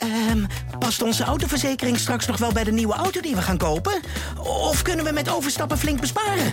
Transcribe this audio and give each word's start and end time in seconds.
Ehm, 0.00 0.44
past 0.78 1.02
onze 1.02 1.24
autoverzekering 1.24 1.98
straks 1.98 2.26
nog 2.26 2.36
wel 2.38 2.52
bij 2.52 2.64
de 2.64 2.72
nieuwe 2.72 2.94
auto 2.94 3.20
die 3.20 3.34
we 3.34 3.42
gaan 3.42 3.58
kopen? 3.58 4.00
Of 4.38 4.82
kunnen 4.82 5.04
we 5.04 5.12
met 5.12 5.30
overstappen 5.30 5.78
flink 5.78 6.00
besparen? 6.00 6.52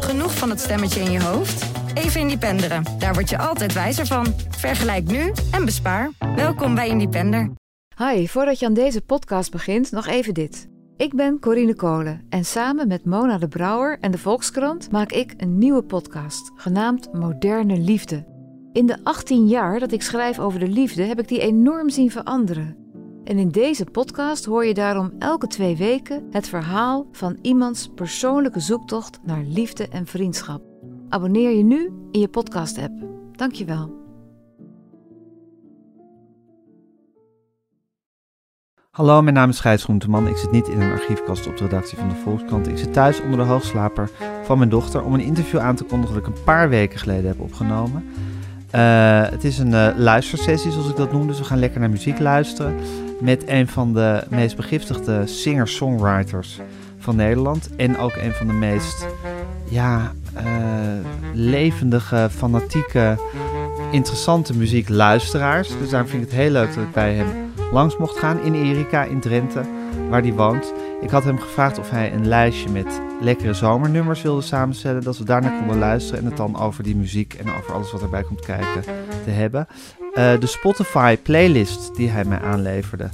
Genoeg 0.00 0.34
van 0.34 0.50
het 0.50 0.60
stemmetje 0.60 1.00
in 1.00 1.10
je 1.10 1.22
hoofd? 1.22 1.64
Even 1.94 2.20
Independeren. 2.20 2.84
Daar 2.98 3.14
word 3.14 3.28
je 3.30 3.38
altijd 3.38 3.72
wijzer 3.72 4.06
van. 4.06 4.34
Vergelijk 4.48 5.04
nu 5.04 5.32
en 5.50 5.64
bespaar. 5.64 6.10
Welkom 6.36 6.74
bij 6.74 6.88
Independer. 6.88 7.50
Hi, 7.96 8.26
voordat 8.26 8.58
je 8.58 8.66
aan 8.66 8.74
deze 8.74 9.00
podcast 9.00 9.50
begint, 9.50 9.90
nog 9.90 10.06
even 10.06 10.34
dit. 10.34 10.68
Ik 10.96 11.14
ben 11.14 11.40
Corine 11.40 11.74
Kolen 11.74 12.26
en 12.28 12.44
samen 12.44 12.88
met 12.88 13.04
Mona 13.04 13.38
de 13.38 13.48
Brouwer 13.48 13.98
en 14.00 14.10
de 14.10 14.18
Volkskrant 14.18 14.90
maak 14.90 15.12
ik 15.12 15.34
een 15.36 15.58
nieuwe 15.58 15.82
podcast, 15.82 16.50
genaamd 16.56 17.12
Moderne 17.12 17.76
Liefde. 17.76 18.35
In 18.76 18.86
de 18.86 18.98
18 19.02 19.46
jaar 19.46 19.78
dat 19.78 19.92
ik 19.92 20.02
schrijf 20.02 20.38
over 20.38 20.60
de 20.60 20.68
liefde 20.68 21.02
heb 21.02 21.18
ik 21.18 21.28
die 21.28 21.40
enorm 21.40 21.90
zien 21.90 22.10
veranderen. 22.10 22.76
En 23.24 23.38
in 23.38 23.48
deze 23.48 23.84
podcast 23.84 24.44
hoor 24.44 24.66
je 24.66 24.74
daarom 24.74 25.12
elke 25.18 25.46
twee 25.46 25.76
weken 25.76 26.26
het 26.30 26.48
verhaal 26.48 27.06
van 27.12 27.38
iemands 27.42 27.90
persoonlijke 27.94 28.60
zoektocht 28.60 29.18
naar 29.24 29.42
liefde 29.44 29.88
en 29.88 30.06
vriendschap. 30.06 30.62
Abonneer 31.08 31.56
je 31.56 31.62
nu 31.62 31.92
in 32.10 32.20
je 32.20 32.28
podcast-app. 32.28 32.92
Dankjewel. 33.32 33.94
Hallo, 38.90 39.22
mijn 39.22 39.34
naam 39.34 39.48
is 39.48 39.60
Gijs 39.60 39.84
Groenteman. 39.84 40.26
Ik 40.26 40.36
zit 40.36 40.50
niet 40.50 40.68
in 40.68 40.80
een 40.80 40.92
archiefkast 40.92 41.46
op 41.46 41.56
de 41.56 41.64
redactie 41.64 41.98
van 41.98 42.08
de 42.08 42.14
Volkskrant. 42.14 42.68
Ik 42.68 42.78
zit 42.78 42.92
thuis 42.92 43.20
onder 43.20 43.38
de 43.38 43.44
hoogslaper 43.44 44.10
van 44.44 44.58
mijn 44.58 44.70
dochter 44.70 45.04
om 45.04 45.14
een 45.14 45.20
interview 45.20 45.60
aan 45.60 45.76
te 45.76 45.84
kondigen 45.84 46.14
dat 46.14 46.26
ik 46.26 46.36
een 46.36 46.44
paar 46.44 46.68
weken 46.68 46.98
geleden 46.98 47.26
heb 47.26 47.40
opgenomen. 47.40 48.04
Uh, 48.76 49.22
het 49.30 49.44
is 49.44 49.58
een 49.58 49.72
uh, 49.72 49.88
luistersessie, 49.96 50.70
zoals 50.70 50.88
ik 50.88 50.96
dat 50.96 51.12
noem, 51.12 51.26
dus 51.26 51.38
we 51.38 51.44
gaan 51.44 51.58
lekker 51.58 51.80
naar 51.80 51.90
muziek 51.90 52.18
luisteren 52.18 52.74
met 53.20 53.48
een 53.48 53.68
van 53.68 53.94
de 53.94 54.22
meest 54.28 54.56
begiftigde 54.56 55.26
singer-songwriters 55.26 56.60
van 56.98 57.16
Nederland 57.16 57.70
en 57.76 57.98
ook 57.98 58.16
een 58.16 58.32
van 58.32 58.46
de 58.46 58.52
meest 58.52 59.06
ja, 59.68 60.12
uh, 60.36 60.42
levendige, 61.32 62.28
fanatieke, 62.30 63.18
interessante 63.90 64.56
muziekluisteraars. 64.56 65.68
Dus 65.78 65.90
daarom 65.90 66.08
vind 66.08 66.22
ik 66.22 66.28
het 66.28 66.38
heel 66.38 66.50
leuk 66.50 66.74
dat 66.74 66.84
ik 66.84 66.92
bij 66.92 67.14
hem 67.14 67.26
langs 67.72 67.96
mocht 67.96 68.18
gaan 68.18 68.42
in 68.42 68.54
Erika 68.54 69.04
in 69.04 69.20
Drenthe, 69.20 69.60
waar 70.08 70.22
hij 70.22 70.32
woont. 70.32 70.72
Ik 71.00 71.10
had 71.10 71.24
hem 71.24 71.38
gevraagd 71.38 71.78
of 71.78 71.90
hij 71.90 72.12
een 72.12 72.28
lijstje 72.28 72.68
met 72.68 73.00
lekkere 73.20 73.54
zomernummers 73.54 74.22
wilde 74.22 74.42
samenstellen, 74.42 75.02
dat 75.02 75.18
we 75.18 75.24
daarna 75.24 75.58
konden 75.58 75.78
luisteren 75.78 76.20
en 76.20 76.26
het 76.26 76.36
dan 76.36 76.58
over 76.58 76.82
die 76.82 76.96
muziek 76.96 77.34
en 77.34 77.54
over 77.58 77.72
alles 77.72 77.92
wat 77.92 78.02
erbij 78.02 78.22
komt 78.22 78.44
kijken 78.44 78.82
te 79.24 79.30
hebben. 79.30 79.66
Uh, 80.14 80.40
de 80.40 80.46
Spotify 80.46 81.16
playlist 81.16 81.96
die 81.96 82.08
hij 82.08 82.24
mij 82.24 82.40
aanleverde, 82.40 83.08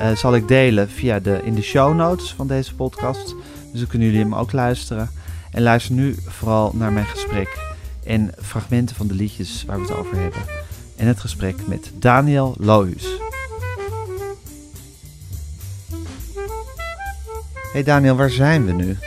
uh, 0.00 0.10
zal 0.10 0.34
ik 0.34 0.48
delen 0.48 0.88
via 0.88 1.20
de, 1.20 1.40
in 1.44 1.54
de 1.54 1.62
show 1.62 1.94
notes 1.94 2.34
van 2.34 2.46
deze 2.46 2.74
podcast. 2.74 3.34
Dus 3.70 3.80
dan 3.80 3.88
kunnen 3.88 4.08
jullie 4.08 4.22
hem 4.22 4.34
ook 4.34 4.52
luisteren. 4.52 5.10
En 5.50 5.62
luister 5.62 5.94
nu 5.94 6.14
vooral 6.26 6.72
naar 6.74 6.92
mijn 6.92 7.06
gesprek 7.06 7.58
en 8.04 8.30
fragmenten 8.40 8.96
van 8.96 9.06
de 9.06 9.14
liedjes 9.14 9.64
waar 9.66 9.76
we 9.76 9.82
het 9.82 9.96
over 9.96 10.16
hebben. 10.16 10.40
En 10.96 11.06
het 11.06 11.20
gesprek 11.20 11.66
met 11.66 11.90
Daniel 11.98 12.54
Lohuus. 12.58 13.20
Hey 17.76 17.84
Daniel, 17.84 18.16
waar 18.16 18.30
zijn 18.30 18.64
we 18.64 18.72
nu? 18.72 18.98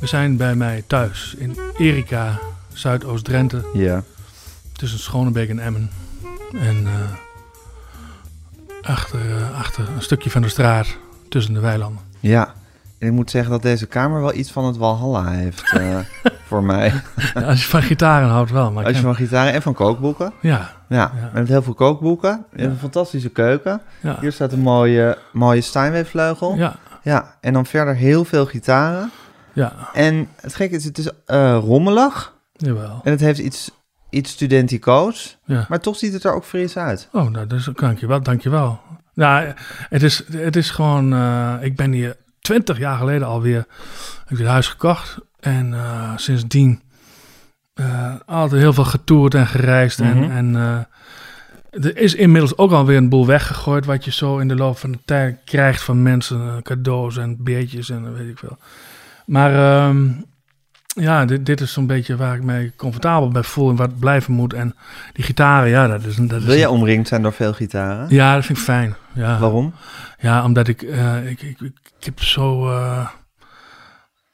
We 0.00 0.06
zijn 0.06 0.36
bij 0.36 0.54
mij 0.54 0.84
thuis 0.86 1.34
in 1.38 1.58
Erika, 1.78 2.38
Zuidoost-Drenthe. 2.72 3.64
Ja. 3.74 4.02
Tussen 4.72 4.98
Schonebeek 4.98 5.48
en 5.48 5.58
Emmen. 5.58 5.90
En 6.52 6.76
uh, 6.82 6.92
achter, 8.82 9.26
uh, 9.26 9.58
achter 9.58 9.88
een 9.94 10.02
stukje 10.02 10.30
van 10.30 10.42
de 10.42 10.48
straat 10.48 10.86
tussen 11.28 11.54
de 11.54 11.60
weilanden. 11.60 12.02
Ja, 12.20 12.54
en 12.98 13.06
ik 13.06 13.12
moet 13.12 13.30
zeggen 13.30 13.50
dat 13.50 13.62
deze 13.62 13.86
kamer 13.86 14.20
wel 14.20 14.34
iets 14.34 14.50
van 14.50 14.64
het 14.64 14.76
Walhalla 14.76 15.30
heeft 15.30 15.72
uh, 15.74 15.98
voor 16.48 16.62
mij. 16.62 16.92
Ja, 17.34 17.40
als 17.42 17.62
je 17.62 17.68
van 17.68 17.82
gitaren 17.82 18.28
houdt 18.28 18.50
wel. 18.50 18.72
Maar 18.72 18.84
als 18.84 18.96
je 18.96 19.02
van 19.02 19.14
gitaren 19.14 19.52
en 19.52 19.62
van 19.62 19.74
kookboeken. 19.74 20.32
Ja. 20.40 20.72
Ja, 20.88 21.12
ja. 21.20 21.30
met 21.32 21.48
heel 21.48 21.62
veel 21.62 21.74
kookboeken. 21.74 22.44
Je 22.54 22.60
hebt 22.60 22.72
een 22.72 22.78
fantastische 22.78 23.30
keuken. 23.30 23.80
Ja. 24.00 24.16
Hier 24.20 24.32
staat 24.32 24.52
een 24.52 24.60
mooie, 24.60 25.18
mooie 25.32 25.60
Steinway-vleugel. 25.60 26.54
Ja. 26.54 26.76
Ja, 27.06 27.36
en 27.40 27.52
dan 27.52 27.66
verder 27.66 27.94
heel 27.94 28.24
veel 28.24 28.46
gitaren. 28.46 29.10
Ja. 29.52 29.72
En 29.92 30.28
het 30.40 30.54
gekke 30.54 30.76
is, 30.76 30.84
het 30.84 30.98
is 30.98 31.10
uh, 31.26 31.58
rommelig. 31.60 32.34
Jawel. 32.52 33.00
En 33.04 33.10
het 33.10 33.20
heeft 33.20 33.38
iets, 33.38 33.70
iets 34.10 34.30
studenticoos. 34.30 35.38
Ja. 35.44 35.66
Maar 35.68 35.80
toch 35.80 35.96
ziet 35.96 36.12
het 36.12 36.24
er 36.24 36.34
ook 36.34 36.44
fris 36.44 36.76
uit. 36.76 37.08
Oh, 37.12 37.30
nou, 37.30 37.46
dus 37.46 37.68
dank 37.74 37.98
je 37.98 38.06
wel. 38.06 38.22
Dank 38.22 38.42
je 38.42 38.50
wel. 38.50 38.80
Nou, 39.14 39.52
het 39.88 40.02
is, 40.02 40.22
het 40.32 40.56
is 40.56 40.70
gewoon... 40.70 41.12
Uh, 41.12 41.54
ik 41.60 41.76
ben 41.76 41.92
hier 41.92 42.16
twintig 42.40 42.78
jaar 42.78 42.98
geleden 42.98 43.26
alweer... 43.26 43.66
Heb 44.20 44.30
ik 44.30 44.36
dit 44.36 44.46
huis 44.46 44.68
gekocht. 44.68 45.18
En 45.40 45.72
uh, 45.72 46.12
sindsdien... 46.16 46.82
altijd 48.26 48.60
heel 48.60 48.72
veel 48.72 48.84
getoerd 48.84 49.34
en 49.34 49.46
gereisd. 49.46 49.98
Mm 49.98 50.12
-hmm. 50.12 50.30
En... 50.30 50.56
en 50.56 50.88
er 51.80 51.96
is 51.96 52.14
inmiddels 52.14 52.58
ook 52.58 52.72
alweer 52.72 52.96
een 52.96 53.08
boel 53.08 53.26
weggegooid 53.26 53.86
wat 53.86 54.04
je 54.04 54.12
zo 54.12 54.38
in 54.38 54.48
de 54.48 54.54
loop 54.54 54.78
van 54.78 54.92
de 54.92 54.98
tijd 55.04 55.38
krijgt 55.44 55.82
van 55.82 56.02
mensen. 56.02 56.62
Cadeaus 56.62 57.16
en 57.16 57.36
beetjes 57.44 57.90
en 57.90 58.14
weet 58.14 58.28
ik 58.28 58.38
veel. 58.38 58.58
Maar 59.26 59.86
um, 59.88 60.24
ja, 60.86 61.24
dit, 61.24 61.46
dit 61.46 61.60
is 61.60 61.72
zo'n 61.72 61.86
beetje 61.86 62.16
waar 62.16 62.34
ik 62.34 62.42
mij 62.42 62.72
comfortabel 62.76 63.28
bij 63.28 63.42
voel 63.42 63.70
en 63.70 63.76
wat 63.76 63.98
blijven 63.98 64.32
moet. 64.32 64.52
En 64.52 64.74
die 65.12 65.24
gitaren, 65.24 65.68
ja, 65.68 65.86
dat 65.86 66.04
is... 66.04 66.16
Dat 66.16 66.40
is 66.40 66.44
Wil 66.44 66.56
jij 66.56 66.66
omringd 66.66 67.08
zijn 67.08 67.22
door 67.22 67.32
veel 67.32 67.52
gitaren? 67.52 68.06
Ja, 68.08 68.34
dat 68.34 68.44
vind 68.44 68.58
ik 68.58 68.64
fijn. 68.64 68.94
Ja. 69.12 69.38
Waarom? 69.38 69.74
Ja, 70.18 70.44
omdat 70.44 70.68
ik, 70.68 70.82
uh, 70.82 71.30
ik, 71.30 71.42
ik, 71.42 71.60
ik, 71.60 71.72
ik, 71.98 72.04
heb 72.04 72.22
zo... 72.22 72.68
Uh, 72.68 73.08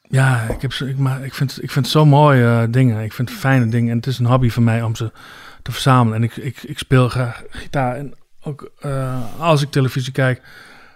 ja, 0.08 0.40
ik, 0.40 0.62
heb 0.62 0.72
zo, 0.72 0.84
ik, 0.84 0.98
maar 0.98 1.24
ik, 1.24 1.34
vind, 1.34 1.62
ik 1.62 1.70
vind 1.70 1.88
zo 1.88 2.06
mooie 2.06 2.42
uh, 2.42 2.62
dingen. 2.68 3.04
Ik 3.04 3.12
vind 3.12 3.30
fijne 3.30 3.68
dingen. 3.68 3.90
En 3.90 3.96
het 3.96 4.06
is 4.06 4.18
een 4.18 4.26
hobby 4.26 4.50
van 4.50 4.64
mij 4.64 4.82
om 4.82 4.94
ze 4.94 5.12
te 5.62 5.72
verzamelen. 5.72 6.16
En 6.18 6.22
ik, 6.22 6.36
ik, 6.36 6.62
ik 6.62 6.78
speel 6.78 7.08
graag 7.08 7.42
gitaar. 7.48 7.96
En 7.96 8.14
ook 8.42 8.70
uh, 8.86 9.20
als 9.38 9.62
ik 9.62 9.70
televisie 9.70 10.12
kijk, 10.12 10.42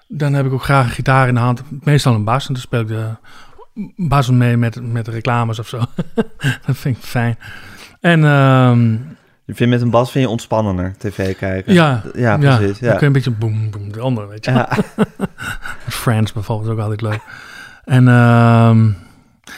dan 0.08 0.32
heb 0.32 0.46
ik 0.46 0.52
ook 0.52 0.64
graag 0.64 0.84
een 0.84 0.90
gitaar 0.90 1.28
in 1.28 1.34
de 1.34 1.40
hand. 1.40 1.62
Meestal 1.84 2.14
een 2.14 2.24
bas. 2.24 2.46
En 2.46 2.52
dan 2.52 2.62
speel 2.62 2.80
ik 2.80 2.88
de 2.88 3.10
bas 3.96 4.30
mee 4.30 4.56
met, 4.56 4.92
met 4.92 5.08
reclames 5.08 5.58
of 5.58 5.68
zo. 5.68 5.78
dat 6.66 6.76
vind 6.76 6.96
ik 6.96 7.02
fijn. 7.02 7.38
En... 8.00 8.24
Um, 8.24 9.16
je 9.44 9.54
vindt 9.54 9.72
met 9.72 9.82
een 9.82 9.90
bas 9.90 10.10
vind 10.10 10.24
je 10.24 10.30
ontspannender 10.30 10.94
tv 10.98 11.36
kijken. 11.36 11.72
Ja, 11.72 12.02
ja 12.14 12.36
precies. 12.36 12.78
Ja. 12.78 12.88
Dan 12.88 12.98
kun 12.98 13.00
je 13.00 13.06
een 13.06 13.12
beetje 13.12 13.30
boem, 13.30 13.70
boem, 13.70 13.92
de 13.92 14.00
andere, 14.00 14.26
weet 14.26 14.44
je. 14.44 14.50
Ja. 14.50 14.68
Friends 15.88 16.32
bijvoorbeeld 16.32 16.70
ook 16.70 16.78
altijd 16.78 17.00
leuk. 17.00 17.20
En 17.84 18.08
um, 18.08 18.96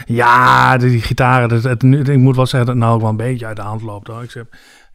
ja, 0.07 0.77
die, 0.77 0.91
die 0.91 1.01
gitaren, 1.01 1.51
het, 1.51 1.65
het, 1.65 2.09
ik 2.09 2.19
moet 2.19 2.37
wel 2.37 2.47
zeggen 2.47 2.67
dat 2.67 2.75
het 2.75 2.85
nou 2.85 2.95
ook 2.95 3.01
wel 3.01 3.11
een 3.11 3.17
beetje 3.17 3.47
uit 3.47 3.57
de 3.57 3.63
hand 3.63 3.83
loopt. 3.83 4.07
Hoor. 4.07 4.23
Ik, 4.23 4.31
zeg, 4.31 4.45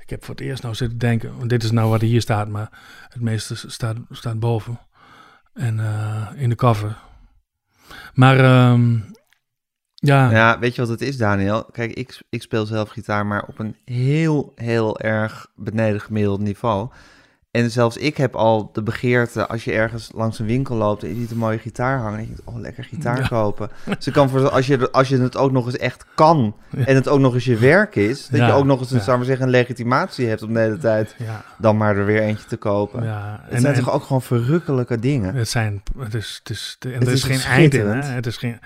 ik 0.03 0.09
heb 0.09 0.25
voor 0.25 0.35
het 0.35 0.43
eerst 0.43 0.63
nou 0.63 0.75
zitten 0.75 0.97
denken, 0.97 1.37
want 1.37 1.49
dit 1.49 1.63
is 1.63 1.71
nou 1.71 1.89
wat 1.89 2.01
hier 2.01 2.21
staat, 2.21 2.47
maar 2.47 2.69
het 3.09 3.21
meeste 3.21 3.55
staat, 3.55 3.97
staat 4.09 4.39
boven. 4.39 4.79
En 5.53 5.77
uh, 5.77 6.27
in 6.35 6.49
de 6.49 6.55
cover. 6.55 6.97
Maar 8.13 8.69
um, 8.71 9.05
ja. 9.93 10.31
Ja, 10.31 10.59
weet 10.59 10.75
je 10.75 10.81
wat 10.81 10.89
het 10.89 11.01
is, 11.01 11.17
Daniel? 11.17 11.63
Kijk, 11.63 11.91
ik, 11.91 12.21
ik 12.29 12.41
speel 12.41 12.65
zelf 12.65 12.89
gitaar, 12.89 13.25
maar 13.25 13.45
op 13.47 13.59
een 13.59 13.75
heel, 13.85 14.51
heel 14.55 14.99
erg 14.99 15.47
beneden 15.55 16.01
gemiddeld 16.01 16.39
niveau. 16.39 16.89
En 17.53 17.71
zelfs 17.71 17.97
ik 17.97 18.17
heb 18.17 18.35
al 18.35 18.69
de 18.73 18.83
begeerte, 18.83 19.47
als 19.47 19.63
je 19.63 19.71
ergens 19.71 20.11
langs 20.15 20.39
een 20.39 20.45
winkel 20.45 20.75
loopt 20.75 21.03
en 21.03 21.09
je 21.09 21.15
ziet 21.15 21.31
een 21.31 21.37
mooie 21.37 21.57
gitaar 21.57 21.99
hangen, 21.99 22.19
en 22.19 22.21
je 22.21 22.27
denkt, 22.27 22.41
oh, 22.45 22.59
lekker 22.59 22.83
gitaar 22.83 23.19
ja. 23.19 23.27
kopen. 23.27 23.69
Dus 23.99 24.11
kan 24.11 24.29
voor 24.29 24.49
als 24.49 24.67
je, 24.67 24.91
als 24.91 25.09
je 25.09 25.17
het 25.17 25.37
ook 25.37 25.51
nog 25.51 25.65
eens 25.65 25.77
echt 25.77 26.05
kan 26.15 26.55
ja. 26.69 26.85
en 26.85 26.95
het 26.95 27.07
ook 27.07 27.19
nog 27.19 27.33
eens 27.33 27.45
je 27.45 27.57
werk 27.57 27.95
is, 27.95 28.27
dat 28.27 28.39
ja. 28.39 28.47
je 28.47 28.53
ook 28.53 28.65
nog 28.65 28.79
eens, 28.79 28.91
een, 28.91 29.01
zou 29.01 29.17
maar 29.17 29.25
zeggen, 29.25 29.45
een 29.45 29.51
legitimatie 29.51 30.27
hebt 30.27 30.41
om 30.41 30.53
de 30.53 30.59
hele 30.59 30.77
tijd 30.77 31.15
dan 31.57 31.77
maar 31.77 31.97
er 31.97 32.05
weer 32.05 32.21
eentje 32.21 32.45
te 32.47 32.57
kopen. 32.57 33.03
Ja. 33.03 33.39
Het 33.43 33.53
en, 33.53 33.61
zijn 33.61 33.75
toch 33.75 33.91
ook 33.91 34.03
gewoon 34.03 34.21
verrukkelijke 34.21 34.99
dingen? 34.99 35.35
Het 35.35 35.49
zijn, 35.49 35.83
het 35.97 36.13
is, 36.13 36.39
het 36.43 36.49
is, 36.49 36.77
en 36.79 36.93
het 36.93 37.07
er 37.07 37.13
is, 37.13 37.27
is 37.27 37.37
geen 37.37 37.51
eind 37.51 37.73
in, 37.73 37.85
hè? 37.85 38.01
Het 38.01 38.25
is 38.25 38.37
geen... 38.37 38.59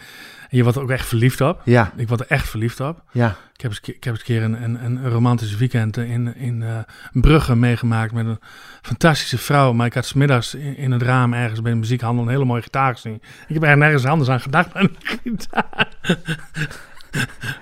En 0.50 0.58
je 0.58 0.64
wordt 0.64 0.78
er 0.78 0.84
ook 0.84 0.90
echt 0.90 1.08
verliefd 1.08 1.42
op. 1.42 1.62
Ja. 1.64 1.92
Ik 1.96 2.08
word 2.08 2.20
er 2.20 2.26
echt 2.30 2.50
verliefd 2.50 2.80
op. 2.80 3.02
Ja. 3.12 3.36
Ik 3.54 3.62
heb 3.62 3.72
eens, 3.72 3.80
ik 3.80 4.04
heb 4.04 4.14
eens 4.14 4.20
een 4.20 4.26
keer 4.26 4.44
een, 4.44 4.64
een, 4.64 4.86
een 4.86 5.10
romantisch 5.10 5.56
weekend 5.56 5.98
in, 5.98 6.36
in 6.36 6.62
uh, 6.62 6.78
Brugge 7.12 7.56
meegemaakt 7.56 8.14
met 8.14 8.26
een 8.26 8.40
fantastische 8.82 9.38
vrouw. 9.38 9.74
Maar 9.74 9.86
ik 9.86 9.94
had 9.94 10.06
smiddags 10.06 10.56
in, 10.56 10.78
in 10.78 10.92
het 10.92 11.02
raam 11.02 11.34
ergens 11.34 11.62
bij 11.62 11.72
de 11.72 11.78
muziekhandel 11.78 12.24
een 12.24 12.30
hele 12.30 12.46
mooie 12.46 12.62
gitaar 12.62 12.94
gezien. 12.94 13.22
Ik 13.48 13.54
heb 13.54 13.64
er 13.64 13.78
nergens 13.78 14.06
anders 14.06 14.30
aan 14.30 14.42
gedacht 14.42 14.74
dan 14.74 14.82
een 14.82 14.96
gitaar. 15.24 15.88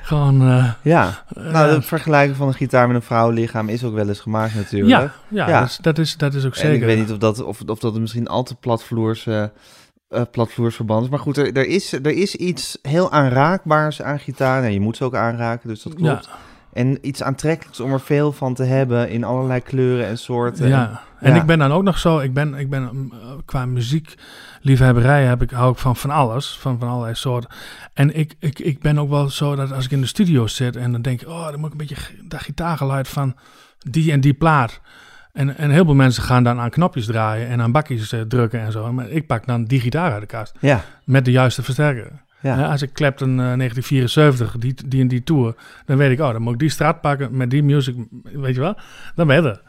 Gewoon... 0.02 0.48
Uh, 0.48 0.72
ja, 0.82 1.24
nou, 1.34 1.74
het 1.74 1.86
vergelijken 1.86 2.36
van 2.36 2.48
een 2.48 2.54
gitaar 2.54 2.88
met 2.88 2.96
een 2.96 3.02
vrouwenlichaam 3.02 3.70
is 3.70 3.84
ook 3.84 3.94
wel 3.94 4.08
eens 4.08 4.20
gemaakt 4.20 4.56
natuurlijk. 4.56 4.92
Ja, 5.02 5.14
ja, 5.28 5.48
ja. 5.50 5.60
Dat, 5.60 5.70
is, 5.70 5.78
dat, 5.82 5.98
is, 5.98 6.18
dat 6.18 6.34
is 6.34 6.46
ook 6.46 6.54
en 6.54 6.60
zeker. 6.60 6.76
ik 6.76 6.84
weet 6.84 6.98
niet 6.98 7.12
of 7.12 7.18
dat, 7.18 7.44
of, 7.44 7.62
of 7.66 7.80
dat 7.80 8.00
misschien 8.00 8.28
al 8.28 8.44
te 8.44 8.56
platvloers... 8.56 9.26
Uh, 9.26 9.46
uh, 10.16 10.22
platvloersverband 10.32 11.04
is. 11.04 11.10
Maar 11.10 11.20
goed, 11.20 11.38
er, 11.38 11.54
er, 11.54 11.68
is, 11.68 11.94
er 11.94 12.08
is 12.08 12.36
iets 12.36 12.78
heel 12.82 13.12
aanraakbaars 13.12 14.02
aan 14.02 14.20
gitaar. 14.20 14.64
En 14.64 14.74
je 14.74 14.80
moet 14.80 14.98
ze 14.98 15.04
ook 15.04 15.16
aanraken, 15.16 15.70
dus 15.70 15.84
dat 15.84 15.94
klopt. 15.94 16.26
Ja. 16.26 16.32
En 16.74 17.08
iets 17.08 17.24
aantrekkelijks 17.24 17.80
om 17.80 17.94
er 17.94 18.02
veel 18.02 18.32
van 18.32 18.54
te 18.54 18.64
hebben 18.64 19.10
in 19.10 19.24
allerlei 19.24 19.62
kleuren 19.62 20.06
en 20.06 20.18
soorten. 20.18 20.68
Ja, 20.68 21.02
en 21.20 21.34
Ja. 21.34 21.40
ik 21.40 21.46
ben 21.46 21.60
dan 21.60 21.72
ook 21.72 21.84
nog 21.84 21.98
zo, 21.98 22.20
ik 22.20 22.34
ben, 22.34 22.54
ik 22.54 22.70
ben 22.70 22.90
mm, 22.92 23.12
eh, 23.12 23.18
qua 23.46 23.66
muziekliefhebberij 23.66 25.24
heb 25.24 25.42
ik, 25.42 25.50
hou 25.52 25.72
ik 25.72 25.78
van 25.78 25.96
van 25.96 26.10
alles, 26.10 26.58
van, 26.60 26.80
van 26.80 26.90
allerlei 26.90 27.16
soorten. 27.16 27.50
En 27.94 28.18
ik, 28.18 28.36
ik, 28.40 28.60
ik 28.60 28.80
ben 28.80 29.00
ook 29.00 29.10
wel 29.10 29.30
zo 29.30 29.56
dat 29.56 29.72
als 29.72 29.86
ik 29.86 29.92
in 29.92 30.02
de 30.02 30.08
studio 30.08 30.48
zit 30.48 30.76
en 30.76 30.92
dan 30.92 31.02
denk 31.02 31.22
ik, 31.22 31.28
oh, 31.28 31.46
dan 31.46 31.60
moet 31.60 31.74
ik 31.74 31.80
een 31.80 31.88
beetje 31.88 32.28
dat 32.28 32.42
gitaargeluid 32.42 33.08
van 33.08 33.36
die 33.90 34.12
en 34.12 34.22
die 34.22 34.34
plaat. 34.34 34.82
En, 35.36 35.58
en 35.58 35.70
heel 35.70 35.86
veel 35.86 35.94
mensen 35.96 36.24
gaan 36.24 36.44
dan 36.44 36.60
aan 36.60 36.70
knopjes 36.70 37.06
draaien 37.06 37.48
en 37.48 37.62
aan 37.62 37.72
bakjes 37.72 38.12
eh, 38.12 38.22
drukken 38.22 38.60
en 38.60 38.72
zo. 38.72 38.94
Maar 38.94 39.10
ik 39.10 39.28
pak 39.28 39.46
dan 39.46 39.64
die 39.66 39.80
gitaar 39.80 40.12
uit 40.12 40.22
de 40.22 40.28
kast 40.28 40.54
Ja, 40.60 40.84
met 41.04 41.26
de 41.26 41.32
juiste 41.32 41.64
versterker. 41.64 42.12
ja. 42.40 42.58
Ja, 42.60 42.72
als 42.72 42.82
ik 42.82 42.94
Clapton 42.94 43.30
eh 43.30 43.36
1974, 43.36 44.56
die, 44.60 44.76
die 44.86 45.02
en 45.02 45.08
die 45.08 45.24
tour, 45.24 45.56
dan 45.86 45.98
weet 45.98 46.12
ik, 46.12 46.20
oh, 46.20 46.32
dan 46.32 46.42
moet 46.42 46.54
ik 46.54 46.60
die 46.60 46.70
straat 46.70 47.02
pakken 47.02 47.38
met 47.38 47.50
die 47.50 47.64
music, 47.64 47.96
weet 48.24 48.56
je 48.56 48.62
wel? 48.62 48.78
Dan 49.16 49.28
ben 49.28 49.42
je 49.44 49.50
er. 49.50 49.62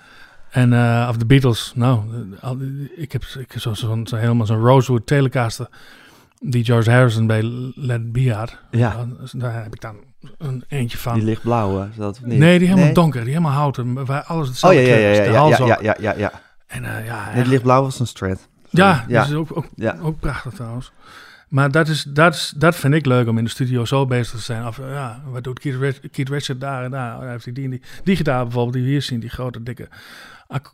En 0.51 0.73
eh 0.73 1.07
of 1.11 1.17
de 1.17 1.27
Beatles, 1.27 1.73
nou, 1.75 2.01
eh, 2.41 2.51
ik 2.97 3.13
heb, 3.13 3.23
ik 3.23 3.53
heb 3.53 3.61
zo, 3.61 3.75
zo, 3.75 4.01
zo 4.05 4.17
helemaal 4.17 4.47
zo'n 4.47 4.65
Rosewood 4.65 5.07
Telecaster 5.07 5.69
die 6.41 6.65
George 6.65 6.91
Harrison 6.91 7.27
bij 7.27 7.43
Let 7.75 8.03
had. 8.33 8.59
Ja. 8.71 9.06
Daar 9.33 9.62
heb 9.62 9.75
ik 9.75 9.81
dan 9.81 9.97
een 10.38 10.65
eentje 10.69 10.99
van. 10.99 11.15
Die 11.15 11.23
lichtblauwe, 11.25 11.88
is 11.91 11.97
dat 11.97 12.21
niet? 12.25 12.38
nee, 12.38 12.59
die 12.59 12.69
helemaal 12.69 12.93
donker, 12.93 13.21
die 13.21 13.31
helemaal 13.31 13.53
houten, 13.53 14.05
waar 14.05 14.23
alles 14.23 14.43
Oh 14.43 14.49
hetzelfde 14.50 14.81
ja, 14.81 14.87
ja, 14.88 14.94
ja, 14.94 14.97
kleur 14.97 15.11
is, 15.11 15.17
ja, 15.19 15.25
de 15.25 15.31
ja, 15.31 15.38
hals 15.38 15.56
ja, 15.56 15.67
ja, 15.67 15.79
ja, 15.83 15.94
ja, 15.99 16.15
ja. 16.19 16.33
En 16.67 16.85
eh, 16.85 17.06
ja, 17.06 17.35
Nee, 17.35 17.47
lichtblauw 17.47 17.83
was 17.83 18.00
een 18.00 18.06
strat. 18.06 18.49
ja, 18.71 19.05
ja. 19.09 19.21
dat 19.21 19.29
is 19.29 19.35
ook, 19.35 19.56
ook, 19.56 19.67
Ja. 19.75 19.97
ook 20.03 20.21
prachtig 20.21 20.53
trouwens. 20.53 20.93
Maar 21.49 21.71
dat, 21.71 21.88
is, 21.88 22.03
dat, 22.03 22.35
is, 22.35 22.53
dat 22.56 22.77
vind 22.77 22.94
ik 22.94 23.06
leuk 23.06 23.29
om 23.29 23.39
in 23.39 23.44
de 23.44 23.50
studio 23.50 23.85
zo 23.85 24.06
bezig 24.06 24.37
te 24.37 24.43
zijn. 24.43 24.67
Of 24.67 24.77
ja, 24.77 25.23
wat 25.31 25.44
doet 25.44 25.59
Keith, 25.59 25.77
Rich- 25.81 26.00
Keith 26.11 26.29
Richard 26.29 26.61
daar 26.61 26.85
en 26.85 26.91
daar? 26.91 27.15
Oh, 27.15 27.21
hij 27.21 27.31
heeft 27.31 27.44
hij 27.44 27.53
die 27.53 27.65
en 27.65 27.71
die. 27.71 27.82
Die 28.05 28.17
gitaar 28.17 28.43
bijvoorbeeld, 28.43 28.75
die 28.75 28.82
we 28.82 28.89
hier 28.89 29.03
zien, 29.03 29.21
die 29.21 29.31
grote, 29.31 29.62
dikke... 29.62 29.89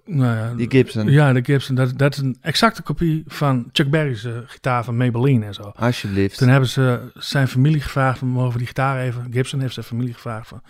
ja, 0.05 0.55
Die 0.55 0.71
Gibson. 0.71 1.11
Ja, 1.11 1.33
de 1.33 1.45
Gibson. 1.45 1.75
Dat, 1.75 1.99
dat 1.99 2.13
is 2.15 2.21
een 2.21 2.37
exacte 2.41 2.83
kopie 2.83 3.25
van 3.27 3.69
Chuck 3.73 3.91
Berry's 3.91 4.25
eh, 4.25 4.33
gitaar 4.47 4.85
van 4.85 4.97
Maybelline 4.97 5.47
en 5.47 5.55
zo. 5.55 5.63
Alsjeblieft. 5.77 6.39
Toen 6.39 6.49
hebben 6.49 6.69
ze 6.69 7.11
zijn 7.15 7.49
familie 7.49 7.81
gevraagd, 7.81 8.19
van, 8.19 8.29
mogen 8.29 8.53
we 8.53 8.59
die 8.59 8.67
gitaar 8.67 9.01
even... 9.01 9.27
Gibson 9.31 9.61
heeft 9.61 9.75
zijn 9.75 9.87
familie 9.87 10.15
gevraagd 10.15 10.49
van... 10.49 10.63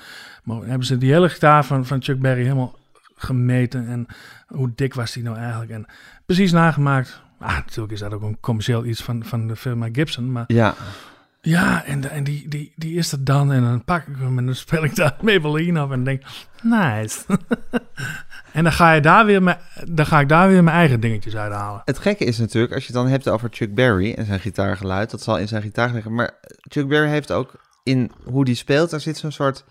mogen- 0.45 0.69
hebben 0.69 0.87
ze 0.87 0.99
die 0.99 1.13
hele 1.13 1.29
gitaar 1.29 1.65
van, 1.65 1.87
van 1.87 2.03
Chuck 2.03 2.19
Berry 2.21 2.43
helemaal 2.43 2.79
gemeten. 3.15 3.89
En 3.89 4.07
hoe 4.47 4.73
dik 4.75 4.95
was 4.95 5.13
die 5.13 5.23
nou 5.23 5.37
eigenlijk? 5.37 5.71
En 5.71 5.87
precies 6.27 6.53
nagemaakt. 6.53 7.21
Ah, 7.39 7.55
natuurlijk 7.55 7.93
is 7.93 8.01
dat 8.01 8.13
ook 8.13 8.23
een 8.23 8.41
commercieel 8.41 8.85
iets 8.85 9.03
van, 9.03 9.25
van 9.25 9.47
de 9.47 9.57
firma 9.57 9.89
Gibson. 9.93 10.33
Maar 10.33 10.45
Ja, 10.47 10.75
ja, 11.41 11.85
en, 11.85 12.01
de- 12.01 12.09
en 12.09 12.25
die, 12.25 12.49
die, 12.49 12.73
die 12.77 12.95
is 12.95 13.13
er 13.13 13.25
dan. 13.25 13.53
En 13.53 13.63
dan 13.63 13.85
pak 13.85 14.07
ik 14.07 14.17
hem 14.19 14.39
en 14.39 14.47
dan 14.47 14.55
speel 14.55 14.85
ik 14.85 14.97
daar 14.97 15.17
Maybelline 15.23 15.83
op. 15.83 15.93
En 15.93 16.05
denk, 16.05 16.23
nice. 16.63 17.19
en 18.53 18.63
dan 18.63 18.73
ga, 18.73 18.93
je 18.93 19.01
daar 19.01 19.27
weer 19.27 19.43
mijn, 19.43 19.59
dan 19.85 20.07
ga 20.07 20.21
ik 20.21 20.29
daar 20.29 20.49
weer 20.49 20.65
mijn 20.65 20.77
eigen 20.77 21.01
dingetjes 21.01 21.37
uithalen. 21.37 21.83
het 21.85 21.99
gekke 21.99 22.25
is 22.25 22.39
natuurlijk, 22.39 22.73
als 22.75 22.87
je 22.87 22.93
het 22.93 23.03
dan 23.03 23.11
hebt 23.11 23.29
over 23.29 23.49
Chuck 23.51 23.75
Berry 23.75 24.13
en 24.13 24.27
zijn 24.27 24.41
gitaargeluid, 24.41 25.11
dat 25.11 25.23
zal 25.23 25.39
in 25.39 25.49
zijn 25.49 25.63
gitaar 25.63 25.93
liggen. 25.93 26.15
Maar 26.15 26.31
Chuck 26.69 26.89
Berry 26.89 27.09
heeft 27.09 27.33
ook 27.33 27.55
in 27.83 28.11
hoe 28.25 28.45
die 28.45 28.55
speelt, 28.55 28.91
daar 28.91 29.01
zit 29.01 29.17
zo'n 29.17 29.33
soort 29.33 29.65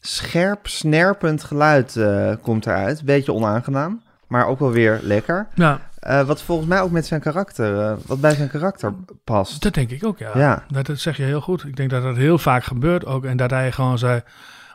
scherp, 0.00 0.66
snerpend 0.66 1.44
geluid 1.44 1.96
eh, 1.96 2.32
komt 2.42 2.66
eruit. 2.66 3.04
Beetje 3.04 3.32
onaangenaam, 3.32 4.02
maar 4.26 4.46
ook 4.46 4.58
wel 4.58 4.70
weer 4.70 5.00
lekker. 5.02 5.46
Ja, 5.54 5.80
Eh, 6.04 6.22
wat 6.26 6.42
volgens 6.42 6.68
mij 6.68 6.80
ook 6.80 6.90
met 6.90 7.06
zijn 7.06 7.20
karakter, 7.20 7.80
eh, 7.80 7.96
wat 8.06 8.20
bij 8.20 8.34
zijn 8.34 8.48
karakter 8.48 8.94
past. 9.24 9.62
dat 9.62 9.74
denk 9.74 9.90
ik 9.90 10.04
ook, 10.04 10.18
ja. 10.18 10.30
Ja. 10.38 10.64
Dat, 10.68 10.86
dat 10.86 10.98
zeg 10.98 11.16
je 11.16 11.22
heel 11.22 11.40
goed. 11.40 11.64
Ik 11.64 11.76
denk 11.76 11.90
dat 11.90 12.02
dat 12.02 12.16
heel 12.16 12.38
vaak 12.38 12.64
gebeurt 12.64 13.06
ook. 13.06 13.24
En 13.24 13.36
dat 13.36 13.50
hij 13.50 13.72
gewoon 13.72 13.98
zei, 13.98 14.22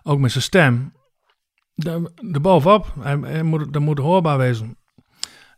ook 0.03 0.19
met 0.19 0.31
zijn 0.31 0.43
stem, 0.43 0.93
de, 1.83 2.11
de 2.31 2.39
bovenop, 2.39 2.93
hij, 2.99 3.17
hij 3.21 3.43
moet, 3.43 3.73
dat 3.73 3.81
moet 3.81 3.99
hoorbaar 3.99 4.37
wezen. 4.37 4.77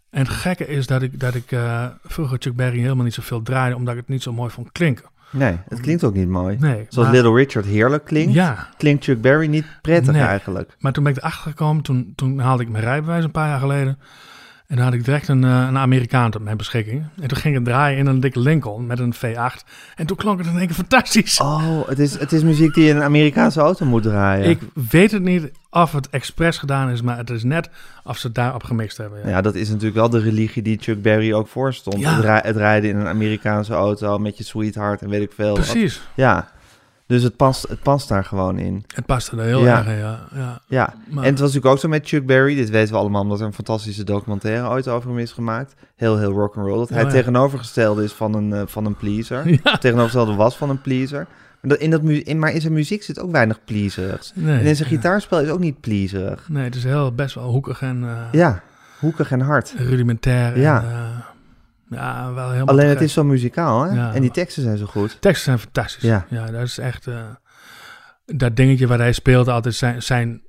En 0.10 0.20
het 0.20 0.30
gekke 0.30 0.68
is 0.68 0.88
dat 0.88 1.02
ik, 1.02 1.20
dat 1.20 1.36
ik 1.36 1.52
eh, 1.52 1.86
vroeger 2.04 2.38
Chuck 2.40 2.56
Berry 2.56 2.80
helemaal 2.80 3.04
niet 3.04 3.14
zoveel 3.14 3.42
draaide, 3.42 3.76
omdat 3.76 3.94
ik 3.94 4.00
het 4.00 4.10
niet 4.10 4.24
zo 4.24 4.34
mooi 4.34 4.50
vond 4.50 4.72
klinken. 4.72 5.06
Nee, 5.32 5.58
het 5.68 5.80
klinkt 5.80 6.04
ook 6.04 6.14
niet 6.14 6.28
mooi. 6.28 6.58
Nee, 6.60 6.86
Zoals 6.90 7.08
maar- 7.08 7.18
Little 7.18 7.36
Richard 7.36 7.66
heerlijk 7.66 8.06
klinkt, 8.06 8.34
Ja, 8.34 8.68
klinkt 8.78 9.04
Chuck 9.04 9.22
Berry 9.22 9.48
niet 9.48 9.66
prettig 9.82 10.14
Nee. 10.14 10.22
eigenlijk. 10.24 10.76
Maar 10.80 10.92
toen 10.92 11.04
ben 11.04 11.12
ik 11.14 11.18
erachter 11.18 11.42
gekomen, 11.42 11.84
toen, 11.84 12.14
toen 12.16 12.40
haalde 12.40 12.64
ik 12.64 12.70
mijn 12.70 12.84
rijbewijs 12.84 13.24
een 13.24 13.32
paar 13.32 13.48
jaar 13.48 13.60
geleden. 13.60 14.00
En 14.68 14.76
dan 14.78 14.86
had 14.86 14.94
ik 14.96 15.06
direct 15.06 15.28
een, 15.28 15.44
eh, 15.44 15.66
een 15.68 15.78
Amerikaan 15.78 16.32
tot 16.32 16.44
mijn 16.44 16.58
beschikking. 16.58 17.04
En 17.22 17.28
toen 17.28 17.38
ging 17.38 17.56
het 17.56 17.66
draaien 17.66 17.98
in 18.00 18.06
een 18.06 18.20
dikke 18.20 18.40
Lincoln 18.40 18.86
met 18.86 19.00
een 19.00 19.14
V8. 19.14 19.64
En 19.96 20.06
toen 20.06 20.18
klonk 20.18 20.38
het 20.40 20.48
in 20.48 20.58
één 20.58 20.66
keer 20.68 20.76
fantastisch. 20.76 21.40
Oh, 21.40 21.88
het 21.88 22.00
is, 22.00 22.20
het 22.20 22.32
is 22.32 22.44
muziek 22.44 22.74
die 22.74 22.90
in 22.90 22.96
een 22.96 23.04
Amerikaanse 23.04 23.60
auto 23.60 23.86
moet 23.86 24.04
draaien. 24.04 24.50
Ik 24.50 24.60
weet 24.90 25.12
het 25.12 25.22
niet 25.24 25.52
of 25.72 25.92
het 25.92 26.10
expres 26.10 26.58
gedaan 26.58 26.90
is, 26.90 27.02
maar 27.02 27.18
het 27.18 27.30
is 27.30 27.44
net 27.44 27.70
of 28.04 28.18
ze 28.18 28.28
het 28.28 28.36
daarop 28.36 28.64
gemixt 28.64 28.98
hebben. 28.98 29.20
Ja. 29.24 29.30
Ja, 29.30 29.42
dat 29.42 29.56
is 29.56 29.68
natuurlijk 29.70 29.96
wel 29.96 30.10
de 30.10 30.20
religie 30.20 30.62
die 30.64 30.78
Chuck 30.82 31.02
Berry 31.02 31.34
ook 31.34 31.48
voorstond. 31.48 32.00
Ja. 32.00 32.14
Het, 32.16 32.24
rij- 32.24 32.42
het 32.44 32.56
rijden 32.56 32.90
in 32.90 32.98
een 32.98 33.08
Amerikaanse 33.08 33.74
auto 33.74 34.18
met 34.18 34.38
je 34.38 34.44
sweetheart 34.44 35.02
en 35.02 35.10
weet 35.10 35.22
ik 35.22 35.32
veel. 35.36 35.54
Precies. 35.54 36.02
Ja, 36.14 36.50
dus 37.08 37.24
het 37.24 37.36
past, 37.36 37.68
het 37.68 37.82
past 37.82 38.08
daar 38.08 38.24
gewoon 38.24 38.58
in. 38.58 38.84
Het 38.96 39.06
paste 39.06 39.38
er 39.38 39.44
heel 39.44 39.64
Ja. 39.64 39.78
erg 39.78 39.88
in, 39.88 39.98
ja. 39.98 40.20
ja. 40.36 40.60
Ja, 40.68 40.94
Maar- 41.08 41.24
en 41.24 41.30
het 41.30 41.40
was 41.40 41.48
natuurlijk 41.54 41.66
ook 41.74 41.80
zo 41.80 41.88
met 41.88 42.08
Chuck 42.08 42.26
Berry. 42.26 42.56
Dit 42.56 42.70
weten 42.70 42.94
we 42.94 43.00
allemaal 43.00 43.22
omdat 43.22 43.40
er 43.40 43.46
een 43.46 43.54
fantastische 43.54 44.04
documentaire 44.04 44.68
ooit 44.70 44.88
over 44.88 45.10
hem 45.10 45.20
is 45.20 45.32
gemaakt. 45.32 45.74
Heel, 45.96 46.18
heel 46.18 46.32
rock'n'roll. 46.32 46.78
Dat 46.78 46.90
hij 46.90 47.04
Oh, 47.04 47.10
tegenovergestelde 47.10 48.04
is 48.04 48.12
van 48.14 48.34
een, 48.36 48.54
eh, 48.54 48.62
van 48.66 48.86
een 48.86 48.96
pleaser. 48.96 49.48
Ja. 49.64 49.78
Tegenovergestelde 49.78 50.36
was 50.36 50.58
van 50.58 50.70
een 50.70 50.82
pleaser. 50.82 51.28
In 51.62 51.90
dat 51.90 52.02
in, 52.04 52.40
maar 52.40 52.52
in 52.54 52.62
zijn 52.62 52.74
muziek 52.74 53.04
zit 53.04 53.20
ook 53.20 53.32
weinig 53.32 53.64
pleaserigs. 53.66 54.32
Nee, 54.36 54.60
En 54.60 54.66
in 54.66 54.76
zijn 54.76 54.90
ja. 54.90 54.96
gitaarspel 54.96 55.40
is 55.42 55.50
ook 55.50 55.60
niet 55.60 55.80
pleaserig. 55.80 56.50
Nee, 56.50 56.64
het 56.64 56.76
is 56.76 56.84
heel 56.84 57.14
best 57.16 57.36
wel 57.36 57.50
hoekig 57.50 57.82
en 57.82 58.04
eh, 58.04 58.18
Ja, 58.32 58.64
hoekig 59.00 59.32
en 59.32 59.40
hard. 59.42 59.74
rudimentair. 59.78 60.60
Ja. 60.60 60.82
En, 60.84 60.90
eh, 60.90 61.20
ja, 61.98 62.34
wel 62.34 62.50
helemaal 62.50 62.68
Alleen 62.68 62.90
het 62.90 63.02
is 63.02 63.14
zo 63.14 63.24
muzikaal, 63.24 63.84
hè? 63.84 63.96
Ja. 63.96 64.14
En 64.14 64.22
die 64.22 64.32
teksten 64.32 64.64
zijn 64.64 64.78
zo 64.78 64.86
goed. 64.86 65.18
Teksten 65.22 65.44
zijn 65.46 65.60
fantastisch. 65.60 66.04
Ja. 66.04 66.26
Ja, 66.30 66.46
dat 66.46 66.62
is 66.62 66.78
echt... 66.78 67.08
eh, 67.08 67.24
dat 68.26 68.56
dingetje 68.56 68.88
waar 68.88 68.98
hij 69.00 69.12
speelt, 69.14 69.48
altijd 69.48 69.76
zijn, 69.76 70.02
zijn, 70.04 70.42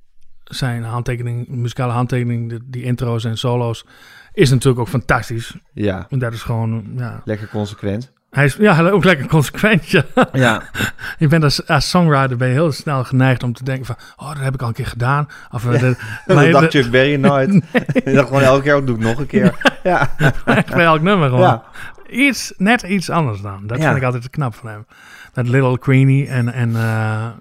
zijn 0.43 0.83
handtekening, 0.83 1.47
muzikale 1.47 1.91
handtekening, 1.93 2.49
de- 2.49 2.59
die 2.65 2.83
intro's 2.83 3.23
en 3.25 3.37
solo's, 3.37 3.85
is 4.33 4.49
natuurlijk 4.49 4.79
ook 4.79 4.87
fantastisch. 4.87 5.57
Ja, 5.73 6.05
En 6.09 6.19
dat 6.19 6.33
is 6.33 6.41
gewoon, 6.41 6.91
ja... 6.97 7.21
lekker 7.25 7.47
consequent. 7.47 8.11
Hij 8.33 8.45
is 8.45 8.55
ja, 8.55 8.81
ook 8.89 9.03
lekker 9.03 9.27
consequent, 9.27 9.89
ja. 9.89 10.03
Ja, 10.31 10.61
Je 11.17 11.27
bent 11.27 11.43
als, 11.43 11.67
als 11.67 11.89
songwriter 11.89 12.37
ben 12.37 12.47
je 12.47 12.53
heel 12.53 12.71
snel 12.71 13.03
geneigd 13.03 13.43
om 13.43 13.53
te 13.53 13.63
denken 13.63 13.85
van... 13.85 13.95
Oh, 14.15 14.27
dat 14.27 14.43
heb 14.43 14.53
ik 14.53 14.61
al 14.61 14.67
een 14.67 14.73
keer 14.73 14.87
gedaan. 14.87 15.27
Of, 15.51 15.65
eh, 15.65 15.79
de- 15.79 15.95
dat 16.25 16.35
maar 16.35 16.45
je- 16.45 16.51
dacht 16.51 16.69
Chuck 16.71 16.91
Berry 16.91 17.15
nooit. 17.15 17.51
Je 18.05 18.13
dacht 18.13 18.27
gewoon 18.27 18.41
elke 18.43 18.61
keer, 18.63 18.75
oh, 18.75 18.85
doe 18.85 18.95
ik 18.95 19.01
nog 19.01 19.19
een 19.19 19.27
keer. 19.27 19.77
Ja, 19.83 20.09
echt 20.45 20.73
bij 20.73 20.85
elk 20.85 21.01
nummer 21.01 21.29
gewoon. 21.29 21.41
ja. 21.43 21.63
Iets, 22.09 22.53
net 22.57 22.81
iets 22.81 23.09
anders 23.09 23.41
dan. 23.41 23.67
Dat 23.67 23.77
Ja. 23.77 23.83
vind 23.83 23.97
ik 23.97 24.03
altijd 24.03 24.29
knap 24.29 24.55
van 24.55 24.69
hem. 24.69 24.85
Dat 25.33 25.47
Little 25.47 25.79
Queenie 25.79 26.27
en, 26.27 26.53
en 26.53 26.75
eh, 26.75 27.25
eh, 27.25 27.31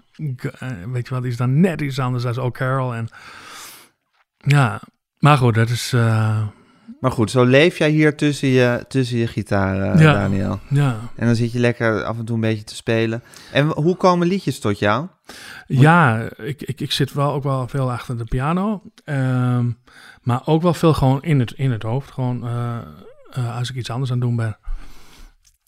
weet 0.93 1.09
je 1.09 1.15
wat, 1.15 1.23
die 1.23 1.31
is 1.31 1.37
dan 1.37 1.61
net 1.61 1.81
iets 1.81 1.99
anders 1.99 2.23
dan 2.23 2.39
O'Carroll. 2.39 2.95
En 2.97 3.09
ja, 4.37 4.81
maar 5.19 5.37
goed, 5.37 5.55
dat 5.55 5.69
is, 5.69 5.95
Maar 7.01 7.11
goed, 7.11 7.31
zo 7.31 7.45
leef 7.45 7.79
jij 7.79 7.91
hier 7.91 8.17
tussen 8.17 8.49
je, 8.49 8.85
tussen 8.89 9.19
je 9.19 9.27
gitaar, 9.27 9.93
eh, 9.93 10.01
Ja. 10.01 10.13
Daniel. 10.13 10.61
ja. 10.69 10.99
En 11.17 11.27
dan 11.27 11.35
zit 11.37 11.53
je 11.53 11.59
lekker 11.59 12.05
af 12.05 12.19
en 12.19 12.25
toe 12.25 12.35
een 12.35 12.41
beetje 12.41 12.65
te 12.65 12.75
spelen. 12.75 13.23
En 13.53 13.67
hoe 13.67 13.97
komen 13.97 14.27
liedjes 14.27 14.59
tot 14.61 14.79
jou? 14.79 15.07
Ja, 15.67 16.29
ik, 16.37 16.63
ik, 16.63 16.81
ik 16.81 16.93
zit 16.93 17.13
wel 17.13 17.33
ook 17.33 17.43
wel 17.43 17.69
veel 17.69 17.93
achter 17.93 18.19
de 18.19 18.25
piano. 18.25 18.83
Ehm, 19.05 19.71
maar 20.23 20.43
ook 20.45 20.63
wel 20.63 20.75
veel 20.75 20.95
gewoon 20.95 21.23
in 21.23 21.41
het, 21.41 21.53
in 21.53 21.71
het 21.71 21.83
hoofd. 21.83 22.11
Gewoon 22.11 22.47
eh, 22.47 22.77
eh, 23.31 23.57
als 23.57 23.71
ik 23.71 23.77
iets 23.77 23.91
anders 23.91 24.11
aan 24.11 24.19
het 24.19 24.27
doen 24.27 24.37
ben. 24.37 24.59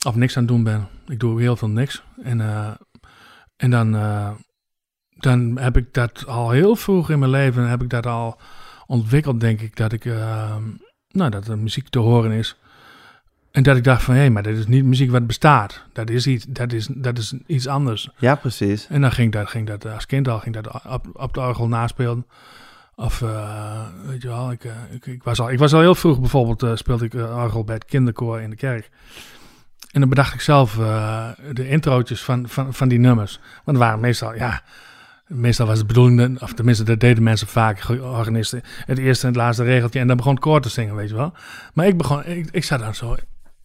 Of 0.07 0.14
niks 0.14 0.37
aan 0.37 0.43
het 0.43 0.52
doen 0.52 0.62
ben. 0.64 0.88
Ik 1.07 1.21
doe 1.21 1.40
heel 1.40 1.57
veel 1.57 1.69
niks. 1.69 2.02
En, 2.23 2.40
en 3.57 3.71
dan, 3.71 3.90
dan 5.16 5.59
heb 5.59 5.76
ik 5.76 5.95
dat 5.95 6.26
al 6.26 6.50
heel 6.50 6.76
vroeg 6.76 7.11
in 7.11 7.19
mijn 7.19 7.31
leven 7.31 7.69
heb 7.69 7.83
ik 7.83 7.90
dat 7.90 8.07
al 8.07 8.40
ontwikkeld, 8.87 9.40
denk 9.40 9.61
ik. 9.61 9.76
Dat 9.76 9.93
ik 9.93 10.04
eh, 10.04 10.57
nou, 11.14 11.30
dat 11.30 11.49
er 11.49 11.59
muziek 11.59 11.88
te 11.88 11.99
horen 11.99 12.30
is. 12.30 12.56
En 13.50 13.62
dat 13.62 13.76
ik 13.76 13.85
dacht 13.85 14.02
van, 14.02 14.14
hé, 14.14 14.30
maar 14.30 14.42
dit 14.42 14.59
is 14.59 14.66
niet 14.66 14.85
muziek 14.85 15.11
wat 15.11 15.26
bestaat. 15.26 15.83
Dat 15.92 16.11
is 16.11 16.26
iets, 16.26 16.44
dat 16.49 16.73
is, 16.73 16.88
dat 16.90 17.18
is 17.18 17.35
iets 17.47 17.66
anders. 17.66 18.09
Ja, 18.16 18.35
precies. 18.35 18.87
En 18.87 19.00
dan 19.00 19.12
ging 19.12 19.33
dat, 19.33 19.49
ging 19.49 19.66
dat 19.66 19.87
als 19.87 20.06
kind 20.06 20.28
al, 20.28 20.38
ging 20.38 20.54
dat 20.54 20.85
op, 20.85 21.06
op 21.12 21.35
de 21.35 21.40
orgel 21.40 21.68
naspelen. 21.68 22.26
Of, 22.97 23.23
eh, 23.23 23.80
weet 24.06 24.23
je 24.23 24.28
wel, 24.28 24.50
ik, 24.52 24.64
eh, 24.64 24.73
ik, 24.90 25.06
ik, 25.06 25.23
was 25.23 25.40
al, 25.40 25.50
ik 25.50 25.59
was 25.59 25.75
al 25.75 25.80
heel 25.80 25.94
vroeg 25.94 26.21
bijvoorbeeld, 26.21 26.62
eh, 26.62 26.75
speelde 26.75 27.04
ik 27.04 27.14
eh, 27.14 27.42
orgel 27.42 27.64
bij 27.64 27.75
het 27.75 27.85
kinderkoor 27.85 28.40
in 28.40 28.50
de 28.50 28.56
kerk. 28.56 28.90
En 29.94 30.00
dan 30.00 30.09
bedacht 30.09 30.35
ik 30.35 30.40
zelf 30.40 30.78
eh, 30.78 31.28
de 31.52 31.68
introotjes 31.68 32.23
van, 32.23 32.49
van, 32.49 32.75
van 32.75 32.88
die 32.88 32.99
nummers. 32.99 33.40
Want 33.64 33.76
er 33.76 33.85
waren 33.85 34.00
meestal, 34.00 34.35
ja, 34.35 34.62
meestal 35.26 35.66
was 35.66 35.78
het 35.78 35.87
bedoeling, 35.87 36.43
of 36.43 36.52
tenminste 36.52 36.85
dat 36.85 37.00
deden 37.00 37.23
mensen 37.23 37.47
vaak, 37.47 37.88
organisten, 37.88 38.62
het 38.85 38.99
eerste 38.99 39.26
en 39.26 39.33
het 39.33 39.43
laatste 39.43 39.64
regeltje. 39.64 40.00
En 40.00 40.07
dan 40.07 40.16
begon 40.16 40.33
het 40.33 40.43
koor 40.43 40.61
te 40.61 40.69
zingen, 40.69 40.95
weet 40.95 41.09
je 41.09 41.14
wel. 41.14 41.33
Maar 41.75 41.87
ik 41.87 41.97
begon, 41.97 42.25
ik, 42.25 42.49
ik 42.50 42.64
zat 42.64 42.78
dan 42.78 42.95
zo 42.95 43.16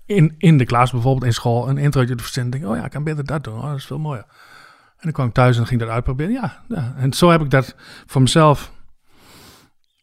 in, 0.06 0.36
in 0.38 0.58
de 0.58 0.66
klas 0.66 0.92
bijvoorbeeld, 0.92 1.26
in 1.26 1.34
school, 1.34 1.70
een 1.70 1.78
introotje 1.78 2.16
te 2.16 2.24
verzinnen. 2.24 2.52
Denk, 2.52 2.66
oh 2.66 2.76
ja, 2.76 2.86
ik 2.86 2.92
kan 2.92 3.04
beter 3.04 3.26
dat 3.26 3.44
doen, 3.44 3.58
oh, 3.58 3.68
dat 3.68 3.78
is 3.78 3.86
veel 3.86 4.00
mooier. 4.00 4.26
En 5.00 5.06
dan 5.06 5.12
kwam 5.12 5.28
ik 5.28 5.34
thuis 5.34 5.58
en 5.58 5.68
ging 5.68 5.80
dat 5.80 5.90
uitproberen. 5.90 6.32
Ja. 6.32 6.64
En 6.98 7.14
zo 7.14 7.30
heb 7.30 7.42
ik 7.42 7.50
dat 7.50 7.76
voor 8.06 8.22
mezelf. 8.22 8.72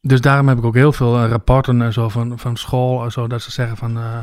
Dus 0.00 0.20
daarom 0.20 0.48
heb 0.48 0.58
ik 0.58 0.64
ook 0.64 0.74
heel 0.74 0.92
veel 0.92 1.22
eh, 1.22 1.28
rapporten 1.28 1.82
en 1.82 1.92
zo 1.92 2.08
van, 2.08 2.38
van 2.38 2.56
school 2.56 3.04
en 3.04 3.12
zo. 3.12 3.26
Dat 3.26 3.42
ze 3.42 3.50
zeggen 3.50 3.76
van, 3.76 3.96
eh, 3.96 4.18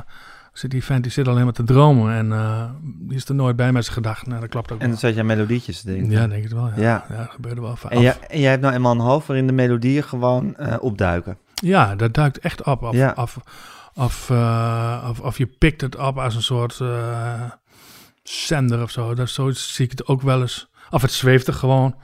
zit 0.53 0.72
die 0.72 0.83
vent 0.83 1.03
die 1.03 1.12
zit 1.12 1.27
alleen 1.27 1.43
maar 1.43 1.53
te 1.53 1.63
dromen. 1.63 2.13
En 2.13 2.31
eh, 2.31 2.63
die 2.83 3.17
is 3.17 3.25
er 3.29 3.36
nooit 3.36 3.55
bij 3.55 3.72
met 3.72 3.83
zijn 3.83 3.95
gedachten. 3.95 4.29
Nou, 4.29 4.41
dat 4.41 4.50
klopt 4.50 4.72
ook 4.72 4.79
En 4.79 4.89
dan 4.89 4.98
zat 4.98 5.15
je 5.15 5.24
melodietjes 5.24 5.81
te 5.81 5.86
denken. 5.88 6.10
Ja, 6.12 6.27
denk 6.27 6.43
ik 6.43 6.50
wel. 6.50 6.65
Ja, 6.67 6.74
Ja. 6.81 7.05
ja. 7.10 7.17
dat 7.17 7.29
gebeurde 7.31 7.62
wel 7.62 7.75
vaak. 7.75 7.91
En, 7.91 8.01
jij, 8.01 8.17
en 8.29 8.39
jij 8.39 8.50
hebt 8.50 8.62
nou 8.62 8.74
eenmaal 8.74 8.91
een 8.91 9.00
hoofd 9.00 9.27
waarin 9.27 9.48
de 9.48 9.53
melodieën 9.53 10.03
gewoon 10.03 10.55
eh, 10.55 10.75
opduiken. 10.79 11.38
Ja, 11.53 11.95
dat 11.95 12.13
duikt 12.13 12.39
echt 12.39 12.63
op. 12.63 12.83
Of, 12.83 12.93
Ja. 12.95 13.13
of, 13.15 13.38
of, 13.93 14.29
eh, 14.29 15.07
of, 15.10 15.19
of 15.19 15.38
je 15.38 15.45
pikt 15.45 15.81
het 15.81 15.95
op 15.98 16.17
als 16.17 16.36
een 16.36 16.41
soort 16.43 16.81
zender 18.24 18.81
of 18.81 18.91
zo. 18.91 19.13
Dat, 19.13 19.29
zo 19.29 19.51
zie 19.51 19.86
ik 19.86 19.91
het 19.91 20.07
ook 20.07 20.22
wel 20.22 20.41
eens. 20.41 20.69
Of 20.89 21.01
het 21.01 21.12
zweeft 21.12 21.48
er 21.48 21.53
gewoon. 21.53 21.95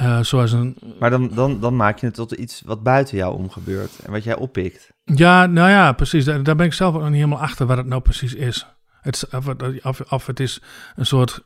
Eh, 0.00 0.20
zoals 0.22 0.52
een... 0.52 0.76
Maar 0.98 1.10
dan, 1.10 1.28
dan, 1.34 1.60
dan 1.60 1.76
maak 1.76 1.98
je 1.98 2.06
het 2.06 2.14
tot 2.14 2.32
iets 2.32 2.62
wat 2.64 2.82
buiten 2.82 3.16
jou 3.16 3.34
om 3.34 3.50
gebeurt. 3.50 3.98
En 3.98 4.12
wat 4.12 4.24
jij 4.24 4.36
oppikt. 4.36 4.90
Ja, 5.04 5.46
nou 5.46 5.70
ja, 5.70 5.92
precies. 5.92 6.24
Daar, 6.24 6.42
daar 6.42 6.56
ben 6.56 6.66
ik 6.66 6.72
zelf 6.72 6.94
ook 6.94 7.00
nog 7.00 7.08
niet 7.10 7.18
helemaal 7.18 7.40
achter 7.42 7.66
wat 7.66 7.76
het 7.76 7.86
nou 7.86 8.02
precies 8.02 8.34
is. 8.34 8.66
Het, 9.00 9.28
of, 9.32 9.46
het- 9.46 9.82
of, 9.84 10.00
of 10.00 10.26
het 10.26 10.40
is 10.40 10.62
een 10.96 11.06
soort 11.06 11.40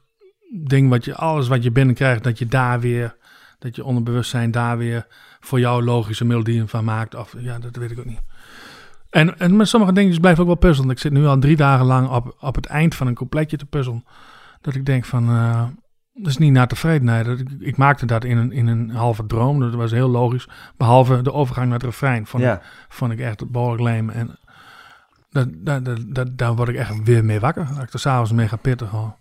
ding 0.65 0.89
wat 0.89 1.05
je, 1.05 1.15
alles 1.15 1.49
wat 1.49 1.63
je 1.63 1.71
binnenkrijgt, 1.71 2.25
dat 2.25 2.39
je 2.39 2.47
daar 2.47 2.81
weer, 2.81 3.17
dat 3.59 3.77
je 3.77 3.85
onderbewustzijn 3.85 4.51
daar 4.51 4.79
weer 4.79 5.07
voor 5.41 5.61
jou 5.61 5.83
logische 5.85 6.25
melodieën 6.25 6.69
van 6.69 6.85
maakt. 6.85 7.15
Of 7.15 7.35
ja, 7.39 7.59
dat 7.59 7.77
weet 7.77 7.91
ik 7.91 7.99
ook 7.99 8.05
niet. 8.05 8.23
En, 9.11 9.39
en 9.39 9.57
met 9.57 9.69
sommige 9.69 9.93
dingetjes 9.93 10.19
blijf 10.21 10.35
ik 10.35 10.41
ook 10.41 10.47
wel 10.47 10.57
puzzelen. 10.57 10.91
Ik 10.91 10.99
zit 10.99 11.13
nu 11.13 11.27
al 11.27 11.39
drie 11.39 11.57
dagen 11.57 11.87
lang 11.87 12.09
op, 12.09 12.37
op 12.41 12.55
het 12.55 12.67
eind 12.67 12.95
van 12.95 13.07
een 13.07 13.15
coupletje 13.15 13.57
te 13.57 13.67
puzzelen. 13.67 14.05
Dat 14.61 14.75
ik 14.75 14.87
denk 14.87 15.05
van, 15.05 15.29
eh, 15.29 15.65
dat 16.15 16.27
is 16.27 16.37
niet 16.39 16.53
naar 16.53 16.69
tevredenheid. 16.69 17.27
Ik, 17.27 17.49
ik 17.61 17.77
maakte 17.77 18.07
dat 18.07 18.25
in 18.25 18.37
een, 18.37 18.53
in 18.53 18.67
een 18.67 18.91
halve 18.91 19.27
droom. 19.27 19.61
Dat 19.61 19.75
was 19.75 19.91
heel 19.91 20.09
logisch. 20.09 20.49
Behalve 20.77 21.23
de 21.23 21.33
overgang 21.33 21.67
naar 21.67 21.75
het 21.79 21.87
refrein. 21.87 22.27
Vond, 22.27 22.43
ik, 22.43 22.49
Ja. 22.49 22.61
vond 22.89 23.13
ik 23.13 23.19
echt 23.21 23.51
behoorlijk 23.51 23.83
leem. 23.83 24.11
En 24.11 24.39
dat, 25.31 25.49
dat, 25.53 25.85
dat, 25.85 25.99
dat, 26.07 26.39
daar 26.39 26.55
word 26.57 26.69
ik 26.69 26.77
echt 26.77 27.03
weer 27.05 27.25
mee 27.25 27.41
wakker. 27.41 27.67
Dat 27.75 27.83
ik 27.83 27.93
er 27.93 27.99
s'avonds 27.99 28.33
mee 28.33 28.49
ga 28.49 28.57
pitten. 28.57 28.89
Gewoon. 28.89 29.15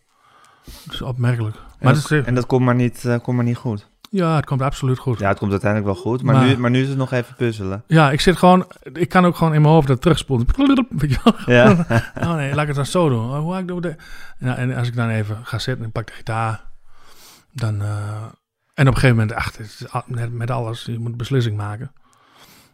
Dat 0.85 0.93
is 0.93 1.01
opmerkelijk. 1.01 1.55
En, 1.55 1.62
Maar 1.79 1.93
dat, 1.93 2.12
is, 2.12 2.23
en 2.25 2.35
dat 2.35 2.45
komt 2.45 2.65
maar, 2.65 2.75
niet, 2.75 3.05
eh, 3.05 3.19
komt 3.21 3.35
maar 3.35 3.45
niet 3.45 3.57
goed. 3.57 3.89
ja, 4.09 4.35
het 4.35 4.45
komt 4.45 4.62
absoluut 4.62 4.97
goed. 5.00 5.19
Ja, 5.19 5.27
het 5.27 5.38
komt 5.38 5.51
uiteindelijk 5.51 5.93
wel 5.93 6.01
goed. 6.03 6.23
Maar, 6.23 6.35
Maar- 6.35 6.45
nu, 6.45 6.57
maar 6.57 6.69
nu 6.69 6.81
is 6.81 6.88
het 6.88 6.97
nog 6.97 7.12
even 7.12 7.35
puzzelen. 7.35 7.83
Ja, 7.88 8.12
ik 8.12 8.21
zit 8.21 8.38
gewoon... 8.38 8.65
Ik 8.93 9.09
kan 9.09 9.25
ook 9.25 9.35
gewoon 9.35 9.53
in 9.53 9.62
mijn 9.62 9.73
hoofd 9.73 9.88
dat 9.88 10.01
terugspoelen. 10.01 10.47
Ja. 11.45 11.85
Oh 12.21 12.35
nee, 12.35 12.50
laat 12.53 12.62
ik 12.62 12.67
het 12.67 12.75
dan 12.75 12.85
zo 12.85 13.09
doen. 13.09 13.29
Oh, 13.29 13.39
hoe 13.39 13.57
ik 13.57 13.95
en 14.39 14.75
als 14.75 14.88
ik 14.88 14.95
dan 14.95 15.09
even 15.09 15.38
ga 15.43 15.59
zitten 15.59 15.85
en 15.85 15.91
pak 15.91 16.07
de 16.07 16.13
gitaar, 16.13 16.62
dan... 17.53 17.81
eh, 17.81 18.24
en 18.74 18.88
op 18.88 18.93
een 18.93 19.00
gegeven 19.00 19.15
moment, 19.17 19.33
ach, 19.89 20.07
net 20.07 20.33
met 20.33 20.51
alles, 20.51 20.83
je 20.86 21.00
moet 21.00 21.12
een 21.12 21.17
beslissing 21.17 21.57
maken. 21.57 21.91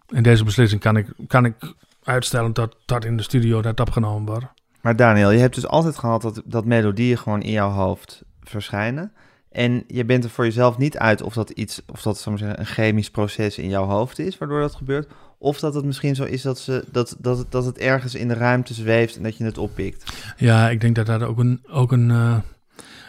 En 0.08 0.24
deze 0.24 0.44
beslissing 0.44 0.82
kan 0.82 0.98
ik, 0.98 1.08
kan 1.28 1.46
ik 1.46 1.56
uitstellen 2.04 2.54
tot, 2.54 2.76
tot 2.86 3.06
in 3.06 3.18
de 3.18 3.24
studio 3.24 3.62
dat 3.62 3.80
opgenomen 3.80 4.26
wordt. 4.26 4.46
Maar 4.82 4.96
Daniel, 4.96 5.32
je 5.32 5.40
hebt 5.40 5.56
dus 5.56 5.68
altijd 5.68 5.98
gehad 5.98 6.22
dat, 6.22 6.42
dat 6.46 6.66
melodieën 6.66 7.18
gewoon 7.18 7.42
in 7.42 7.52
jouw 7.52 7.70
hoofd 7.70 8.24
verschijnen. 8.44 9.14
En 9.52 9.84
je 9.88 10.06
bent 10.06 10.24
er 10.24 10.30
voor 10.30 10.46
jezelf 10.46 10.78
niet 10.78 10.98
uit 10.98 11.22
of 11.22 11.34
dat 11.34 11.50
iets, 11.50 11.82
of 11.86 12.02
dat 12.02 12.18
zal 12.18 12.38
zeggen, 12.38 12.60
een 12.60 12.66
chemisch 12.66 13.10
proces 13.10 13.58
in 13.58 13.70
jouw 13.70 13.86
hoofd 13.86 14.20
is, 14.20 14.38
waardoor 14.38 14.60
dat 14.60 14.76
gebeurt. 14.76 15.12
Of 15.38 15.60
dat 15.60 15.74
het 15.74 15.86
misschien 15.86 16.16
zo 16.16 16.24
is 16.24 16.42
dat, 16.42 16.60
ze, 16.60 16.86
dat, 16.92 17.16
dat, 17.20 17.38
het, 17.38 17.52
dat 17.52 17.66
het 17.66 17.78
ergens 17.78 18.16
in 18.16 18.28
de 18.28 18.34
ruimte 18.34 18.74
zweeft 18.74 19.16
en 19.18 19.24
dat 19.24 19.38
je 19.38 19.44
het 19.44 19.58
oppikt. 19.58 20.14
Ja, 20.38 20.70
ik 20.70 20.82
denk 20.82 20.96
dat 20.96 21.06
dat 21.06 21.24
ook 21.24 21.38
een, 21.38 21.64
ook 21.70 21.92
een 21.92 22.12
eh, 22.12 22.38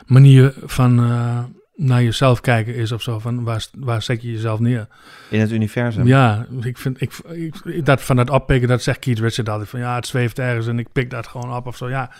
manier 0.06 0.54
van 0.64 0.98
eh, 0.98 1.44
naar 1.80 2.02
jezelf 2.02 2.40
kijken 2.40 2.74
is 2.74 2.92
of 2.92 3.02
zo. 3.02 3.18
Van 3.18 3.44
waar, 3.44 3.66
waar 3.78 4.02
zet 4.02 4.22
je 4.22 4.32
jezelf 4.32 4.58
neer? 4.58 4.88
In 5.30 5.40
het 5.40 5.50
universum. 5.50 6.06
Ja, 6.06 6.46
ik 6.60 6.78
vind 6.78 7.00
ik, 7.00 7.12
ik, 7.32 7.84
dat 7.84 8.02
van 8.02 8.16
dat 8.16 8.30
oppikken, 8.30 8.68
dat 8.68 8.82
zegt 8.82 8.98
Keith 8.98 9.18
Richard 9.18 9.48
altijd 9.48 9.68
van 9.68 9.80
ja, 9.80 9.94
het 9.94 10.06
zweeft 10.06 10.38
ergens 10.38 10.66
en 10.66 10.78
ik 10.78 10.92
pik 10.92 11.10
dat 11.10 11.26
gewoon 11.26 11.56
op 11.56 11.66
of 11.66 11.76
zo. 11.76 11.88
Ja, 11.88 12.10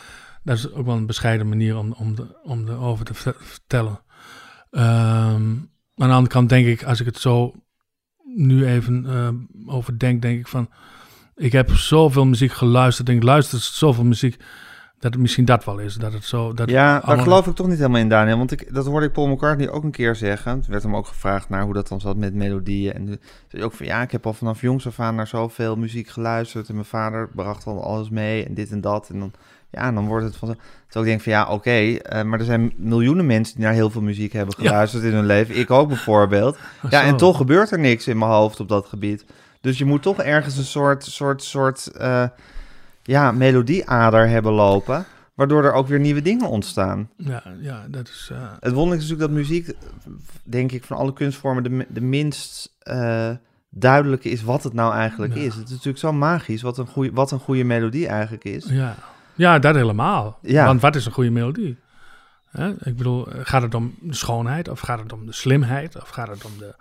dat 0.43 0.57
is 0.57 0.73
ook 0.73 0.87
wel 0.87 0.97
een 0.97 1.07
bescheiden 1.07 1.49
manier 1.49 1.77
om, 1.77 1.93
om, 1.93 2.15
de, 2.15 2.27
om 2.43 2.69
erover 2.69 3.05
te 3.05 3.15
ver- 3.15 3.37
vertellen. 3.39 4.01
Ehm, 4.71 4.87
aan 5.95 6.09
de 6.09 6.15
andere 6.15 6.27
kant 6.27 6.49
denk 6.49 6.67
ik, 6.67 6.83
als 6.85 7.01
ik 7.01 7.07
het 7.07 7.19
zo 7.19 7.55
nu 8.35 8.67
even 8.67 9.07
eh, 9.07 9.29
overdenk, 9.75 10.23
denk 10.23 10.39
ik 10.39 10.49
van 10.49 10.71
ik 11.37 11.53
heb 11.53 11.71
zoveel 11.71 12.27
muziek 12.27 12.53
geluisterd 12.53 13.09
en 13.09 13.17
ik 13.17 13.23
luister 13.23 13.59
zoveel 13.59 14.05
muziek 14.05 14.43
dat 15.01 15.13
het 15.13 15.21
misschien 15.21 15.45
dat 15.45 15.65
wel 15.65 15.79
is. 15.79 15.95
Dat 15.95 16.13
het 16.13 16.25
zo, 16.25 16.53
dat 16.53 16.71
Ja, 16.71 16.93
daar 16.93 17.01
allemaal- 17.03 17.25
geloof 17.25 17.47
ik 17.47 17.55
toch 17.55 17.67
niet 17.69 17.77
helemaal 17.79 18.01
in, 18.01 18.09
Daniel. 18.09 18.37
Want 18.37 18.53
ik, 18.53 18.75
dat 18.75 18.87
hoorde 18.87 19.07
ik 19.07 19.13
Paul 19.13 19.27
McCartney 19.29 19.71
ook 19.71 19.85
een 19.85 19.91
keer 19.91 20.15
zeggen. 20.17 20.57
Het 20.57 20.67
werd 20.67 20.83
hem 20.83 20.97
ook 20.97 21.07
gevraagd 21.07 21.49
naar 21.49 21.63
hoe 21.63 21.73
dat 21.75 21.89
dan 21.89 22.01
zat 22.01 22.17
met 22.17 22.35
melodieën. 22.35 22.93
En 22.95 23.21
zei 23.49 23.63
ook 23.65 23.73
van, 23.73 23.87
ja, 23.87 24.03
ik 24.03 24.11
heb 24.11 24.27
al 24.27 24.33
vanaf 24.33 24.61
jongs 24.61 24.87
af 24.87 25.01
aan 25.01 25.15
naar 25.15 25.27
zoveel 25.27 25.77
muziek 25.77 26.09
geluisterd. 26.09 26.69
En 26.69 26.75
mijn 26.75 26.87
vader 26.87 27.29
bracht 27.35 27.67
al 27.67 27.85
alles 27.85 28.11
mee 28.11 28.45
en 28.47 28.55
dit 28.55 28.71
en 28.71 28.81
dat. 28.81 29.09
En 29.13 29.19
dan, 29.19 29.33
ja, 29.71 29.93
dan 29.93 30.07
wordt 30.07 30.25
het 30.25 30.37
van. 30.37 30.49
Terwijl 30.89 31.05
ik 31.05 31.11
denk 31.11 31.21
van, 31.21 31.33
ja, 31.33 31.53
oké. 31.53 31.71
eh, 31.71 32.23
maar 32.23 32.39
er 32.39 32.45
zijn 32.45 32.73
miljoenen 32.77 33.27
mensen 33.27 33.55
die 33.57 33.65
naar 33.65 33.75
heel 33.75 33.91
veel 33.91 34.03
muziek 34.03 34.33
hebben 34.33 34.55
Ja. 34.59 34.69
geluisterd 34.69 35.03
in 35.05 35.13
hun 35.13 35.27
leven. 35.27 35.59
Ik 35.59 35.71
ook 35.71 35.89
bijvoorbeeld. 35.89 36.59
Ja, 36.91 37.03
en 37.03 37.17
toch 37.17 37.37
gebeurt 37.37 37.71
er 37.71 37.79
niks 37.79 38.07
in 38.09 38.19
mijn 38.19 38.31
hoofd 38.31 38.61
op 38.61 38.69
dat 38.69 38.87
gebied. 38.87 39.25
Dus 39.61 39.79
je 39.79 39.85
moet 39.85 40.03
toch 40.03 40.19
ergens 40.23 40.57
een 40.57 40.65
soort, 40.65 41.05
soort, 41.05 41.43
soort 41.43 41.87
eh, 41.87 42.25
ja, 43.03 43.33
melodieader 43.33 44.29
hebben 44.29 44.53
lopen. 44.53 45.05
Waardoor 45.35 45.65
er 45.65 45.73
ook 45.73 45.87
weer 45.87 46.01
nieuwe 46.01 46.23
dingen 46.23 46.49
ontstaan. 46.49 47.11
Ja, 47.17 47.43
ja, 47.61 47.87
dat 47.89 48.09
is... 48.09 48.29
eh, 48.33 48.39
Het 48.61 48.73
wonderlijke 48.73 49.05
is 49.05 49.11
natuurlijk 49.11 49.21
dat 49.21 49.31
muziek, 49.31 49.73
denk 50.43 50.73
ik, 50.73 50.85
van 50.85 50.97
alle 50.97 51.13
kunstvormen 51.13 51.63
de, 51.63 51.87
de 51.89 52.01
minst 52.01 52.77
eh, 52.79 53.31
duidelijke 53.71 54.29
is 54.31 54.43
wat 54.43 54.63
het 54.63 54.73
nou 54.73 54.95
eigenlijk 54.95 55.35
Ja. 55.35 55.41
is. 55.41 55.55
Het 55.55 55.65
is 55.65 55.71
natuurlijk 55.71 55.99
zo 55.99 56.13
magisch 56.13 56.63
wat 56.63 56.79
een 56.79 56.87
goede, 56.87 57.11
wat 57.13 57.31
een 57.31 57.39
goede 57.39 57.65
melodie 57.65 58.07
eigenlijk 58.09 58.45
is. 58.45 58.65
Ja, 58.69 58.95
ja 59.35 59.59
dat 59.59 59.75
helemaal. 59.75 60.39
Ja. 60.43 60.65
Want 60.67 60.81
wat 60.81 60.97
is 60.97 61.07
een 61.07 61.13
goede 61.13 61.31
melodie? 61.31 61.79
Hè? 62.51 62.71
Ik 62.71 62.97
bedoel, 62.97 63.27
gaat 63.31 63.63
het 63.63 63.75
om 63.75 63.95
de 64.01 64.15
schoonheid 64.15 64.69
of 64.69 64.81
gaat 64.81 64.99
het 65.01 65.13
om 65.13 65.27
de 65.27 65.33
slimheid 65.33 66.03
of 66.03 66.09
gaat 66.09 66.29
het 66.29 66.45
om 66.45 66.53
de... 66.59 66.75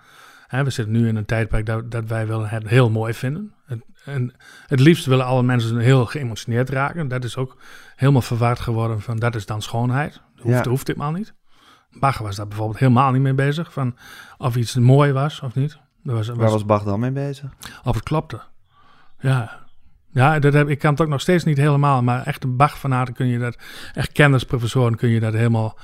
Hè, 0.47 0.63
we 0.63 0.69
zitten 0.69 0.93
nu 0.93 1.07
in 1.07 1.15
een 1.15 1.25
tijdperk 1.25 1.65
dat, 1.65 1.91
dat 1.91 2.03
wij 2.07 2.27
wel 2.27 2.47
het 2.47 2.67
heel 2.67 2.89
mooi 2.89 3.13
vinden. 3.13 3.53
Het, 4.09 4.17
en 4.17 4.33
het 4.67 4.79
liefst 4.79 5.05
willen 5.05 5.25
alle 5.25 5.43
mensen 5.43 5.77
heel 5.77 6.05
geëmotioneerd 6.05 6.69
raken. 6.69 7.07
Dat 7.07 7.23
is 7.23 7.37
ook 7.37 7.57
helemaal 7.95 8.21
verwaard 8.21 8.59
geworden 8.59 9.01
van 9.01 9.17
dat 9.17 9.35
is 9.35 9.45
dan 9.45 9.61
schoonheid. 9.61 10.13
Dat 10.13 10.43
hoeft, 10.43 10.63
Ja. 10.63 10.69
hoeft 10.69 10.85
ditmaal 10.85 11.11
niet. 11.11 11.33
Bach 11.91 12.17
was 12.17 12.35
daar 12.35 12.47
bijvoorbeeld 12.47 12.79
helemaal 12.79 13.11
niet 13.11 13.21
mee 13.21 13.33
bezig. 13.33 13.73
Van 13.73 13.95
of 14.37 14.55
iets 14.55 14.75
mooi 14.75 15.11
was 15.11 15.39
of 15.39 15.55
niet. 15.55 15.77
Dat 16.03 16.15
was, 16.15 16.27
Waar 16.27 16.51
was 16.51 16.65
Bach 16.65 16.83
dan 16.83 16.99
mee 16.99 17.11
bezig? 17.11 17.49
of 17.83 17.95
het 17.95 18.03
klopte. 18.03 18.41
Ja, 19.19 19.59
ja 20.11 20.39
dat 20.39 20.53
heb, 20.53 20.69
ik 20.69 20.79
kan 20.79 20.91
het 20.91 21.01
ook 21.01 21.07
nog 21.07 21.21
steeds 21.21 21.43
niet 21.43 21.57
helemaal. 21.57 22.03
Maar 22.03 22.23
echt 22.25 22.43
een 22.43 22.55
Bach-fanaten 22.55 23.13
kun 23.13 23.27
je 23.27 23.39
dat... 23.39 23.57
Echt 23.93 24.11
kennisprofessoren 24.11 24.95
kun 24.95 25.09
je 25.09 25.19
dat 25.19 25.33
helemaal 25.33 25.77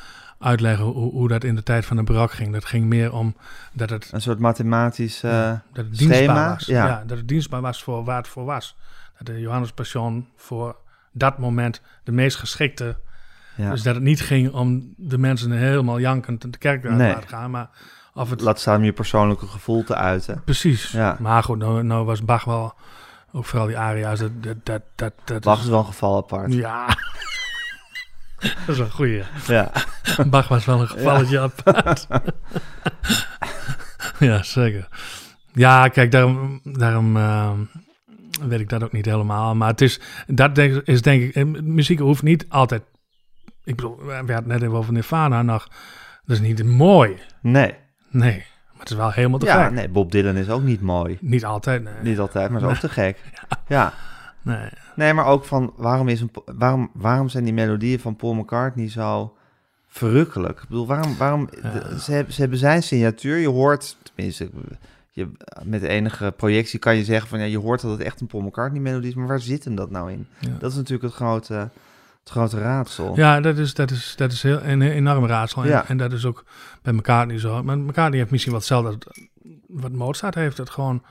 uitleggen... 0.45 0.85
Hoe, 0.85 1.11
hoe 1.11 1.27
dat 1.27 1.43
in 1.43 1.55
de 1.55 1.63
tijd 1.63 1.85
van 1.85 1.97
de 1.97 2.03
barok 2.03 2.31
ging. 2.31 2.53
Dat 2.53 2.65
ging 2.65 2.85
meer 2.85 3.13
om 3.13 3.35
dat 3.73 3.89
het, 3.89 4.09
Een 4.11 4.21
soort 4.21 4.39
mathematisch... 4.39 5.23
eh, 5.23 5.31
ja, 5.31 5.63
dat 5.73 5.85
het 5.85 5.97
dienstbaar 5.97 6.15
schema, 6.17 6.49
was. 6.53 6.65
ja. 6.65 6.87
Ja. 6.87 7.03
dat 7.07 7.17
het 7.17 7.27
dienstbaar 7.27 7.61
was 7.61 7.83
voor 7.83 8.03
waar 8.03 8.17
het 8.17 8.27
voor 8.27 8.45
was. 8.45 8.75
Dat 9.17 9.27
de 9.27 9.39
Johannes 9.39 9.71
Passion 9.71 10.27
voor 10.35 10.75
dat 11.11 11.37
moment 11.37 11.81
de 12.03 12.11
meest 12.11 12.37
geschikte... 12.37 12.97
ja. 13.55 13.69
Dus 13.69 13.83
dat 13.83 13.95
het 13.95 14.03
niet 14.03 14.21
ging 14.21 14.51
om 14.53 14.93
de 14.97 15.17
mensen 15.17 15.51
helemaal 15.51 15.99
jankend 15.99 16.51
de 16.51 16.57
kerk 16.57 16.85
uit 16.85 16.95
Nee. 16.97 17.13
laten 17.13 17.29
gaan. 17.29 17.51
Maar 17.51 17.69
of 18.13 18.29
het... 18.29 18.41
Laat 18.41 18.59
staan 18.59 18.77
om 18.77 18.83
je 18.83 18.93
persoonlijke 18.93 19.47
gevoel 19.47 19.83
te 19.83 19.95
uiten. 19.95 20.41
Precies. 20.43 20.91
Ja. 20.91 21.17
Maar 21.19 21.43
goed, 21.43 21.57
nou, 21.57 21.83
nou 21.83 22.05
was 22.05 22.23
Bach 22.23 22.43
wel... 22.43 22.73
Ook 23.31 23.45
vooral 23.45 23.67
die 23.67 23.77
aria's, 23.77 24.19
dat, 24.19 24.31
dat, 24.63 24.81
dat, 24.95 25.13
dat, 25.25 25.43
Bach 25.43 25.59
is 25.59 25.67
wel 25.67 25.79
een 25.79 25.85
geval 25.85 26.17
apart. 26.17 26.53
Ja. 26.53 26.87
Dat 28.65 28.75
is 28.75 28.79
een 28.79 28.91
goeie. 28.91 29.23
Ja. 29.47 29.71
Bach 30.27 30.47
was 30.47 30.65
wel 30.65 30.81
een 30.81 30.87
gevalletje 30.87 31.39
apart. 31.39 32.07
ja, 34.19 34.43
zeker. 34.43 34.87
Ja, 35.53 35.87
kijk, 35.87 36.11
daarom, 36.11 36.59
daarom 36.63 37.17
eh, 37.17 37.51
weet 38.47 38.59
ik 38.59 38.69
dat 38.69 38.83
ook 38.83 38.91
niet 38.91 39.05
helemaal. 39.05 39.55
Maar 39.55 39.69
het 39.69 39.81
is, 39.81 39.99
dat 40.27 40.55
denk, 40.55 40.81
is 40.85 41.01
denk 41.01 41.23
ik, 41.23 41.35
eh, 41.35 41.45
muziek 41.63 41.99
hoeft 41.99 42.23
niet 42.23 42.45
altijd... 42.49 42.81
Ik 43.63 43.75
bedoel, 43.75 43.97
we 44.05 44.13
hadden 44.13 44.35
het 44.35 44.45
net 44.45 44.61
even 44.61 44.75
over 44.75 44.93
Nirvana 44.93 45.41
nog. 45.41 45.67
Dat 46.25 46.35
is 46.35 46.39
niet 46.41 46.63
mooi. 46.63 47.17
Nee. 47.41 47.73
Nee, 48.09 48.37
maar 48.71 48.79
het 48.79 48.89
is 48.89 48.95
wel 48.95 49.11
helemaal 49.11 49.39
te 49.39 49.45
Ja, 49.45 49.63
gek. 49.63 49.71
nee, 49.71 49.89
Bob 49.89 50.11
Dylan 50.11 50.35
is 50.35 50.49
ook 50.49 50.63
niet 50.63 50.81
mooi. 50.81 51.17
Niet 51.21 51.45
altijd, 51.45 51.83
nee. 51.83 51.93
Niet 52.01 52.19
altijd, 52.19 52.49
maar 52.49 52.61
is 52.61 52.67
ook 52.67 52.75
te 52.75 52.89
gek. 52.89 53.17
Ja. 53.67 53.93
Nee. 54.45 54.69
Nee, 54.95 55.13
maar 55.13 55.25
ook 55.25 55.45
van 55.45 55.73
waarom, 55.75 56.07
is 56.07 56.21
een, 56.21 56.31
waarom, 56.45 56.89
waarom 56.93 57.29
zijn 57.29 57.43
die 57.43 57.53
melodieën 57.53 57.99
van 57.99 58.15
Paul 58.15 58.33
McCartney 58.33 58.89
zo 58.89 59.35
verrukkelijk? 59.87 60.61
Ik 60.61 60.67
bedoel, 60.67 60.87
waarom, 60.87 61.17
waarom 61.17 61.49
de- 61.61 61.95
ze, 61.99 62.11
hebben, 62.11 62.33
ze 62.33 62.41
hebben 62.41 62.59
zijn 62.59 62.83
signatuur. 62.83 63.37
Je 63.37 63.47
hoort, 63.49 63.97
tenminste, 64.03 64.49
je, 65.09 65.27
met 65.63 65.81
enige 65.81 66.33
projectie 66.37 66.79
kan 66.79 66.95
je 66.95 67.03
zeggen 67.03 67.29
van 67.29 67.39
ja, 67.39 67.45
je 67.45 67.59
hoort 67.59 67.81
dat 67.81 67.91
het 67.91 68.01
echt 68.01 68.21
een 68.21 68.27
Paul 68.27 68.43
McCartney 68.43 68.81
melodie 68.81 69.09
is, 69.09 69.15
maar 69.15 69.27
waar 69.27 69.39
zit 69.39 69.63
hem 69.63 69.75
dat 69.75 69.89
nou 69.89 70.11
in? 70.11 70.27
Ja. 70.39 70.49
Dat 70.59 70.71
is 70.71 70.77
natuurlijk 70.77 71.03
het 71.03 71.13
grote, 71.13 71.53
Het 71.53 72.29
grote 72.29 72.59
raadsel. 72.59 73.15
Ja, 73.15 73.41
dat 73.41 73.57
is, 73.57 73.73
dat 73.73 73.91
is, 73.91 74.13
dat 74.17 74.31
is 74.31 74.43
heel, 74.43 74.63
een 74.63 74.81
enorm 74.81 75.25
raadsel. 75.25 75.61
En, 75.63 75.69
Ja. 75.69 75.87
en 75.87 75.97
dat 75.97 76.11
is 76.11 76.25
ook 76.25 76.43
bij 76.81 76.93
elkaar 76.93 77.25
niet 77.25 77.39
zo. 77.41 77.63
Maar 77.63 77.77
McCartney 77.79 78.19
heeft 78.19 78.31
misschien 78.31 78.53
wat 78.53 78.61
hetzelfde 78.61 78.97
wat 79.67 79.91
Mozart 79.91 80.35
heeft. 80.35 80.57
Het 80.57 80.69
gewoon, 80.69 81.03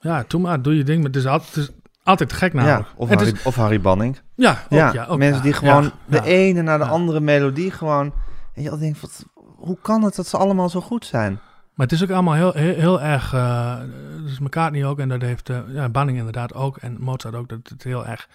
ja, 0.00 0.24
doe 0.28 0.40
maar, 0.40 0.62
doe 0.62 0.76
je 0.76 0.84
ding. 0.84 0.96
Maar 0.98 1.06
het 1.06 1.16
is 1.16 1.26
altijd, 1.26 1.54
het 1.54 1.64
is 1.64 1.70
altijd 2.04 2.28
te 2.28 2.34
gek 2.34 2.52
Ja, 2.52 2.58
namelijk. 2.62 2.88
of, 2.96 3.08
Harry, 3.08 3.32
is- 3.32 3.42
of 3.42 3.54
Harry 3.54 3.80
Banning. 3.80 4.20
ja, 4.34 4.50
ook, 4.50 4.56
ja, 4.68 4.92
ja, 4.92 5.04
ook, 5.04 5.18
mensen 5.18 5.42
die 5.42 5.52
gewoon 5.52 5.90
de 6.06 6.22
ene 6.24 6.62
na 6.62 6.78
de 6.78 6.84
andere 6.84 7.20
melodie 7.20 7.70
gewoon... 7.70 8.12
En 8.54 8.62
je 8.62 8.70
al 8.70 8.78
denkt, 8.78 9.00
wat, 9.00 9.24
hoe 9.56 9.78
kan 9.82 10.02
het 10.02 10.14
dat 10.16 10.26
ze 10.26 10.36
allemaal 10.36 10.68
zo 10.68 10.80
goed 10.80 11.04
zijn? 11.06 11.32
Maar 11.74 11.86
het 11.86 11.92
is 11.92 12.02
ook 12.02 12.10
allemaal 12.10 12.34
heel, 12.34 12.52
heel, 12.52 12.74
heel 12.74 13.00
erg. 13.02 13.32
eh 13.32 13.76
dus 14.24 14.38
McCartney 14.38 14.84
ook 14.86 14.98
en 14.98 15.08
dat 15.08 15.20
heeft 15.20 15.50
eh, 15.50 15.58
ja, 15.68 15.88
Banning 15.88 16.18
inderdaad 16.18 16.54
ook 16.54 16.76
en 16.76 16.96
Mozart 17.00 17.34
ook. 17.34 17.48
Dat 17.48 17.58
het 17.68 17.82
heel 17.82 18.06
erg. 18.06 18.28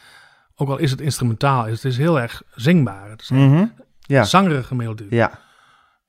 Ook 0.55 0.69
al 0.69 0.77
is 0.77 0.91
het 0.91 1.01
instrumentaal, 1.01 1.65
is 1.65 1.73
het 1.83 1.91
is 1.91 1.97
heel 1.97 2.19
erg 2.19 2.41
zingbaar. 2.55 3.09
Het 3.09 3.21
is 3.21 3.29
Mhm. 3.29 3.65
Ja, 3.99 4.23
zangerige 4.23 4.75
melodie. 4.75 5.07
ja, 5.09 5.31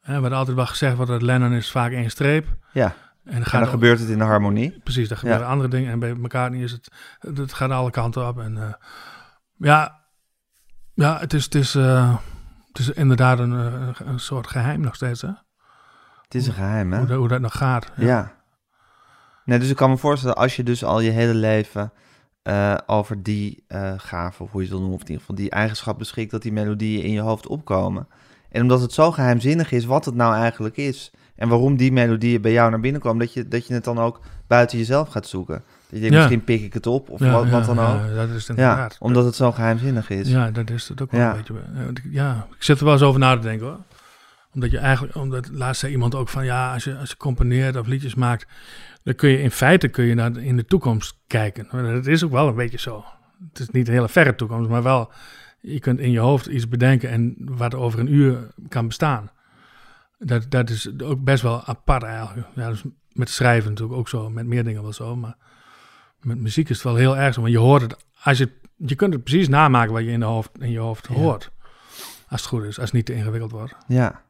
Hè, 0.00 0.20
wat 0.20 0.32
altijd 0.32 0.56
wel 0.56 0.66
gezegd 0.66 0.96
wordt, 0.96 1.10
dat 1.10 1.22
Lennon 1.22 1.52
is 1.52 1.70
vaak 1.70 1.92
één 1.92 2.10
streep. 2.10 2.46
ja. 2.72 2.94
En 3.24 3.32
dan 3.32 3.44
En 3.44 3.60
dan 3.60 3.68
gebeurt 3.68 3.98
het 3.98 4.08
in 4.08 4.18
de 4.18 4.24
harmonie. 4.24 4.80
Precies, 4.84 5.08
daar 5.08 5.18
gebeuren 5.18 5.46
andere 5.46 5.68
dingen. 5.68 5.90
En 5.90 5.98
bij 5.98 6.14
McCartney 6.14 6.62
is 6.62 6.72
het, 6.72 6.90
het 7.20 7.52
gaat 7.52 7.70
alle 7.70 7.90
kanten 7.90 8.28
op. 8.28 8.38
En 8.40 8.62
eh, 8.62 8.72
ja, 9.56 10.00
ja, 10.94 11.18
het 11.18 11.32
is, 11.32 11.44
het 11.44 11.54
is, 11.54 11.74
eh, 11.74 12.16
het 12.68 12.78
is 12.78 12.90
inderdaad 12.90 13.38
een, 13.38 13.52
eh, 13.52 14.06
een 14.06 14.20
soort 14.20 14.46
geheim 14.46 14.80
nog 14.80 14.94
steeds, 14.94 15.22
hè? 15.22 15.30
Het 16.22 16.34
is 16.34 16.46
een 16.46 16.52
geheim, 16.52 16.92
hè? 16.92 16.98
Hoe, 16.98 17.06
dat, 17.06 17.18
hoe 17.18 17.28
dat 17.28 17.40
nog 17.40 17.56
gaat. 17.56 17.92
Ja. 17.96 18.32
Nee, 19.44 19.58
dus 19.58 19.70
ik 19.70 19.76
kan 19.76 19.90
me 19.90 19.96
voorstellen, 19.96 20.36
als 20.36 20.56
je 20.56 20.62
dus 20.62 20.84
al 20.84 21.00
je 21.00 21.10
hele 21.10 21.34
leven 21.34 21.92
over 22.86 23.22
die 23.22 23.64
gave, 23.96 24.42
of 24.42 24.50
hoe 24.50 24.60
je 24.62 24.68
het 24.68 24.70
wil 24.70 24.80
noemen, 24.80 24.96
of 24.96 25.02
in 25.02 25.08
ieder 25.08 25.20
geval 25.20 25.36
die 25.36 25.50
eigenschap 25.50 25.98
beschikt, 25.98 26.30
dat 26.30 26.42
die 26.42 26.52
melodieën 26.52 27.02
in 27.02 27.12
je 27.12 27.20
hoofd 27.20 27.46
opkomen. 27.46 28.08
En 28.48 28.62
omdat 28.62 28.80
het 28.80 28.92
zo 28.92 29.10
geheimzinnig 29.10 29.72
is 29.72 29.84
wat 29.84 30.04
het 30.04 30.14
nou 30.14 30.34
eigenlijk 30.34 30.76
is, 30.76 31.12
en 31.40 31.48
waarom 31.48 31.76
die 31.76 31.92
melodieën 31.92 32.40
bij 32.40 32.52
jou 32.52 32.70
naar 32.70 32.80
binnen 32.80 33.00
komen, 33.00 33.18
dat 33.18 33.32
je, 33.34 33.48
dat 33.48 33.66
je 33.66 33.74
het 33.74 33.84
dan 33.84 33.98
ook 33.98 34.20
buiten 34.46 34.78
jezelf 34.78 35.08
gaat 35.08 35.26
zoeken. 35.26 35.54
Dat 35.54 35.64
je 35.88 35.98
denkt, 35.98 36.14
misschien 36.16 36.44
pik 36.44 36.62
ik 36.62 36.72
het 36.72 36.86
op, 36.86 37.08
of 37.10 37.20
wat, 37.32 37.50
dan 37.66 37.78
ook. 37.78 38.00
Ja, 38.08 38.14
dat 38.14 38.28
is 38.36 38.48
inderdaad. 38.48 38.96
omdat 39.00 39.24
het 39.24 39.34
zo 39.34 39.52
geheimzinnig 39.52 40.10
is. 40.10 40.28
Ja, 40.28 40.50
dat 40.50 40.70
is 40.70 40.88
het 40.88 41.02
ook 41.02 41.10
wel 41.10 41.20
een 41.30 41.36
beetje. 41.36 41.54
Ja, 42.10 42.46
ik- 42.56 42.62
zit 42.62 42.78
er 42.78 42.84
wel 42.84 42.92
eens 42.92 43.02
over 43.02 43.20
na 43.20 43.34
te 43.34 43.40
denken 43.42 43.66
hoor. 43.66 43.78
Omdat 44.54 44.70
je 44.70 44.78
eigenlijk, 44.78 45.14
omdat 45.16 45.48
laatst 45.52 45.80
zei 45.80 45.92
iemand 45.92 46.14
ook 46.14 46.28
van 46.28 46.44
ja, 46.44 46.72
als 46.72 46.84
je, 46.84 46.96
als 46.96 47.10
je 47.10 47.16
componeert 47.16 47.76
of 47.76 47.86
liedjes 47.86 48.14
maakt, 48.14 48.46
dan 49.02 49.14
kun 49.14 49.28
je 49.30 49.42
in 49.42 49.50
feite 49.50 49.88
kun 49.88 50.04
je 50.04 50.14
naar 50.14 50.32
de- 50.32 50.44
in 50.44 50.56
de 50.56 50.64
toekomst 50.64 51.16
kijken. 51.26 51.66
Dat 51.94 52.06
is 52.06 52.24
ook 52.24 52.30
wel 52.32 52.48
een 52.48 52.54
beetje 52.54 52.78
zo. 52.78 53.04
Het 53.48 53.58
is 53.58 53.70
niet 53.70 53.88
een 53.88 53.94
hele 53.94 54.08
verre 54.08 54.34
toekomst, 54.34 54.68
maar 54.70 54.82
wel, 54.82 55.10
je 55.60 55.80
kunt 55.80 55.98
in 56.00 56.10
je 56.10 56.18
hoofd 56.18 56.46
iets 56.46 56.68
bedenken 56.68 57.10
en 57.10 57.34
wat 57.38 57.74
over 57.74 57.98
een 58.00 58.12
uur 58.14 58.36
kan 58.68 58.86
bestaan. 58.86 59.30
Dat, 60.24 60.46
dat 60.50 60.70
is 60.70 60.90
ook 61.02 61.24
best 61.24 61.42
wel 61.42 61.64
apart 61.64 62.02
eigenlijk. 62.02 62.48
Ja, 62.54 62.68
dus 62.68 62.82
met 63.12 63.30
schrijven 63.30 63.70
natuurlijk 63.70 63.98
ook 63.98 64.08
zo, 64.08 64.30
met 64.30 64.46
meer 64.46 64.64
dingen 64.64 64.82
wel 64.82 64.92
zo, 64.92 65.16
maar 65.16 65.36
met 66.20 66.38
muziek 66.38 66.68
is 66.68 66.74
het 66.76 66.84
wel 66.84 66.94
heel 66.94 67.16
erg 67.16 67.34
zo. 67.34 67.40
Want 67.40 67.52
je 67.52 67.58
hoort 67.58 67.82
het, 67.82 67.96
als 68.22 68.38
je, 68.38 68.50
je 68.76 68.94
kunt 68.94 69.14
het 69.14 69.24
precies 69.24 69.48
namaken 69.48 69.92
wat 69.92 70.02
je 70.02 70.10
in, 70.10 70.20
de 70.20 70.26
hoofd, 70.26 70.50
in 70.58 70.70
je 70.70 70.78
hoofd 70.78 71.08
Ja. 71.08 71.14
hoort. 71.14 71.50
Als 72.28 72.40
het 72.40 72.50
goed 72.50 72.62
is, 72.62 72.78
als 72.78 72.84
het 72.84 72.92
niet 72.92 73.06
te 73.06 73.14
ingewikkeld 73.14 73.50
wordt. 73.50 73.74
Ja. 73.86 74.22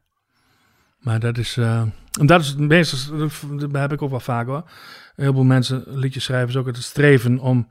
Maar 0.99 1.19
dat 1.19 1.37
is, 1.37 1.57
eh, 1.57 1.81
en 2.19 2.25
dat 2.25 2.41
is 2.41 2.47
het 2.47 2.57
meeste, 2.59 3.15
dat 3.57 3.71
heb 3.71 3.91
ik 3.91 4.01
ook 4.01 4.09
wel 4.09 4.19
vaak 4.19 4.47
hoor. 4.47 4.69
Heel 5.15 5.33
veel 5.33 5.43
mensen, 5.43 5.83
liedjes 5.87 6.23
schrijven, 6.23 6.49
is 6.49 6.55
ook 6.55 6.65
het 6.65 6.77
streven 6.77 7.39
om 7.39 7.67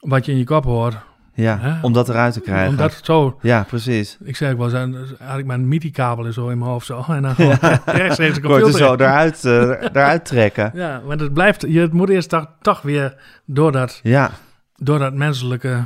wat 0.00 0.24
je 0.26 0.32
in 0.32 0.38
je 0.38 0.44
kop 0.44 0.64
hoort. 0.64 0.96
Ja, 1.34 1.58
Hè? 1.60 1.82
om 1.82 1.92
dat 1.92 2.08
eruit 2.08 2.32
te 2.32 2.40
krijgen. 2.40 2.68
Om 2.68 2.76
dat 2.76 3.00
zo, 3.02 3.38
Ja, 3.42 3.62
precies. 3.68 4.18
ik 4.24 4.36
zeg 4.36 4.52
ook 4.52 4.58
wel, 4.58 4.74
eens, 4.82 4.96
had 5.18 5.38
ik 5.38 5.50
een 5.50 5.68
MIDI-kabel 5.68 6.32
zo 6.32 6.48
in 6.48 6.58
mijn 6.58 6.70
hoofd 6.70 6.86
zo. 6.86 7.04
En 7.08 7.22
dan 7.22 7.34
gewoon 7.34 7.58
rechtstreeks 7.84 8.40
computer 8.40 8.72
zo 8.72 8.92
eruit, 8.94 9.44
eh, 9.44 9.52
eruit 9.82 10.24
trekken. 10.34 10.70
Ja, 10.74 11.00
want 11.04 11.20
het 11.20 11.32
blijft, 11.34 11.64
je 11.68 11.80
het 11.80 11.92
moet 11.92 12.08
eerst 12.08 12.28
toch, 12.28 12.46
toch 12.60 12.82
weer 12.82 13.16
door 13.44 13.72
dat, 13.72 14.00
Ja. 14.02 14.30
door 14.76 14.98
dat 14.98 15.14
menselijke... 15.14 15.84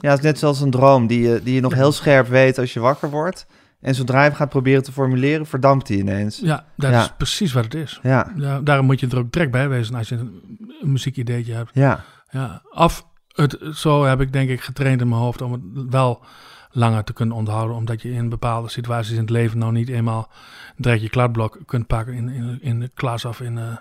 Ja, 0.00 0.08
het 0.10 0.18
is 0.18 0.24
net 0.24 0.38
zoals 0.38 0.60
een 0.60 0.70
droom 0.70 1.06
die 1.06 1.20
je, 1.28 1.40
die 1.42 1.54
je 1.54 1.60
nog 1.60 1.74
heel 1.74 1.92
scherp 1.92 2.28
weet 2.28 2.58
als 2.58 2.72
je 2.72 2.80
wakker 2.80 3.10
wordt. 3.10 3.46
En 3.80 3.94
zodra 3.94 4.22
je 4.22 4.28
hem 4.28 4.36
gaat 4.36 4.48
proberen 4.48 4.82
te 4.82 4.92
formuleren, 4.92 5.46
verdampt 5.46 5.88
hij 5.88 5.96
ineens. 5.96 6.38
Ja, 6.42 6.64
dat 6.76 6.90
Ja. 6.90 7.00
is 7.00 7.12
precies 7.16 7.52
wat 7.52 7.64
het 7.64 7.74
is. 7.74 7.98
Ja, 8.02 8.32
Ja, 8.36 8.60
daarom 8.60 8.86
moet 8.86 9.00
je 9.00 9.06
er 9.08 9.18
ook 9.18 9.30
trek 9.30 9.50
bij 9.50 9.68
wezen 9.68 9.94
als 9.94 10.08
je 10.08 10.14
een, 10.14 10.40
een 10.80 10.92
muziekideetje 10.92 11.52
hebt. 11.52 11.70
ja, 11.72 12.04
Ja, 12.30 12.62
of 12.70 13.06
het, 13.36 13.58
zo 13.74 14.04
heb 14.04 14.20
ik 14.20 14.32
denk 14.32 14.50
ik 14.50 14.60
getraind 14.60 15.00
in 15.00 15.08
mijn 15.08 15.20
hoofd 15.20 15.42
om 15.42 15.52
het 15.52 15.60
wel 15.90 16.24
langer 16.70 17.04
te 17.04 17.12
kunnen 17.12 17.36
onthouden. 17.36 17.76
Omdat 17.76 18.02
je 18.02 18.10
in 18.10 18.28
bepaalde 18.28 18.68
situaties 18.68 19.12
in 19.12 19.20
het 19.20 19.30
leven 19.30 19.58
nou 19.58 19.72
niet 19.72 19.88
eenmaal 19.88 20.30
direct 20.76 21.02
je 21.02 21.08
kladblok 21.08 21.58
kunt 21.66 21.86
pakken 21.86 22.14
in, 22.14 22.28
in, 22.28 22.58
in 22.60 22.80
de 22.80 22.90
klas 22.94 23.24
of 23.24 23.40
in, 23.40 23.58
eh, 23.58 23.76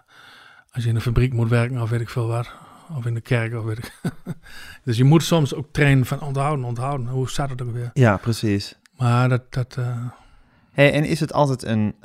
als 0.72 0.84
je 0.84 0.90
in 0.90 0.96
een 0.96 1.02
fabriek 1.02 1.34
moet 1.34 1.50
werken 1.50 1.82
of 1.82 1.90
weet 1.90 2.02
ik 2.02 2.10
veel 2.10 2.28
wat. 2.28 2.52
Of 2.98 3.06
in 3.06 3.14
de 3.14 3.22
kerk 3.22 3.54
of 3.54 3.64
weet 3.64 3.78
ik. 3.78 3.94
dus 4.86 4.98
je 4.98 5.04
moet 5.04 5.24
soms 5.24 5.54
ook 5.54 5.68
trainen 5.72 6.06
van 6.06 6.22
onthouden, 6.22 6.66
onthouden. 6.66 7.08
Hoe 7.08 7.30
staat 7.30 7.50
het 7.50 7.62
ook 7.62 7.74
weer? 7.74 7.90
ja, 7.94 8.18
precies. 8.18 8.76
Maar 8.98 9.30
dat, 9.30 9.54
dat 9.54 9.76
eh, 9.78 10.06
Hey, 10.72 10.92
en 10.92 11.04
is 11.04 11.20
het 11.20 11.34
altijd 11.34 11.64
een, 11.64 11.96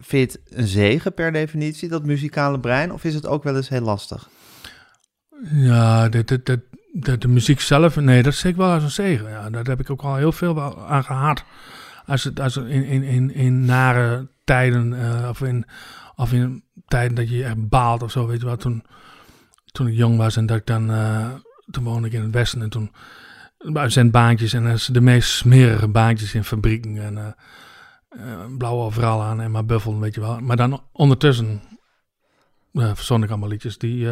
vind 0.00 0.32
je 0.32 0.38
het 0.38 0.40
een 0.58 0.66
zegen 0.66 1.14
per 1.14 1.32
definitie, 1.32 1.88
dat 1.88 2.04
muzikale 2.04 2.60
brein? 2.60 2.92
Of 2.92 3.04
is 3.04 3.14
het 3.14 3.26
ook 3.26 3.42
wel 3.42 3.56
eens 3.56 3.68
heel 3.68 3.80
lastig? 3.80 4.28
Ja, 5.42 6.08
de, 6.08 6.24
de, 6.24 6.60
de, 6.92 7.18
de, 7.18 7.28
muziek 7.28 7.60
zelf, 7.60 7.96
nee, 7.96 8.22
dat 8.22 8.34
zie 8.34 8.50
ik 8.50 8.56
wel 8.56 8.72
als 8.72 8.82
een 8.82 8.90
zegen. 8.90 9.30
Ja, 9.30 9.50
daar 9.50 9.64
heb 9.64 9.80
ik 9.80 9.90
ook 9.90 10.02
al 10.02 10.16
heel 10.16 10.32
veel 10.32 10.86
aan 10.88 11.04
gehad. 11.04 11.44
Als 12.06 12.24
het, 12.24 12.40
als 12.40 12.56
in, 12.56 12.84
in, 12.84 13.02
in, 13.02 13.34
in 13.34 13.64
nare 13.64 14.28
tijden, 14.44 15.00
eh, 15.00 15.28
of, 15.28 15.40
in, 15.40 15.64
of 16.16 16.32
in 16.32 16.64
tijden 16.86 17.14
dat 17.16 17.28
je 17.28 17.44
echt 17.44 17.68
baalt 17.68 18.02
of 18.02 18.10
zo, 18.10 18.26
weet 18.26 18.40
je 18.40 18.46
wel. 18.46 18.56
Toen, 18.56 18.84
toen 19.72 19.86
ik 19.86 19.94
jong 19.94 20.16
was 20.16 20.36
en 20.36 20.46
dat 20.46 20.56
ik 20.56 20.66
dan, 20.66 20.90
eh, 20.90 21.28
toen 21.70 21.84
woonde 21.84 22.08
ik 22.08 22.12
in 22.12 22.22
het 22.22 22.34
westen 22.34 22.62
en 22.62 22.70
toen 22.70 22.90
baantjes 24.10 24.52
en 24.52 24.64
dat 24.64 24.88
de 24.92 25.00
meest 25.00 25.30
smerige 25.30 25.88
baantjes 25.88 26.34
in 26.34 26.44
fabrieken 26.44 26.96
en 26.96 27.36
eh, 28.08 28.44
blauwe 28.58 28.84
overal 28.84 29.22
aan 29.22 29.40
en 29.40 29.50
maar 29.50 29.66
buffel, 29.66 29.98
weet 29.98 30.14
je 30.14 30.20
wel. 30.20 30.40
Maar 30.40 30.56
dan 30.56 30.82
ondertussen 30.92 31.60
uh, 32.72 32.90
verzon 32.94 33.22
ik 33.22 33.30
allemaal 33.30 33.48
liedjes 33.48 33.78
die, 33.78 34.08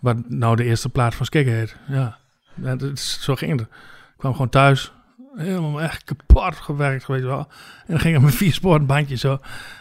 wat 0.00 0.16
nou 0.28 0.56
de 0.56 0.64
eerste 0.64 0.88
plaat 0.88 1.14
van 1.14 1.26
Skikker 1.26 1.54
heet. 1.54 1.76
Ja, 1.88 2.16
ja 2.62 2.76
dat 2.76 2.90
is, 2.92 3.18
zo 3.20 3.34
ging 3.34 3.50
het. 3.52 3.60
Ik 3.60 4.16
kwam 4.16 4.32
gewoon 4.32 4.48
thuis, 4.48 4.92
helemaal 5.36 5.80
echt 5.82 6.04
kapot 6.04 6.54
gewerkt, 6.56 7.06
weet 7.06 7.20
je 7.20 7.26
wel. 7.26 7.38
En 7.38 7.46
dan 7.86 8.00
ging 8.00 8.16
ik 8.16 8.22
met 8.22 8.34
vier 8.34 8.52
sporenbandje 8.52 9.16
zo 9.16 9.38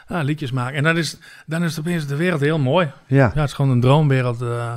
liedjes 0.07 0.51
maken. 0.51 0.75
En 0.77 0.83
dan 0.83 0.97
is, 0.97 1.17
dan 1.45 1.63
is 1.63 1.75
het 1.75 1.79
opeens 1.87 2.07
de 2.07 2.15
wereld 2.15 2.41
heel 2.41 2.59
mooi. 2.59 2.91
Ja, 3.07 3.17
Ja, 3.17 3.39
het 3.39 3.49
is 3.49 3.53
gewoon 3.53 3.71
een 3.71 3.81
droomwereld. 3.81 4.41
eh. 4.41 4.75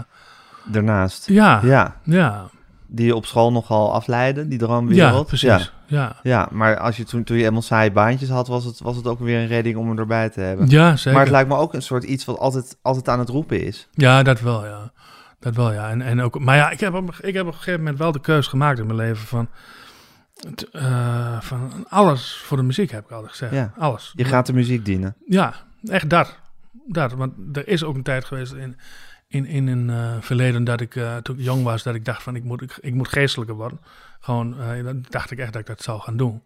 daarnaast. 0.65 1.29
ja, 1.29 1.61
ja, 1.63 1.69
Ja, 1.69 1.97
ja, 2.05 2.49
die 2.87 3.07
je 3.07 3.15
op 3.17 3.27
school 3.27 3.53
nogal 3.53 3.93
afleiden, 3.95 4.49
die 4.49 4.59
droomwereld. 4.59 5.27
precies. 5.27 5.49
Ja. 5.49 5.61
Ja, 5.87 6.17
Ja, 6.23 6.49
maar 6.51 6.79
als 6.79 6.97
je 6.97 7.05
toen, 7.05 7.25
toen 7.25 7.37
je 7.37 7.43
helemaal 7.43 7.63
saaie 7.63 7.93
baantjes 7.93 8.29
had, 8.29 8.49
was 8.49 8.65
het, 8.65 8.81
was 8.81 8.97
het 8.97 9.07
ook 9.07 9.19
weer 9.21 9.39
een 9.41 9.47
redding 9.47 9.77
om 9.77 9.89
hem 9.89 9.99
erbij 9.99 10.29
te 10.31 10.41
hebben. 10.41 10.69
ja, 10.69 10.97
zeker. 10.97 11.13
Maar 11.13 11.21
het 11.23 11.31
lijkt 11.31 11.49
me 11.49 11.57
ook 11.57 11.75
een 11.75 11.83
soort 11.83 12.05
iets 12.05 12.25
wat 12.25 12.39
altijd, 12.39 12.77
altijd 12.83 13.09
aan 13.09 13.19
het 13.19 13.29
roepen 13.29 13.65
is. 13.67 13.89
Ja, 13.93 14.23
dat 14.23 14.41
wel, 14.41 14.65
ja. 14.67 14.93
Dat 15.43 15.55
wel, 15.57 15.73
ja. 15.73 15.91
En, 15.91 16.03
en 16.03 16.21
ook, 16.21 16.39
maar 16.39 16.57
ja, 16.57 16.71
ik 16.71 16.81
heb, 16.81 16.95
op, 16.95 17.15
ik 17.21 17.35
heb 17.35 17.47
op 17.47 17.53
een 17.53 17.59
gegeven 17.59 17.81
moment 17.81 17.99
wel 17.99 18.13
de 18.13 18.21
keus 18.21 18.47
gemaakt 18.47 18.79
in 18.79 18.87
mijn 18.87 18.99
leven 18.99 19.27
van, 19.27 19.49
eh, 20.73 21.41
van 21.41 21.87
alles 21.89 22.37
voor 22.37 22.57
de 22.57 22.63
muziek, 22.63 22.91
heb 22.91 23.05
ik 23.05 23.11
altijd 23.11 23.31
gezegd. 23.31 23.53
Ja. 23.53 23.73
Alles. 23.79 24.13
Je 24.17 24.25
gaat 24.25 24.47
de 24.47 24.53
muziek 24.53 24.85
dienen. 24.85 25.17
Ja, 25.27 25.55
echt 25.85 26.11
dat. 26.11 26.39
dat. 26.87 27.13
Want 27.13 27.33
er 27.53 27.69
is 27.69 27.85
ook 27.85 27.95
een 27.95 28.03
tijd 28.03 28.25
geweest 28.25 28.53
in, 28.53 28.77
in, 29.29 29.47
in 29.47 29.67
een 29.67 29.91
eh, 29.91 30.17
verleden 30.21 30.65
dat 30.65 30.81
ik, 30.81 30.97
eh, 30.97 31.17
toen 31.17 31.39
ik 31.39 31.45
jong 31.45 31.63
was, 31.63 31.83
dat 31.83 31.95
ik 31.95 32.05
dacht 32.05 32.23
van 32.23 32.37
ik 32.37 32.45
moet, 32.45 32.63
ik, 32.63 32.79
ik 32.81 32.95
moet 32.95 33.09
geestelijker 33.09 33.57
worden. 33.57 33.81
Gewoon, 34.21 34.57
dan 34.85 35.05
dacht 35.09 35.31
ik 35.31 35.39
echt 35.39 35.53
dat 35.53 35.61
ik 35.61 35.67
dat 35.67 35.83
zou 35.83 36.01
gaan 36.01 36.17
doen. 36.17 36.43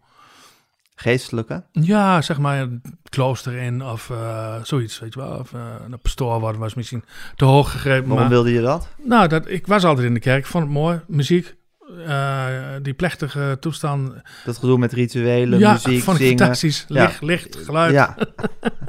Geestelijke. 0.99 1.63
Ja, 1.71 2.21
zeg 2.21 2.37
maar 2.37 2.57
het 2.57 2.79
klooster 3.09 3.53
in 3.53 3.83
of 3.83 4.09
eh, 4.09 4.55
zoiets, 4.63 4.99
weet 4.99 5.13
je 5.13 5.19
wel. 5.19 5.37
Of 5.39 5.51
uh, 5.51 5.61
een 5.89 5.99
pastoor 5.99 6.39
worden 6.39 6.61
was 6.61 6.73
misschien 6.73 7.03
te 7.35 7.45
hoog 7.45 7.71
gegrepen. 7.71 8.07
Waarom 8.07 8.19
maar, 8.19 8.29
wilde 8.29 8.51
je 8.51 8.61
dat? 8.61 8.89
Nou, 9.03 9.27
dat, 9.27 9.49
ik 9.49 9.67
was 9.67 9.83
altijd 9.83 10.07
in 10.07 10.13
de 10.13 10.19
kerk, 10.19 10.39
ik 10.39 10.45
vond 10.45 10.63
het 10.63 10.73
mooi. 10.73 11.01
Muziek, 11.07 11.55
uh, 11.89 12.45
die 12.81 12.93
plechtige 12.93 13.57
toestand. 13.59 14.13
Dat 14.45 14.57
gedoe 14.57 14.77
met 14.77 14.93
rituelen, 14.93 15.59
ja, 15.59 15.71
muziek, 15.71 16.03
vond 16.03 16.17
ik 16.19 16.23
zingen. 16.23 16.37
fantastisch. 16.39 16.85
Licht, 16.87 17.19
ja. 17.19 17.25
licht, 17.25 17.55
geluid. 17.55 17.93
Ja. 17.93 18.17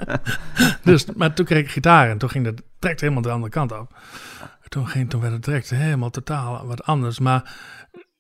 dus, 0.84 1.06
maar 1.16 1.34
toen 1.34 1.44
kreeg 1.44 1.62
ik 1.64 1.70
gitaar 1.70 2.10
en 2.10 2.18
toen 2.18 2.30
ging 2.30 2.44
dat 2.44 2.62
direct 2.78 3.00
helemaal 3.00 3.22
de 3.22 3.30
andere 3.30 3.52
kant 3.52 3.72
op. 3.72 3.96
Toen, 4.68 4.88
ging, 4.88 5.10
toen 5.10 5.20
werd 5.20 5.32
het 5.32 5.44
direct 5.44 5.70
helemaal 5.70 6.10
totaal 6.10 6.66
wat 6.66 6.84
anders. 6.84 7.18
Maar, 7.18 7.56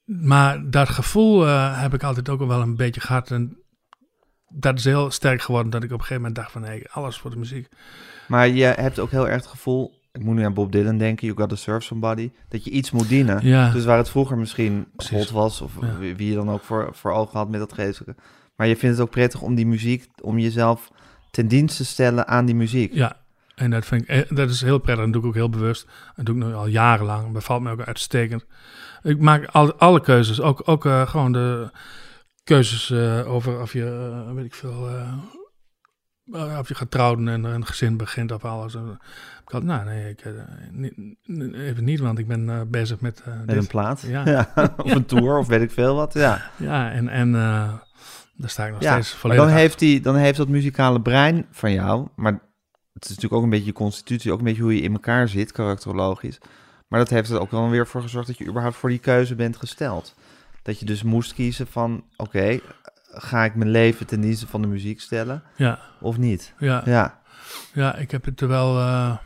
maar 0.04 0.70
dat 0.70 0.88
gevoel 0.88 1.46
heb 1.76 1.94
ik 1.94 2.02
altijd 2.02 2.28
ook 2.28 2.46
wel 2.46 2.60
een 2.60 2.76
beetje 2.76 3.00
gehad. 3.00 3.30
En 3.30 3.56
dat 4.48 4.78
is 4.78 4.84
heel 4.84 5.10
sterk 5.10 5.42
geworden 5.42 5.70
dat 5.70 5.82
ik 5.82 5.88
op 5.92 5.98
een 5.98 6.04
gegeven 6.04 6.22
moment 6.22 6.40
dacht 6.40 6.52
van... 6.52 6.62
Hey, 6.64 6.86
alles 6.90 7.18
voor 7.18 7.30
de 7.30 7.36
muziek. 7.36 7.68
Maar 8.26 8.48
je 8.48 8.64
hebt 8.64 8.98
ook 8.98 9.10
heel 9.10 9.28
erg 9.28 9.36
het 9.36 9.46
gevoel... 9.46 10.00
ik 10.12 10.22
moet 10.22 10.34
nu 10.34 10.44
aan 10.44 10.54
Bob 10.54 10.72
Dylan 10.72 10.98
denken, 10.98 11.26
You 11.26 11.38
Gotta 11.38 11.56
Serve 11.56 11.86
Somebody, 11.86 12.30
dat 12.48 12.64
je 12.64 12.70
iets 12.70 12.90
moet 12.90 13.08
dienen. 13.08 13.46
Ja. 13.46 13.70
Dus 13.70 13.84
waar 13.84 13.96
het 13.98 14.10
vroeger 14.10 14.38
misschien. 14.38 14.86
God 14.96 15.30
was, 15.30 15.60
of 15.60 15.72
Ja. 15.80 15.98
wie, 15.98 16.28
je 16.28 16.34
dan 16.34 16.50
ook 16.50 16.62
voor, 16.62 16.88
voor 16.92 17.12
ogen 17.12 17.38
had 17.38 17.48
met 17.48 17.60
dat 17.60 17.72
geestelijke. 17.72 18.22
Maar 18.56 18.66
je 18.66 18.76
vindt 18.76 18.96
het 18.96 19.06
ook 19.06 19.12
prettig 19.12 19.40
om 19.40 19.54
die 19.54 19.66
muziek, 19.66 20.06
om 20.20 20.38
jezelf 20.38 20.90
ten 21.30 21.48
dienste 21.48 21.82
te 21.82 21.88
stellen 21.88 22.26
aan 22.28 22.44
die 22.44 22.54
muziek. 22.54 22.92
Ja, 22.94 23.16
en 23.54 23.70
dat, 23.70 23.86
vind 23.86 24.02
ik, 24.02 24.08
eh, 24.08 24.36
dat 24.36 24.50
is 24.50 24.60
heel 24.60 24.78
prettig. 24.78 25.04
Dat 25.04 25.12
doe 25.12 25.22
ik 25.22 25.28
ook 25.28 25.34
heel 25.34 25.50
bewust. 25.50 25.86
Dat 26.16 26.26
doe 26.26 26.36
ik 26.36 26.44
nu 26.44 26.54
al 26.54 26.66
jarenlang. 26.66 27.32
Bevalt 27.32 27.62
me 27.62 27.70
ook 27.70 27.80
uitstekend. 27.80 28.44
Ik 29.02 29.20
maak 29.20 29.46
al, 29.46 29.74
alle 29.74 30.00
keuzes. 30.00 30.40
Ook, 30.40 30.62
ook 30.64 30.86
eh, 30.86 31.08
gewoon 31.08 31.32
de 31.32 31.70
keuzes 32.48 32.90
eh, 32.90 33.32
over 33.32 33.60
of 33.60 33.72
je, 33.72 34.12
eh, 34.28 34.34
weet 34.34 34.44
ik 34.44 34.54
veel, 34.54 34.88
eh, 34.88 36.58
of 36.58 36.68
je 36.68 36.74
gaat 36.74 36.90
trouwen 36.90 37.28
en 37.28 37.44
een 37.44 37.66
gezin 37.66 37.96
begint 37.96 38.32
of 38.32 38.44
alles. 38.44 38.74
Ik 38.74 39.54
had, 39.54 39.62
nou 39.62 39.84
nee, 39.84 40.10
ik, 40.10 40.24
niet, 40.72 41.54
even 41.54 41.84
niet, 41.84 42.00
want 42.00 42.18
ik 42.18 42.26
ben 42.26 42.70
bezig 42.70 43.00
met 43.00 43.22
Met 43.46 43.56
een 43.56 43.66
plaat. 43.66 44.04
Ja. 44.08 44.52
of 44.76 44.94
een 44.94 45.04
tour, 45.04 45.38
of 45.38 45.46
weet 45.46 45.62
ik 45.62 45.70
veel 45.70 45.94
wat. 45.94 46.14
Ja, 46.14 46.50
Ja, 46.56 46.90
en, 46.90 47.08
en 47.08 47.32
daar 47.32 48.50
sta 48.50 48.66
ik 48.66 48.72
nog 48.72 48.82
ja. 48.82 48.92
steeds 48.92 49.10
volledig 49.10 49.44
dan 49.44 49.54
heeft, 49.54 49.78
die, 49.78 50.00
dan 50.00 50.16
heeft 50.16 50.36
dat 50.36 50.48
muzikale 50.48 51.00
brein 51.00 51.46
van 51.50 51.72
jou, 51.72 52.08
maar 52.16 52.32
het 52.92 53.04
is 53.04 53.08
natuurlijk 53.08 53.34
ook 53.34 53.42
een 53.42 53.50
beetje 53.50 53.66
je 53.66 53.72
constitutie, 53.72 54.32
ook 54.32 54.38
een 54.38 54.44
beetje 54.44 54.62
hoe 54.62 54.74
je 54.74 54.82
in 54.82 54.92
elkaar 54.92 55.28
zit, 55.28 55.52
karakterologisch. 55.52 56.38
Maar 56.88 56.98
dat 56.98 57.10
heeft 57.10 57.30
er 57.30 57.40
ook 57.40 57.50
wel 57.50 57.70
weer 57.70 57.86
voor 57.86 58.02
gezorgd 58.02 58.26
dat 58.26 58.38
je 58.38 58.46
überhaupt 58.46 58.76
voor 58.76 58.88
die 58.88 58.98
keuze 58.98 59.34
bent 59.34 59.56
gesteld. 59.56 60.14
Dat 60.68 60.78
je 60.78 60.84
dus 60.86 61.02
moest 61.02 61.34
kiezen 61.34 61.66
van, 61.66 62.04
oké, 62.16 62.60
ga 63.10 63.44
ik 63.44 63.54
mijn 63.54 63.70
leven 63.70 64.06
ten 64.06 64.20
dienste 64.20 64.46
van 64.46 64.62
de 64.62 64.68
muziek 64.68 65.00
stellen 65.00 65.42
Ja, 65.56 65.78
of 66.00 66.18
niet? 66.18 66.54
ja. 66.58 66.82
Ja, 66.84 67.20
Ja, 67.72 67.94
ik 67.96 68.10
heb 68.10 68.24
het 68.24 68.40
er 68.40 68.48
wel. 68.48 68.78
eh, 68.78 69.16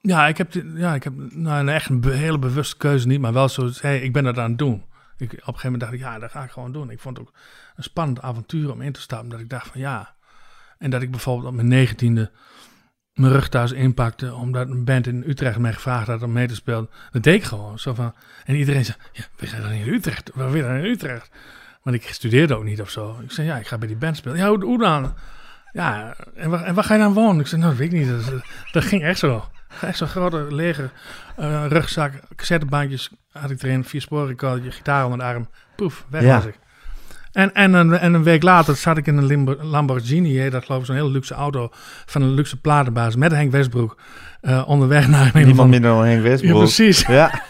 ja, 0.00 0.26
ik 0.26 0.38
heb, 0.38 0.52
ja, 0.74 0.94
ik 0.94 1.04
heb 1.04 1.12
nou, 1.16 1.60
een 1.60 1.68
echt 1.68 1.88
een 1.88 2.00
be- 2.00 2.10
hele 2.12 2.38
bewuste 2.38 2.76
keuze 2.76 3.06
niet, 3.06 3.20
maar 3.20 3.32
wel 3.32 3.48
zo. 3.48 3.70
Hey, 3.80 4.00
ik 4.00 4.12
ben 4.12 4.24
dat 4.24 4.38
aan 4.38 4.48
het 4.50 4.58
doen. 4.58 4.84
Ik, 5.16 5.32
op 5.32 5.36
een 5.38 5.38
gegeven 5.38 5.62
moment 5.62 5.80
dacht 5.80 5.92
ik, 5.92 6.00
ja, 6.00 6.18
dat 6.18 6.30
ga 6.30 6.42
ik 6.44 6.50
gewoon 6.50 6.72
doen. 6.72 6.90
Ik 6.90 7.00
vond 7.00 7.16
het 7.18 7.26
ook 7.28 7.34
een 7.76 7.82
spannend 7.82 8.20
avontuur 8.22 8.72
om 8.72 8.80
in 8.80 8.92
te 8.92 9.00
stappen. 9.00 9.28
Dat 9.28 9.40
ik 9.40 9.48
dacht 9.50 9.66
van 9.66 9.80
ja. 9.80 10.16
En 10.78 10.90
dat 10.90 11.02
ik 11.02 11.10
bijvoorbeeld 11.10 11.48
op 11.48 11.54
mijn 11.54 11.68
negentiende 11.68 12.30
mijn 13.18 13.32
rug 13.32 13.48
thuis 13.48 13.72
inpakte, 13.72 14.34
omdat 14.34 14.68
een 14.68 14.84
band 14.84 15.06
in 15.06 15.24
Utrecht 15.26 15.58
mij 15.58 15.72
gevraagd 15.72 16.06
had 16.06 16.22
om 16.22 16.32
mee 16.32 16.46
te 16.46 16.54
spelen. 16.54 16.88
Dat 17.10 17.22
deed 17.22 17.34
ik 17.34 17.44
gewoon. 17.44 17.78
Zo 17.78 17.94
van, 17.94 18.14
en 18.44 18.54
iedereen 18.54 18.84
zei, 18.84 18.96
ja, 19.12 19.22
we 19.36 19.46
gaan 19.46 19.60
dan 19.62 19.70
in 19.70 19.88
Utrecht. 19.92 20.30
We 20.34 20.50
willen 20.50 20.78
in 20.78 20.84
Utrecht. 20.84 21.30
Want 21.82 21.96
ik 21.96 22.02
studeerde 22.08 22.56
ook 22.56 22.64
niet 22.64 22.80
of 22.80 22.90
zo. 22.90 23.16
Ik 23.22 23.30
zei, 23.30 23.46
ja, 23.46 23.56
ik 23.56 23.66
ga 23.66 23.78
bij 23.78 23.88
die 23.88 23.96
band 23.96 24.16
spelen. 24.16 24.36
Ja, 24.36 24.48
hoe, 24.48 24.64
hoe 24.64 24.78
dan? 24.78 25.14
Ja, 25.72 26.14
en 26.34 26.50
waar, 26.50 26.62
en 26.62 26.74
waar 26.74 26.84
ga 26.84 26.94
je 26.94 27.00
dan 27.00 27.12
wonen? 27.12 27.40
Ik 27.40 27.46
zei, 27.46 27.60
nou, 27.60 27.72
dat 27.76 27.80
weet 27.82 27.92
ik 27.92 27.98
niet. 27.98 28.26
Dat, 28.26 28.42
dat 28.72 28.84
ging 28.84 29.02
echt 29.02 29.18
zo. 29.18 29.44
Echt 29.80 29.98
zo'n 29.98 30.08
grote 30.08 30.46
lege 30.50 30.90
eh, 31.36 31.64
rugzak, 31.68 32.12
cassettebandjes 32.36 33.10
had 33.32 33.50
ik 33.50 33.62
erin, 33.62 33.84
vier 33.84 34.00
sporen 34.00 34.72
gitaar 34.72 35.04
onder 35.04 35.18
de 35.18 35.24
arm. 35.24 35.48
Poef, 35.76 36.04
weg 36.08 36.22
Ja. 36.22 36.34
was 36.34 36.44
ik. 36.46 36.58
En, 37.32 37.54
en, 37.54 37.72
een, 37.72 37.92
en 37.92 38.14
een 38.14 38.22
week 38.22 38.42
later 38.42 38.76
zat 38.76 38.96
ik 38.96 39.06
in 39.06 39.16
een 39.16 39.56
Lamborghini, 39.66 40.36
hè, 40.38 40.50
dat 40.50 40.64
geloof 40.64 40.80
ik 40.80 40.86
zo'n 40.86 40.94
hele 40.94 41.10
luxe 41.10 41.34
auto 41.34 41.68
van 42.06 42.22
een 42.22 42.30
luxe 42.34 42.60
platenbaas 42.60 43.16
met 43.16 43.32
Henk 43.32 43.50
Westbroek 43.52 43.96
eh, 44.40 44.64
onderweg 44.68 45.08
naar 45.08 45.30
niemand 45.34 45.70
minder 45.70 45.90
dan 45.90 46.04
Henk 46.04 46.22
Ja, 46.22 46.28
Westbroek. 46.28 46.58
precies. 46.58 47.00
Ja, 47.06 47.30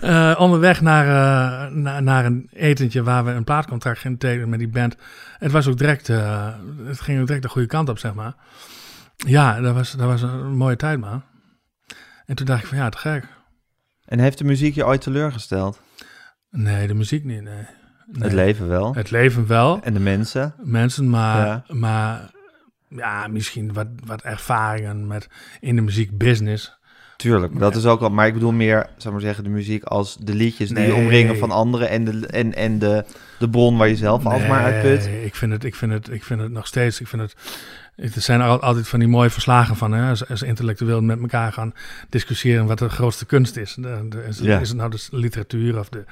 Eh, 0.00 0.34
onderweg 0.38 0.80
naar, 0.80 1.04
eh, 1.06 1.70
na- 1.74 2.00
naar 2.00 2.24
een 2.24 2.48
etentje 2.52 3.02
waar 3.02 3.24
we 3.24 3.30
een 3.30 3.44
plaatcontract 3.44 3.98
gingen 3.98 4.18
tekenen 4.18 4.48
met 4.48 4.58
die 4.58 4.68
band. 4.68 4.96
Het 5.38 5.52
was 5.52 5.66
ook 5.68 5.78
direct, 5.78 6.06
het 6.06 7.00
ging 7.00 7.20
ook 7.20 7.26
direct 7.26 7.42
de 7.42 7.48
goede 7.48 7.66
kant 7.68 7.88
op, 7.88 7.98
zeg 7.98 8.14
maar. 8.14 8.34
Ja, 9.16 9.60
dat 9.60 9.74
was, 9.74 9.90
dat 9.92 10.06
was 10.06 10.22
een 10.22 10.56
mooie 10.56 10.76
tijd, 10.76 11.00
man. 11.00 11.22
En 12.26 12.34
toen 12.34 12.46
dacht 12.46 12.62
ik 12.62 12.68
van, 12.68 12.78
ja, 12.78 12.88
te 12.88 12.98
gek. 12.98 13.24
en 14.04 14.18
heeft 14.18 14.38
de 14.38 14.44
muziek 14.44 14.74
je 14.74 14.86
ooit 14.86 15.00
teleurgesteld? 15.00 15.80
Nee, 16.50 16.86
de 16.86 16.94
muziek 16.94 17.24
niet, 17.24 17.42
nee. 17.42 17.66
Nee. 18.12 18.22
Het 18.22 18.32
leven 18.32 18.68
wel. 18.68 18.94
Het 18.94 19.10
leven 19.10 19.46
wel, 19.46 19.80
En 19.82 19.94
de 19.94 20.00
mensen? 20.00 20.54
mensen, 20.62 21.10
maar, 21.10 21.46
Ja. 21.46 21.64
maar 21.68 22.30
ja, 22.88 23.26
misschien 23.28 23.72
wat, 23.72 23.86
wat 24.04 24.22
ervaringen 24.22 25.06
met 25.06 25.28
in 25.60 25.76
de 25.76 25.82
muziekbusiness. 25.82 26.80
Tuurlijk, 27.16 27.58
dat 27.58 27.76
is 27.76 27.86
ook 27.86 28.00
al. 28.00 28.10
Maar 28.10 28.26
ik 28.26 28.32
bedoel 28.34 28.52
meer, 28.52 28.86
zou 28.96 29.12
maar 29.14 29.22
zeggen, 29.22 29.44
de 29.44 29.50
muziek 29.50 29.84
als 29.84 30.16
de 30.16 30.34
liedjes 30.34 30.68
die 30.68 30.78
Nee. 30.78 30.94
omringen 30.94 31.38
van 31.38 31.50
anderen 31.50 31.88
en 31.88 32.04
de, 32.04 32.26
en, 32.26 32.54
en 32.54 32.78
de, 32.78 33.04
de 33.38 33.48
bron 33.50 33.76
waar 33.76 33.88
je 33.88 33.96
zelf 33.96 34.26
alsmaar 34.26 34.62
uit 34.64 34.82
put. 34.82 35.04
Nee, 35.04 35.24
ik 35.24 35.34
vind 35.34 35.52
het, 35.52 35.64
ik 35.64 35.74
vind 35.74 35.92
het, 35.92 36.10
ik 36.10 36.24
vind 36.24 36.40
het 36.40 36.50
nog 36.50 36.66
steeds. 36.66 37.00
Ik 37.00 37.06
vind 37.06 37.22
het. 37.22 37.34
Het 37.96 38.22
zijn 38.22 38.40
al- 38.40 38.60
altijd 38.60 38.88
van 38.88 38.98
die 38.98 39.08
mooie 39.08 39.30
verslagen 39.30 39.76
van, 39.76 39.92
hè, 39.92 40.08
als, 40.10 40.28
als 40.28 40.42
intellectueel 40.42 41.00
met 41.02 41.20
elkaar 41.20 41.52
gaan 41.52 41.72
discussiëren 42.08 42.66
wat 42.66 42.78
de 42.78 42.88
grootste 42.88 43.26
kunst 43.26 43.56
is. 43.56 43.74
De, 43.74 44.06
de- 44.08 44.24
is, 44.28 44.38
Ja. 44.38 44.58
is 44.58 44.68
het 44.68 44.78
nou 44.78 44.90
de 44.90 45.06
literatuur 45.10 45.78
of 45.78 45.88
de 45.88 46.04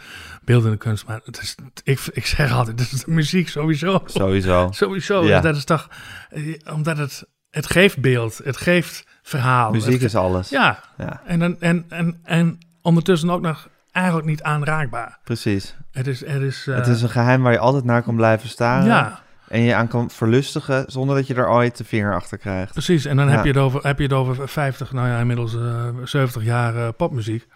beeldende 0.45 0.77
kunst? 0.77 1.07
Maar 1.07 1.21
het 1.25 1.40
is, 1.43 1.55
ik, 1.85 2.01
ik 2.12 2.27
zeg 2.27 2.53
altijd, 2.53 2.81
het 2.81 2.93
is 2.93 3.05
de 3.05 3.11
muziek 3.11 3.49
sowieso. 3.49 4.03
Sowieso. 4.07 4.69
Sowieso. 4.73 5.25
Ja. 5.25 5.40
Dat 5.40 5.57
is 5.57 5.64
toch, 5.64 5.88
eh, 6.31 6.55
omdat 6.73 6.97
het, 6.99 7.25
het 7.51 7.71
geeft 7.71 7.99
beeld, 8.01 8.40
het 8.45 8.57
geeft 8.57 9.05
verhaal. 9.23 9.71
Muziek 9.71 9.93
Het- 9.93 10.03
is 10.03 10.14
alles. 10.16 10.49
Ja, 10.49 10.79
Ja, 10.99 11.23
en, 11.27 11.61
en, 11.61 11.85
en, 11.88 12.19
en 12.23 12.59
ondertussen 12.83 13.31
ook 13.31 13.40
nog 13.43 13.69
eigenlijk 13.93 14.27
niet 14.27 14.43
aanraakbaar. 14.43 15.19
precies. 15.25 15.77
Het 15.93 16.07
is, 16.07 16.27
het 16.27 16.43
is, 16.43 16.66
eh, 16.66 16.75
het 16.77 16.87
is 16.87 17.03
een 17.03 17.09
geheim 17.11 17.43
waar 17.43 17.53
je 17.53 17.59
altijd 17.59 17.85
naar 17.85 18.03
kan 18.03 18.16
blijven 18.16 18.49
staren. 18.49 18.87
ja, 18.87 19.21
En 19.51 19.61
je 19.61 19.75
aan 19.75 19.89
kan 19.89 20.11
verlustigen 20.11 20.85
zonder 20.87 21.17
dat 21.17 21.27
je 21.27 21.35
er 21.35 21.49
ooit 21.49 21.77
de 21.77 21.85
vinger 21.85 22.15
achter 22.15 22.39
krijgt. 22.39 22.73
Precies, 22.73 23.05
en 23.05 23.17
dan 23.17 23.29
Ja. 23.29 23.33
heb, 23.35 23.45
je 23.45 23.51
het 23.51 23.59
over, 23.61 23.81
heb 23.83 23.97
je 23.99 24.03
het 24.05 24.13
over 24.13 24.49
50, 24.49 24.93
nou 24.93 25.09
ja, 25.09 25.19
inmiddels 25.19 25.55
eh 25.55 25.87
70 26.05 26.43
jaar 26.43 26.77
eh, 26.77 26.89
popmuziek. 26.97 27.47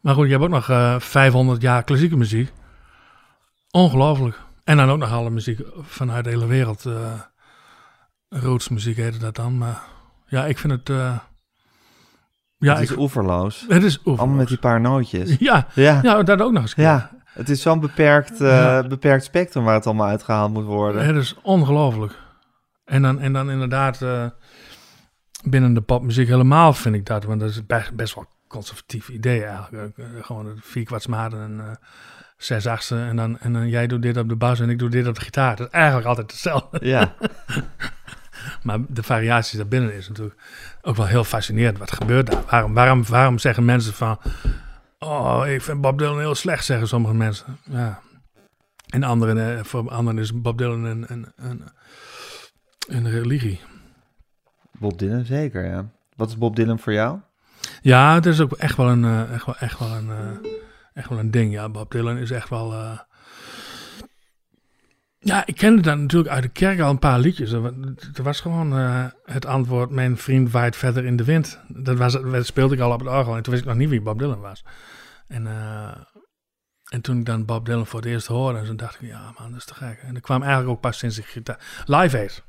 Maar 0.00 0.14
goed, 0.14 0.24
je 0.26 0.30
hebt 0.32 0.44
ook 0.44 0.50
nog 0.50 0.68
eh 0.70 0.98
500 0.98 1.62
jaar 1.62 1.82
klassieke 1.82 2.16
muziek. 2.16 2.52
Ongelooflijk. 3.70 4.40
En 4.64 4.76
dan 4.76 4.90
ook 4.90 4.98
nog 4.98 5.12
alle 5.12 5.30
muziek 5.30 5.60
vanuit 5.82 6.24
de 6.24 6.30
hele 6.30 6.46
wereld. 6.46 6.84
rootsmuziek 8.28 8.96
heette 8.96 9.18
dat 9.18 9.34
dan. 9.36 9.58
Maar 9.58 9.80
ja, 10.26 10.46
ik 10.46 10.58
vind 10.58 10.72
het... 10.72 10.88
ja, 12.58 12.74
het 12.74 12.82
is 12.82 12.90
ik, 12.90 12.98
oeverloos. 12.98 13.64
het 13.68 13.82
is 13.82 13.96
oeverloos. 13.96 14.18
Allemaal 14.18 14.36
met 14.38 14.48
die 14.48 14.58
paar 14.58 14.80
nootjes. 14.80 15.36
Ja, 15.38 15.66
Ja, 15.74 15.98
ja, 16.02 16.22
dat 16.22 16.40
ook 16.42 16.52
nog 16.52 16.62
eens. 16.62 16.74
ja. 16.76 17.10
Het 17.32 17.48
is 17.48 17.62
zo'n 17.62 17.80
beperkt, 17.80 18.40
eh, 18.40 18.48
Ja. 18.48 18.82
beperkt 18.86 19.24
spectrum 19.24 19.64
waar 19.64 19.74
het 19.74 19.86
allemaal 19.86 20.06
uitgehaald 20.08 20.52
moet 20.52 20.64
worden. 20.64 21.04
Het 21.06 21.16
is 21.16 21.34
ongelooflijk. 21.42 22.14
En 22.84 23.02
dan, 23.02 23.20
en 23.20 23.32
dan 23.32 23.50
inderdaad 23.50 24.02
eh, 24.02 24.26
binnen 25.44 25.74
de 25.74 25.80
popmuziek 25.80 26.28
helemaal 26.28 26.72
vind 26.72 26.94
ik 26.94 27.06
dat. 27.06 27.24
Want 27.24 27.40
dat 27.40 27.50
is 27.50 27.66
best, 27.66 27.94
best 27.94 28.14
wel 28.14 28.24
een 28.24 28.48
conservatief 28.48 29.08
idee 29.08 29.44
eigenlijk. 29.44 29.98
Eh, 29.98 30.04
gewoon 30.20 30.52
vier 30.60 30.84
kwartsmaten 30.84 31.38
en 31.38 31.78
zes 32.36 32.66
achtste. 32.66 32.96
En 32.96 33.16
dan, 33.16 33.38
en 33.38 33.52
dan 33.52 33.68
jij 33.68 33.86
doet 33.86 34.02
dit 34.02 34.16
op 34.16 34.28
de 34.28 34.36
bas 34.36 34.60
en 34.60 34.70
ik 34.70 34.78
doe 34.78 34.88
dit 34.88 35.06
op 35.06 35.14
de 35.14 35.20
gitaar. 35.20 35.56
Dat 35.56 35.66
is 35.66 35.72
eigenlijk 35.72 36.06
altijd 36.06 36.30
hetzelfde. 36.30 36.78
Ja, 36.86 37.12
Maar 38.62 38.78
de 38.88 39.02
variaties 39.02 39.58
daarbinnen 39.58 39.94
is 39.94 40.08
natuurlijk 40.08 40.40
ook 40.82 40.96
wel 40.96 41.06
heel 41.06 41.24
fascinerend. 41.24 41.78
Wat 41.78 41.92
gebeurt 41.92 42.30
daar? 42.30 42.42
Waarom, 42.50 42.74
waarom, 42.74 43.04
waarom 43.04 43.38
zeggen 43.38 43.64
mensen 43.64 43.92
van... 43.92 44.18
Oh, 45.04 45.42
ik 45.46 45.62
vind 45.62 45.80
Bob 45.80 45.98
Dylan 45.98 46.18
heel 46.18 46.34
slecht, 46.34 46.64
zeggen 46.64 46.88
sommige 46.88 47.14
mensen. 47.14 47.58
Ja. 47.70 48.00
En 48.88 49.02
anderen, 49.02 49.58
eh, 49.58 49.64
voor 49.64 49.90
anderen 49.90 50.18
is 50.18 50.40
Bob 50.40 50.58
Dylan 50.58 50.84
een, 50.84 51.04
een, 51.08 51.26
een, 51.36 51.62
een 52.86 53.10
religie. 53.10 53.60
Bob 54.78 54.98
Dylan 54.98 55.24
zeker, 55.24 55.64
ja. 55.64 55.88
Wat 56.16 56.28
is 56.28 56.38
Bob 56.38 56.56
Dylan 56.56 56.78
voor 56.78 56.92
jou? 56.92 57.18
Ja, 57.80 58.14
het 58.14 58.26
is 58.26 58.40
ook 58.40 58.52
echt 58.52 58.76
wel 58.76 58.88
een, 58.88 59.04
eh, 59.04 59.32
echt 59.32 59.46
wel, 59.46 59.56
echt 59.56 59.78
wel 59.78 59.88
een, 59.88 60.10
eh, 60.10 60.50
echt 60.94 61.08
wel 61.08 61.18
een 61.18 61.30
ding. 61.30 61.52
Ja, 61.52 61.68
Bob 61.68 61.90
Dylan 61.90 62.16
is 62.16 62.30
echt 62.30 62.48
wel... 62.48 62.74
Ja, 65.18 65.46
ik 65.46 65.56
kende 65.56 65.82
dan 65.82 66.00
natuurlijk 66.00 66.34
uit 66.34 66.42
de 66.42 66.48
kerk 66.48 66.80
al 66.80 66.90
een 66.90 66.98
paar 66.98 67.18
liedjes. 67.18 67.52
Er 67.52 67.64
Er 68.14 68.22
was 68.22 68.40
gewoon 68.40 68.72
het 69.24 69.46
antwoord... 69.46 69.90
Mijn 69.90 70.16
vriend 70.16 70.50
waait 70.50 70.76
verder 70.76 71.04
in 71.04 71.16
de 71.16 71.24
wind. 71.24 71.60
Dat, 71.68 71.98
was, 71.98 72.12
dat 72.12 72.46
speelde 72.46 72.74
ik 72.74 72.80
al 72.80 72.92
op 72.92 72.98
het 72.98 73.08
orgel. 73.08 73.36
En 73.36 73.42
toen 73.42 73.52
wist 73.52 73.64
ik 73.64 73.70
nog 73.70 73.78
niet 73.78 73.88
wie 73.88 74.00
Bob 74.00 74.18
Dylan 74.18 74.40
was. 74.40 74.64
En, 75.28 75.46
eh, 75.46 75.96
en 76.90 77.00
toen 77.00 77.18
ik 77.18 77.26
dan 77.26 77.44
Bob 77.44 77.66
Dylan 77.66 77.86
voor 77.86 78.00
het 78.00 78.08
eerst 78.08 78.26
hoorde... 78.26 78.58
En 78.58 78.64
toen 78.64 78.76
dacht 78.76 78.94
ik, 79.00 79.08
ja 79.08 79.32
man, 79.38 79.50
dat 79.50 79.58
is 79.58 79.64
te 79.64 79.74
gek. 79.74 79.98
En 79.98 80.14
dat 80.14 80.22
kwam 80.22 80.42
eigenlijk 80.42 80.72
ook 80.72 80.80
pas 80.80 80.98
sinds 80.98 81.18
ik 81.18 81.24
gitaar... 81.24 81.84
Live 81.84 82.18
Aid. 82.18 82.44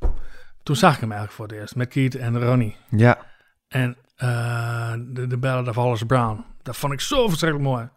Toen 0.63 0.75
zag 0.75 0.93
ik 0.93 0.99
hem 0.99 1.12
eigenlijk 1.12 1.39
voor 1.39 1.47
het 1.47 1.55
eerst. 1.55 1.75
Met 1.75 1.88
Keith 1.88 2.15
en 2.15 2.39
Ronnie. 2.39 2.77
Ja, 2.89 3.17
En 3.67 3.97
eh, 4.15 4.93
de, 4.99 5.27
de 5.27 5.38
Ballad 5.38 5.67
of 5.67 5.75
Wallace 5.75 6.05
Brown. 6.05 6.45
Dat 6.62 6.77
vond 6.77 6.93
ik 6.93 7.01
zo 7.01 7.27
verschrikkelijk 7.27 7.69
mooi. 7.69 7.89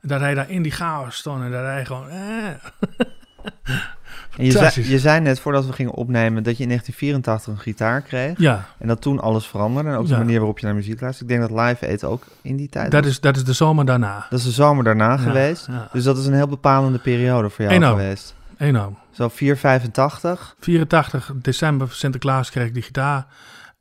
Dat 0.00 0.20
hij 0.20 0.34
daar 0.34 0.50
in 0.50 0.62
die 0.62 0.72
chaos 0.72 1.16
stond 1.16 1.42
en 1.42 1.50
dat 1.50 1.64
hij 1.64 1.84
gewoon... 1.84 2.08
Eh. 2.08 2.54
en 4.38 4.44
je 4.44 4.50
zei, 4.52 4.88
je 4.88 4.98
zei 4.98 5.20
net 5.20 5.40
voordat 5.40 5.66
we 5.66 5.72
gingen 5.72 5.92
opnemen 5.92 6.42
dat 6.42 6.56
je 6.56 6.62
in 6.62 6.68
1984 6.68 7.52
een 7.52 7.58
gitaar 7.60 8.00
kreeg. 8.00 8.38
Ja, 8.38 8.64
En 8.78 8.88
dat 8.88 9.00
toen 9.00 9.20
alles 9.20 9.46
veranderde. 9.46 9.90
En 9.90 9.96
ook 9.96 10.06
de 10.06 10.12
Ja. 10.12 10.18
manier 10.18 10.38
waarop 10.38 10.58
je 10.58 10.66
naar 10.66 10.74
muziek 10.74 11.00
luistert. 11.00 11.30
Ik 11.30 11.36
denk 11.36 11.48
dat 11.50 11.60
Live 11.66 11.86
Aid 11.86 12.04
ook 12.04 12.22
in 12.42 12.56
die 12.56 12.68
tijd 12.68 12.90
dat 12.90 13.02
was. 13.02 13.10
is, 13.12 13.20
dat 13.20 13.36
is 13.36 13.44
de 13.44 13.52
zomer 13.52 13.84
daarna. 13.84 14.26
Dat 14.30 14.38
is 14.38 14.44
de 14.44 14.50
zomer 14.50 14.84
daarna 14.84 15.10
Ja, 15.10 15.16
geweest. 15.16 15.66
Ja, 15.66 15.88
Dus 15.92 16.04
dat 16.04 16.18
is 16.18 16.26
een 16.26 16.34
heel 16.34 16.48
bepalende 16.48 16.98
periode 16.98 17.50
voor 17.50 17.64
jou 17.64 17.84
geweest. 17.84 18.34
enorm. 18.58 18.96
Zo 19.10 19.28
485. 19.28 20.54
84 20.60 21.32
december, 21.34 21.88
Sinterklaas 21.90 22.50
kreeg 22.50 22.66
ik 22.66 22.74
die 22.74 22.82
gitaar. 22.82 23.26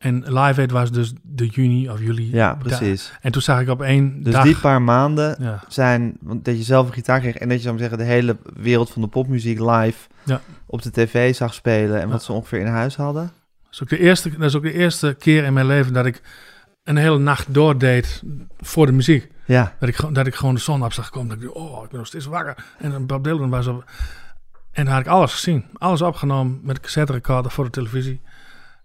En 0.01 0.23
Live 0.39 0.61
Aid 0.61 0.71
was 0.71 0.91
dus 0.91 1.13
de 1.21 1.45
juni 1.45 1.89
of 1.89 1.99
juli. 1.99 2.29
Ja, 2.35 2.55
precies. 2.55 3.11
En 3.21 3.31
toen 3.31 3.41
zag 3.41 3.59
ik 3.61 3.69
op 3.69 3.81
één 3.81 4.23
Dus 4.23 4.33
dag... 4.33 4.43
die 4.43 4.57
paar 4.57 4.81
maanden 4.81 5.35
Ja, 5.39 5.63
zijn, 5.67 6.17
want 6.21 6.45
dat 6.45 6.57
je 6.57 6.63
zelf 6.63 6.87
een 6.87 6.93
gitaar 6.93 7.19
kreeg 7.19 7.35
en 7.35 7.47
dat 7.49 7.57
je 7.57 7.63
zou 7.63 7.77
zeggen 7.77 7.97
de 7.97 8.03
hele 8.03 8.37
wereld 8.55 8.89
van 8.89 9.01
de 9.01 9.07
popmuziek 9.07 9.59
live 9.59 10.07
Ja. 10.23 10.41
op 10.65 10.81
de 10.81 10.91
tv 10.91 11.35
zag 11.35 11.53
spelen 11.53 11.95
en 12.01 12.05
Ja. 12.07 12.11
wat 12.11 12.23
ze 12.23 12.31
ongeveer 12.33 12.59
in 12.59 12.65
huis 12.67 12.95
hadden. 12.95 13.23
dat 13.23 13.71
is, 13.71 13.81
ook 13.81 13.89
de 13.89 13.99
eerste, 13.99 14.29
dat 14.29 14.41
is 14.49 14.55
ook 14.55 14.63
de 14.63 14.73
eerste 14.73 15.15
keer 15.19 15.43
in 15.43 15.53
mijn 15.53 15.65
leven 15.65 15.93
dat 15.93 16.05
ik 16.05 16.21
een 16.83 16.97
hele 16.97 17.19
nacht 17.19 17.53
doordeed 17.53 18.23
voor 18.59 18.85
de 18.85 18.91
muziek. 18.91 19.29
Ja, 19.45 19.75
Dat 19.79 19.89
ik, 19.89 19.95
gewoon- 19.95 20.13
dat 20.13 20.27
ik 20.27 20.35
gewoon 20.35 20.53
de 20.55 20.61
zon 20.61 20.83
op 20.83 20.93
zag 20.93 21.09
komen. 21.09 21.39
Dat 21.39 21.49
ik 21.49 21.55
oh, 21.55 21.83
ik 21.83 21.89
ben 21.89 21.97
nog 21.97 22.07
steeds 22.07 22.25
wakker. 22.25 22.55
En 22.79 23.05
Bob 23.05 23.23
Dylan 23.23 23.49
was 23.49 23.67
op. 23.67 23.83
En 24.71 24.85
daar 24.85 24.93
had 24.93 25.03
ik 25.03 25.09
alles 25.09 25.33
gezien. 25.33 25.65
Alles 25.73 26.01
opgenomen 26.01 26.59
met 26.63 26.79
cassette 26.79 27.11
recorder 27.13 27.51
voor 27.51 27.63
de 27.63 27.69
televisie. 27.69 28.21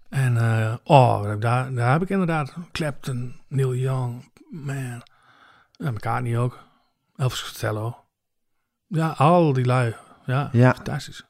En 0.09 0.37
eh, 0.37 0.73
oh, 0.83 1.23
daar, 1.39 1.73
daar 1.73 1.91
heb 1.91 2.01
ik 2.01 2.09
inderdaad 2.09 2.53
Clapton, 2.71 3.35
Neil 3.47 3.75
Young, 3.75 4.31
man. 4.49 5.01
Ja, 5.71 5.91
McCartney 5.91 6.37
ook. 6.39 6.59
Elvis 7.15 7.41
Costello. 7.43 7.95
Ja, 8.87 9.07
al 9.07 9.53
die 9.53 9.65
lui. 9.65 9.95
Ja, 10.25 10.49
ja. 10.51 10.73
fantastisch. 10.73 11.25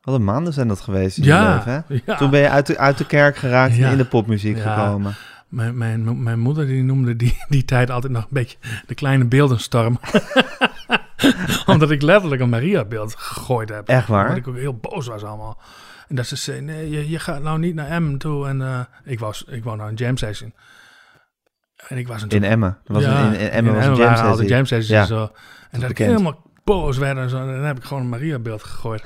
Wat 0.00 0.14
een 0.14 0.24
maanden 0.24 0.52
zijn 0.52 0.68
dat 0.68 0.80
geweest 0.80 1.16
in 1.18 1.24
je 1.24 1.28
Ja, 1.30 1.54
leven, 1.54 1.72
hè? 1.88 2.00
ja. 2.06 2.16
Toen 2.16 2.30
ben 2.30 2.40
je 2.40 2.48
uit 2.48 2.66
de, 2.66 2.78
uit 2.78 2.98
de 2.98 3.06
kerk 3.06 3.36
geraakt 3.36 3.78
en 3.78 3.90
in 3.90 3.96
de 3.96 4.04
popmuziek 4.04 4.56
Ja. 4.56 4.74
gekomen. 4.84 5.14
Mijn, 5.48 5.78
mijn, 5.78 6.22
mijn 6.22 6.38
moeder 6.40 6.66
die 6.66 6.82
noemde 6.82 7.16
die, 7.16 7.42
die 7.48 7.64
tijd 7.64 7.90
altijd 7.90 8.12
nog 8.12 8.22
een 8.22 8.28
beetje 8.30 8.58
de 8.86 8.94
kleine 8.94 9.24
beeldenstorm. 9.24 9.98
Omdat 11.66 11.90
ik 11.90 12.02
letterlijk 12.02 12.42
een 12.42 12.48
Maria-beeld 12.48 13.14
gegooid 13.16 13.68
heb. 13.68 13.88
Echt 13.88 14.08
waar? 14.08 14.22
Omdat 14.22 14.36
ik 14.36 14.48
ook 14.48 14.56
heel 14.56 14.76
boos 14.76 15.06
was 15.06 15.24
allemaal. 15.24 15.58
En 16.08 16.16
dat 16.16 16.26
ze 16.26 16.36
zei, 16.36 16.60
nee, 16.60 16.90
je, 16.90 17.10
je 17.10 17.18
gaat 17.18 17.42
nou 17.42 17.58
niet 17.58 17.74
naar 17.74 17.88
Emmen 17.88 18.18
toe. 18.18 18.48
En 18.48 18.62
eh, 18.62 18.80
ik, 19.04 19.18
was, 19.18 19.44
ik 19.48 19.64
wou 19.64 19.76
naar 19.76 19.88
een 19.88 19.94
jam 19.94 20.16
session. 20.16 20.54
En 21.88 21.96
ik 21.96 22.08
was 22.08 22.16
In 22.16 22.22
natuurlijk... 22.22 22.52
Emmen. 22.52 22.78
Was 22.86 23.02
Ja, 23.02 23.26
een, 23.26 23.32
in, 23.34 23.40
in 23.40 23.50
Emmen 23.50 23.74
was 23.74 23.84
een 23.86 23.94
jam 23.94 24.14
waren 24.14 24.24
al 24.24 24.30
de 24.30 24.36
sessie. 24.36 24.54
jam 24.54 24.66
sessions 24.66 24.88
Ja, 24.88 25.00
en 25.00 25.06
zo. 25.06 25.32
En 25.70 25.80
dat 25.80 25.90
ik 25.90 25.98
helemaal 25.98 26.42
boos 26.64 26.98
werd 26.98 27.16
en 27.16 27.28
zo. 27.28 27.38
En 27.38 27.46
dan 27.46 27.64
heb 27.64 27.76
ik 27.76 27.84
gewoon 27.84 28.02
een 28.02 28.08
Maria-beeld 28.08 28.62
gegooid. 28.62 29.04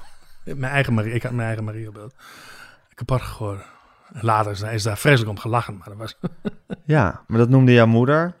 mijn 0.44 0.72
eigen 0.72 0.94
Maria, 0.94 1.14
ik 1.14 1.22
had 1.22 1.32
mijn 1.32 1.46
eigen 1.46 1.64
Maria-beeld. 1.64 2.14
Kapot 2.94 3.22
gegooid. 3.22 3.60
En 4.12 4.24
Later 4.24 4.52
is, 4.52 4.62
is 4.62 4.82
daar 4.82 4.98
vreselijk 4.98 5.30
om 5.30 5.38
gelachen, 5.38 5.76
maar 5.76 5.88
dat 5.88 5.96
was... 5.96 6.18
Ja, 6.84 7.20
maar 7.26 7.38
dat 7.38 7.48
noemde 7.48 7.72
jouw 7.72 7.86
moeder. 7.86 8.34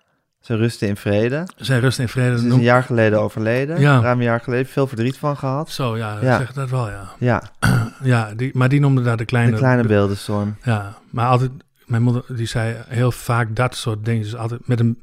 Ze 0.48 0.56
rustte 0.56 0.86
in 0.86 0.96
vrede. 0.96 1.46
Zijn 1.56 1.80
rust 1.80 1.98
en 1.98 2.08
vrede. 2.08 2.38
Ze 2.38 2.46
is 2.46 2.52
een 2.52 2.60
jaar 2.60 2.82
geleden 2.82 3.20
overleden. 3.20 3.80
Ja. 3.80 4.00
Ruim 4.00 4.18
een 4.18 4.24
jaar 4.24 4.40
geleden. 4.40 4.66
Veel 4.66 4.86
verdriet 4.86 5.18
van 5.18 5.36
gehad. 5.36 5.70
Zo, 5.70 5.96
ja, 5.96 6.18
Ja. 6.20 6.38
zeg 6.38 6.52
dat 6.52 6.70
wel, 6.70 6.88
ja. 6.90 7.08
Ja, 7.18 7.42
ja 8.02 8.34
die, 8.34 8.50
maar 8.54 8.68
die 8.68 8.80
noemde 8.80 9.02
daar 9.02 9.16
de 9.16 9.24
kleine... 9.24 9.50
de 9.52 9.56
kleine 9.56 9.82
beeldenstorm. 9.86 10.56
Ja, 10.62 10.98
maar 11.10 11.26
altijd... 11.28 11.50
Mijn 11.86 12.02
moeder 12.02 12.22
die 12.28 12.46
zei 12.46 12.76
heel 12.86 13.12
vaak 13.12 13.56
dat 13.56 13.76
soort 13.76 14.04
dingen. 14.04 14.22
Dus 14.22 14.36
altijd 14.36 14.68
met 14.68 14.80
een... 14.80 15.02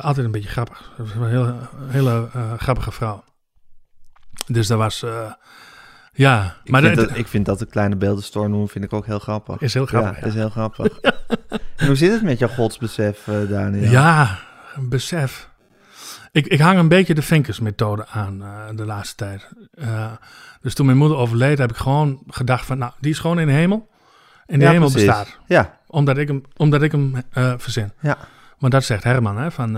Altijd 0.00 0.26
een 0.26 0.32
beetje 0.32 0.48
grappig. 0.48 0.92
Dat 0.96 1.06
een 1.14 1.28
hele, 1.28 1.54
hele 1.88 2.28
eh, 2.32 2.52
grappige 2.58 2.92
vrouw. 2.92 3.24
Dus 4.46 4.66
dat 4.66 4.78
was... 4.78 5.02
eh, 5.02 5.32
ja, 6.20 6.56
Ik, 6.64 6.70
maar 6.70 6.82
vind 6.82 6.96
dat, 6.96 7.08
dat, 7.08 7.18
ik 7.18 7.26
vind 7.26 7.46
dat 7.46 7.58
de 7.58 7.66
kleine 7.66 7.96
beeldenstorm 7.96 8.50
noemen, 8.50 8.68
vind 8.68 8.84
ik 8.84 8.92
ook 8.92 9.06
heel 9.06 9.18
grappig. 9.18 9.60
is 9.60 9.74
heel 9.74 9.86
grappig. 9.86 10.14
ja, 10.14 10.20
Ja, 10.20 10.26
is 10.26 10.34
heel 10.34 10.50
grappig. 10.50 10.98
En 11.76 11.86
hoe 11.86 11.94
zit 11.96 12.12
het 12.12 12.22
met 12.22 12.38
jouw 12.38 12.48
godsbesef, 12.48 13.28
eh, 13.28 13.34
Daniel? 13.48 13.90
Ja, 13.90 14.38
een 14.74 14.88
besef. 14.88 15.48
Ik, 16.32 16.46
ik 16.46 16.60
hang 16.60 16.78
een 16.78 16.88
beetje 16.88 17.14
de 17.14 17.22
vinkersmethode 17.22 18.06
aan 18.06 18.42
eh, 18.42 18.48
de 18.74 18.84
laatste 18.84 19.14
tijd. 19.16 19.48
Eh, 19.74 20.12
dus 20.60 20.74
toen 20.74 20.86
mijn 20.86 20.98
moeder 20.98 21.16
overleed, 21.16 21.58
heb 21.58 21.70
ik 21.70 21.76
gewoon 21.76 22.22
gedacht 22.26 22.66
van... 22.66 22.78
Nou, 22.78 22.92
die 23.00 23.10
is 23.10 23.18
gewoon 23.18 23.38
in 23.38 23.46
de 23.46 23.52
hemel. 23.52 23.88
En 24.46 24.58
de 24.58 24.64
Ja, 24.64 24.70
hemel 24.70 24.90
precies. 24.90 25.06
bestaat. 25.08 25.38
Ja, 25.46 25.78
Omdat 25.86 26.18
ik 26.18 26.28
hem, 26.28 26.42
omdat 26.56 26.82
ik 26.82 26.92
hem 26.92 27.22
verzin. 27.58 27.92
Ja. 28.00 28.18
Want 28.58 28.72
dat 28.72 28.84
zegt 28.84 29.04
Herman, 29.04 29.38
hè, 29.38 29.50
van 29.50 29.72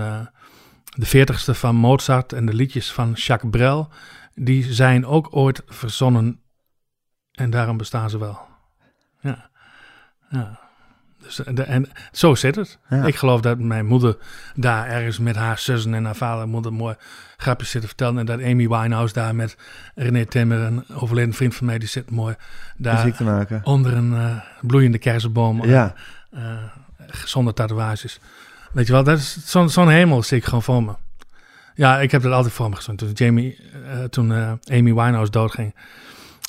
de 0.95 1.05
veertigste 1.05 1.53
van 1.53 1.75
Mozart 1.75 2.33
en 2.33 2.45
de 2.45 2.53
liedjes 2.53 2.91
van 2.91 3.11
Jacques 3.11 3.51
Brel, 3.51 3.89
die 4.35 4.73
zijn 4.73 5.05
ook 5.05 5.27
ooit 5.35 5.61
verzonnen 5.65 6.39
en 7.31 7.49
daarom 7.49 7.77
bestaan 7.77 8.09
ze 8.09 8.17
wel. 8.17 8.39
Ja. 9.21 9.49
ja. 10.29 10.59
Dus, 11.23 11.43
eh, 11.43 11.55
de, 11.55 11.63
en 11.63 11.89
zo 12.11 12.35
zit 12.35 12.55
het. 12.55 12.79
Ja. 12.89 13.05
Ik 13.05 13.15
geloof 13.15 13.41
dat 13.41 13.59
mijn 13.59 13.85
moeder 13.85 14.17
daar 14.55 14.87
ergens 14.87 15.19
met 15.19 15.35
haar 15.35 15.59
zussen 15.59 15.93
en 15.93 16.05
haar 16.05 16.15
vader 16.15 16.47
moeder 16.47 16.73
mooi 16.73 16.95
grapjes 17.37 17.69
zit 17.69 17.81
te 17.81 17.87
vertellen. 17.87 18.17
En 18.17 18.25
dat 18.25 18.41
Amy 18.41 18.67
Winehouse 18.67 19.13
daar 19.13 19.35
met 19.35 19.57
René 19.95 20.25
Timmer, 20.25 20.59
een 20.59 20.83
overleden 20.93 21.33
vriend 21.33 21.55
van 21.55 21.65
mij, 21.65 21.79
die 21.79 21.87
zit 21.87 22.11
mooi 22.11 22.35
daar 22.77 22.95
muziek 22.95 23.15
te 23.15 23.23
maken. 23.23 23.61
onder 23.63 23.93
een 23.93 24.13
eh, 24.13 24.37
bloeiende 24.61 24.97
kersenboom. 24.97 25.65
Ja, 25.65 25.93
eh, 26.31 26.57
zonder 27.25 27.53
tatoeages. 27.53 28.19
Weet 28.71 28.87
je 28.87 28.93
wel, 28.93 29.03
dat 29.03 29.17
is 29.17 29.37
zo'n 29.45 29.69
zo'n 29.69 29.89
hemel 29.89 30.23
zie 30.23 30.37
ik 30.37 30.45
gewoon 30.45 30.63
voor 30.63 30.83
me. 30.83 30.93
Ja, 31.75 31.99
ik 31.99 32.11
heb 32.11 32.21
dat 32.21 32.31
altijd 32.31 32.53
voor 32.53 32.69
me 32.69 32.75
gezien. 32.75 32.95
Toen, 32.95 33.11
Jamie, 33.11 33.57
eh, 33.85 34.03
toen 34.03 34.31
eh, 34.33 34.51
Amy 34.71 34.93
Winehouse 34.93 35.31
doodging. 35.31 35.75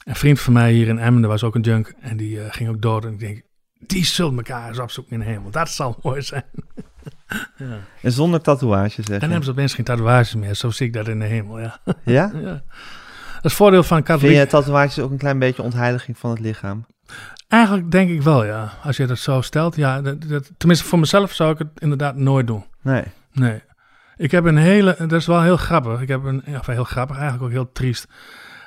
Een 0.05 0.15
vriend 0.15 0.41
van 0.41 0.53
mij 0.53 0.73
hier 0.73 0.89
in 0.89 0.99
Emmen, 0.99 1.29
was 1.29 1.43
ook 1.45 1.55
een 1.55 1.61
junk. 1.61 1.95
En 2.01 2.17
die 2.17 2.41
eh, 2.41 2.47
ging 2.53 2.69
ook 2.69 2.83
dood. 2.83 3.05
En 3.05 3.13
ik 3.13 3.19
denk, 3.19 3.43
die 3.79 4.05
zullen 4.05 4.37
elkaar 4.37 4.69
eens 4.69 4.79
opzoeken 4.79 5.13
in 5.13 5.19
de 5.19 5.25
hemel. 5.25 5.51
Dat 5.51 5.69
zal 5.71 5.99
mooi 6.03 6.23
zijn. 6.23 6.45
en 8.03 8.13
zonder 8.13 8.41
tatoeage 8.41 9.03
zeg 9.03 9.19
Dan 9.21 9.29
hebben 9.29 9.45
ze 9.45 9.51
opeens 9.51 9.75
geen 9.75 9.85
tatoeages 9.85 10.35
meer. 10.35 10.55
Zo 10.55 10.71
zie 10.71 10.87
ik 10.87 10.93
dat 10.93 11.09
in 11.09 11.19
de 11.19 11.25
hemel, 11.25 11.61
ja. 11.61 11.79
Ja? 12.05 12.31
ja. 12.43 12.63
Dat 13.35 13.53
is 13.53 13.53
het 13.53 13.53
voordeel 13.53 13.83
van 13.83 13.97
Vind 13.97 14.09
katholiek. 14.09 14.37
je 14.37 14.47
tatoeages 14.47 14.99
ook 14.99 15.11
een 15.11 15.19
klein 15.19 15.39
beetje 15.39 15.63
ontheiliging 15.63 16.19
van 16.19 16.31
het 16.31 16.41
lichaam? 16.41 16.87
Eigenlijk 17.49 17.91
denk 17.91 18.11
ik 18.11 18.23
wel, 18.23 18.45
ja. 18.45 18.73
Als 18.83 18.97
je 18.97 19.07
dat 19.07 19.19
zo 19.19 19.41
stelt. 19.41 19.77
Ja, 19.77 20.03
dat, 20.03 20.29
dat- 20.29 20.51
tenminste 20.57 20.87
voor 20.87 20.99
mezelf 20.99 21.33
zou 21.33 21.53
ik 21.53 21.59
het 21.59 21.69
inderdaad 21.79 22.17
nooit 22.17 22.47
doen. 22.47 22.65
Nee. 22.83 23.05
Nee. 23.33 23.63
Ik 24.17 24.31
heb 24.31 24.45
een 24.45 24.57
hele, 24.57 24.97
dat 24.99 25.13
is 25.13 25.27
wel 25.27 25.43
heel 25.43 25.57
grappig. 25.57 26.01
Ik 26.01 26.09
heb 26.09 26.25
een, 26.25 26.43
of 26.59 26.67
heel 26.67 26.85
grappig, 26.85 27.17
eigenlijk 27.17 27.45
ook 27.45 27.51
heel 27.51 27.73
triest. 27.73 28.07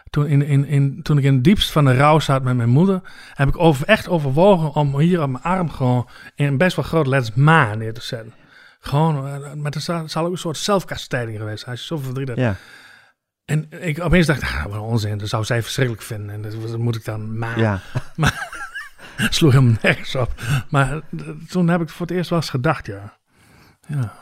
Toen, 0.09 0.27
in, 0.27 0.41
in, 0.41 0.65
in, 0.65 1.01
toen 1.01 1.17
ik 1.17 1.23
in 1.23 1.33
het 1.33 1.43
diepst 1.43 1.71
van 1.71 1.85
de 1.85 1.95
rouw 1.95 2.19
zat 2.19 2.43
met 2.43 2.55
mijn 2.55 2.69
moeder, 2.69 3.01
heb 3.33 3.47
ik 3.47 3.57
over, 3.57 3.87
echt 3.87 4.07
overwogen 4.07 4.73
om 4.73 4.99
hier 4.99 5.21
op 5.21 5.29
mijn 5.29 5.43
arm 5.43 5.69
gewoon 5.69 6.09
in 6.35 6.57
best 6.57 6.75
wel 6.75 6.85
grote 6.85 7.09
letters 7.09 7.35
ma 7.35 7.75
neer 7.75 7.93
te 7.93 8.01
zetten. 8.01 8.33
Gewoon, 8.79 9.15
maar 9.61 9.71
het 9.71 9.83
zal, 10.11 10.25
ook 10.25 10.31
een 10.31 10.37
soort 10.37 10.57
zelfkastijding 10.57 11.37
geweest 11.37 11.59
zijn. 11.59 11.71
Als 11.71 11.79
je 11.79 11.87
zoveel 11.87 12.05
verdriet 12.05 12.27
hebt. 12.27 12.39
Ja. 12.39 12.55
En 13.45 13.67
ik 13.81 14.03
opeens 14.03 14.25
dacht, 14.25 14.41
ah, 14.41 14.65
wat 14.65 14.81
onzin, 14.81 15.17
dat 15.17 15.29
zou 15.29 15.43
zij 15.43 15.61
verschrikkelijk 15.61 16.03
vinden. 16.03 16.29
En 16.29 16.41
dat, 16.41 16.61
dat 16.61 16.77
moet 16.77 16.95
ik 16.95 17.05
dan 17.05 17.37
ma. 17.37 17.57
Ja. 17.57 17.79
Sloeg 19.29 19.51
helemaal 19.51 19.77
nergens 19.81 20.15
op. 20.15 20.33
Maar 20.69 20.91
eh, 20.91 21.01
toen 21.49 21.67
heb 21.67 21.81
ik 21.81 21.89
voor 21.89 22.05
het 22.05 22.15
eerst 22.15 22.29
wel 22.29 22.39
eens 22.39 22.49
gedacht, 22.49 22.85
ja. 22.85 23.17
Ja. 23.87 24.13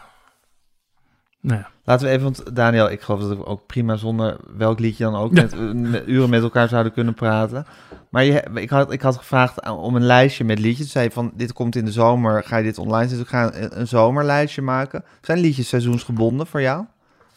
Nou 1.45 1.59
ja. 1.59 1.67
Laten 1.83 2.05
we 2.05 2.11
even, 2.11 2.23
want 2.23 2.55
Daniel, 2.55 2.91
ik 2.91 3.01
geloof 3.01 3.21
dat 3.21 3.37
we 3.37 3.45
ook 3.45 3.65
prima 3.65 3.95
zonder 3.95 4.37
welk 4.57 4.79
liedje 4.79 5.03
dan 5.03 5.15
ook 5.15 5.31
met, 5.31 5.73
met- 5.73 6.03
uren 6.07 6.29
met 6.29 6.41
elkaar 6.41 6.67
zouden 6.67 6.91
kunnen 6.93 7.13
praten. 7.13 7.65
Maar 8.09 8.23
je, 8.23 8.43
ik, 8.53 8.69
had, 8.69 8.91
ik 8.91 9.01
had 9.01 9.17
gevraagd 9.17 9.69
om 9.69 9.95
een 9.95 10.05
lijstje 10.05 10.43
met 10.43 10.59
liedjes. 10.59 10.91
Zei 10.91 11.09
van, 11.11 11.31
dit 11.35 11.53
komt 11.53 11.75
in 11.75 11.85
de 11.85 11.91
zomer, 11.91 12.43
ga 12.43 12.57
je 12.57 12.63
dit 12.63 12.77
online 12.77 13.07
zetten? 13.07 13.19
Ik 13.25 13.27
ga 13.31 13.53
een, 13.53 13.79
een 13.79 13.87
zomerlijstje 13.87 14.61
maken. 14.61 15.03
Zijn 15.21 15.39
liedjes 15.39 15.67
seizoensgebonden 15.67 16.47
voor 16.47 16.61
jou? 16.61 16.85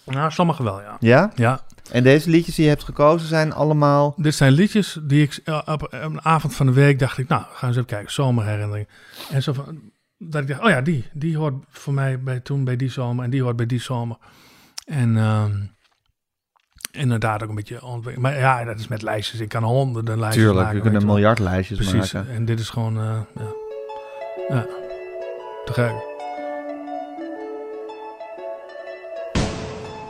Nou, 0.04 0.30
sommige 0.30 0.62
wel, 0.62 0.80
ja. 0.80 0.96
Ja? 1.00 1.30
Ja, 1.34 1.60
En 1.90 2.02
deze 2.02 2.30
liedjes 2.30 2.54
die 2.54 2.64
je 2.64 2.70
hebt 2.70 2.84
gekozen 2.84 3.28
zijn 3.28 3.52
allemaal... 3.52 4.14
dit 4.16 4.34
zijn 4.34 4.52
liedjes 4.52 4.98
die 5.02 5.22
ik 5.22 5.40
eh, 5.44 5.60
op 5.66 5.86
een 5.90 6.24
avond 6.24 6.54
van 6.54 6.66
de 6.66 6.72
week 6.72 6.98
dacht 6.98 7.18
ik, 7.18 7.28
nou, 7.28 7.42
gaan 7.42 7.56
we 7.60 7.66
eens 7.66 7.76
even 7.76 7.88
kijken, 7.88 8.12
zomerherinnering. 8.12 8.88
En 9.30 9.42
zo 9.42 9.52
van, 9.52 9.80
dat 10.18 10.42
ik 10.42 10.48
dacht, 10.48 10.60
oh 10.60 10.68
ja, 10.68 10.80
die, 10.80 11.04
die 11.12 11.36
hoort 11.36 11.54
voor 11.68 11.94
mij 11.94 12.22
bij 12.22 12.40
toen 12.40 12.64
bij 12.64 12.76
die 12.76 12.90
zomer 12.90 13.24
en 13.24 13.30
die 13.30 13.42
hoort 13.42 13.56
bij 13.56 13.66
die 13.66 13.80
zomer. 13.80 14.16
En 14.84 15.16
ehm, 15.16 15.56
inderdaad 16.90 17.42
ook 17.42 17.48
een 17.48 17.54
beetje 17.54 17.82
ontwikkeld. 17.84 18.24
Maar 18.26 18.38
ja, 18.38 18.64
dat 18.64 18.78
is 18.78 18.88
met 18.88 19.02
lijstjes. 19.02 19.40
Ik 19.40 19.48
kan 19.48 19.62
honderden 19.62 20.18
lijstjes 20.18 20.44
Tuurlijk, 20.44 20.64
maken. 20.64 20.76
we 20.76 20.82
kunnen 20.82 21.06
wel. 21.06 21.14
miljard 21.14 21.38
lijstjes 21.38 21.78
Precies. 21.78 22.12
maken. 22.12 22.32
En 22.34 22.44
dit 22.44 22.60
is 22.60 22.68
gewoon, 22.68 22.98
eh, 22.98 23.20
ja. 23.36 23.52
ja, 24.48 24.66
te 25.64 25.72
gek. 25.72 25.92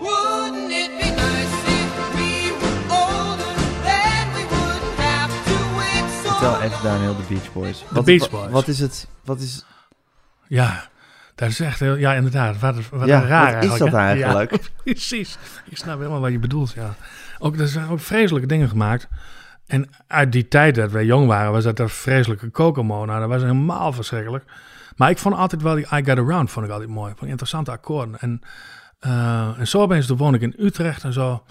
Wouldn't 0.00 0.70
it 0.70 0.90
be 0.98 1.10
nice 1.10 1.56
if 1.66 1.90
we 2.14 2.56
were 2.60 2.82
older, 2.90 3.54
then 3.84 4.26
we 4.34 4.44
wouldn't 4.50 4.98
have 4.98 5.32
to 5.44 5.76
wait 5.76 6.10
so 6.24 6.28
Vertel 6.28 6.60
even 6.62 6.82
Daniel, 6.82 7.16
de 7.16 7.22
Beach 7.28 7.52
Boys. 7.52 7.84
Wat, 7.90 8.04
Beach 8.04 8.30
Boys. 8.30 8.50
Wat 8.50 8.68
is 8.68 8.78
het? 8.78 9.08
Wat 9.24 9.40
is, 9.40 9.64
Ja, 10.48 10.88
dat 11.34 11.48
is 11.48 11.60
echt 11.60 11.80
heel, 11.80 11.96
ja, 11.96 12.14
inderdaad. 12.14 12.58
Wat, 12.58 12.88
wat 12.88 13.08
Ja, 13.08 13.20
raar 13.20 13.54
wat 13.54 13.64
is 13.64 13.78
dat 13.78 13.92
eigenlijk? 13.92 14.50
Ja, 14.50 14.58
precies. 14.84 15.38
Ik 15.64 15.76
snap 15.76 15.98
helemaal 15.98 16.20
wat 16.20 16.30
je 16.30 16.38
bedoelt, 16.38 16.72
ja. 16.72 16.94
Ook, 17.38 17.56
er 17.56 17.68
zijn 17.68 17.88
ook 17.88 18.00
vreselijke 18.00 18.48
dingen 18.48 18.68
gemaakt. 18.68 19.08
En 19.66 19.90
uit 20.06 20.32
die 20.32 20.48
tijd 20.48 20.74
dat 20.74 20.90
wij 20.90 21.04
jong 21.04 21.26
waren, 21.26 21.52
was 21.52 21.64
dat 21.64 21.78
een 21.78 21.88
vreselijke 21.88 22.50
Kokomo. 22.50 23.04
Nou, 23.04 23.20
dat 23.20 23.28
was 23.28 23.42
helemaal 23.42 23.92
verschrikkelijk. 23.92 24.44
Maar 24.96 25.10
ik 25.10 25.18
vond 25.18 25.34
altijd 25.34 25.62
wel 25.62 25.74
die 25.74 25.86
I 25.92 26.04
Got 26.04 26.18
Around, 26.18 26.50
vond 26.50 26.66
ik 26.66 26.72
altijd 26.72 26.90
mooi. 26.90 27.12
Vond 27.16 27.30
interessante 27.30 27.70
akkoorden. 27.70 28.18
En, 28.18 28.40
eh, 28.98 29.58
en 29.58 29.68
zo 29.68 29.80
opeens, 29.80 30.06
toen 30.06 30.16
woon 30.16 30.34
ik 30.34 30.40
in 30.40 30.54
Utrecht 30.58 31.04
en 31.04 31.12
zo. 31.12 31.44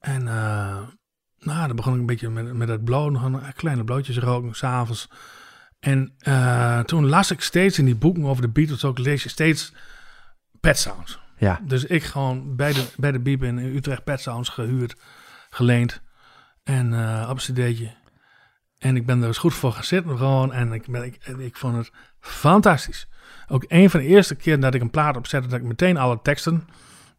En 0.00 0.28
eh, 0.28 0.76
nou, 1.38 1.66
dan 1.66 1.76
begon 1.76 1.92
ik 1.92 2.00
een 2.00 2.06
beetje 2.06 2.30
met, 2.30 2.52
met 2.52 2.68
dat 2.68 2.84
blow, 2.84 3.10
nog 3.10 3.22
een 3.22 3.40
kleine 3.56 3.84
blootjes 3.84 4.18
roken, 4.18 4.54
s'avonds. 4.54 5.08
En 5.84 6.14
eh, 6.18 6.80
toen 6.80 7.08
las 7.08 7.30
ik 7.30 7.40
steeds 7.40 7.78
in 7.78 7.84
die 7.84 7.94
boeken 7.94 8.24
over 8.24 8.42
de 8.42 8.48
Beatles 8.48 8.84
ook, 8.84 8.98
lees 8.98 9.22
je 9.22 9.28
steeds 9.28 9.72
Pet 10.60 10.78
Sounds. 10.78 11.18
Ja. 11.38 11.60
Dus 11.62 11.84
ik 11.84 12.02
gewoon 12.02 12.56
bij 12.56 12.72
de, 12.72 12.86
bij 12.96 13.12
de 13.12 13.20
Biep 13.20 13.42
in 13.42 13.58
Utrecht 13.58 14.04
Pet 14.04 14.20
Sounds 14.20 14.48
gehuurd, 14.48 14.96
geleend. 15.50 16.02
En 16.62 16.92
eh, 16.92 17.28
op 17.30 17.36
een 17.36 17.54
cd'tje. 17.54 17.94
En 18.78 18.96
ik 18.96 19.06
ben 19.06 19.20
er 19.20 19.26
eens 19.26 19.38
goed 19.38 19.54
voor 19.54 19.72
gaan 19.72 19.84
zitten 19.84 20.18
gewoon. 20.18 20.52
En 20.52 20.72
ik, 20.72 20.90
ben, 20.90 21.04
ik, 21.04 21.18
en 21.20 21.40
ik 21.40 21.56
vond 21.56 21.76
het 21.76 21.90
fantastisch. 22.20 23.08
Ook 23.48 23.64
een 23.68 23.90
van 23.90 24.00
de 24.00 24.06
eerste 24.06 24.34
keer 24.34 24.60
dat 24.60 24.74
ik 24.74 24.80
een 24.80 24.90
plaat 24.90 25.16
opzette, 25.16 25.48
dat 25.48 25.58
ik 25.58 25.66
meteen 25.66 25.96
alle 25.96 26.18
teksten, 26.22 26.68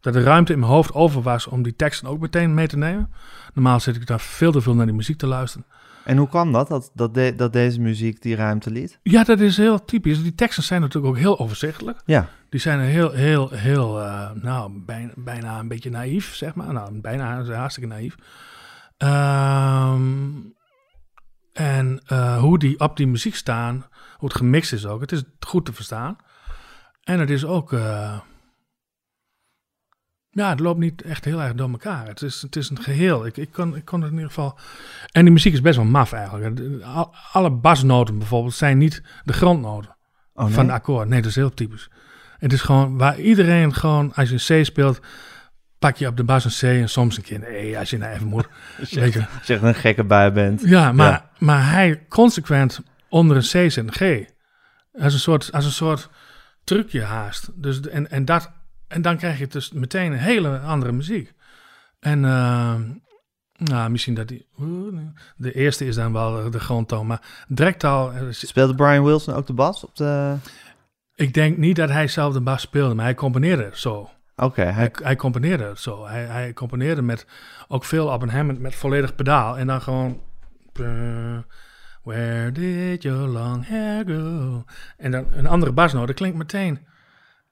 dat 0.00 0.12
de 0.12 0.22
ruimte 0.22 0.52
in 0.52 0.58
mijn 0.58 0.72
hoofd 0.72 0.92
over 0.92 1.22
was 1.22 1.46
om 1.46 1.62
die 1.62 1.76
teksten 1.76 2.08
ook 2.08 2.20
meteen 2.20 2.54
mee 2.54 2.66
te 2.66 2.76
nemen. 2.76 3.12
Normaal 3.54 3.80
zit 3.80 3.96
ik 3.96 4.06
daar 4.06 4.20
veel 4.20 4.52
te 4.52 4.60
veel 4.60 4.74
naar 4.74 4.86
die 4.86 4.94
muziek 4.94 5.18
te 5.18 5.26
luisteren. 5.26 5.66
En 6.06 6.16
hoe 6.16 6.28
kwam 6.28 6.52
dat, 6.52 6.68
dat, 6.68 6.90
dat, 6.94 7.14
de- 7.14 7.32
dat 7.36 7.52
deze 7.52 7.80
muziek 7.80 8.22
die 8.22 8.36
ruimte 8.36 8.70
liet? 8.70 8.98
Ja, 9.02 9.24
dat 9.24 9.40
is 9.40 9.56
heel 9.56 9.84
typisch. 9.84 10.22
Die 10.22 10.34
teksten 10.34 10.62
zijn 10.64 10.80
natuurlijk 10.80 11.14
ook 11.14 11.20
heel 11.20 11.38
overzichtelijk. 11.38 12.00
Ja, 12.04 12.28
Die 12.48 12.60
zijn 12.60 12.80
heel, 12.80 13.10
heel, 13.10 13.50
heel, 13.50 14.00
eh, 14.02 14.30
nou, 14.34 14.82
bijna, 14.84 15.12
bijna 15.16 15.58
een 15.58 15.68
beetje 15.68 15.90
naïef, 15.90 16.34
zeg 16.34 16.54
maar. 16.54 16.72
Nou, 16.72 17.00
bijna 17.00 17.44
hartstikke 17.44 17.88
naïef. 17.88 18.14
Ehm, 18.96 20.30
en 21.52 22.00
eh, 22.06 22.38
hoe 22.38 22.58
die 22.58 22.80
op 22.80 22.96
die 22.96 23.06
muziek 23.06 23.34
staan, 23.34 23.86
hoe 24.16 24.28
het 24.28 24.36
gemixt 24.38 24.72
is 24.72 24.86
ook. 24.86 25.00
Het 25.00 25.12
is 25.12 25.22
goed 25.40 25.64
te 25.64 25.72
verstaan. 25.72 26.16
En 27.02 27.20
het 27.20 27.30
is 27.30 27.44
ook, 27.44 27.72
eh, 27.72 28.18
ja, 30.36 30.48
het 30.48 30.60
loopt 30.60 30.78
niet 30.78 31.02
echt 31.02 31.24
heel 31.24 31.42
erg 31.42 31.54
door 31.54 31.70
elkaar. 31.70 32.06
Het 32.06 32.22
is, 32.22 32.42
het 32.42 32.56
is 32.56 32.70
een 32.70 32.82
geheel. 32.82 33.26
Ik, 33.26 33.36
ik, 33.36 33.52
kon, 33.52 33.76
ik 33.76 33.84
kon 33.84 34.00
het 34.00 34.10
in 34.10 34.16
ieder 34.16 34.32
geval... 34.32 34.58
En 35.12 35.24
die 35.24 35.32
muziek 35.32 35.52
is 35.52 35.60
best 35.60 35.76
wel 35.76 35.84
maf 35.84 36.12
eigenlijk. 36.12 36.60
Alle 37.32 37.50
basnoten 37.50 38.18
bijvoorbeeld 38.18 38.54
zijn 38.54 38.78
niet 38.78 39.02
de 39.24 39.32
grondnoten 39.32 39.96
oh, 40.34 40.44
nee? 40.44 40.54
van 40.54 40.66
de 40.66 40.72
akkoord. 40.72 41.08
Nee, 41.08 41.20
dat 41.20 41.30
is 41.30 41.36
heel 41.36 41.54
typisch. 41.54 41.88
Het 42.38 42.52
is 42.52 42.60
gewoon 42.60 42.96
waar 42.96 43.20
iedereen 43.20 43.74
gewoon, 43.74 44.14
als 44.14 44.28
je 44.28 44.54
een 44.54 44.62
C 44.62 44.64
speelt, 44.64 45.00
pak 45.78 45.96
je 45.96 46.06
op 46.06 46.16
de 46.16 46.24
bas 46.24 46.44
een 46.44 46.76
C 46.76 46.80
en 46.80 46.88
soms 46.88 47.16
een 47.16 47.22
keer 47.22 47.36
een 47.36 47.54
E 47.54 47.76
als 47.76 47.90
je 47.90 47.98
nou 47.98 48.12
even 48.12 48.26
moet. 48.26 48.48
Je. 48.88 49.00
Je 49.00 49.26
echt 49.46 49.62
een 49.62 49.74
gekke 49.74 50.04
bui 50.04 50.30
bent. 50.30 50.62
Ja, 50.64 50.92
maar, 50.92 51.10
Ja. 51.10 51.30
maar 51.38 51.70
hij 51.70 52.06
consequent 52.08 52.80
onder 53.08 53.36
een 53.36 53.42
C 53.42 53.70
zet 53.70 53.76
een 53.76 53.92
G. 53.92 54.28
Als 55.02 55.12
een 55.12 55.20
soort, 55.20 55.52
als 55.52 55.64
een 55.64 55.70
soort 55.70 56.08
trucje 56.64 57.02
haast. 57.02 57.50
Dus, 57.54 57.80
en, 57.80 58.10
en, 58.10 58.24
dat, 58.24 58.50
en 58.88 59.02
dan 59.02 59.16
krijg 59.16 59.38
je 59.38 59.46
dus 59.46 59.72
meteen 59.72 60.12
een 60.12 60.18
hele 60.18 60.58
andere 60.58 60.92
muziek. 60.92 61.32
En 62.00 62.24
ehm, 62.24 62.82
nou, 63.56 63.90
misschien 63.90 64.14
dat 64.14 64.28
die... 64.28 64.46
De 65.36 65.52
eerste 65.52 65.86
is 65.86 65.94
dan 65.94 66.12
wel 66.12 66.50
de 66.50 66.60
grondtoon, 66.60 67.06
maar 67.06 67.44
direct 67.48 67.84
al... 67.84 68.12
eh, 68.12 68.22
Speelde 68.30 68.74
Brian 68.74 69.04
Wilson 69.04 69.34
ook 69.34 69.46
de 69.46 69.52
bas 69.52 69.84
op 69.84 69.96
de... 69.96 70.36
Ik 71.14 71.34
denk 71.34 71.56
niet 71.56 71.76
dat 71.76 71.88
hij 71.88 72.08
zelf 72.08 72.32
de 72.32 72.40
bas 72.40 72.60
speelde, 72.62 72.94
maar 72.94 73.04
hij 73.04 73.14
componeerde 73.14 73.64
het 73.64 73.78
zo. 73.78 74.10
Oké, 74.36 74.62
hij... 74.62 74.72
Hij, 74.72 74.90
hij 75.02 75.16
componeerde 75.16 75.64
het 75.64 75.80
zo. 75.80 76.06
Hij, 76.06 76.24
hij 76.24 76.52
componeerde 76.52 77.02
met 77.02 77.26
ook 77.68 77.84
veel 77.84 78.08
op 78.08 78.22
een 78.22 78.30
Hammond 78.30 78.58
met 78.60 78.74
volledig 78.74 79.14
pedaal. 79.14 79.58
En 79.58 79.66
dan 79.66 79.82
gewoon... 79.82 80.20
eh, 80.72 81.38
Where 82.02 82.52
did 82.52 83.02
your 83.02 83.28
long 83.28 83.68
hair 83.68 84.04
go? 84.06 84.64
En 84.96 85.10
dan 85.10 85.26
een 85.30 85.46
andere 85.46 85.72
basnoot, 85.72 86.06
dat 86.06 86.16
klinkt 86.16 86.36
meteen. 86.36 86.86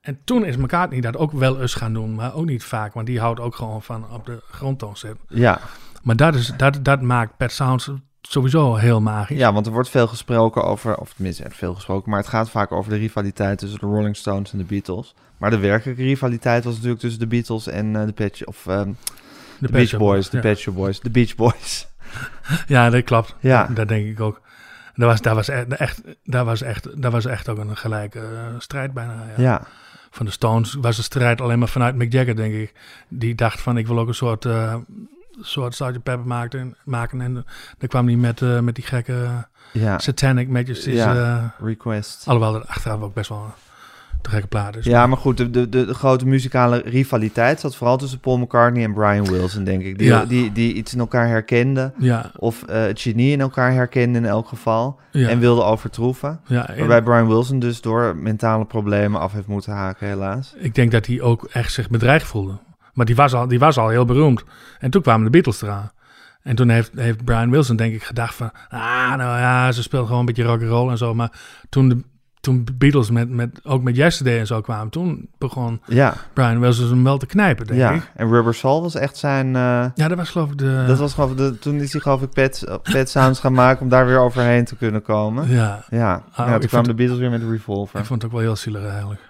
En 0.04 0.18
toen 0.24 0.44
is 0.44 0.56
McCartney 0.56 1.00
dat 1.00 1.16
ook 1.16 1.32
wel 1.32 1.60
eens 1.60 1.74
gaan 1.74 1.92
doen, 1.92 2.14
maar 2.14 2.34
ook 2.34 2.44
niet 2.44 2.64
vaak. 2.64 2.94
Want 2.94 3.06
die 3.06 3.20
houdt 3.20 3.40
ook 3.40 3.54
gewoon 3.54 3.82
van 3.82 4.10
op 4.10 4.26
de 4.26 4.42
grondtoon 4.50 4.96
zitten. 4.96 5.20
Ja. 5.28 5.60
Maar 6.02 6.16
dat, 6.16 6.34
is, 6.34 6.52
dat, 6.56 6.84
dat 6.84 7.02
maakt 7.02 7.36
Pet 7.36 7.52
Sounds 7.52 7.90
sowieso 8.20 8.74
heel 8.74 9.00
magisch. 9.00 9.38
ja, 9.38 9.52
want 9.52 9.66
er 9.66 9.72
wordt 9.72 9.88
veel 9.88 10.06
gesproken 10.06 10.64
over... 10.64 10.96
Of 10.96 11.12
tenminste, 11.12 11.44
veel 11.48 11.74
gesproken, 11.74 12.10
maar 12.10 12.18
het 12.18 12.28
gaat 12.28 12.50
vaak 12.50 12.72
over 12.72 12.90
de 12.90 12.98
rivaliteit 12.98 13.58
tussen 13.58 13.80
de 13.80 13.86
Rolling 13.86 14.16
Stones 14.16 14.52
en 14.52 14.58
de 14.58 14.64
Beatles. 14.64 15.14
Maar 15.36 15.50
de 15.50 15.58
werkelijke 15.58 16.02
rivaliteit 16.02 16.64
was 16.64 16.74
natuurlijk 16.74 17.00
tussen 17.00 17.20
de 17.20 17.26
Beatles 17.26 17.66
en 17.66 17.96
eh, 17.96 18.06
de 18.06 18.12
Pet... 18.12 18.46
Of 18.46 18.66
ehm, 18.66 18.92
de, 19.58 19.68
Beach 19.70 19.96
Boys, 19.96 20.30
de 20.30 20.40
ja. 20.42 20.70
Boys, 20.70 21.00
de 21.00 21.10
Beach 21.10 21.34
Boys. 21.34 21.86
Ja, 22.66 22.90
dat 22.90 23.04
klopt. 23.04 23.36
Ja. 23.40 23.66
Dat 23.66 23.88
denk 23.88 24.06
ik 24.06 24.20
ook. 24.20 24.40
Dat 24.94 25.08
was, 25.08 25.20
dat 25.20 25.34
was, 25.34 25.48
echt, 25.48 25.76
echt, 25.76 26.02
dat 26.24 26.44
was, 26.44 26.62
echt, 26.62 27.02
dat 27.02 27.12
was 27.12 27.24
echt 27.24 27.48
ook 27.48 27.58
een 27.58 27.76
gelijke 27.76 28.20
eh, 28.20 28.54
strijd 28.58 28.92
bijna. 28.92 29.24
Ja. 29.36 29.42
Ja. 29.42 29.66
Van 30.14 30.26
de 30.26 30.32
Stones 30.32 30.74
was 30.80 30.96
de 30.96 31.02
strijd 31.02 31.40
alleen 31.40 31.58
maar 31.58 31.68
vanuit 31.68 31.94
Mick 31.94 32.12
Jagger, 32.12 32.36
denk 32.36 32.54
ik. 32.54 32.72
Die 33.08 33.34
dacht 33.34 33.60
van, 33.60 33.76
ik 33.76 33.86
wil 33.86 33.98
ook 33.98 34.08
een 34.08 34.14
soort, 34.14 34.44
eh 34.44 34.74
soort 35.40 35.74
Sgt. 35.74 35.92
Pepper 35.92 36.26
maken. 36.26 36.76
maken. 36.84 37.20
En 37.20 37.34
dan 37.78 37.88
kwam 37.88 38.06
hij 38.06 38.16
met, 38.16 38.42
eh, 38.42 38.60
met 38.60 38.74
die 38.74 38.84
gekke 38.84 39.46
Ja, 39.72 39.98
Satanic 39.98 40.48
Majesties. 40.48 40.94
Ja. 40.94 41.14
eh, 41.14 41.66
request. 41.66 42.26
alhoewel 42.26 42.52
dat 42.52 42.66
achteraf 42.68 43.00
ook 43.00 43.14
best 43.14 43.28
wel 43.28 43.54
de 44.24 44.30
gekke 44.30 44.46
plaat 44.46 44.76
is. 44.76 44.84
Ja, 44.84 45.06
maar 45.06 45.16
goed, 45.18 45.36
de, 45.36 45.50
de, 45.50 45.68
de, 45.68 45.94
grote 45.94 46.26
muzikale 46.26 46.82
rivaliteit 46.84 47.60
zat 47.60 47.76
vooral 47.76 47.96
tussen 47.96 48.18
Paul 48.20 48.38
McCartney 48.38 48.84
en 48.84 48.92
Brian 48.94 49.24
Wilson, 49.24 49.64
denk 49.64 49.82
ik. 49.82 49.98
Die, 49.98 50.06
Ja. 50.06 50.24
die, 50.24 50.52
die 50.52 50.74
iets 50.74 50.92
in 50.92 50.98
elkaar 51.00 51.28
herkenden. 51.28 51.92
Ja, 51.98 52.30
Of 52.36 52.62
eh, 52.62 52.80
het 52.82 53.00
genie 53.00 53.32
in 53.32 53.40
elkaar 53.40 53.72
herkenden 53.72 54.22
in 54.24 54.28
elk 54.28 54.48
geval. 54.48 55.00
ja, 55.10 55.28
En 55.28 55.38
wilden 55.38 55.66
overtroeven. 55.66 56.40
ja, 56.46 56.68
en 56.68 56.78
Waarbij 56.78 57.02
Brian 57.02 57.28
Wilson 57.28 57.58
dus 57.58 57.80
door 57.80 58.16
mentale 58.16 58.64
problemen 58.64 59.20
af 59.20 59.32
heeft 59.32 59.46
moeten 59.46 59.72
haken, 59.72 60.06
helaas. 60.08 60.54
ik 60.58 60.74
denk 60.74 60.90
dat 60.92 61.06
hij 61.06 61.20
ook 61.20 61.48
echt 61.52 61.72
zich 61.72 61.88
bedreigd 61.90 62.26
voelde. 62.26 62.58
Maar 62.92 63.06
die 63.06 63.16
was 63.16 63.34
al, 63.34 63.48
die 63.48 63.58
was 63.58 63.78
al 63.78 63.88
heel 63.88 64.04
beroemd. 64.04 64.44
En 64.78 64.90
toen 64.90 65.02
kwamen 65.02 65.24
de 65.24 65.30
Beatles 65.30 65.62
eraan. 65.62 65.90
En 66.42 66.56
toen 66.56 66.68
heeft, 66.68 66.90
heeft 66.94 67.24
Brian 67.24 67.50
Wilson 67.50 67.76
denk 67.76 67.94
ik 67.94 68.02
gedacht 68.02 68.34
van... 68.34 68.50
Ah, 68.68 69.14
nou 69.16 69.38
ja, 69.38 69.72
ze 69.72 69.82
speelt 69.82 70.04
gewoon 70.04 70.20
een 70.20 70.26
beetje 70.26 70.42
rock 70.44 70.60
and 70.60 70.70
roll 70.70 70.90
en 70.90 70.98
zo. 70.98 71.14
Maar 71.14 71.30
toen 71.68 71.88
de 71.88 72.02
toen 72.44 72.66
Beatles 72.78 73.10
met, 73.10 73.28
met, 73.30 73.60
ook 73.62 73.82
met 73.82 73.96
Yesterday 73.96 74.38
en 74.38 74.46
zo 74.46 74.60
kwamen... 74.60 74.88
toen 74.90 75.28
begon 75.38 75.80
Ja, 75.86 76.14
Brian 76.32 76.60
Wilson 76.60 76.88
hem 76.88 77.04
wel 77.04 77.18
te 77.18 77.26
knijpen, 77.26 77.66
denk 77.66 77.78
ja. 77.78 77.90
ik. 77.92 78.10
En 78.14 78.28
Rubber 78.28 78.54
Soul 78.54 78.82
was 78.82 78.94
echt 78.94 79.16
zijn... 79.16 79.46
eh, 79.46 79.86
Ja, 79.94 80.08
dat 80.08 80.16
was 80.16 80.30
geloof 80.30 80.50
ik 80.50 80.58
de... 80.58 80.84
dat 80.86 80.98
was 80.98 81.14
geloof 81.14 81.30
ik 81.30 81.36
de, 81.36 81.58
toen 81.58 81.80
is 81.80 81.92
hij 81.92 82.00
geloof 82.00 82.22
ik 82.22 82.30
Pet, 82.30 82.78
Pet 82.82 83.10
Sounds 83.10 83.40
gaan 83.40 83.52
maken 83.52 83.82
om 83.82 83.88
daar 83.88 84.06
weer 84.06 84.18
overheen 84.18 84.64
te 84.64 84.76
kunnen 84.76 85.02
komen. 85.02 85.48
Ja, 85.48 85.84
Ja, 85.90 86.22
Ah, 86.32 86.48
ja 86.48 86.58
toen 86.58 86.68
kwamen 86.68 86.88
de 86.88 86.94
Beatles 86.94 87.18
weer 87.18 87.30
met 87.30 87.42
Revolver. 87.50 88.00
ik 88.00 88.06
vond 88.06 88.22
het 88.22 88.30
ook 88.30 88.36
wel 88.36 88.46
heel 88.46 88.56
zielig 88.56 88.84
eigenlijk. 88.86 89.20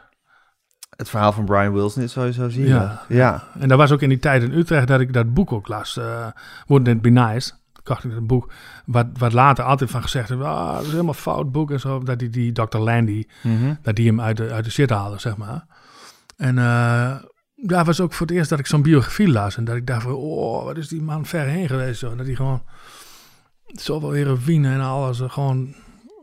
Het 0.97 1.09
verhaal 1.09 1.33
van 1.33 1.45
Brian 1.45 1.73
Wilson 1.73 2.03
is 2.03 2.13
sowieso 2.13 2.49
zielig. 2.49 2.69
Ja. 2.69 3.03
ja. 3.09 3.43
En 3.59 3.69
dat 3.69 3.79
was 3.79 3.93
ook 3.93 4.03
in 4.03 4.09
die 4.09 4.19
tijd 4.19 4.43
in 4.43 4.53
Utrecht 4.53 4.87
dat 4.87 5.01
ik 5.01 5.13
dat 5.13 5.35
boek 5.35 5.53
ook 5.53 5.69
las. 5.69 5.97
eh 5.97 6.27
Wouldn't 6.67 6.97
It 6.97 7.03
Be 7.03 7.21
Nice? 7.21 7.53
Kocht 7.85 8.05
ik 8.05 8.11
dat 8.11 8.27
boek. 8.27 8.53
Wat, 8.87 9.07
wat 9.19 9.33
later 9.33 9.65
altijd 9.65 9.91
van 9.91 10.03
gezegd 10.03 10.29
hebben. 10.29 10.47
Ah, 10.47 10.75
dat 10.75 10.83
is 10.85 10.91
helemaal 10.91 11.15
fout 11.15 11.53
boek 11.53 11.71
en 11.71 11.81
zo. 11.81 11.99
Dat 12.03 12.19
die, 12.19 12.29
die 12.31 12.53
Dr. 12.53 12.79
Landy, 12.79 13.25
Mhm. 13.43 13.75
dat 13.83 13.97
die 13.97 14.07
hem 14.07 14.21
uit 14.21 14.37
de, 14.37 14.51
uit 14.53 14.65
de 14.65 14.71
shit 14.71 14.91
haalde, 14.91 15.19
zeg 15.19 15.37
maar. 15.37 15.67
En 16.37 16.59
eh 16.59 17.15
ja, 17.67 17.85
was 17.85 18.01
ook 18.01 18.13
voor 18.13 18.27
het 18.27 18.37
eerst 18.37 18.51
dat 18.51 18.59
ik 18.59 18.67
zo'n 18.67 18.83
biografie 18.83 19.29
las. 19.29 19.57
En 19.57 19.65
dat 19.65 19.77
ik 19.77 19.87
dacht 19.87 20.03
van, 20.03 20.13
oh, 20.13 20.65
wat 20.65 20.77
is 20.77 20.89
die 20.89 21.03
man 21.03 21.27
ver 21.27 21.45
heen 21.47 21.69
geweest. 21.69 21.99
Zo. 21.99 22.17
Dat 22.17 22.27
hij 22.27 22.35
gewoon 22.35 22.63
zoveel 23.67 24.11
heroïne 24.11 24.69
en 24.73 24.81
alles. 24.81 25.21
eh, 25.21 25.31
Gewoon 25.31 25.75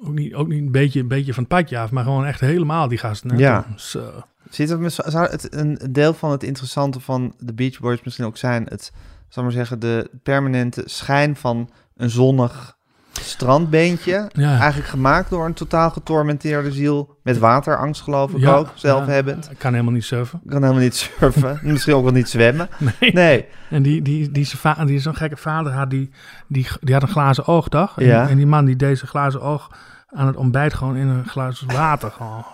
ook 0.03 0.13
niet, 0.13 0.33
ook 0.33 0.47
niet 0.47 0.61
een, 0.61 0.71
beetje, 0.71 0.99
een 0.99 1.07
beetje 1.07 1.33
van 1.33 1.43
het 1.43 1.51
padje 1.51 1.79
af. 1.79 1.91
Maar 1.91 2.03
gewoon 2.03 2.25
echt 2.25 2.39
helemaal 2.39 2.87
die 2.87 2.97
gasten. 2.97 3.37
Ja. 3.37 3.65
Zo. 3.75 4.23
Ziet 4.49 4.69
het, 4.69 4.93
zou 5.05 5.29
het 5.29 5.53
een 5.55 5.79
deel 5.91 6.13
van 6.13 6.31
het 6.31 6.43
interessante 6.43 6.99
van 6.99 7.33
de 7.39 7.53
Beach 7.53 7.79
Boys 7.79 8.03
misschien 8.03 8.25
ook 8.25 8.37
zijn? 8.37 8.65
Het, 8.69 8.91
zal 9.33 9.43
maar 9.43 9.51
zeggen, 9.51 9.79
de 9.79 10.09
permanente 10.23 10.81
schijn 10.85 11.35
van 11.35 11.69
een 11.97 12.09
zonnig 12.09 12.77
strandbeentje. 13.21 14.29
Ja. 14.33 14.57
Eigenlijk 14.59 14.89
gemaakt 14.89 15.29
door 15.29 15.45
een 15.45 15.53
totaal 15.53 15.89
getormenteerde 15.89 16.71
ziel. 16.71 17.17
Met 17.23 17.37
waterangst 17.37 18.01
geloof 18.01 18.31
ik 18.31 18.37
Ja, 18.39 18.53
ook, 18.55 18.67
zelf 18.75 19.07
ja. 19.07 19.31
kan 19.57 19.71
helemaal 19.71 19.93
niet 19.93 20.03
surfen. 20.03 20.41
Kan 20.47 20.61
helemaal 20.61 20.83
niet 20.83 20.95
surfen. 20.95 21.59
misschien 21.63 21.93
ook 21.93 22.03
wel 22.03 22.11
niet 22.13 22.29
zwemmen. 22.29 22.69
Nee. 22.99 23.11
Nee. 23.13 23.45
En 23.69 23.81
die, 23.81 24.01
die, 24.01 24.31
die, 24.31 24.47
va- 24.49 24.85
die 24.85 24.99
zo'n 24.99 25.15
gekke 25.15 25.37
vader 25.37 25.71
had, 25.71 25.89
die, 25.89 26.09
die, 26.47 26.67
die 26.81 26.93
had 26.93 27.03
een 27.03 27.09
glazen 27.09 27.45
oog, 27.47 27.67
toch? 27.69 27.99
En, 27.99 28.27
en 28.29 28.37
die 28.37 28.47
man 28.47 28.65
die 28.65 28.75
deze 28.75 29.07
glazen 29.07 29.41
oog 29.41 29.69
aan 30.09 30.27
het 30.27 30.35
ontbijt 30.35 30.73
gewoon 30.73 30.95
in 30.95 31.07
een 31.07 31.25
glas 31.27 31.63
water 31.67 32.11
gewoon. 32.11 32.45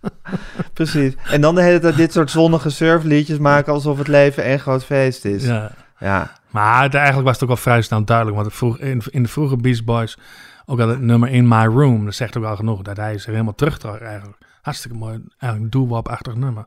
Precies. 0.74 1.14
En 1.24 1.40
dan 1.40 1.54
de 1.54 1.62
hele 1.62 1.78
tijd 1.78 1.96
dit 1.96 2.12
soort 2.12 2.30
zonnige 2.30 2.70
surfliedjes 2.70 3.38
maken 3.38 3.72
alsof 3.72 3.98
het 3.98 4.08
leven 4.08 4.44
één 4.44 4.58
groot 4.60 4.84
feest 4.84 5.24
is. 5.24 5.44
Ja. 5.44 5.70
Ja. 5.98 6.30
Maar 6.50 6.94
eigenlijk 6.94 7.24
was 7.24 7.32
het 7.34 7.42
ook 7.42 7.48
wel 7.48 7.56
vrij 7.56 7.82
snel 7.82 8.04
duidelijk. 8.04 8.36
Want 8.36 8.52
vroeg, 8.54 8.78
in, 8.78 9.02
in 9.10 9.22
de 9.22 9.28
vroege 9.28 9.56
Beast 9.56 9.84
Boys, 9.84 10.18
ook 10.66 10.80
al 10.80 10.88
het 10.88 11.00
nummer 11.00 11.28
In 11.28 11.48
My 11.48 11.64
Room, 11.64 12.04
dat 12.04 12.14
zegt 12.14 12.36
ook 12.36 12.44
al 12.44 12.56
genoeg. 12.56 12.82
Dat 12.82 12.96
hij 12.96 13.18
zich 13.18 13.32
helemaal 13.32 13.54
terugtrok 13.54 13.98
eigenlijk. 14.00 14.38
Hartstikke 14.62 14.96
mooi. 14.96 15.12
Eigenlijk 15.38 15.62
een 15.62 15.80
doo-wop-achtig 15.80 16.34
nummer. 16.34 16.66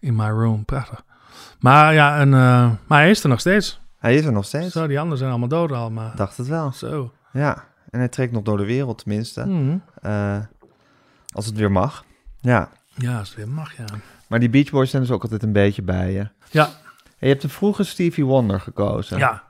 In 0.00 0.16
My 0.16 0.28
Room, 0.28 0.64
prachtig. 0.64 1.02
Maar 1.60 1.94
ja, 1.94 2.18
en, 2.18 2.34
eh, 2.34 2.70
maar 2.86 2.98
hij 3.00 3.10
is 3.10 3.22
er 3.22 3.28
nog 3.28 3.40
steeds. 3.40 3.80
Hij 3.98 4.14
is 4.14 4.24
er 4.24 4.32
nog 4.32 4.44
steeds. 4.44 4.72
Zo, 4.72 4.86
die 4.86 4.98
anderen 4.98 5.18
zijn 5.18 5.30
allemaal 5.30 5.48
dood 5.48 5.72
al, 5.72 5.90
maar 5.90 6.12
Dacht 6.16 6.36
het 6.36 6.46
wel. 6.48 6.72
zo. 6.72 7.12
Ja. 7.32 7.64
En 7.90 7.98
hij 7.98 8.08
trekt 8.08 8.32
nog 8.32 8.42
door 8.42 8.56
de 8.56 8.64
wereld 8.64 8.98
tenminste. 8.98 9.46
Mhm. 9.46 9.76
Eh, 10.02 10.36
als 11.34 11.46
het 11.46 11.56
weer 11.56 11.72
mag. 11.72 12.04
Ja. 12.40 12.68
Ja, 12.94 13.18
als 13.18 13.28
het 13.28 13.36
weer 13.36 13.48
mag, 13.48 13.76
ja. 13.76 13.84
Maar 14.26 14.38
die 14.40 14.50
Beach 14.50 14.70
Boys 14.70 14.90
zijn 14.90 15.02
dus 15.02 15.10
ook 15.10 15.22
altijd 15.22 15.42
een 15.42 15.52
beetje 15.52 15.82
bij 15.82 16.12
je. 16.12 16.28
Ja, 16.50 16.64
En 16.66 16.72
je 17.18 17.26
hebt 17.28 17.42
de 17.42 17.48
vroege 17.48 17.84
Stevie 17.84 18.24
Wonder 18.24 18.60
gekozen. 18.60 19.18
ja. 19.18 19.42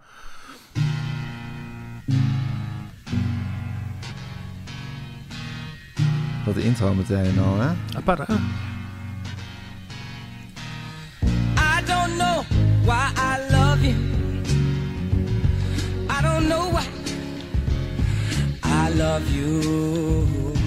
Dat 6.44 6.56
intro 6.56 6.94
meteen 6.94 7.38
al, 7.38 7.60
hè? 7.60 7.68
Apart, 7.96 8.26
hè? 8.26 8.34
I 11.56 11.84
don't 11.86 12.14
know 12.16 12.42
why 12.84 13.10
I 13.16 13.52
love 13.52 13.80
you. 13.88 13.94
I 16.08 16.22
don't 16.22 16.46
know 16.48 16.72
why 16.72 16.86
I 18.64 18.94
love 18.96 19.34
you. 19.34 20.59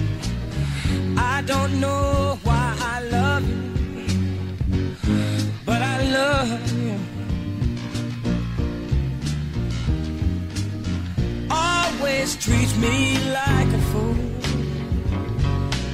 I 1.16 1.42
don't 1.46 1.80
know 1.80 2.38
why 2.42 2.74
I 2.80 3.00
love 3.10 3.42
you. 3.48 4.06
But 5.64 5.80
I 5.82 5.96
love 6.12 6.72
you. 6.72 6.96
Always 11.48 12.36
treat 12.36 12.76
me 12.78 13.18
like 13.32 13.72
a 13.74 13.80
fool. 13.90 14.14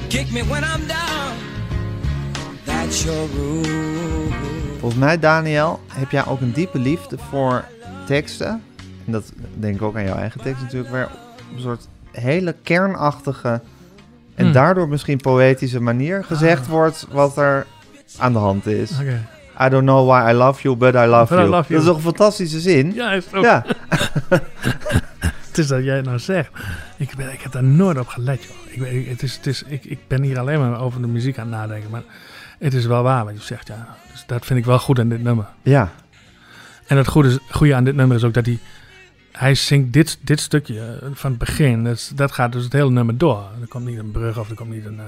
Kick 0.09 0.31
me 0.31 0.41
when 0.41 0.63
I'm 0.63 0.87
down. 0.87 1.35
That's 2.65 3.03
your 3.03 3.27
rule. 3.35 4.29
Volgens 4.79 5.01
mij, 5.01 5.19
Daniel, 5.19 5.79
heb 5.87 6.11
jij 6.11 6.25
ook 6.25 6.41
een 6.41 6.51
diepe 6.51 6.79
liefde 6.79 7.17
voor 7.17 7.65
teksten. 8.05 8.63
En 9.05 9.11
dat 9.11 9.31
denk 9.59 9.75
ik 9.75 9.81
ook 9.81 9.95
aan 9.95 10.03
jouw 10.03 10.17
eigen 10.17 10.41
tekst 10.41 10.61
natuurlijk, 10.61 10.91
waar 10.91 11.09
een 11.55 11.61
soort 11.61 11.87
hele 12.11 12.55
kernachtige 12.63 13.61
en 14.41 14.47
Hmm. 14.47 14.53
daardoor 14.53 14.87
misschien 14.89 15.17
poëtische 15.17 15.79
manier 15.81 16.23
gezegd 16.23 16.67
wordt 16.67 17.07
wat 17.11 17.37
er 17.37 17.65
aan 18.17 18.33
de 18.33 18.39
hand 18.39 18.65
is. 18.65 18.91
I 19.61 19.69
don't 19.69 19.83
know 19.83 20.07
why 20.09 20.29
I 20.31 20.33
love 20.33 20.61
you, 20.61 20.75
but 20.75 20.93
I 20.93 20.97
love, 21.05 21.33
But 21.35 21.43
I 21.43 21.47
you. 21.47 21.49
love 21.49 21.67
you. 21.67 21.69
Dat 21.69 21.79
is 21.81 21.85
toch 21.85 21.95
een 21.95 22.01
fantastische 22.01 22.59
zin? 22.59 22.93
Ja, 22.93 23.11
is 23.11 23.33
ook. 23.33 23.43
Ja. 23.43 23.65
Het 25.47 25.57
is 25.59 25.67
dat 25.67 25.83
jij 25.83 26.01
nou 26.01 26.19
zegt. 26.19 26.49
Ik, 26.97 27.15
ben, 27.15 27.31
ik 27.33 27.41
heb 27.41 27.51
daar 27.51 27.63
nooit 27.63 27.99
op 27.99 28.07
gelet, 28.07 28.43
joh. 28.43 28.55
Ik, 28.65 28.79
ben- 28.79 29.09
het 29.09 29.23
is, 29.23 29.35
het 29.35 29.47
is, 29.47 29.63
ik, 29.67 29.85
ik 29.85 29.99
ben 30.07 30.21
hier 30.23 30.39
alleen 30.39 30.59
maar 30.59 30.79
over 30.81 31.01
de 31.01 31.07
muziek 31.07 31.37
aan 31.39 31.47
het 31.51 31.55
nadenken. 31.59 31.89
Maar 31.89 32.01
het 32.59 32.73
is 32.73 32.85
wel 32.85 33.03
waar 33.03 33.25
wat 33.25 33.33
je 33.37 33.43
zegt, 33.43 33.67
ja. 33.67 33.87
Dus 34.11 34.23
dat 34.27 34.45
vind 34.45 34.59
ik 34.59 34.65
wel 34.65 34.79
goed 34.79 34.99
aan 34.99 35.09
dit 35.09 35.23
nummer. 35.23 35.45
ja. 35.61 35.89
En 36.87 36.97
het 36.97 37.07
goede, 37.07 37.39
goede 37.49 37.75
aan 37.75 37.83
dit 37.83 37.95
nummer 37.95 38.17
is 38.17 38.23
ook 38.23 38.33
dat 38.33 38.45
hij... 38.45 38.59
Hij 39.31 39.55
zingt 39.55 39.93
dit, 39.93 40.19
dit 40.21 40.39
stukje 40.39 40.99
eh, 41.01 41.07
van 41.13 41.29
het 41.29 41.39
begin. 41.39 41.97
Dat, 42.15 42.31
gaat 42.31 42.51
dus 42.51 42.63
het 42.63 42.73
hele 42.73 42.91
nummer 42.91 43.17
door. 43.17 43.49
Er 43.61 43.67
komt 43.67 43.85
niet 43.85 43.99
een 43.99 44.11
brug 44.11 44.37
of 44.37 44.49
er 44.49 44.55
komt 44.55 44.69
niet 44.69 44.85
een... 44.85 44.99
eh, 44.99 45.05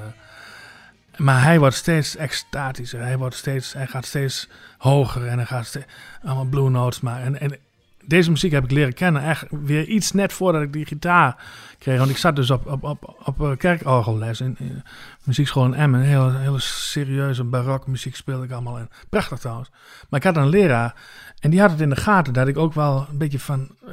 maar 1.18 1.44
hij 1.44 1.60
wordt 1.60 1.76
steeds 1.76 2.16
extatischer. 2.16 3.00
Hij, 3.00 3.18
wordt 3.18 3.36
steeds, 3.36 3.74
hij 3.74 3.88
gaat 3.88 4.06
steeds 4.06 4.50
hoger 4.78 5.28
en 5.28 5.38
hij 5.38 5.46
gaat 5.46 5.66
steeds... 5.66 5.86
Allemaal 6.24 6.46
blue 6.46 6.70
notes. 6.70 7.02
Maar, 7.02 7.22
en, 7.22 7.40
en 7.40 7.58
deze 8.06 8.32
muziek 8.32 8.52
heb 8.52 8.64
ik 8.64 8.72
leren 8.72 8.94
kennen. 8.94 9.24
Echt 9.24 9.46
weer 9.50 9.86
iets 9.86 10.12
net 10.12 10.34
voordat 10.34 10.62
ik 10.62 10.74
die 10.74 10.86
gitaar 10.86 11.36
kreeg. 11.80 11.98
Want 11.98 12.10
ik 12.10 12.18
zat 12.18 12.36
dus 12.36 12.52
op, 12.52 12.66
op, 12.68 12.84
op, 12.84 13.16
op 13.24 13.42
eh, 13.42 13.58
kerkorgelles 13.58 14.42
in, 14.42 14.56
in 14.60 14.84
muziekschool 15.24 15.66
in 15.66 15.74
Emmen. 15.74 16.02
Heel, 16.02 16.36
hele 16.36 16.60
serieuze 16.60 17.44
barok 17.44 17.88
muziek 17.88 18.16
speelde 18.16 18.46
ik 18.46 18.52
allemaal. 18.52 18.78
En 18.78 18.90
prachtig 19.10 19.40
trouwens. 19.40 19.70
Maar 20.10 20.20
ik 20.20 20.26
had 20.26 20.38
een 20.38 20.50
leraar 20.50 20.96
en 21.44 21.50
die 21.50 21.60
had 21.60 21.72
het 21.72 21.80
in 21.80 21.90
de 21.90 21.96
gaten 21.96 22.34
dat 22.34 22.48
ik 22.48 22.58
ook 22.58 22.74
wel 22.74 23.08
een 23.10 23.18
beetje 23.18 23.40
van 23.40 23.70
uh, 23.86 23.92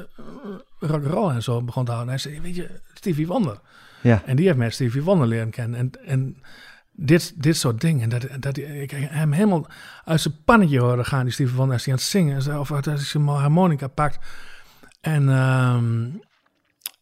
rock'n'roll 0.78 1.34
en 1.34 1.42
zo 1.42 1.62
begon 1.62 1.84
te 1.84 1.90
houden. 1.90 2.12
Hij 2.12 2.22
zei, 2.22 2.40
weet 2.40 2.56
je, 2.56 2.80
Stevie 2.94 3.26
Wonder. 3.26 3.60
Ja. 4.00 4.22
En 4.24 4.36
die 4.36 4.46
heeft 4.46 4.58
mij 4.58 4.70
Stevie 4.70 5.02
Wonder 5.02 5.26
leren 5.26 5.50
kennen. 5.50 5.78
En, 5.78 5.90
en 6.06 6.42
dit, 6.92 7.42
dit 7.42 7.56
soort 7.56 7.80
dingen, 7.80 8.08
dat, 8.08 8.26
dat 8.40 8.56
ik 8.56 8.90
hem 8.90 9.32
helemaal 9.32 9.66
uit 10.04 10.20
zijn 10.20 10.34
pannetje 10.44 10.80
hoorde 10.80 11.04
gaan, 11.04 11.24
die 11.24 11.32
Stevie 11.32 11.54
Wonder, 11.54 11.74
als 11.74 11.84
hij 11.84 11.92
aan 11.92 11.98
het 11.98 12.08
zingen 12.08 12.60
of 12.60 12.72
als 12.72 12.84
hij 12.84 12.96
zijn 12.96 13.26
harmonica 13.26 13.86
pakt. 13.86 14.18
En, 15.00 15.28
ehm, 15.28 16.08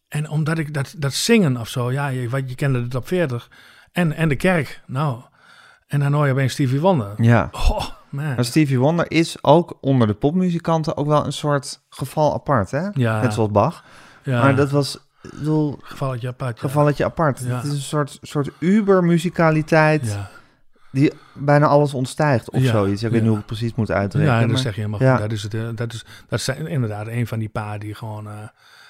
en 0.07 0.29
omdat 0.29 0.57
ik 0.57 0.73
dat, 0.73 0.95
dat 0.97 1.13
zingen 1.13 1.57
of 1.57 1.69
zo, 1.69 1.91
ja, 1.91 2.07
je, 2.07 2.29
wat, 2.29 2.49
je 2.49 2.55
kende 2.55 2.81
de 2.81 2.87
top 2.87 3.07
40 3.07 3.49
en, 3.91 4.11
en 4.11 4.29
de 4.29 4.35
kerk, 4.35 4.81
nou. 4.87 5.21
En 5.89 6.11
je 6.25 6.31
opeens 6.31 6.53
Stevie 6.53 6.79
Wonder. 6.79 7.13
ja. 7.17 7.49
Oh, 7.51 7.85
man. 8.09 8.25
Maar 8.35 8.45
Stevie 8.45 8.79
Wonder 8.79 9.11
is 9.11 9.43
ook 9.43 9.77
onder 9.81 10.07
de 10.07 10.13
popmuzikanten 10.13 10.97
ook 10.97 11.07
wel 11.07 11.25
een 11.25 11.33
soort 11.33 11.81
geval 11.89 12.33
apart, 12.33 12.71
hè? 12.71 12.87
Ja. 12.93 13.21
Net 13.21 13.33
zoals 13.33 13.51
Bach. 13.51 13.83
Ja, 14.23 14.41
Maar 14.41 14.55
dat 14.55 14.69
was, 14.71 14.97
bedoel, 15.21 15.79
gevalletje 15.81 16.27
apart. 16.27 16.55
Ja. 16.59 16.67
gevalletje 16.67 17.05
apart. 17.05 17.39
Ja. 17.39 17.55
Het 17.55 17.63
is 17.63 17.71
een 17.71 17.77
soort, 17.77 18.17
soort 18.21 18.49
uber-musicaliteit 18.59 20.05
Ja, 20.05 20.29
die 20.91 21.13
bijna 21.33 21.65
alles 21.65 21.93
ontstijgt 21.93 22.49
of 22.49 22.61
Ja, 22.61 22.71
zoiets. 22.71 23.03
Ik 23.03 23.11
weet 23.11 23.21
niet 23.21 23.29
hoe 23.29 23.39
ik 23.39 23.47
het 23.47 23.57
precies 23.57 23.75
moet 23.75 23.91
uitdrukken. 23.91 24.33
ja 24.33 24.39
dat 24.39 24.49
maar- 24.49 24.57
zeg 24.57 24.75
je 24.75 24.81
helemaal 24.81 25.01
ja. 25.03 25.11
goed. 25.11 25.21
Dat 25.21 25.31
is, 25.31 25.43
het, 25.43 25.53
eh, 25.53 25.67
dat 25.75 25.93
is 25.93 26.05
dat 26.27 26.41
zijn 26.41 26.67
inderdaad 26.67 27.07
een 27.07 27.27
van 27.27 27.39
die 27.39 27.49
paar 27.49 27.79
die 27.79 27.95
gewoon... 27.95 28.27
eh, 28.27 28.33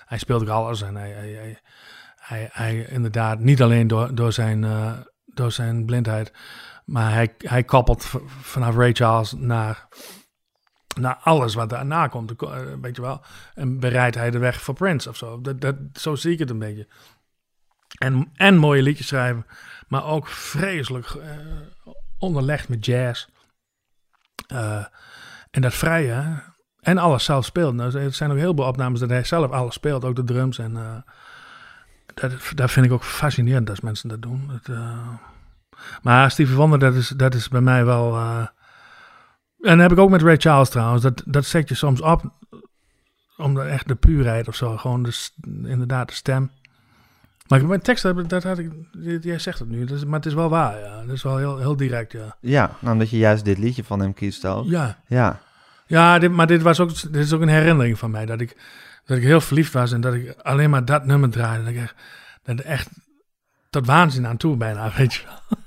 hij 0.06 0.18
speelt 0.18 0.41
ook 0.41 0.47
alles 0.47 0.82
en 0.82 0.95
hij, 0.95 1.10
hij, 1.10 1.30
hij, 1.34 1.60
hij, 2.20 2.50
hij 2.52 2.86
inderdaad 2.89 3.39
niet 3.39 3.62
alleen 3.62 3.88
door, 3.88 4.16
door, 4.16 4.34
zijn, 4.34 4.64
eh, 4.64 4.91
door 5.26 5.52
zijn 5.52 5.86
blindheid... 5.86 6.32
maar 6.90 7.14
hij, 7.14 7.36
hij 7.38 7.64
koppelt 7.64 8.06
vanaf 8.42 8.76
Ray 8.76 8.94
Charles 8.94 9.32
naar, 9.32 9.88
naar 11.00 11.16
alles 11.24 11.54
wat 11.54 11.70
daarna 11.70 12.08
komt. 12.08 12.42
eh, 12.42 12.58
Weet 12.82 12.96
je 12.96 13.02
wel. 13.02 13.22
En 13.56 13.80
bereidt 13.80 14.16
hij 14.16 14.32
de 14.32 14.38
weg 14.38 14.62
voor 14.62 14.74
Prince 14.74 15.10
of 15.10 15.18
zo. 15.18 15.42
Dat, 15.42 15.62
dat, 15.62 15.76
zo 15.94 16.16
zie 16.16 16.34
ik 16.34 16.40
het 16.40 16.50
een 16.50 16.60
beetje. 16.60 16.88
En, 17.98 18.30
en 18.34 18.58
mooie 18.58 18.82
liedjes 18.82 19.08
schrijven, 19.08 19.46
maar 19.88 20.06
ook 20.06 20.28
vreselijk 20.28 21.08
eh, 21.08 21.30
onderlegd 22.18 22.70
met 22.70 22.86
jazz. 22.86 23.28
Eh, 24.48 24.86
en 25.52 25.62
dat 25.62 25.74
vrije, 25.74 26.44
en 26.80 26.98
alles 26.98 27.24
zelf 27.24 27.46
speelt. 27.46 27.74
Nou, 27.74 27.98
er 28.00 28.14
zijn 28.14 28.32
ook 28.32 28.38
heel 28.38 28.56
veel 28.56 28.66
opnames 28.68 29.00
dat 29.00 29.10
hij 29.10 29.24
zelf 29.24 29.52
alles 29.52 29.74
speelt, 29.74 30.06
ook 30.06 30.16
de 30.16 30.24
drums. 30.24 30.58
En 30.58 31.04
dat, 32.14 32.52
dat 32.56 32.72
vind 32.72 32.86
ik 32.86 32.92
ook 32.92 33.04
fascinerend 33.04 33.70
als 33.70 33.80
mensen 33.80 34.10
dat 34.10 34.22
doen. 34.22 34.48
Dat, 34.48 34.78
maar 36.02 36.32
Stevie 36.32 36.56
Wonder, 36.56 36.80
dat 36.80 36.94
is, 36.94 37.08
dat 37.08 37.34
is 37.34 37.48
bij 37.48 37.62
mij 37.62 37.86
wel... 37.86 38.16
eh, 38.16 38.48
en 39.62 39.78
dat 39.78 39.80
heb 39.80 39.92
ik 39.92 39.98
ook 39.98 40.10
met 40.10 40.22
Ray 40.22 40.38
Charles 40.38 40.70
trouwens. 40.70 41.04
Dat, 41.04 41.24
dat 41.26 41.46
zet 41.46 41.70
je 41.70 41.76
soms 41.76 42.02
op, 42.02 42.34
om 43.38 43.54
de, 43.54 43.62
echt 43.62 43.88
de 43.88 43.96
puurheid 43.96 44.48
of 44.48 44.56
zo. 44.56 44.78
Gewoon 44.78 45.04
de, 45.04 45.30
inderdaad 45.64 46.08
de 46.08 46.14
stem. 46.14 46.52
Maar 47.48 47.66
mijn 47.66 47.82
tekst, 47.82 48.30
dat, 48.30 48.44
had 48.44 48.58
ik, 48.58 48.72
jij 49.22 49.40
zegt 49.40 49.60
het 49.60 49.70
nu, 49.70 49.86
maar 50.06 50.20
het 50.20 50.26
is 50.26 50.34
wel 50.34 50.50
waar, 50.50 50.80
ja. 50.80 51.02
Dat 51.06 51.16
is 51.16 51.24
wel 51.24 51.38
heel, 51.38 51.58
heel 51.58 51.76
direct, 51.76 52.12
ja. 52.12 52.38
Ja, 52.42 52.72
nou, 52.80 52.94
omdat 52.94 53.10
je 53.10 53.18
juist 53.18 53.46
dit 53.46 53.58
liedje 53.58 53.84
van 53.84 54.00
hem 54.00 54.14
kiest 54.14 54.46
ook. 54.46 54.66
Ja, 54.66 55.00
Ja, 55.08 55.42
ja 55.88 56.20
dit, 56.20 56.32
maar 56.32 56.48
dit, 56.48 56.62
was 56.62 56.80
ook, 56.80 57.02
dit 57.02 57.16
is 57.16 57.34
ook 57.34 57.42
een 57.42 57.48
herinnering 57.48 58.00
van 58.00 58.12
mij. 58.12 58.26
Dat 58.26 58.42
ik, 58.42 58.58
dat 59.06 59.18
ik 59.18 59.24
heel 59.24 59.42
verliefd 59.42 59.74
was 59.74 59.92
en 59.92 60.02
dat 60.02 60.14
ik 60.14 60.36
alleen 60.42 60.70
maar 60.70 60.86
dat 60.86 61.06
nummer 61.06 61.30
draaide. 61.30 61.64
Dat 61.64 61.74
ik 61.74 61.80
echt, 61.80 61.96
dat 62.44 62.60
ik 62.60 62.66
echt 62.66 62.90
tot 63.70 63.86
waanzin 63.86 64.28
aan 64.28 64.38
toe 64.38 64.58
bijna, 64.58 64.92
weet 64.98 65.14
je 65.14 65.24
wel. 65.26 65.60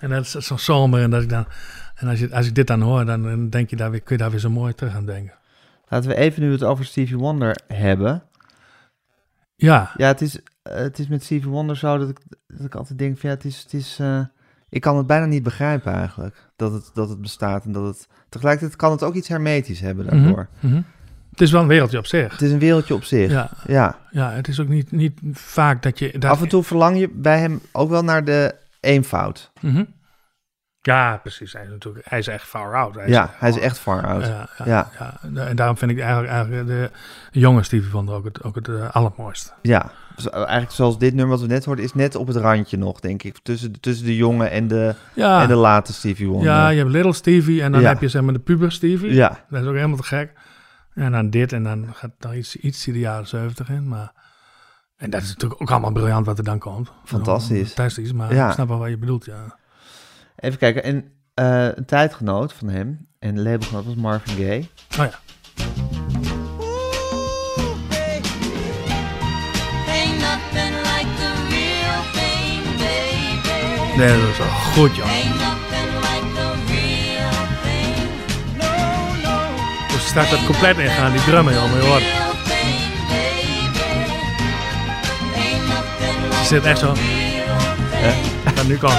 en 0.00 0.10
dat 0.10 0.24
is 0.24 0.30
zo 0.30 0.56
somber 0.56 1.02
en 1.02 1.10
dat 1.10 1.22
ik 1.22 1.28
dan... 1.28 1.46
En 1.94 2.08
als, 2.08 2.18
je, 2.18 2.34
als 2.34 2.46
ik 2.46 2.54
dit 2.54 2.66
dan 2.66 2.80
hoor, 2.80 3.04
dan, 3.04 3.48
denk 3.48 3.70
je 3.70 3.76
daar 3.76 3.90
weer, 3.90 4.00
kun 4.00 4.16
je 4.16 4.22
daar 4.22 4.30
weer 4.30 4.40
zo 4.40 4.50
mooi 4.50 4.74
terug 4.74 4.94
aan 4.94 5.06
denken. 5.06 5.34
laten 5.88 6.08
we 6.08 6.16
even 6.16 6.42
nu 6.42 6.52
het 6.52 6.62
over 6.62 6.84
Stevie 6.84 7.16
Wonder 7.16 7.60
hebben. 7.66 8.22
Ja, 9.54 9.90
Ja, 9.96 10.06
het 10.06 10.20
is, 10.20 10.40
eh, 10.62 10.74
het 10.74 10.98
is 10.98 11.08
met 11.08 11.22
Stevie 11.24 11.50
Wonder 11.50 11.76
zo 11.76 11.98
dat 11.98 12.08
ik, 12.08 12.18
dat 12.46 12.66
ik 12.66 12.74
altijd 12.74 12.98
denk 12.98 13.18
van 13.18 13.30
ja, 13.30 13.36
het 13.36 13.44
is... 13.44 13.62
Het 13.62 13.72
is 13.72 13.98
eh, 13.98 14.24
ik 14.68 14.80
kan 14.80 14.96
het 14.96 15.06
bijna 15.06 15.26
niet 15.26 15.42
begrijpen 15.42 15.92
eigenlijk, 15.92 16.50
dat 16.56 16.72
het, 16.72 16.90
dat 16.94 17.08
het 17.08 17.20
bestaat 17.20 17.64
en 17.64 17.72
dat 17.72 17.84
het... 17.84 18.08
Tegelijkertijd 18.28 18.76
kan 18.76 18.90
het 18.90 19.02
ook 19.02 19.14
iets 19.14 19.28
hermetisch 19.28 19.80
hebben 19.80 20.06
daardoor. 20.06 20.48
Mhm, 20.60 20.72
mhm. 20.72 20.82
Het 21.32 21.40
is 21.40 21.50
wel 21.50 21.62
een 21.62 21.68
wereldje 21.68 21.98
op 21.98 22.06
zich. 22.06 22.32
Het 22.32 22.42
is 22.42 22.50
een 22.52 22.58
wereldje 22.58 22.94
op 22.94 23.04
zich. 23.04 23.30
Ja, 23.30 23.50
ja. 23.66 23.98
ja 24.10 24.30
het 24.30 24.48
is 24.48 24.60
ook 24.60 24.68
niet, 24.68 24.92
niet 24.92 25.20
vaak 25.32 25.82
dat 25.82 25.98
je... 25.98 26.18
Dat, 26.18 26.30
Af 26.30 26.42
en 26.42 26.48
toe 26.48 26.62
verlang 26.62 26.98
je 26.98 27.08
bij 27.12 27.38
hem 27.38 27.60
ook 27.72 27.90
wel 27.90 28.04
naar 28.04 28.24
de 28.24 28.54
eenvoud. 28.80 29.50
Mhm. 29.60 29.84
Ja, 30.80 31.16
precies. 31.16 31.52
Hij 31.52 31.62
is, 31.62 31.68
natuurlijk, 31.70 32.06
hij 32.08 32.18
is 32.18 32.26
echt 32.26 32.44
far 32.44 32.74
out. 32.76 32.94
Hij 32.94 33.08
ja, 33.08 33.30
hij 33.34 33.48
is 33.48 33.58
echt 33.58 33.78
far 33.78 34.06
out. 34.06 34.26
Ja, 34.26 34.48
ja, 34.58 34.64
Ja. 34.64 34.90
ja. 34.98 35.44
En 35.46 35.56
daarom 35.56 35.76
vind 35.76 35.90
ik 35.90 35.98
eigenlijk, 36.00 36.32
eigenlijk 36.32 36.66
de 36.68 36.90
jonge 37.40 37.62
Stevie 37.62 37.90
Wonder 37.90 38.14
ook 38.14 38.24
het, 38.24 38.42
ook 38.42 38.54
het 38.54 38.68
eh, 38.68 38.90
allermooiste. 38.90 39.50
Ja, 39.62 39.90
dus 40.16 40.30
eigenlijk 40.30 40.70
zoals 40.70 40.98
dit 40.98 41.14
nummer 41.14 41.36
wat 41.36 41.46
we 41.46 41.52
net 41.52 41.64
hoorden, 41.64 41.84
is 41.84 41.94
net 41.94 42.14
op 42.14 42.26
het 42.26 42.36
randje 42.36 42.76
nog, 42.76 43.00
denk 43.00 43.22
ik. 43.22 43.38
Tussen, 43.42 43.80
tussen 43.80 44.06
de 44.06 44.16
jonge 44.16 44.46
en 44.46 44.68
de, 44.68 44.94
en 45.14 45.48
de 45.48 45.54
late 45.54 45.92
Stevie 45.92 46.26
Wonder. 46.28 46.48
ja, 46.48 46.68
je 46.68 46.78
hebt 46.78 46.90
Little 46.90 47.12
Stevie 47.12 47.62
en 47.62 47.72
dan 47.72 47.84
heb 47.84 48.00
je 48.00 48.08
zeg 48.08 48.22
maar 48.22 48.32
de 48.32 48.38
puber 48.38 48.72
Stevie. 48.72 49.14
Ja, 49.14 49.44
Dat 49.50 49.62
is 49.62 49.68
ook 49.68 49.74
helemaal 49.74 49.96
te 49.96 50.02
gek. 50.02 50.32
En 50.94 51.12
dan 51.12 51.30
dit 51.30 51.52
en 51.52 51.62
dan 51.62 51.88
gaat 51.94 52.10
er 52.18 52.36
iets, 52.36 52.56
iets 52.56 52.86
in 52.86 52.92
de 52.92 52.98
jaren 52.98 53.26
zeventig 53.28 53.68
in. 53.68 53.88
Maar, 53.88 54.12
en 54.96 55.10
dat 55.10 55.22
is 55.22 55.28
natuurlijk 55.28 55.62
ook 55.62 55.70
allemaal 55.70 55.92
briljant 55.92 56.26
wat 56.26 56.38
er 56.38 56.44
dan 56.44 56.58
komt. 56.58 56.92
Fantastisch. 57.04 57.72
Fantastisch, 57.72 58.12
maar 58.12 58.34
Ja. 58.34 58.46
ik 58.46 58.52
snap 58.54 58.68
wel 58.68 58.78
wat 58.78 58.88
je 58.88 58.98
bedoelt, 58.98 59.24
ja. 59.24 59.58
even 60.36 60.58
kijken. 60.58 60.82
En 60.82 61.12
eh, 61.34 61.68
een 61.76 61.84
tijdgenoot 61.86 62.52
van 62.52 62.68
hem 62.68 63.06
en 63.18 63.42
labelgenoot 63.42 63.84
was 63.84 63.94
Marvin 63.94 64.36
Gaye. 64.36 64.68
Oh 64.98 65.06
ja. 65.10 65.18
Ain't 69.88 70.18
nothing 70.20 70.74
like 70.74 71.10
the 71.16 71.32
real 71.48 72.02
thing, 72.12 72.64
baby. 72.76 73.96
Nee, 73.98 74.20
dat 74.20 74.28
is 74.28 74.38
wel 74.38 74.48
goed, 74.48 74.96
joh. 74.96 75.41
Staat 80.12 80.30
dat 80.30 80.44
compleet 80.46 80.78
ingaan, 80.78 81.12
die 81.12 81.22
drummen, 81.24 81.54
joh. 81.54 81.70
Maar 81.70 81.80
je 81.82 81.86
hoort, 81.86 82.02
ze 86.42 86.44
zit 86.48 86.64
echt 86.64 86.78
zo. 86.78 86.92
thing. 86.92 88.54
Gaat 88.56 88.66
nu 88.66 88.78
wall. 88.80 88.96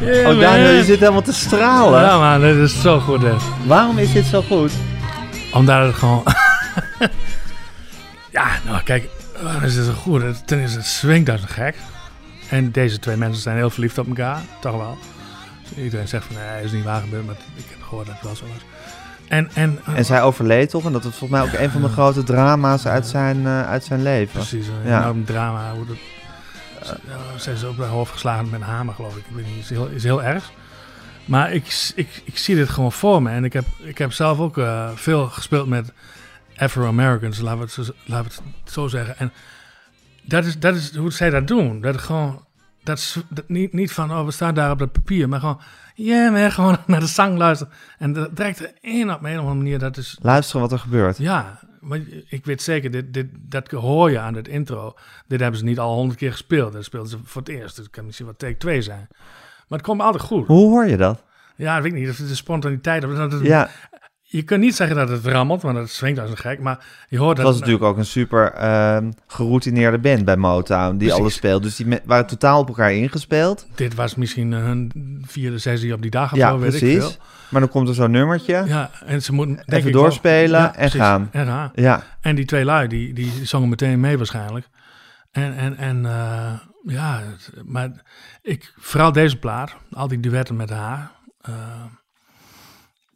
Oh, 0.00 0.40
Daniel, 0.40 0.70
je 0.70 0.84
zit 0.84 0.98
helemaal 0.98 1.22
te 1.22 1.32
stralen. 1.32 2.00
Ja 2.02 2.18
man, 2.18 2.40
dit 2.40 2.56
is 2.56 2.80
zo 2.80 3.00
goed. 3.00 3.22
Waarom 3.66 3.98
is 3.98 4.12
dit 4.12 4.24
zo 4.26 4.42
goed? 4.42 4.72
Omdat 5.52 5.86
het 5.86 5.94
gewoon... 5.94 6.22
ja, 8.30 8.46
nou 8.64 8.82
kijk, 8.82 9.08
waarom 9.42 9.62
is 9.62 9.74
dit 9.74 9.84
zo 9.84 9.92
goed? 9.92 10.22
Het- 10.22 10.46
Ten 10.46 10.58
eerste, 10.60 10.76
het 10.78 10.86
swingt 10.86 11.28
als 11.30 11.42
een 11.42 11.48
gek. 11.48 11.76
En 12.48 12.70
deze 12.70 12.98
twee 12.98 13.16
mensen 13.16 13.42
zijn 13.42 13.56
heel 13.56 13.70
verliefd 13.70 13.98
op 13.98 14.06
elkaar, 14.08 14.40
toch 14.60 14.76
wel. 14.76 14.98
Iedereen 15.76 16.08
zegt 16.08 16.24
van, 16.26 16.36
nee, 16.36 16.64
is 16.64 16.72
niet 16.72 16.84
waar 16.84 17.00
gebeurd, 17.00 17.26
maar 17.26 17.34
ik 17.54 17.64
heb 17.68 17.82
gehoord 17.82 18.06
dat 18.06 18.14
het 18.14 18.24
wel 18.24 18.36
zo 18.36 18.44
was. 18.44 18.62
En, 19.28 19.50
en, 19.54 19.78
En 19.94 20.04
zij 20.04 20.22
overleed 20.22 20.70
toch? 20.70 20.84
En 20.84 20.92
dat 20.92 21.04
was 21.04 21.16
volgens 21.16 21.40
mij 21.40 21.48
ook 21.52 21.60
een 21.60 21.70
van 21.70 21.82
de 21.82 21.88
grote 21.88 22.22
drama's 22.22 22.86
uit 22.86 23.06
zijn, 23.06 23.46
eh, 23.46 23.68
uit 23.68 23.84
zijn 23.84 24.02
leven. 24.02 24.32
Precies, 24.32 24.66
een 24.66 24.88
Ja. 24.88 25.00
enorm 25.02 25.24
drama. 25.24 25.72
Hoe 25.74 25.86
dat, 25.86 25.96
zijn 27.36 27.56
ze 27.56 27.66
ook 27.66 27.76
bij 27.76 27.88
hoofd 27.88 28.12
geslagen 28.12 28.50
met 28.50 28.60
een 28.60 28.66
hamer, 28.66 28.94
geloof 28.94 29.16
ik. 29.16 29.24
Ik 29.28 29.34
weet 29.36 29.46
niet, 29.46 29.58
is 29.58 29.68
heel, 29.70 29.86
is 29.86 30.02
heel 30.02 30.22
erg. 30.22 30.50
Maar 31.24 31.52
ik, 31.52 31.92
ik, 31.94 32.22
ik 32.24 32.38
zie 32.38 32.54
dit 32.54 32.68
gewoon 32.68 32.92
voor 32.92 33.22
me. 33.22 33.30
En 33.30 33.44
ik 33.44 33.52
heb, 33.52 33.64
ik 33.78 33.98
heb 33.98 34.12
zelf 34.12 34.38
ook 34.38 34.58
eh, 34.58 34.88
veel 34.94 35.26
gespeeld 35.26 35.68
met 35.68 35.92
Afro-Americans, 36.56 37.38
laten 37.38 37.58
we, 37.58 37.64
het 37.64 37.72
zo, 37.72 37.82
laten 38.04 38.30
we 38.30 38.42
het 38.64 38.72
zo 38.72 38.88
zeggen. 38.88 39.18
En 39.18 39.32
dat 40.22 40.44
is, 40.44 40.58
dat 40.58 40.74
is 40.74 40.96
hoe 40.96 41.12
zij 41.12 41.30
dat 41.30 41.46
doen. 41.46 41.80
Dat 41.80 41.94
is 41.94 42.00
gewoon, 42.00 42.43
dat 42.84 42.98
is 42.98 43.18
dat 43.28 43.48
niet, 43.48 43.72
niet 43.72 43.92
van, 43.92 44.10
oh, 44.10 44.24
we 44.24 44.30
staan 44.30 44.54
daar 44.54 44.70
op 44.70 44.78
dat 44.78 44.92
papier, 44.92 45.28
maar 45.28 45.40
gewoon, 45.40 45.60
ja, 45.94 46.30
maar 46.30 46.52
gewoon 46.52 46.78
naar 46.86 47.00
de 47.00 47.06
zang 47.06 47.38
luisteren. 47.38 47.72
En 47.98 48.12
dat 48.12 48.36
trekt 48.36 48.58
er 48.58 48.72
één 48.80 49.14
op 49.14 49.24
een 49.24 49.32
of 49.32 49.38
andere 49.38 49.54
manier, 49.54 49.78
dat 49.78 49.96
is, 49.96 50.18
Luisteren 50.22 50.60
wat 50.60 50.72
er 50.72 50.78
gebeurt. 50.78 51.18
ja, 51.18 51.60
maar 51.84 52.00
ik 52.28 52.44
weet 52.44 52.62
zeker, 52.62 52.90
dit, 52.90 53.14
dit, 53.14 53.26
dat 53.32 53.70
hoor 53.70 54.10
je 54.10 54.18
aan 54.18 54.34
het 54.34 54.48
intro. 54.48 54.94
Dit 55.26 55.40
hebben 55.40 55.58
ze 55.58 55.64
niet 55.64 55.78
al 55.78 55.94
honderd 55.94 56.18
keer 56.18 56.30
gespeeld. 56.30 56.72
Dat 56.72 56.84
speelden 56.84 57.10
ze 57.10 57.18
voor 57.24 57.42
het 57.42 57.50
eerst. 57.50 57.76
Het 57.76 57.90
kan 57.90 58.04
misschien 58.04 58.26
wel 58.26 58.36
take 58.36 58.56
2 58.56 58.82
zijn. 58.82 59.06
Maar 59.68 59.78
het 59.78 59.86
komt 59.86 60.00
altijd 60.00 60.22
goed. 60.22 60.46
Hoe 60.46 60.70
hoor 60.70 60.86
je 60.86 60.96
dat? 60.96 61.22
Ja, 61.56 61.82
weet 61.82 61.92
ik 61.92 61.98
niet. 61.98 62.10
Of 62.10 62.18
het 62.18 62.28
de 62.28 62.34
spontaniteit. 62.34 63.04
Of 63.04 63.14
dat 63.14 63.40
Ja, 63.40 63.70
Je 64.36 64.42
kunt 64.42 64.60
niet 64.60 64.74
zeggen 64.74 64.96
dat 64.96 65.08
het 65.08 65.24
rammelt, 65.26 65.62
want 65.62 65.76
het 65.76 65.90
swingt 65.90 66.20
als 66.20 66.30
een 66.30 66.36
gek. 66.36 66.60
Maar 66.60 66.86
je 67.08 67.18
hoort 67.18 67.36
het 67.36 67.36
dat... 67.36 67.46
was 67.46 67.56
natuurlijk 67.58 67.84
ook 67.84 67.96
een 67.96 68.04
super 68.06 68.52
ehm, 68.52 69.10
geroutineerde 69.26 69.98
band 69.98 70.24
bij 70.24 70.36
Motown 70.36 70.90
die 70.90 70.98
Precies. 70.98 71.14
alles 71.18 71.34
speelt. 71.34 71.62
Dus 71.62 71.76
die 71.76 71.86
me- 71.86 72.00
waren 72.04 72.26
totaal 72.26 72.60
op 72.60 72.68
elkaar 72.68 72.92
ingespeeld. 72.92 73.66
Dit 73.74 73.94
was 73.94 74.14
misschien 74.14 74.52
hun 74.52 74.92
vierde 75.26 75.58
sessie 75.58 75.92
op 75.94 76.02
die 76.02 76.10
dag 76.10 76.32
of 76.32 76.38
Ja, 76.38 76.50
zo, 76.50 76.58
weet 76.58 76.72
ik 76.74 76.78
precies. 76.78 76.98
veel. 77.04 77.12
Maar 77.48 77.60
dan 77.60 77.70
komt 77.70 77.88
er 77.88 77.94
zo'n 77.94 78.10
nummertje. 78.10 78.62
Ja, 78.66 78.90
en 79.06 79.22
ze 79.22 79.32
moeten... 79.32 79.54
denk 79.56 79.68
Even 79.72 79.86
ik 79.88 79.92
wel- 79.94 80.02
doorspelen 80.02 80.60
Ja, 80.60 80.66
en 80.66 80.72
precies. 80.74 81.00
gaan. 81.00 81.28
En 81.32 81.46
gaan. 81.46 81.70
Ja, 81.74 82.02
En 82.20 82.34
die 82.34 82.44
twee 82.44 82.64
lui, 82.64 82.88
die, 82.88 83.12
die 83.12 83.32
zongen 83.46 83.68
meteen 83.68 84.00
mee 84.00 84.16
waarschijnlijk. 84.16 84.68
En, 85.30 85.56
en, 85.56 85.76
en 85.76 86.06
eh, 86.06 86.52
ja, 86.84 87.20
het- 87.22 87.52
maar 87.64 87.90
ik, 88.42 88.72
vooral 88.76 89.12
deze 89.12 89.38
plaat, 89.38 89.74
al 89.92 90.08
die 90.08 90.20
duetten 90.20 90.56
met 90.56 90.70
haar, 90.70 91.10
eh, 91.40 91.52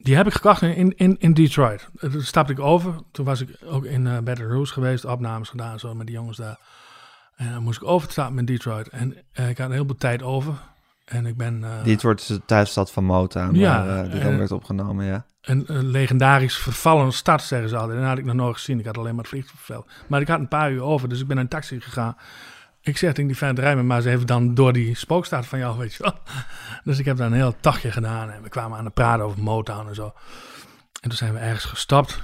die 0.09 0.17
heb 0.17 0.27
ik 0.27 0.33
gekocht 0.33 0.63
in, 0.63 0.97
in, 0.97 1.17
in 1.19 1.35
Detroit. 1.35 1.89
Eh, 1.97 2.11
Toen 2.11 2.23
stapte 2.23 2.53
ik 2.53 2.61
over, 2.61 2.95
toen 3.13 3.25
was 3.25 3.41
ik 3.41 3.49
ook 3.65 3.85
in 3.85 4.07
eh 4.07 4.19
Baton 4.19 4.47
Rouge 4.47 4.73
geweest, 4.73 5.05
opnames 5.05 5.49
gedaan 5.49 5.79
zo 5.79 5.95
met 5.95 6.07
die 6.07 6.17
jongens 6.17 6.37
daar. 6.37 6.59
En 7.37 7.53
dan 7.53 7.63
moest 7.63 7.83
ik 7.83 7.89
overstappen 7.89 8.39
in 8.39 8.45
Detroit. 8.45 8.89
En 8.89 9.17
eh, 9.33 9.49
ik 9.49 9.59
had 9.59 9.67
een 9.67 9.73
heleboel 9.73 9.97
tijd 9.97 10.23
over. 10.23 10.55
En 11.05 11.27
ik 11.27 11.37
ben 11.37 11.65
eh, 11.65 11.85
Detroit 11.85 12.21
is 12.21 12.27
de 12.27 12.45
thuisstad 12.45 12.93
van 12.93 13.05
Motown, 13.05 13.55
Ja, 13.55 13.87
waar 13.87 14.11
dit 14.11 14.23
werd 14.23 14.53
opgenomen, 14.53 15.05
ja. 15.05 15.25
een, 15.41 15.65
een 15.67 15.87
legendarisch 15.87 16.57
vervallen 16.57 17.13
stad, 17.13 17.43
zeggen 17.43 17.69
ze 17.69 17.77
altijd. 17.77 17.95
En 17.95 18.01
dat 18.01 18.09
had 18.09 18.19
ik 18.19 18.25
nog 18.25 18.35
nooit 18.35 18.57
gezien. 18.57 18.79
Ik 18.79 18.87
had 18.87 18.99
alleen 18.99 19.15
maar 19.15 19.25
het 19.25 19.33
vliegveld. 19.33 19.87
Maar 20.07 20.21
ik 20.21 20.29
had 20.29 20.39
een 20.39 20.49
paar 20.49 20.73
uur 20.73 20.83
over, 20.83 21.09
dus 21.09 21.21
ik 21.21 21.27
ben 21.27 21.37
in 21.37 21.43
een 21.43 21.49
taxi 21.49 21.81
gegaan. 21.81 22.17
Ik 22.89 22.97
zeg 22.97 23.13
tegen 23.13 23.27
die 23.27 23.37
vent, 23.37 23.59
rij 23.59 23.77
me 23.77 23.83
maar 23.83 23.97
eens 23.97 24.07
even 24.07 24.27
dan 24.27 24.55
door 24.55 24.73
die 24.73 24.95
spookstad 24.95 25.47
van 25.47 25.59
jou, 25.59 25.79
weet 25.79 25.95
je 25.95 26.03
wel. 26.03 26.19
Dus 26.85 26.99
ik 26.99 27.05
heb 27.05 27.17
daar 27.17 27.27
een 27.27 27.33
heel 27.33 27.57
tochtje 27.61 27.93
gedaan. 27.93 28.31
En 28.31 28.43
we 28.43 28.49
kwamen 28.49 28.79
aan 28.79 28.85
het 28.85 28.95
praten 28.95 29.25
over 29.25 29.43
Motown 29.43 29.89
en 29.89 29.95
zo. 29.95 30.13
En 31.01 31.09
toen 31.09 31.19
zijn 31.19 31.33
we 31.33 31.39
ergens 31.39 31.65
gestopt. 31.65 32.23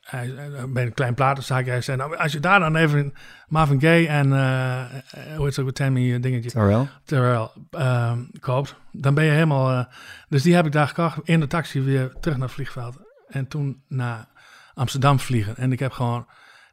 Hij, 0.00 0.34
eh, 0.34 0.64
bij 0.64 0.84
een 0.86 0.94
klein 0.94 1.14
platenzaakje. 1.14 1.70
Hij 1.70 1.80
zei, 1.80 1.96
nou, 1.96 2.16
als 2.16 2.32
je 2.32 2.40
daar 2.40 2.60
dan 2.60 2.76
even 2.76 3.14
Marvin 3.48 3.80
Gaye 3.80 4.08
en, 4.08 4.32
eh, 4.32 4.80
eh, 4.80 4.90
hoe 5.36 5.44
heet 5.44 5.56
het 5.56 5.64
ook, 5.66 5.72
Tammy 5.72 6.20
dingetje. 6.20 6.50
Terwijl? 6.50 6.88
Terwijl 7.04 7.52
ehm, 7.70 8.18
koopt, 8.40 8.74
dan 8.92 9.14
ben 9.14 9.24
je 9.24 9.30
helemaal. 9.30 9.88
dus 10.28 10.42
die 10.42 10.54
heb 10.54 10.66
ik 10.66 10.72
daar 10.72 10.88
gekocht 10.88 11.18
in 11.24 11.40
de 11.40 11.46
taxi 11.46 11.80
weer 11.82 12.12
terug 12.20 12.36
naar 12.36 12.46
het 12.46 12.56
vliegveld. 12.56 12.96
En 13.28 13.48
toen 13.48 13.82
naar 13.88 14.26
Amsterdam 14.74 15.20
vliegen. 15.20 15.56
En 15.56 15.72
ik 15.72 15.78
heb 15.78 15.92
gewoon 15.92 16.26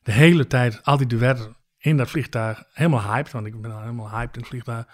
de 0.04 0.12
hele 0.12 0.48
tijd 0.48 0.84
al 0.84 0.98
die 0.98 1.08
duetten 1.08 1.56
in 1.78 1.98
dat 1.98 2.10
vliegtuig 2.10 2.64
helemaal 2.74 3.02
hyped. 3.14 3.32
Want 3.32 3.46
ik 3.46 3.62
ben 3.62 3.72
al 3.72 3.80
helemaal 3.82 4.10
hyped 4.10 4.34
in 4.36 4.40
het 4.40 4.50
vliegtuig. 4.50 4.86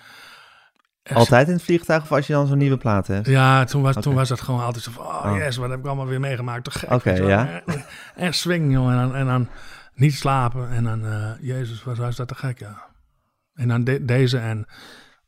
Echt- 1.04 1.18
Altijd 1.18 1.48
in 1.48 1.54
het 1.54 1.64
vliegtuig 1.64 2.02
of 2.04 2.12
als 2.12 2.28
je 2.28 2.34
dan 2.34 2.48
zo'n 2.48 2.58
nieuwe 2.58 2.78
plaat 2.78 3.08
hebt? 3.08 3.28
Ja, 3.28 3.64
toen 3.64 3.82
was, 3.82 3.96
toen 3.96 4.14
was 4.16 4.30
dat 4.30 4.42
gewoon 4.42 4.62
altijd 4.64 4.84
zo 4.84 4.92
van, 4.92 5.06
oh, 5.06 5.26
Oh. 5.32 5.38
yes, 5.38 5.58
wat 5.58 5.70
heb 5.70 5.80
ik 5.80 5.86
allemaal 5.86 6.06
weer 6.08 6.20
meegemaakt. 6.20 6.64
Toch 6.64 6.80
gek. 6.80 6.92
Oké, 6.92 7.12
ja. 7.14 7.62
En, 7.66 7.86
en 8.16 8.34
swing, 8.34 8.72
joh. 8.74 8.92
En 8.92 8.98
dan, 8.98 9.16
en 9.16 9.26
dan 9.26 9.48
niet 9.94 10.14
slapen. 10.16 10.70
En 10.70 10.84
dan, 10.84 11.06
eh, 11.06 11.32
jezus, 11.42 11.84
wat 11.84 11.98
was 11.98 12.16
dat 12.16 12.28
te 12.28 12.36
gek, 12.36 12.60
ja. 12.60 12.86
En 13.54 13.68
dan 13.68 13.84
de- 13.84 14.06
deze 14.06 14.38
en 14.38 14.66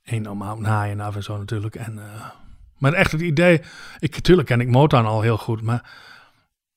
één 0.03 0.27
om 0.27 0.37
Mountain 0.37 0.81
High 0.81 0.91
en 0.91 0.99
af 0.99 1.15
en 1.15 1.23
zo 1.23 1.37
natuurlijk. 1.37 1.75
En, 1.75 1.97
eh, 1.99 2.25
maar 2.77 2.93
echt 2.93 3.11
het 3.11 3.21
idee, 3.21 3.61
ik, 3.99 4.15
natuurlijk 4.15 4.47
ken 4.47 4.59
ik 4.61 4.67
Motown 4.69 5.05
al 5.05 5.21
heel 5.21 5.37
goed, 5.37 5.61
maar 5.61 5.91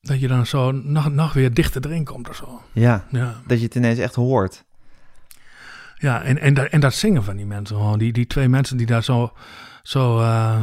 dat 0.00 0.20
je 0.20 0.28
dan 0.28 0.46
zo 0.46 0.72
nog, 0.72 1.12
nog 1.12 1.32
weer 1.32 1.54
dichter 1.54 1.84
erin 1.86 2.04
komt 2.04 2.28
of 2.28 2.36
zo. 2.36 2.62
Ja, 2.72 3.04
Ja, 3.10 3.34
dat 3.46 3.58
je 3.58 3.64
het 3.64 3.74
ineens 3.74 3.98
echt 3.98 4.14
hoort. 4.14 4.64
Ja 5.98 6.22
en, 6.22 6.38
en, 6.38 6.54
dat, 6.54 6.66
en 6.66 6.80
dat 6.80 6.94
zingen 6.94 7.24
van 7.24 7.36
die 7.36 7.46
mensen 7.46 7.76
gewoon. 7.76 7.98
Die, 7.98 8.12
die 8.12 8.26
twee 8.26 8.48
mensen 8.48 8.76
die 8.76 8.86
daar 8.86 9.04
zo, 9.04 9.32
zo 9.82 10.18
eh, 10.18 10.62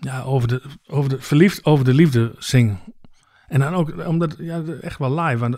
ja, 0.00 0.22
over, 0.22 0.48
de, 0.48 0.62
over, 0.86 1.10
de, 1.10 1.20
verliefd 1.20 1.64
over 1.64 1.84
de 1.84 1.94
liefde 1.94 2.34
zingen. 2.38 2.80
En 3.46 3.60
dan 3.60 3.74
ook, 3.74 4.06
omdat, 4.06 4.34
ja, 4.38 4.62
echt 4.80 4.98
wel 4.98 5.20
live. 5.20 5.38
Want 5.38 5.56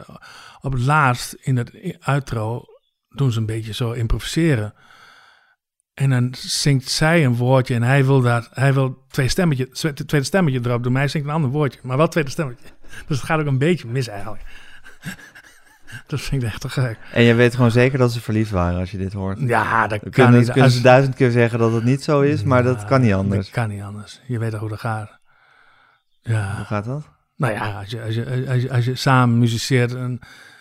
op 0.60 0.72
het 0.72 0.82
laatst, 0.82 1.32
in 1.32 1.56
het 1.56 1.96
outro, 2.00 2.64
doen 3.08 3.32
ze 3.32 3.38
een 3.38 3.46
beetje 3.46 3.74
zo 3.74 3.92
improviseren. 3.92 4.74
En 5.94 6.10
dan 6.10 6.34
zingt 6.38 6.88
zij 6.88 7.24
een 7.24 7.36
woordje 7.36 7.74
en 7.74 7.82
hij 7.82 8.04
wil, 8.04 8.20
dat, 8.20 8.48
hij 8.52 8.74
wil 8.74 9.04
twee 9.08 9.28
stemmetje, 9.28 9.68
tweede 10.06 10.26
stemmetje 10.26 10.60
erop 10.62 10.82
doen. 10.82 10.92
Maar 10.92 11.00
hij 11.00 11.10
zingt 11.10 11.26
een 11.26 11.34
ander 11.34 11.50
woordje, 11.50 11.80
maar 11.82 11.96
wel 11.96 12.08
tweede 12.08 12.30
stemmetje. 12.30 12.66
Dus 13.06 13.16
het 13.16 13.26
gaat 13.26 13.40
ook 13.40 13.46
een 13.46 13.58
beetje 13.58 13.88
mis 13.88 14.08
eigenlijk. 14.08 14.42
dat 16.06 16.20
vind 16.20 16.42
ik 16.42 16.48
echt 16.48 16.60
te 16.60 16.68
gek. 16.68 16.98
En 17.12 17.22
je 17.22 17.34
weet 17.34 17.54
gewoon 17.54 17.70
zeker 17.70 17.98
dat 17.98 18.12
ze 18.12 18.20
verliefd 18.20 18.50
waren 18.50 18.78
als 18.78 18.90
je 18.90 18.98
dit 18.98 19.12
hoort. 19.12 19.38
Ja, 19.40 19.80
dat 19.80 19.90
Dan 19.90 19.98
kan 19.98 20.10
kunnen, 20.10 20.32
niet. 20.34 20.44
kunnen 20.46 20.64
Als- 20.64 20.74
ze 20.76 20.82
duizend 20.82 21.14
keer 21.14 21.30
zeggen 21.30 21.58
dat 21.58 21.72
het 21.72 21.84
niet 21.84 22.02
zo 22.02 22.20
is, 22.20 22.42
maar 22.42 22.62
dat 22.62 22.84
kan 22.84 23.00
niet 23.00 23.12
anders. 23.12 23.44
Dat 23.46 23.54
kan 23.54 23.68
niet 23.68 23.82
anders. 23.82 24.20
Je 24.26 24.38
weet 24.38 24.54
hoe 24.54 24.68
dat 24.68 24.80
gaat. 24.80 25.18
Hoe 26.22 26.34
Ja, 26.34 26.52
gaat 26.64 26.84
dat? 26.84 27.08
nou 27.36 27.52
ja, 27.52 27.78
als 27.78 27.90
je, 27.90 28.02
als 28.02 28.14
je, 28.14 28.46
als 28.48 28.62
je, 28.62 28.72
als 28.72 28.84
je 28.84 28.94
samen 28.94 29.38
muziceert 29.38 29.94
en, 29.94 30.18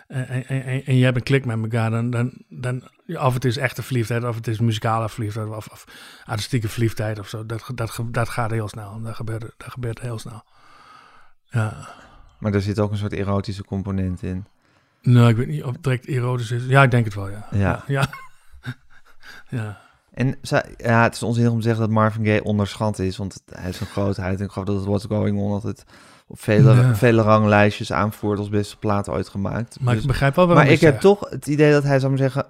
en, 0.08 0.28
en, 0.28 0.46
en- 0.48 0.86
en 0.86 0.98
je 0.98 1.04
hebt 1.04 1.18
een 1.18 1.24
klik 1.24 1.46
met 1.46 1.62
elkaar, 1.62 1.90
dan, 1.90 2.10
dan, 2.10 2.44
dan, 2.50 2.90
of 3.08 3.34
het 3.34 3.46
is 3.46 3.58
echte 3.58 3.84
verliefdheid, 3.84 4.24
of 4.24 4.36
het 4.36 4.48
is 4.48 4.60
muzikale 4.60 5.10
verliefdheid, 5.10 5.48
of, 5.48 5.68
of 5.68 5.86
artistieke 6.26 6.68
verliefdheid 6.70 7.20
of 7.20 7.28
zo. 7.28 7.46
Dat, 7.46 7.72
dat, 7.76 8.00
dat 8.12 8.30
gaat 8.30 8.52
heel 8.52 8.68
snel. 8.68 9.02
Dat 9.02 9.16
gebeurt, 9.16 9.42
dat 9.42 9.72
gebeurt 9.72 10.00
heel 10.00 10.20
snel. 10.20 10.44
Ja. 11.50 11.88
Maar 12.40 12.54
er 12.54 12.62
zit 12.62 12.80
ook 12.80 12.92
een 12.92 12.98
soort 12.98 13.14
erotische 13.14 13.64
component 13.64 14.24
in. 14.24 14.46
Nou, 15.06 15.30
ik 15.30 15.36
weet 15.36 15.48
niet 15.48 15.64
of 15.64 15.72
het 15.74 15.84
direct 15.84 16.06
erotisch 16.08 16.52
is. 16.52 16.66
Ja, 16.66 16.84
ik 16.84 16.92
denk 16.92 17.06
het 17.06 17.14
wel, 17.14 17.30
ja. 17.30 17.48
Ja. 17.52 17.84
Ja. 17.88 18.08
ja. 19.50 19.82
En 20.14 20.36
zij- 20.42 20.74
ja, 20.78 21.04
het 21.04 21.14
is 21.16 21.24
onzinnig 21.24 21.52
om 21.52 21.58
te 21.58 21.64
zeggen 21.64 21.82
dat 21.82 21.92
Marvin 21.92 22.26
Gaye 22.26 22.44
onderschat 22.44 23.00
is, 23.00 23.18
want 23.18 23.42
hij 23.46 23.64
heeft 23.64 23.80
een 23.80 23.86
grootheid. 23.88 24.40
En 24.40 24.46
ik 24.46 24.52
geloof 24.52 24.68
dat 24.68 24.76
het 24.78 24.86
What's 24.86 25.06
Going 25.06 25.40
On 25.40 25.52
altijd 25.52 25.84
op 26.28 26.40
vele, 26.42 26.74
Ja. 26.76 26.96
vele 26.96 27.22
ranglijstjes 27.22 27.92
aanvoert 27.92 28.40
als 28.40 28.50
beste 28.50 28.78
plaat 28.78 29.10
ooit 29.10 29.30
gemaakt. 29.30 29.80
Maar 29.80 29.94
Dus- 29.94 30.02
ik 30.02 30.08
begrijp 30.10 30.36
wel 30.36 30.48
waarom 30.48 30.64
maar 30.66 30.74
ik 30.74 30.82
heb 30.82 31.00
toch 31.00 31.30
het 31.30 31.48
idee 31.48 31.72
dat 31.72 31.84
hij, 31.84 32.00
zou 32.00 32.10
maar 32.12 32.20
zeggen, 32.22 32.46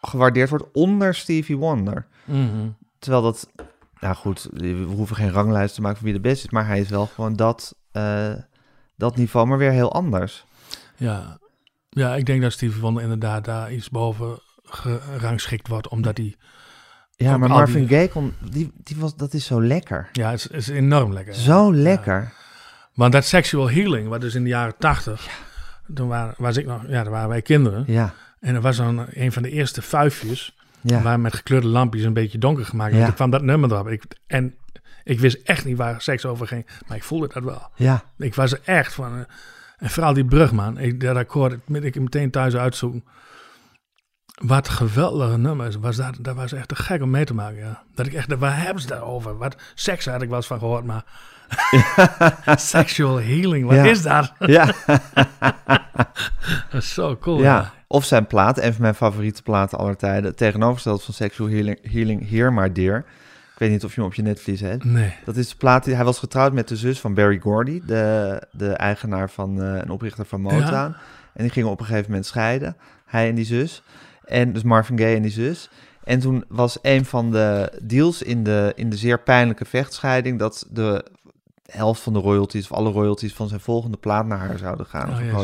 gewaardeerd 0.00 0.48
wordt 0.50 0.64
onder 0.72 1.14
Stevie 1.14 1.56
Wonder. 1.56 2.06
Mhm. 2.24 2.68
Terwijl 2.98 3.22
dat, 3.22 3.48
nou 4.00 4.14
goed, 4.14 4.48
we 4.52 4.72
hoeven 4.88 5.16
geen 5.16 5.30
ranglijst 5.30 5.74
te 5.74 5.80
maken 5.80 5.96
van 5.96 6.04
wie 6.06 6.14
de 6.14 6.20
beste 6.20 6.44
is, 6.46 6.50
maar 6.52 6.66
hij 6.66 6.80
is 6.80 6.88
wel 6.88 7.06
gewoon 7.06 7.36
dat, 7.36 7.74
eh, 7.92 8.32
dat 8.96 9.16
niveau, 9.16 9.46
maar 9.46 9.58
weer 9.58 9.70
heel 9.70 9.92
anders. 9.92 10.44
Ja. 10.96 11.38
Ja, 11.94 12.16
ik 12.16 12.26
denk 12.26 12.42
dat 12.42 12.52
Stevie 12.52 12.80
Wonder 12.80 13.02
inderdaad 13.02 13.44
daar 13.44 13.72
iets 13.72 13.90
boven 13.90 14.38
gerangschikt 14.64 15.68
wordt, 15.68 15.88
omdat 15.88 16.16
hij... 16.16 16.34
Ja, 17.16 17.36
maar 17.38 17.48
Marvin 17.48 17.88
Gaye, 17.88 18.08
kon, 18.08 18.34
die, 18.50 18.72
die 18.76 18.96
was, 18.96 19.16
dat 19.16 19.34
is 19.34 19.46
zo 19.46 19.62
lekker. 19.62 20.08
Ja, 20.12 20.30
het 20.30 20.38
is, 20.38 20.42
het 20.44 20.52
is 20.56 20.68
enorm 20.68 21.12
lekker. 21.12 21.34
Zo 21.34 21.72
Ja. 21.74 21.82
lekker. 21.82 22.32
Want 22.94 23.12
dat 23.12 23.24
sexual 23.24 23.70
healing, 23.70 24.08
wat 24.08 24.20
dus 24.20 24.34
in 24.34 24.42
de 24.42 24.48
jaren 24.48 24.74
tachtig... 24.78 25.26
Toen 25.94 26.08
waren, 26.08 26.34
was 26.38 26.56
ik 26.56 26.66
nog, 26.66 26.82
ja, 26.88 27.02
dan 27.02 27.12
waren 27.12 27.28
wij 27.28 27.42
kinderen. 27.42 27.84
Ja, 27.86 28.14
En 28.40 28.54
er 28.54 28.60
was 28.60 28.76
dan 28.76 29.06
een 29.10 29.32
van 29.32 29.42
de 29.42 29.50
eerste 29.50 29.82
vuifjes... 29.82 30.56
ja. 30.80 31.02
waar 31.02 31.20
met 31.20 31.34
gekleurde 31.34 31.66
lampjes 31.66 32.04
een 32.04 32.12
beetje 32.12 32.38
donker 32.38 32.64
gemaakt. 32.64 32.92
En 32.92 32.98
Ja. 32.98 33.04
toen 33.06 33.14
kwam 33.14 33.30
dat 33.30 33.42
nummer 33.42 33.72
erop. 33.72 33.88
Ik, 33.88 34.02
en 34.26 34.54
ik 35.04 35.20
wist 35.20 35.36
echt 35.44 35.64
niet 35.64 35.76
waar 35.76 36.00
seks 36.02 36.26
over 36.26 36.46
ging, 36.46 36.66
maar 36.86 36.96
ik 36.96 37.02
voelde 37.02 37.28
dat 37.32 37.42
wel. 37.42 37.68
ja. 37.76 38.02
Ik 38.18 38.34
was 38.34 38.52
er 38.52 38.60
echt 38.64 38.94
van... 38.94 39.26
En 39.76 39.90
vooral 39.90 40.12
die 40.12 40.24
brug, 40.24 40.52
man. 40.52 40.78
Ik, 40.78 41.00
dat 41.00 41.16
akkoord, 41.16 41.52
ik, 41.52 41.60
moet 41.66 41.84
ik 41.84 42.00
meteen 42.00 42.30
thuis 42.30 42.56
uitzoeken. 42.56 43.04
Wat 44.42 44.68
geweldige 44.68 45.38
nummers. 45.38 45.76
Was 45.76 45.96
dat, 45.96 46.16
dat 46.20 46.36
was 46.36 46.52
echt 46.52 46.68
te 46.68 46.74
gek 46.76 47.02
om 47.02 47.10
mee 47.10 47.24
te 47.24 47.34
maken, 47.34 47.58
ja. 47.58 47.82
Dat 47.94 48.06
ik 48.06 48.12
echt, 48.14 48.34
waar 48.38 48.62
hebben 48.62 48.82
ze 48.82 48.88
daarover? 48.88 49.36
Wat 49.38 49.56
seks 49.74 50.06
had 50.06 50.22
ik 50.22 50.28
wel 50.28 50.36
eens 50.36 50.46
van 50.46 50.58
gehoord, 50.58 50.84
maar... 50.84 51.04
Sexual 52.58 53.20
healing, 53.20 53.66
wat 53.66 53.74
Ja. 53.74 53.84
is 53.84 54.02
dat? 54.02 54.32
Ja, 54.38 54.64
Dat 56.70 56.82
is 56.82 56.94
zo 56.94 57.16
cool. 57.16 57.40
ja. 57.40 57.72
Of 57.86 58.04
zijn 58.04 58.26
plaat, 58.26 58.58
een 58.58 58.72
van 58.72 58.82
mijn 58.82 58.94
favoriete 58.94 59.42
platen 59.42 59.78
aller 59.78 59.96
tijden. 59.96 60.36
Tegenovergesteld 60.36 61.02
van 61.04 61.14
Sexual 61.14 61.48
Healing, 61.50 61.78
healing 61.92 62.30
Here 62.30 62.50
My 62.50 62.72
Dear. 62.72 63.04
Ik 63.54 63.60
weet 63.60 63.70
niet 63.70 63.84
of 63.84 63.94
je 63.94 64.00
hem 64.00 64.10
op 64.10 64.14
je 64.14 64.22
netvlies 64.22 64.60
hebt. 64.60 64.84
Nee. 64.84 65.14
Dat 65.24 65.36
is 65.36 65.48
de 65.48 65.56
plaat, 65.56 65.84
die, 65.84 65.94
hij 65.94 66.04
was 66.04 66.18
getrouwd 66.18 66.52
met 66.52 66.68
de 66.68 66.76
zus 66.76 67.00
van 67.00 67.14
Barry 67.14 67.38
Gordy, 67.38 67.82
de, 67.86 68.40
de 68.50 68.68
eigenaar 68.72 69.30
van 69.30 69.62
eh, 69.62 69.80
en 69.80 69.90
oprichter 69.90 70.24
van 70.24 70.40
Motown. 70.40 70.72
Ja. 70.72 70.96
En 71.32 71.42
die 71.42 71.50
gingen 71.50 71.70
op 71.70 71.80
een 71.80 71.86
gegeven 71.86 72.08
moment 72.08 72.26
scheiden, 72.26 72.76
hij 73.06 73.28
en 73.28 73.34
die 73.34 73.44
zus. 73.44 73.82
En 74.24 74.52
dus 74.52 74.62
Marvin 74.62 74.98
Gaye 74.98 75.16
en 75.16 75.22
die 75.22 75.30
zus. 75.30 75.70
En 76.04 76.20
toen 76.20 76.44
was 76.48 76.78
een 76.82 77.04
van 77.04 77.30
de 77.30 77.72
deals 77.82 78.22
in 78.22 78.44
de, 78.44 78.72
in 78.74 78.90
de 78.90 78.96
zeer 78.96 79.20
pijnlijke 79.20 79.64
vechtscheiding 79.64 80.38
dat 80.38 80.66
de 80.70 81.04
helft 81.66 82.00
van 82.00 82.12
de 82.12 82.18
royalties 82.18 82.70
of 82.70 82.76
alle 82.76 82.90
royalties 82.90 83.34
van 83.34 83.48
zijn 83.48 83.60
volgende 83.60 83.96
plaat 83.96 84.26
naar 84.26 84.38
haar 84.38 84.58
zouden 84.58 84.86
gaan. 84.86 85.10
Oh. 85.10 85.42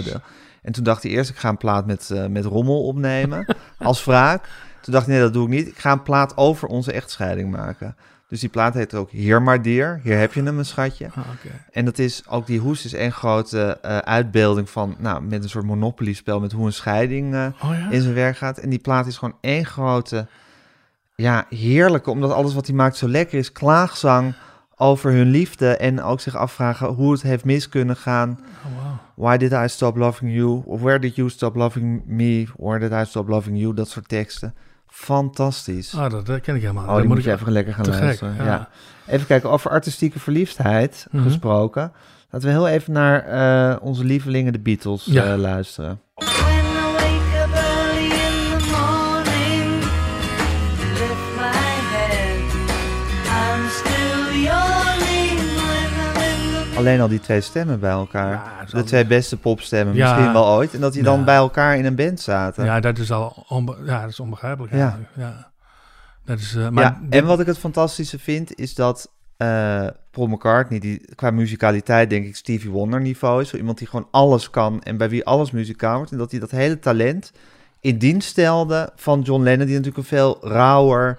En 0.63 0.73
toen 0.73 0.85
dacht 0.85 1.03
hij 1.03 1.13
eerst, 1.13 1.31
ik 1.31 1.37
ga 1.37 1.49
een 1.49 1.57
plaat 1.57 1.87
met, 1.87 2.11
eh, 2.11 2.27
met 2.27 2.45
rommel 2.45 2.83
opnemen 2.87 3.57
als 3.79 4.05
wraak. 4.05 4.49
Toen 4.81 4.93
dacht 4.93 5.07
hij, 5.07 5.15
nee, 5.15 5.25
dat 5.25 5.33
doe 5.33 5.45
ik 5.45 5.49
niet. 5.49 5.69
Ik 5.69 5.79
ga 5.79 5.93
een 5.93 6.03
plaat 6.03 6.37
over 6.37 6.69
onze 6.69 6.93
echtscheiding 6.93 7.51
maken. 7.51 7.97
Dus 8.31 8.41
die 8.41 8.49
plaat 8.49 8.75
heet 8.75 8.95
ook 8.95 9.11
Hier 9.11 9.43
maar 9.43 9.63
Dear. 9.63 10.01
Hier 10.03 10.19
heb 10.19 10.33
je 10.33 10.43
hem, 10.43 10.59
een 10.59 10.65
schatje. 10.65 11.07
Ah. 11.15 11.27
En 11.71 11.85
dat 11.85 11.99
is 11.99 12.23
ook 12.29 12.47
die 12.47 12.59
hoes 12.59 12.85
is 12.85 12.93
één 12.93 13.13
grote 13.13 13.79
eh, 13.83 13.99
uitbeelding 13.99 14.71
van, 14.71 14.97
nou, 14.99 15.23
met 15.23 15.43
een 15.43 15.49
soort 15.49 15.65
Monopoly-spel 15.65 16.41
met 16.41 16.53
hoe 16.53 16.67
een 16.67 16.73
scheiding 16.73 17.35
eh, 17.35 17.47
Oh 17.63 17.71
ja? 17.79 17.91
in 17.91 18.03
zijn 18.03 18.15
werk 18.15 18.37
gaat. 18.37 18.59
En 18.59 18.71
die 18.71 18.79
plaat 18.79 19.07
is 19.07 19.17
gewoon 19.19 19.37
één 19.41 19.67
grote, 19.67 20.27
ja, 21.15 21.47
heerlijke, 21.49 22.11
omdat 22.11 22.33
alles 22.33 22.55
wat 22.55 22.67
hij 22.67 22.77
maakt 22.77 22.97
zo 22.97 23.09
lekker 23.09 23.39
is, 23.39 23.53
klaagzang 23.53 24.35
over 24.77 25.13
hun 25.13 25.31
liefde 25.31 25.77
en 25.77 26.03
ook 26.03 26.21
zich 26.21 26.37
afvragen 26.37 26.87
hoe 26.87 27.13
het 27.13 27.23
heeft 27.23 27.45
mis 27.45 27.69
kunnen 27.69 27.97
gaan. 27.97 28.31
Oh, 28.31 28.83
wow. 28.83 29.27
Why 29.27 29.37
did 29.37 29.53
I 29.53 29.69
stop 29.69 29.97
loving 29.97 30.35
you? 30.35 30.63
Of 30.65 30.81
where 30.81 30.99
did 30.99 31.15
you 31.15 31.31
stop 31.31 31.57
loving 31.57 32.03
me? 32.07 32.47
Where 32.57 32.79
did 32.79 32.93
I 32.93 33.05
stop 33.05 33.29
loving 33.29 33.59
you? 33.59 33.75
Dat 33.75 33.89
soort 33.89 34.09
teksten. 34.09 34.55
Fantastisch. 34.91 35.95
Oh, 35.95 36.11
dat, 36.11 36.27
dat 36.27 36.41
ken 36.41 36.55
ik 36.55 36.61
helemaal. 36.61 36.89
Oh, 36.89 36.97
die 36.97 37.07
moet 37.07 37.19
ik- 37.19 37.27
even 37.27 37.53
lekker 37.53 37.75
gaan 37.75 37.85
gek, 37.85 38.01
luisteren. 38.01 38.35
ja. 38.37 38.45
ja. 38.45 38.69
Even 39.07 39.27
kijken, 39.27 39.51
over 39.51 39.71
artistieke 39.71 40.19
verliefdheid 40.19 41.07
Mhm. 41.11 41.23
gesproken. 41.25 41.93
Laten 42.31 42.49
we 42.49 42.55
heel 42.55 42.69
even 42.69 42.93
naar 42.93 43.25
eh, 43.27 43.77
onze 43.83 44.05
lievelingen, 44.05 44.53
de 44.53 44.59
Beatles, 44.59 45.05
Ja. 45.05 45.33
eh, 45.33 45.39
luisteren. 45.39 46.01
Alleen 56.81 57.01
al 57.01 57.09
die 57.09 57.21
twee 57.21 57.41
stemmen 57.41 57.81
bij 57.81 57.91
elkaar. 57.91 58.33
Ja, 58.33 58.65
de 58.79 58.85
twee 58.85 59.07
beste 59.07 59.37
popstemmen, 59.37 59.95
Ja. 59.95 60.13
misschien 60.13 60.33
wel 60.33 60.47
ooit. 60.49 60.75
En 60.75 60.81
dat 60.81 60.93
die 60.93 61.03
dan 61.03 61.19
Ja. 61.19 61.25
bij 61.25 61.35
elkaar 61.37 61.77
in 61.77 61.85
een 61.85 61.95
band 61.95 62.21
zaten. 62.21 62.65
Ja, 62.65 62.81
dat 62.81 62.99
is 62.99 63.13
al 63.13 63.45
onbe- 63.49 63.77
ja, 63.85 64.01
dat 64.01 64.11
is 64.11 64.21
onbegrijpelijk 64.21 64.73
Ja. 64.73 64.79
eigenlijk. 64.81 65.11
Ja. 65.17 65.51
Dat 66.25 66.39
is, 66.39 66.55
eh, 66.55 66.69
maar 66.69 66.85
ja, 66.85 67.01
en 67.11 67.27
wat 67.27 67.41
ik 67.41 67.47
het 67.47 67.59
fantastische 67.59 68.19
vind, 68.19 68.55
is 68.59 68.75
dat 68.75 69.11
eh, 69.37 69.87
Paul 70.11 70.27
McCartney, 70.27 70.79
die 70.79 71.15
qua 71.15 71.31
muzikaliteit 71.31 72.11
denk 72.11 72.27
ik 72.27 72.37
Stevie 72.37 72.71
Wonder 72.71 73.01
niveau 73.01 73.41
is. 73.43 73.49
Zo 73.49 73.57
iemand 73.57 73.79
die 73.79 73.87
gewoon 73.87 74.09
alles 74.11 74.51
kan 74.51 74.83
en 74.83 74.97
bij 74.97 75.09
wie 75.09 75.25
alles 75.25 75.51
muzikaal 75.51 75.97
wordt. 75.97 76.13
En 76.13 76.19
dat 76.19 76.31
hij 76.31 76.41
dat 76.41 76.51
hele 76.51 76.79
talent 76.79 77.33
in 77.81 77.99
dienst 77.99 78.29
stelde 78.29 78.93
van 78.97 79.21
John 79.21 79.43
Lennon, 79.43 79.67
die 79.67 79.75
natuurlijk 79.77 79.97
een 80.03 80.17
veel 80.17 80.39
rauwer 80.41 81.19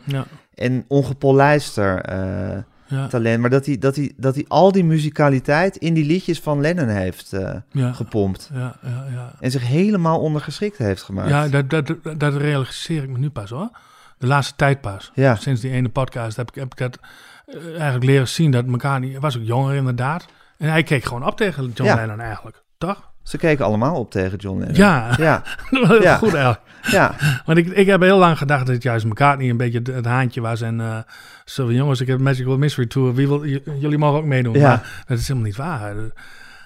en 0.55 0.85
ongepolijster 0.87 2.01
eh, 2.01 2.57
ja, 2.91 3.07
talent. 3.07 3.41
Maar 3.41 3.49
dat 3.49 3.65
hij, 3.65 3.77
dat, 3.77 3.95
hij, 3.95 4.11
dat 4.17 4.35
hij 4.35 4.45
al 4.47 4.71
die 4.71 4.83
muzikaliteit 4.83 5.75
in 5.75 5.93
die 5.93 6.05
liedjes 6.05 6.39
van 6.39 6.61
Lennon 6.61 6.87
heeft 6.87 7.33
eh, 7.33 7.55
ja, 7.71 7.91
gepompt. 7.91 8.49
ja, 8.53 8.75
ja, 8.83 9.05
ja. 9.11 9.33
En 9.39 9.51
zich 9.51 9.67
helemaal 9.67 10.19
ondergeschikt 10.19 10.77
heeft 10.77 11.03
gemaakt. 11.03 11.29
Ja, 11.29 11.47
dat, 11.47 11.69
dat, 11.69 12.19
dat 12.19 12.35
realiseer 12.35 13.03
ik 13.03 13.09
me 13.09 13.17
nu 13.17 13.29
pas 13.29 13.49
hoor. 13.49 13.69
De 14.17 14.27
laatste 14.27 14.55
tijd 14.55 14.81
pas. 14.81 15.11
Ja. 15.13 15.35
Sinds 15.35 15.61
die 15.61 15.71
ene 15.71 15.89
podcast 15.89 16.37
heb 16.37 16.49
ik, 16.49 16.55
heb 16.55 16.71
ik 16.71 16.77
dat 16.77 16.99
eh, 17.45 17.65
eigenlijk 17.65 18.03
leren 18.03 18.27
zien. 18.27 18.51
Dat 18.51 18.65
elkaar 18.65 18.99
niet... 18.99 19.19
Was 19.19 19.37
ook 19.37 19.43
jonger 19.43 19.75
inderdaad. 19.75 20.25
En 20.57 20.69
hij 20.69 20.83
keek 20.83 21.03
gewoon 21.03 21.25
op 21.25 21.37
tegen 21.37 21.71
John. 21.73 21.95
Lennon 21.95 22.19
eigenlijk. 22.19 22.63
Toch? 22.77 23.10
Ze 23.23 23.37
keken 23.37 23.65
allemaal 23.65 23.95
op 23.99 24.11
tegen 24.11 24.37
John 24.37 24.59
Lennon. 24.59 24.75
Ja, 24.75 25.15
Ja, 25.17 25.43
Ja. 26.01 26.17
goed 26.17 26.33
eigenlijk. 26.33 26.61
ja. 26.81 27.15
Want 27.45 27.57
ik, 27.57 27.67
ik 27.67 27.85
heb 27.87 28.01
heel 28.01 28.17
lang 28.17 28.37
gedacht 28.37 28.65
dat 28.65 28.75
het 28.75 28.83
juist 28.83 29.05
McCartney 29.05 29.49
een 29.49 29.57
beetje 29.57 29.77
het, 29.77 29.87
het 29.87 30.05
haantje 30.05 30.41
was. 30.41 30.61
En 30.61 31.05
zo 31.45 31.65
van, 31.65 31.73
jongens, 31.75 32.01
ik 32.01 32.07
heb 32.07 32.19
Magical 32.19 32.57
Mystery 32.57 32.87
Tour. 32.87 33.13
Wie 33.13 33.27
wil, 33.27 33.45
jullie 33.79 33.97
mogen 33.97 34.19
ook 34.19 34.25
meedoen. 34.25 34.53
Ja. 34.53 34.67
Maar 34.69 35.03
dat 35.07 35.17
is 35.17 35.27
helemaal 35.27 35.47
niet 35.47 35.57
waar. 35.57 35.95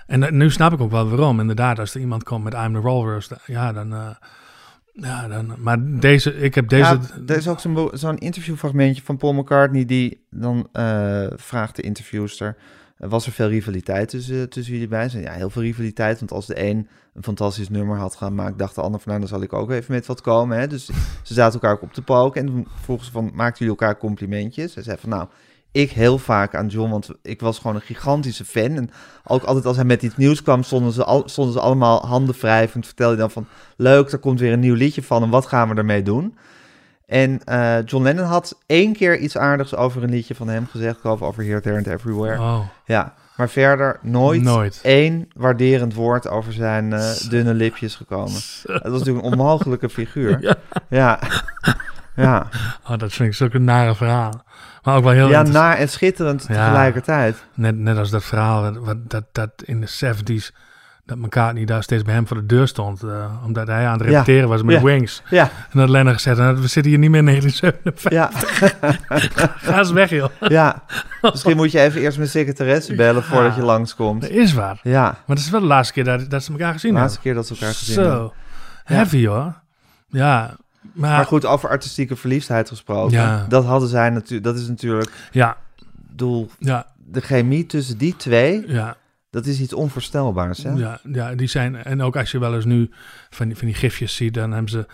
En 0.07 0.23
eh, 0.23 0.31
nu 0.31 0.51
snap 0.51 0.73
ik 0.73 0.81
ook 0.81 0.91
wel 0.91 1.09
waarom. 1.09 1.39
Inderdaad, 1.39 1.79
als 1.79 1.93
er 1.93 1.99
iemand 2.01 2.23
komt 2.23 2.43
met 2.43 2.53
I'm 2.53 2.73
the 2.73 2.81
Walrus, 2.81 3.27
da- 3.27 3.37
ja, 3.45 3.73
dan... 3.73 3.93
eh, 3.93 4.09
ja, 4.93 5.27
dan... 5.27 5.53
Maar 5.57 5.77
deze, 5.81 6.35
ik 6.37 6.55
heb 6.55 6.67
deze... 6.69 6.83
Ja, 6.91 6.99
er 7.27 7.35
is 7.37 7.47
ook 7.47 7.59
zo'n 7.59 7.89
zo'n 7.93 8.17
interviewfragmentje 8.17 9.01
van 9.05 9.17
Paul 9.17 9.33
McCartney 9.33 9.85
die 9.85 10.25
dan 10.29 10.67
vraagt 11.35 11.75
de 11.75 11.81
interviewster... 11.81 12.55
eh, 12.97 13.09
was 13.09 13.25
er 13.25 13.31
veel 13.31 13.47
rivaliteit 13.47 14.09
tussen, 14.09 14.49
tussen 14.49 14.73
jullie? 14.73 15.01
Ze 15.01 15.09
zei, 15.09 15.23
ja, 15.23 15.33
heel 15.33 15.49
veel 15.49 15.61
rivaliteit, 15.61 16.19
want 16.19 16.31
als 16.31 16.45
de 16.45 16.63
een 16.63 16.87
een 17.15 17.23
fantastisch 17.23 17.69
nummer 17.69 17.97
had 17.97 18.15
gemaakt... 18.15 18.59
dacht 18.59 18.75
de 18.75 18.81
ander 18.81 18.99
van, 18.99 19.09
nou, 19.09 19.19
dan 19.19 19.29
zal 19.29 19.41
ik 19.41 19.53
ook 19.53 19.71
even 19.71 19.93
met 19.93 20.05
wat 20.05 20.21
komen. 20.21 20.57
Hè? 20.57 20.67
Dus 20.67 20.85
ze 21.23 21.33
zaten 21.33 21.53
elkaar 21.53 21.75
ook 21.75 21.81
op 21.81 21.93
te 21.93 22.01
poken 22.01 22.47
en 22.47 22.67
ze 23.03 23.11
van, 23.11 23.31
maakten 23.33 23.65
jullie 23.65 23.81
elkaar 23.81 23.97
complimentjes? 23.97 24.75
Hij 24.75 24.83
zei 24.83 24.97
van, 24.97 25.09
nou, 25.09 25.27
ik 25.71 25.91
heel 25.91 26.17
vaak 26.17 26.55
aan 26.55 26.67
John, 26.67 26.89
want 26.91 27.09
ik 27.21 27.41
was 27.41 27.57
gewoon 27.57 27.75
een 27.75 27.81
gigantische 27.81 28.45
fan. 28.45 28.71
En 28.71 28.89
ook 29.23 29.43
altijd 29.43 29.65
als 29.65 29.75
hij 29.75 29.85
met 29.85 30.03
iets 30.03 30.17
nieuws 30.17 30.41
kwam, 30.41 30.63
stonden 30.63 30.91
ze, 30.91 31.03
al, 31.03 31.23
stonden 31.25 31.53
ze 31.53 31.59
allemaal 31.59 32.05
handen 32.05 32.35
wrijvend. 32.35 32.85
Vertelde 32.85 33.15
dan 33.15 33.31
van, 33.31 33.47
leuk, 33.77 34.11
er 34.11 34.17
komt 34.17 34.39
weer 34.39 34.53
een 34.53 34.59
nieuw 34.59 34.75
liedje 34.75 35.03
van 35.03 35.23
en 35.23 35.29
wat 35.29 35.45
gaan 35.45 35.69
we 35.69 35.75
ermee 35.75 36.01
doen? 36.01 36.37
En 37.07 37.43
eh, 37.43 37.77
John 37.85 38.03
Lennon 38.03 38.25
had 38.25 38.57
één 38.65 38.93
keer 38.93 39.17
iets 39.17 39.37
aardigs 39.37 39.75
over 39.75 40.03
een 40.03 40.09
liedje 40.09 40.35
van 40.35 40.47
hem 40.47 40.67
gezegd, 40.71 40.95
ik 40.95 41.01
geloof 41.01 41.21
over 41.21 41.43
Here, 41.43 41.61
There 41.61 41.77
and 41.77 41.87
Everywhere. 41.87 42.39
Oh, 42.39 42.59
Ja, 42.85 43.13
maar 43.37 43.49
verder 43.49 43.99
nooit, 44.01 44.41
nooit. 44.41 44.79
één 44.83 45.27
waarderend 45.35 45.93
woord 45.93 46.27
over 46.27 46.53
zijn 46.53 46.93
eh, 46.93 47.11
dunne 47.29 47.53
lipjes 47.53 47.95
gekomen. 47.95 48.33
Het 48.63 48.81
was 48.83 48.91
natuurlijk 48.99 49.25
een 49.25 49.31
onmogelijke 49.31 49.89
figuur. 49.89 50.37
Ja. 50.45 50.55
Ja, 50.89 51.19
ja. 52.15 52.47
Oh, 52.89 52.97
dat 52.97 53.13
vind 53.13 53.29
ik 53.29 53.35
zulke 53.35 53.59
nare 53.59 53.95
verhaal. 53.95 54.43
Maar 54.83 54.95
ook 54.97 55.03
wel 55.03 55.13
heel 55.13 55.29
ja 55.29 55.41
naar 55.41 55.77
en 55.77 55.89
schitterend 55.89 56.41
Ja. 56.47 56.47
tegelijkertijd. 56.65 57.45
Net, 57.53 57.77
net 57.77 57.97
als 57.97 58.09
dat 58.09 58.23
verhaal 58.23 58.73
wat- 58.79 59.09
dat, 59.09 59.23
dat 59.31 59.49
in 59.63 59.81
de 59.81 59.87
70s... 59.87 60.55
dat 61.05 61.17
McCartney 61.17 61.65
daar 61.65 61.83
steeds 61.83 62.03
bij 62.03 62.13
hem 62.13 62.27
voor 62.27 62.37
de 62.37 62.45
deur 62.45 62.67
stond. 62.67 63.03
eh, 63.03 63.25
omdat 63.45 63.67
hij 63.67 63.87
aan 63.87 63.99
het 63.99 64.09
Ja. 64.09 64.17
repeteren 64.19 64.49
was 64.49 64.63
met 64.63 64.75
Ja. 64.75 64.81
Wings. 64.81 65.21
Ja, 65.29 65.43
En 65.71 65.79
dat 65.79 65.89
Lennon 65.89 66.13
gezegd, 66.13 66.37
"Nou, 66.37 66.55
we 66.55 66.67
zitten 66.67 66.91
hier 66.91 66.99
niet 66.99 67.09
meer 67.09 67.19
in 67.19 67.25
1957. 67.25 68.11
ja, 68.11 68.29
Ga 69.69 69.77
eens 69.79 69.91
weg, 69.91 70.09
joh. 70.09 70.29
ja. 70.39 70.83
Misschien 71.21 71.55
moet 71.55 71.71
je 71.71 71.79
even 71.81 72.01
eerst 72.01 72.17
mijn 72.17 72.29
secretaresse 72.29 72.95
bellen 72.95 73.23
voordat 73.23 73.55
je 73.55 73.61
langskomt. 73.61 74.21
Dat 74.21 74.29
is 74.29 74.53
waar. 74.53 74.79
Ja, 74.83 75.01
Maar 75.01 75.35
het 75.35 75.39
is 75.39 75.49
wel 75.49 75.59
de 75.59 75.65
laatste 75.65 75.93
keer 75.93 76.03
dat, 76.03 76.29
dat 76.29 76.43
ze 76.43 76.51
elkaar 76.51 76.73
gezien 76.73 76.93
de 76.93 76.99
laatste 76.99 77.19
hebben. 77.21 77.33
keer 77.43 77.43
dat 77.49 77.57
ze 77.57 77.65
elkaar 77.65 77.77
gezien 77.79 77.99
hebben. 78.03 78.17
Zo. 78.17 78.33
Heavy, 78.83 79.25
hoor. 79.27 79.53
Ja. 80.07 80.55
Maar, 80.93 81.09
Maar 81.11 81.25
goed, 81.25 81.45
over 81.45 81.69
artistieke 81.69 82.15
verliefdheid 82.15 82.67
gesproken. 82.69 83.45
Dat 83.49 83.65
hadden 83.65 83.89
zij 83.89 84.09
natuurlijk. 84.09 84.43
Dat 84.43 84.55
is 84.57 84.67
natuurlijk. 84.67 85.11
Ja, 85.31 85.57
Doel, 86.11 86.49
ja, 86.59 86.85
de 87.05 87.21
chemie 87.21 87.65
tussen 87.65 87.97
die 87.97 88.15
twee. 88.15 88.63
ja. 88.67 88.95
Dat 89.35 89.45
is 89.45 89.59
iets 89.59 89.73
onvoorstelbaars. 89.73 90.63
Hè? 90.63 90.69
Ja, 90.71 90.99
ja, 91.11 91.35
die 91.35 91.47
zijn. 91.47 91.75
En 91.75 92.01
ook 92.01 92.15
als 92.17 92.31
je 92.31 92.39
wel 92.39 92.55
eens 92.55 92.65
nu 92.65 92.89
van 93.29 93.47
die, 93.47 93.57
van 93.57 93.67
die 93.67 93.75
gifjes 93.75 94.15
ziet, 94.15 94.33
dan 94.33 94.51
hebben 94.51 94.71
ze 94.71 94.85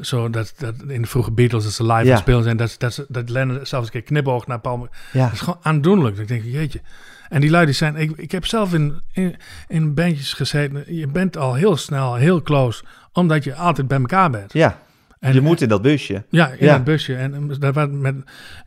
zo 0.00 0.30
dat, 0.30 0.54
dat 0.58 0.74
in 0.86 1.02
de 1.02 1.08
vroege 1.08 1.30
Beatles, 1.32 1.64
dat 1.64 1.72
ze 1.72 1.84
live 1.86 2.04
Ja. 2.04 2.16
spelen 2.16 2.42
zijn, 2.42 2.56
dat, 2.56 2.74
dat, 2.78 3.04
dat 3.08 3.28
Lennon 3.28 3.66
zelfs 3.66 3.86
een 3.86 3.92
keer 3.92 4.02
knipoogt 4.02 4.46
naar 4.46 4.60
Paul. 4.60 4.88
Ja. 5.12 5.24
Dat 5.24 5.32
is 5.32 5.40
gewoon 5.40 5.58
aandoenlijk. 5.62 6.18
Ik 6.18 6.28
denk, 6.28 6.42
jeetje. 6.44 6.80
En 7.28 7.40
die 7.40 7.50
lui 7.50 7.64
die 7.64 7.74
zijn. 7.74 7.96
Ik, 7.96 8.10
ik 8.16 8.32
heb 8.32 8.46
zelf 8.46 8.74
in, 8.74 9.00
in, 9.12 9.36
in 9.68 9.94
bandjes 9.94 10.32
gezeten. 10.32 10.94
Je 10.96 11.06
bent 11.06 11.36
al 11.36 11.54
heel 11.54 11.76
snel, 11.76 12.14
heel 12.14 12.42
close, 12.42 12.84
omdat 13.12 13.44
je 13.44 13.54
altijd 13.54 13.88
bij 13.88 13.98
elkaar 13.98 14.30
bent. 14.30 14.52
ja. 14.52 14.82
En, 15.20 15.34
Je 15.34 15.40
moet 15.40 15.60
in 15.60 15.68
dat 15.68 15.82
busje. 15.82 16.24
Ja, 16.30 16.48
in 16.48 16.66
Ja. 16.66 16.72
het 16.72 16.84
busje. 16.84 17.14
En 17.16 17.48
dat 17.58 17.74
was 17.74 17.88
met, 17.90 18.14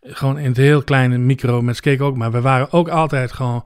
gewoon 0.01 0.37
in 0.39 0.47
het 0.47 0.57
heel 0.57 0.83
kleine 0.83 1.17
micro 1.17 1.61
met 1.61 1.75
Skate 1.75 2.03
ook. 2.03 2.17
Maar 2.17 2.31
we 2.31 2.41
waren 2.41 2.71
ook 2.71 2.87
altijd 2.89 3.31
gewoon 3.31 3.63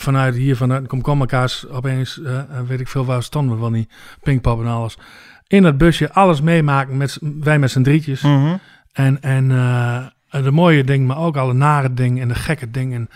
vanuit 0.00 0.34
hier, 0.34 0.56
vanuit 0.56 0.86
komkommerkaas, 0.86 1.68
opeens, 1.68 2.22
eh, 2.22 2.38
eh, 2.38 2.44
weet 2.66 2.80
ik 2.80 2.88
veel 2.88 3.04
waar 3.04 3.22
stonden 3.22 3.54
we 3.54 3.60
van 3.62 3.72
die 3.72 3.88
Pinkpop 4.22 4.60
en 4.60 4.66
alles. 4.66 4.98
In 5.46 5.62
dat 5.62 5.78
busje 5.78 6.12
alles 6.12 6.40
meemaken, 6.40 6.96
met, 6.96 7.10
z'n- 7.10 7.36
wij 7.40 7.58
met 7.58 7.70
z'n 7.70 7.82
drietjes. 7.82 8.20
Mhm. 8.22 8.56
En, 8.92 9.22
en, 9.22 9.50
eh, 9.50 10.06
de 10.42 10.50
mooie 10.50 10.84
dingen, 10.84 11.06
maar 11.06 11.18
ook 11.18 11.36
alle 11.36 11.52
nare 11.52 11.94
dingen 11.94 12.22
en 12.22 12.28
de 12.28 12.34
gekke 12.34 12.70
dingen. 12.70 13.08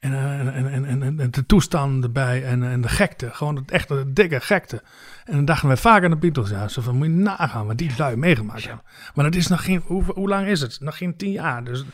En, 0.00 0.14
en, 0.54 0.84
en, 0.86 1.02
en, 1.20 1.30
de 1.30 1.46
toestanden 1.46 2.02
erbij 2.02 2.44
en, 2.44 2.62
en 2.70 2.80
de 2.80 2.88
gekte. 2.88 3.28
Gewoon 3.32 3.56
het 3.56 3.70
echte 3.70 4.12
dikke 4.12 4.40
gekte. 4.40 4.82
En 5.24 5.34
dan 5.34 5.44
dachten 5.44 5.68
wij 5.68 5.76
vaak 5.76 6.04
aan 6.04 6.10
de 6.10 6.16
Beatles. 6.16 6.50
Ja, 6.50 6.68
zo 6.68 6.82
van, 6.82 6.96
moet 6.96 7.06
je 7.06 7.12
nagaan 7.12 7.66
wat 7.66 7.78
die 7.78 7.90
lui 7.98 8.16
meegemaakt 8.16 8.64
hebben. 8.64 8.84
Maar 9.14 9.24
dat 9.24 9.34
is 9.34 9.46
nog 9.46 9.64
geen, 9.64 9.82
hoe, 9.84 10.02
hoe 10.14 10.28
lang 10.28 10.46
is 10.46 10.60
het? 10.60 10.78
Nog 10.80 10.96
geen 10.96 11.16
tien 11.16 11.32
jaar. 11.32 11.64
Dus 11.64 11.84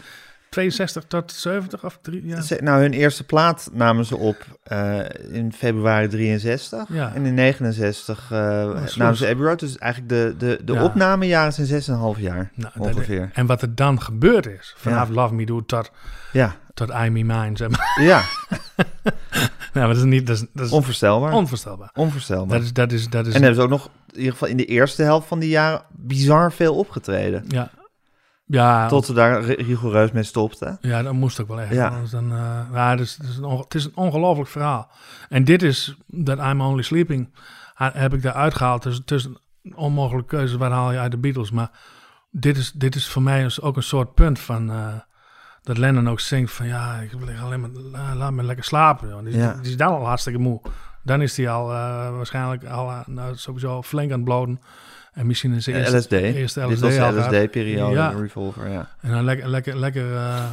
62 0.55 1.05
tot 1.09 1.33
70 1.33 1.85
of 1.85 1.99
drie 2.03 2.27
jaar. 2.27 2.43
Ze- 2.43 2.59
Nou, 2.63 2.81
hun 2.81 2.93
eerste 2.93 3.25
plaat 3.25 3.69
namen 3.73 4.05
ze 4.05 4.17
op 4.17 4.37
eh, 4.63 4.99
in 5.33 5.53
februari 5.53 6.09
63. 6.09 6.85
Ja. 6.89 7.13
En 7.15 7.27
in 7.27 7.35
69 7.35 8.29
eh 8.33 8.71
is 8.85 8.97
namen 8.97 9.17
ze. 9.17 9.29
Abbey 9.29 9.47
Road. 9.47 9.59
Dus 9.61 9.79
eigenlijk 9.79 10.13
de, 10.13 10.35
de, 10.39 10.65
de 10.65 10.73
Ja. 10.73 10.85
opnamejaren 10.85 11.53
zijn 11.53 11.67
6,5 12.17 12.21
jaar 12.21 12.51
Nou, 12.55 12.73
dat- 12.77 12.87
ongeveer. 12.95 13.31
En 13.33 13.47
wat 13.47 13.63
er 13.63 13.75
dan 13.75 14.01
gebeurd 14.03 14.47
is, 14.47 14.75
vanaf 14.77 15.09
Ja. 15.09 15.15
Love 15.15 15.35
Me 15.35 15.47
Do 15.47 15.65
tot, 15.65 15.91
Ja, 16.33 16.57
tot 16.75 16.89
I 16.89 17.09
Me 17.11 17.25
Mine, 17.25 17.51
zeg 17.55 17.69
maar. 17.69 17.99
ja. 18.01 18.23
nou, 19.75 19.87
dat 19.89 19.97
is 19.97 20.03
niet, 20.03 20.27
dat 20.27 20.37
is, 20.37 20.45
dat 20.53 20.67
is 20.67 20.73
onvoorstelbaar. 20.73 21.33
onvoorstelbaar. 21.33 21.91
onvoorstelbaar. 21.95 22.57
Dat 22.59 22.67
is, 22.67 22.73
dat 22.73 22.93
is, 22.93 23.09
dat 23.09 23.27
is, 23.27 23.35
En 23.35 23.39
hebben 23.43 23.59
ze 23.59 23.63
ook 23.63 23.71
nog, 23.71 23.89
in 24.13 24.17
ieder 24.19 24.33
geval 24.33 24.49
in 24.49 24.57
de 24.57 24.65
eerste 24.65 25.03
helft 25.03 25.29
van 25.29 25.39
die 25.39 25.49
jaren, 25.51 25.83
bizar 25.91 26.53
veel 26.53 26.75
opgetreden. 26.75 27.45
ja. 27.49 27.71
Ja, 28.47 28.89
Tot 28.89 29.05
ze 29.07 29.13
daar 29.13 29.43
ri- 29.45 29.63
rigoureus 29.63 30.13
mee 30.13 30.23
stopten. 30.23 30.79
Ja, 30.81 31.03
dat 31.03 31.13
moest 31.13 31.41
ook 31.41 31.49
wel 31.49 31.61
echt. 31.61 31.73
Ja. 31.73 32.01
Dan, 32.11 32.33
eh, 32.33 32.61
ja, 32.73 32.91
het, 32.91 33.01
is, 33.01 33.17
het, 33.21 33.29
is 33.29 33.37
een 33.37 33.51
het 33.59 33.75
is 33.75 33.85
een 33.85 33.93
ongelooflijk 33.97 34.49
verhaal. 34.51 34.91
En 35.29 35.45
dit 35.45 35.63
is, 35.63 35.95
dat 36.07 36.39
I'm 36.39 36.61
Only 36.61 36.83
Sleeping, 36.83 37.35
heb 37.75 38.15
ik 38.15 38.23
daar 38.23 38.33
uitgehaald. 38.33 38.83
Dus 38.83 38.97
het 38.97 39.11
is 39.11 39.25
een 39.25 39.77
onmogelijke 39.77 40.37
keuze, 40.37 40.59
waar 40.59 40.71
haal 40.71 40.93
je 40.93 40.99
uit 40.99 41.11
de 41.11 41.19
Beatles? 41.19 41.51
Maar 41.51 41.71
dit 42.31 42.57
is, 42.57 42.73
dit 42.73 42.95
is 42.95 43.09
voor 43.09 43.23
mij 43.23 43.43
dus 43.43 43.61
ook 43.61 43.77
een 43.77 43.83
soort 43.83 44.15
punt 44.15 44.39
van, 44.39 44.71
eh, 44.71 44.87
dat 45.63 45.79
Lennon 45.79 46.09
ook 46.09 46.21
zingt 46.21 46.53
van, 46.53 46.67
ja, 46.67 46.95
ik 46.97 47.13
lig 47.25 47.43
alleen 47.43 47.61
maar, 47.61 47.71
la- 47.71 48.15
laat 48.15 48.33
me 48.33 48.43
lekker 48.43 48.65
slapen. 48.65 49.09
Joh. 49.09 49.25
Die, 49.25 49.37
Ja. 49.37 49.53
die 49.53 49.71
is 49.71 49.77
dan 49.77 49.89
al 49.93 50.07
hartstikke 50.07 50.39
moe. 50.39 50.61
Dan 51.03 51.23
is 51.23 51.37
hij 51.37 51.51
al 51.51 51.71
eh, 51.73 51.77
waarschijnlijk 52.17 52.65
al, 52.65 52.93
nou, 53.07 53.37
sowieso 53.37 53.83
flink 53.83 54.11
aan 54.11 54.17
het 54.17 54.25
bloten. 54.25 54.61
En 55.15 55.27
misschien 55.27 55.53
in 55.53 55.62
zijn 55.62 55.77
eerste, 55.77 55.97
LSD. 55.97 56.12
eerste 56.12 56.61
Dit 56.61 56.71
LSD 56.71 56.81
was 56.81 56.99
al 56.99 57.12
de. 57.12 57.21
LSD-periode, 57.21 57.95
Ja. 57.95 58.09
Revolver, 58.09 58.69
ja. 58.69 58.89
En 59.01 59.11
dan 59.11 59.25
lekker, 59.25 59.49
lekker, 59.49 59.77
lekker 59.79 60.17
eh, 60.17 60.51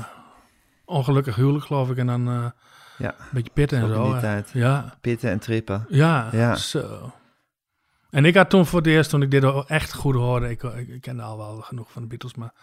ongelukkig 0.86 1.36
huwelijk, 1.36 1.66
geloof 1.66 1.89
ik. 1.89 1.97
En 1.97 2.07
dan 2.07 2.28
eh, 2.28 2.45
Ja, 2.97 3.16
een 3.20 3.26
beetje 3.32 3.51
pitten 3.53 3.80
en 3.82 3.88
zo. 3.88 4.20
tijd. 4.20 4.49
Ja, 4.53 4.97
Pitten 5.01 5.30
en 5.30 5.39
trippen. 5.39 5.86
ja, 5.89 6.30
Ja. 6.32 6.55
zo. 6.55 7.14
En 8.09 8.26
ik 8.26 8.36
had 8.36 8.49
toen 8.49 8.66
voor 8.66 8.80
het 8.80 8.88
eerst, 8.88 9.09
toen 9.09 9.22
ik 9.22 9.32
dit 9.32 9.43
echt 9.68 9.93
goed 9.93 10.16
hoorde, 10.16 10.49
ik, 10.49 10.64
ik, 10.64 10.88
ik 10.88 11.01
kende 11.01 11.22
al 11.24 11.38
wel 11.38 11.55
genoeg 11.62 11.91
van 11.91 12.01
de 12.01 12.07
Beatles, 12.07 12.36
maar 12.36 12.53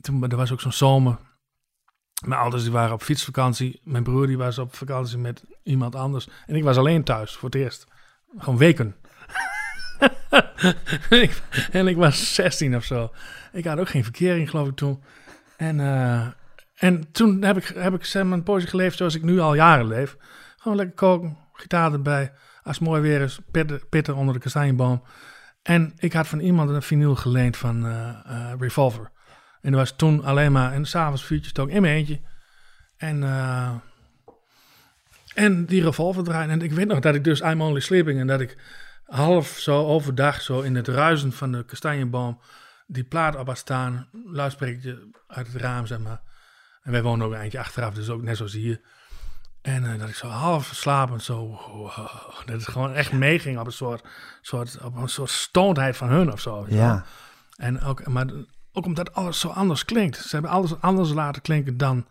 toen 0.00 0.22
er 0.30 0.36
was 0.36 0.52
ook 0.52 0.60
zo'n 0.60 0.72
zomer. 0.72 1.16
Mijn 2.26 2.40
ouders 2.40 2.62
die 2.62 2.72
waren 2.72 2.92
op 2.94 3.02
fietsvakantie, 3.02 3.80
mijn 3.84 4.02
broer 4.02 4.26
die 4.26 4.38
was 4.38 4.58
op 4.58 4.74
vakantie 4.74 5.18
met 5.18 5.44
iemand 5.62 5.94
anders. 5.94 6.28
En 6.46 6.54
ik 6.56 6.62
was 6.64 6.76
alleen 6.76 7.04
thuis 7.04 7.32
voor 7.36 7.48
het 7.50 7.58
eerst. 7.58 7.86
Gewoon 8.38 8.58
weken. 8.58 8.96
en, 11.72 11.86
ik, 11.86 11.96
was 11.96 12.34
16 12.34 12.76
of 12.76 12.84
zo. 12.84 13.12
Ik 13.52 13.64
had 13.64 13.78
ook 13.78 13.88
geen 13.88 14.04
verkering, 14.04 14.50
geloof 14.50 14.68
ik 14.68 14.76
toen. 14.76 15.02
En, 15.56 15.80
eh, 15.80 16.26
en 16.74 17.12
toen 17.12 17.42
heb 17.42 17.56
ik, 17.56 17.72
heb 17.74 17.94
ik 17.94 18.14
een 18.14 18.42
poosje 18.42 18.66
geleefd 18.66 18.96
zoals 18.96 19.14
ik 19.14 19.22
nu 19.22 19.38
al 19.38 19.54
jaren 19.54 19.86
leef. 19.86 20.16
Gewoon 20.56 20.76
lekker 20.76 20.94
koken, 20.94 21.36
gitaar 21.52 21.92
erbij. 21.92 22.32
Als 22.62 22.78
het 22.78 22.88
mooi 22.88 23.00
weer 23.02 23.20
is, 23.20 23.38
pitten, 23.90 24.14
onder 24.14 24.34
de 24.34 24.40
kastanjeboom. 24.40 25.02
En 25.62 25.92
ik 25.96 26.12
had 26.12 26.28
van 26.28 26.40
iemand 26.40 26.70
een 26.70 26.82
vinyl 26.82 27.14
geleend 27.14 27.56
van 27.56 27.86
eh, 27.86 28.08
eh, 28.08 28.52
Revolver. 28.58 29.10
En 29.60 29.70
dat 29.70 29.80
was 29.80 29.96
toen 29.96 30.24
alleen 30.24 30.52
maar... 30.52 30.72
En 30.72 30.86
s'avonds 30.86 31.24
vuurtjes 31.24 31.58
ook 31.58 31.68
in 31.68 31.82
mijn 31.82 31.94
eentje. 31.94 32.20
En, 32.96 33.22
en 35.34 35.64
die 35.64 35.82
Revolver 35.82 36.24
draaien. 36.24 36.50
En 36.50 36.62
ik 36.62 36.72
weet 36.72 36.86
nog 36.86 37.00
dat 37.00 37.14
ik 37.14 37.24
dus 37.24 37.40
I'm 37.40 37.60
Only 37.60 37.80
Sleeping... 37.80 38.20
En 38.20 38.26
dat 38.26 38.40
ik 38.40 38.56
half 39.10 39.48
zo 39.48 39.86
overdag 39.86 40.40
zo 40.40 40.60
in 40.60 40.74
het 40.74 40.88
ruisen 40.88 41.32
van 41.32 41.52
de 41.52 41.64
kastanjeboom... 41.64 42.40
die 42.86 43.04
plaat 43.04 43.36
op 43.36 43.46
had 43.46 43.58
staan. 43.58 44.08
Luidsprekertje 44.24 45.08
uit 45.26 45.52
het 45.52 45.62
raam, 45.62 45.86
zeg 45.86 45.98
maar. 45.98 46.20
En 46.82 46.92
wij 46.92 47.02
wonen 47.02 47.26
ook 47.26 47.32
een 47.32 47.38
eindje 47.38 47.58
achteraf, 47.58 47.94
dus 47.94 48.08
ook 48.08 48.22
net 48.22 48.36
zoals 48.36 48.52
hier. 48.52 48.80
En 49.62 49.92
eh, 49.92 49.98
dat 49.98 50.08
ik 50.08 50.14
zo 50.14 50.28
half 50.28 50.70
slapend 50.74 51.22
zo... 51.22 51.46
wow, 51.46 51.96
dat 52.44 52.56
het 52.56 52.68
gewoon 52.68 52.94
echt 52.94 53.12
meeging 53.12 53.58
op 53.58 53.66
een 53.66 53.72
soort, 53.72 54.04
soort, 54.40 54.78
op 54.82 54.96
een 54.96 55.08
soort 55.08 55.30
stoondheid 55.30 55.96
van 55.96 56.08
hun 56.08 56.32
of 56.32 56.40
zo. 56.40 56.66
Ja. 56.68 57.04
En 57.56 57.82
ook, 57.82 58.06
maar 58.06 58.26
ook 58.72 58.86
omdat 58.86 59.14
alles 59.14 59.40
zo 59.40 59.48
anders 59.48 59.84
klinkt. 59.84 60.16
Ze 60.16 60.28
hebben 60.30 60.50
alles 60.50 60.80
anders 60.80 61.12
laten 61.12 61.42
klinken 61.42 61.76
dan, 61.76 62.06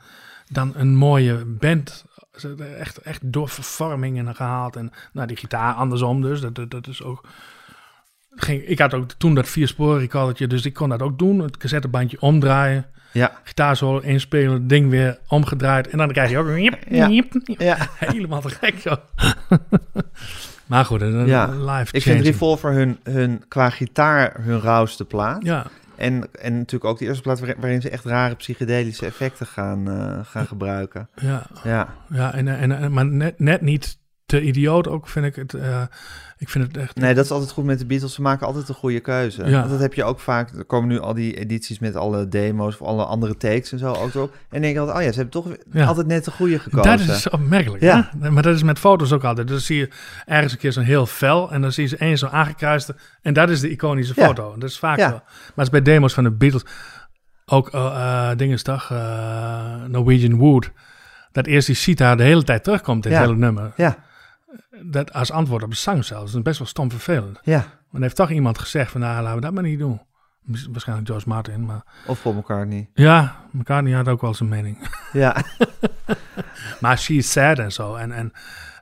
dan 0.48 0.74
een 0.76 0.96
mooie 0.96 1.46
band. 1.46 2.06
Ze 2.40 2.48
hebben 2.48 2.78
echt, 2.80 2.98
echt 2.98 3.20
door 3.24 3.50
vervormingen 3.50 4.36
gehaald. 4.36 4.76
En 4.76 4.92
nou, 5.14 5.28
die 5.28 5.38
gitaar 5.38 5.74
andersom 5.74 6.22
dus. 6.22 6.42
Dat, 6.42 6.56
dat, 6.56 6.72
dat 6.72 6.88
is 6.88 7.04
ook... 7.04 7.28
Ging, 8.36 8.62
ik 8.62 8.80
had 8.80 8.94
ook 8.94 9.12
toen 9.12 9.36
dat 9.36 9.48
viersporen 9.48 10.00
recordertje, 10.00 10.48
dus 10.48 10.66
ik 10.66 10.74
kon 10.74 10.90
dat 10.90 11.02
ook 11.02 11.20
doen. 11.20 11.40
Het 11.40 11.58
cassettebandje 11.58 12.22
omdraaien, 12.22 12.86
Ja. 13.12 13.32
gitaarsolo 13.44 14.00
inspelen, 14.00 14.68
ding 14.68 14.90
weer 14.90 15.20
omgedraaid. 15.28 15.88
En 15.88 15.98
dan 15.98 16.12
krijg 16.12 16.30
je 16.30 16.38
ook 16.38 16.48
een 16.48 16.64
jip, 16.64 16.84
Ja. 16.90 17.08
jip, 17.10 17.34
jip. 17.44 17.60
Ja. 17.62 17.78
helemaal 18.00 18.42
te 18.42 18.50
gek 18.50 18.76
joh. 18.78 18.98
maar 20.68 20.86
goed, 20.86 21.02
een 21.02 21.26
Ja. 21.26 21.46
live 21.48 21.96
Ik 21.96 22.02
vind. 22.02 22.26
Revolver 22.26 22.72
hun, 22.74 23.00
hun, 23.04 23.44
qua 23.48 23.70
gitaar 23.70 24.36
hun 24.42 24.60
rauwste 24.60 25.06
plaat. 25.06 25.44
Ja, 25.44 25.66
En, 26.00 26.30
en 26.34 26.58
natuurlijk 26.58 26.92
ook 26.92 27.00
de 27.00 27.06
eerste 27.06 27.22
plaat 27.22 27.40
waarin, 27.40 27.82
ze 27.82 27.90
echt 27.90 28.06
rare 28.06 28.36
psychedelische 28.36 29.06
effecten 29.06 29.46
gaan, 29.46 29.90
eh, 29.90 30.26
gaan 30.26 30.46
gebruiken. 30.46 31.10
ja. 31.16 31.46
Ja, 31.64 31.96
Ja, 32.10 32.34
en, 32.34 32.48
en, 32.48 32.72
en, 32.72 32.92
maar 32.92 33.06
net, 33.06 33.40
net 33.40 33.62
niet 33.62 33.98
te 34.30 34.42
idioot 34.42 34.88
ook, 34.88 35.08
vind 35.08 35.26
ik 35.26 35.36
het. 35.36 35.54
eh, 35.54 35.82
ik 36.38 36.50
vind 36.50 36.68
het 36.68 36.78
echt... 36.78 36.96
nee, 36.96 37.14
dat 37.14 37.26
is 37.26 37.32
altijd 37.32 37.52
goed 37.52 37.64
met 37.64 37.80
de 37.80 37.86
Beatles. 37.86 38.14
Ze 38.14 38.22
maken 38.22 38.48
altijd 38.48 38.70
een 38.70 38.76
goede 38.76 39.00
keuze. 39.00 39.46
Ja. 39.46 39.60
Want 39.60 39.70
dat 39.72 39.80
heb 39.80 39.94
je 39.94 40.04
ook 40.04 40.20
vaak. 40.20 40.50
Er 40.58 40.66
komen 40.66 40.88
nu 40.90 41.00
al 41.00 41.14
die 41.14 41.34
edities 41.38 41.80
met 41.80 41.96
alle 41.96 42.28
demo's 42.28 42.74
of 42.80 42.88
alle 42.88 43.04
andere 43.06 43.38
takes 43.38 43.72
en 43.72 43.80
zo 43.80 43.92
ook 43.94 44.14
erop. 44.14 44.36
En 44.50 44.62
denk 44.62 44.74
je 44.74 44.80
altijd, 44.80 44.98
oh 44.98 45.04
ja, 45.04 45.12
ze 45.12 45.20
hebben 45.20 45.42
toch 45.44 45.56
Ja. 45.72 45.86
altijd 45.86 46.08
net 46.08 46.26
de 46.26 46.32
goede 46.32 46.60
gekozen. 46.60 46.98
Dat 47.08 47.16
is 47.16 47.30
opmerkelijk, 47.30 47.84
Ja. 47.84 48.10
hè? 48.20 48.32
Maar 48.32 48.44
dat 48.44 48.56
is 48.56 48.64
met 48.64 48.80
foto's 48.80 49.12
ook 49.12 49.24
altijd. 49.24 49.48
Dus 49.48 49.66
zie 49.66 49.78
je 49.78 49.90
ergens 50.26 50.54
een 50.54 50.60
keer 50.60 50.72
zo'n 50.72 50.84
heel 50.84 51.06
vel 51.06 51.52
en 51.52 51.62
dan 51.62 51.72
zie 51.72 51.84
je 51.84 51.90
ze 51.90 51.98
één 51.98 52.18
zo 52.18 52.28
aangekruiste. 52.28 52.96
En 53.22 53.34
dat 53.34 53.50
is 53.50 53.60
de 53.60 53.70
iconische 53.70 54.14
Ja. 54.16 54.26
foto. 54.26 54.56
Dat 54.58 54.70
is 54.70 54.80
vaak 54.80 54.98
Ja. 54.98 55.10
zo. 55.10 55.16
Maar 55.16 55.52
het 55.56 55.64
is 55.66 55.70
bij 55.70 55.82
demos 55.82 56.14
van 56.14 56.24
de 56.24 56.32
Beatles 56.32 56.64
ook 57.46 57.70
eh 57.70 58.32
eh 58.32 58.56
toch, 58.56 58.92
eh, 58.92 59.76
Norwegian 59.88 60.38
Wood. 60.38 60.72
Dat 61.32 61.46
eerst 61.46 61.68
die 61.68 61.76
Sita 61.76 62.16
de 62.16 62.24
hele 62.24 62.44
tijd 62.44 62.64
terugkomt 62.64 63.06
in 63.06 63.12
het 63.12 63.22
hele 63.22 63.36
nummer. 63.36 63.72
Ja, 63.76 63.98
Dat 64.84 65.14
als 65.14 65.32
antwoord 65.32 65.64
op 65.64 65.70
de 65.70 65.76
zang 65.76 66.06
zelfs. 66.06 66.26
Dat 66.32 66.36
is 66.36 66.42
best 66.46 66.60
wel 66.60 66.68
stom 66.68 66.90
vervelend. 66.92 67.40
ja. 67.44 67.58
Maar 67.90 68.02
er 68.02 68.08
heeft 68.08 68.16
toch 68.16 68.30
iemand 68.32 68.58
gezegd 68.60 68.92
van, 68.92 69.02
nou, 69.02 69.22
laten 69.22 69.36
we 69.36 69.42
dat 69.42 69.54
maar 69.54 69.64
niet 69.64 69.80
doen. 69.80 70.02
Waarschijnlijk 70.72 71.08
George 71.08 71.28
Martin, 71.30 71.66
maar... 71.66 71.84
Of 72.06 72.22
Paul 72.22 72.36
McCartney. 72.36 72.90
Ja, 72.94 73.36
McCartney 73.52 73.94
had 73.94 74.08
ook 74.08 74.22
wel 74.22 74.34
zijn 74.34 74.50
mening. 74.50 74.90
Ja, 75.12 75.36
Maar 76.80 76.98
She 76.98 77.14
is 77.14 77.32
Sad 77.32 77.60
en 77.60 77.72
zo. 77.72 77.96
En, 77.96 78.12
en, 78.12 78.32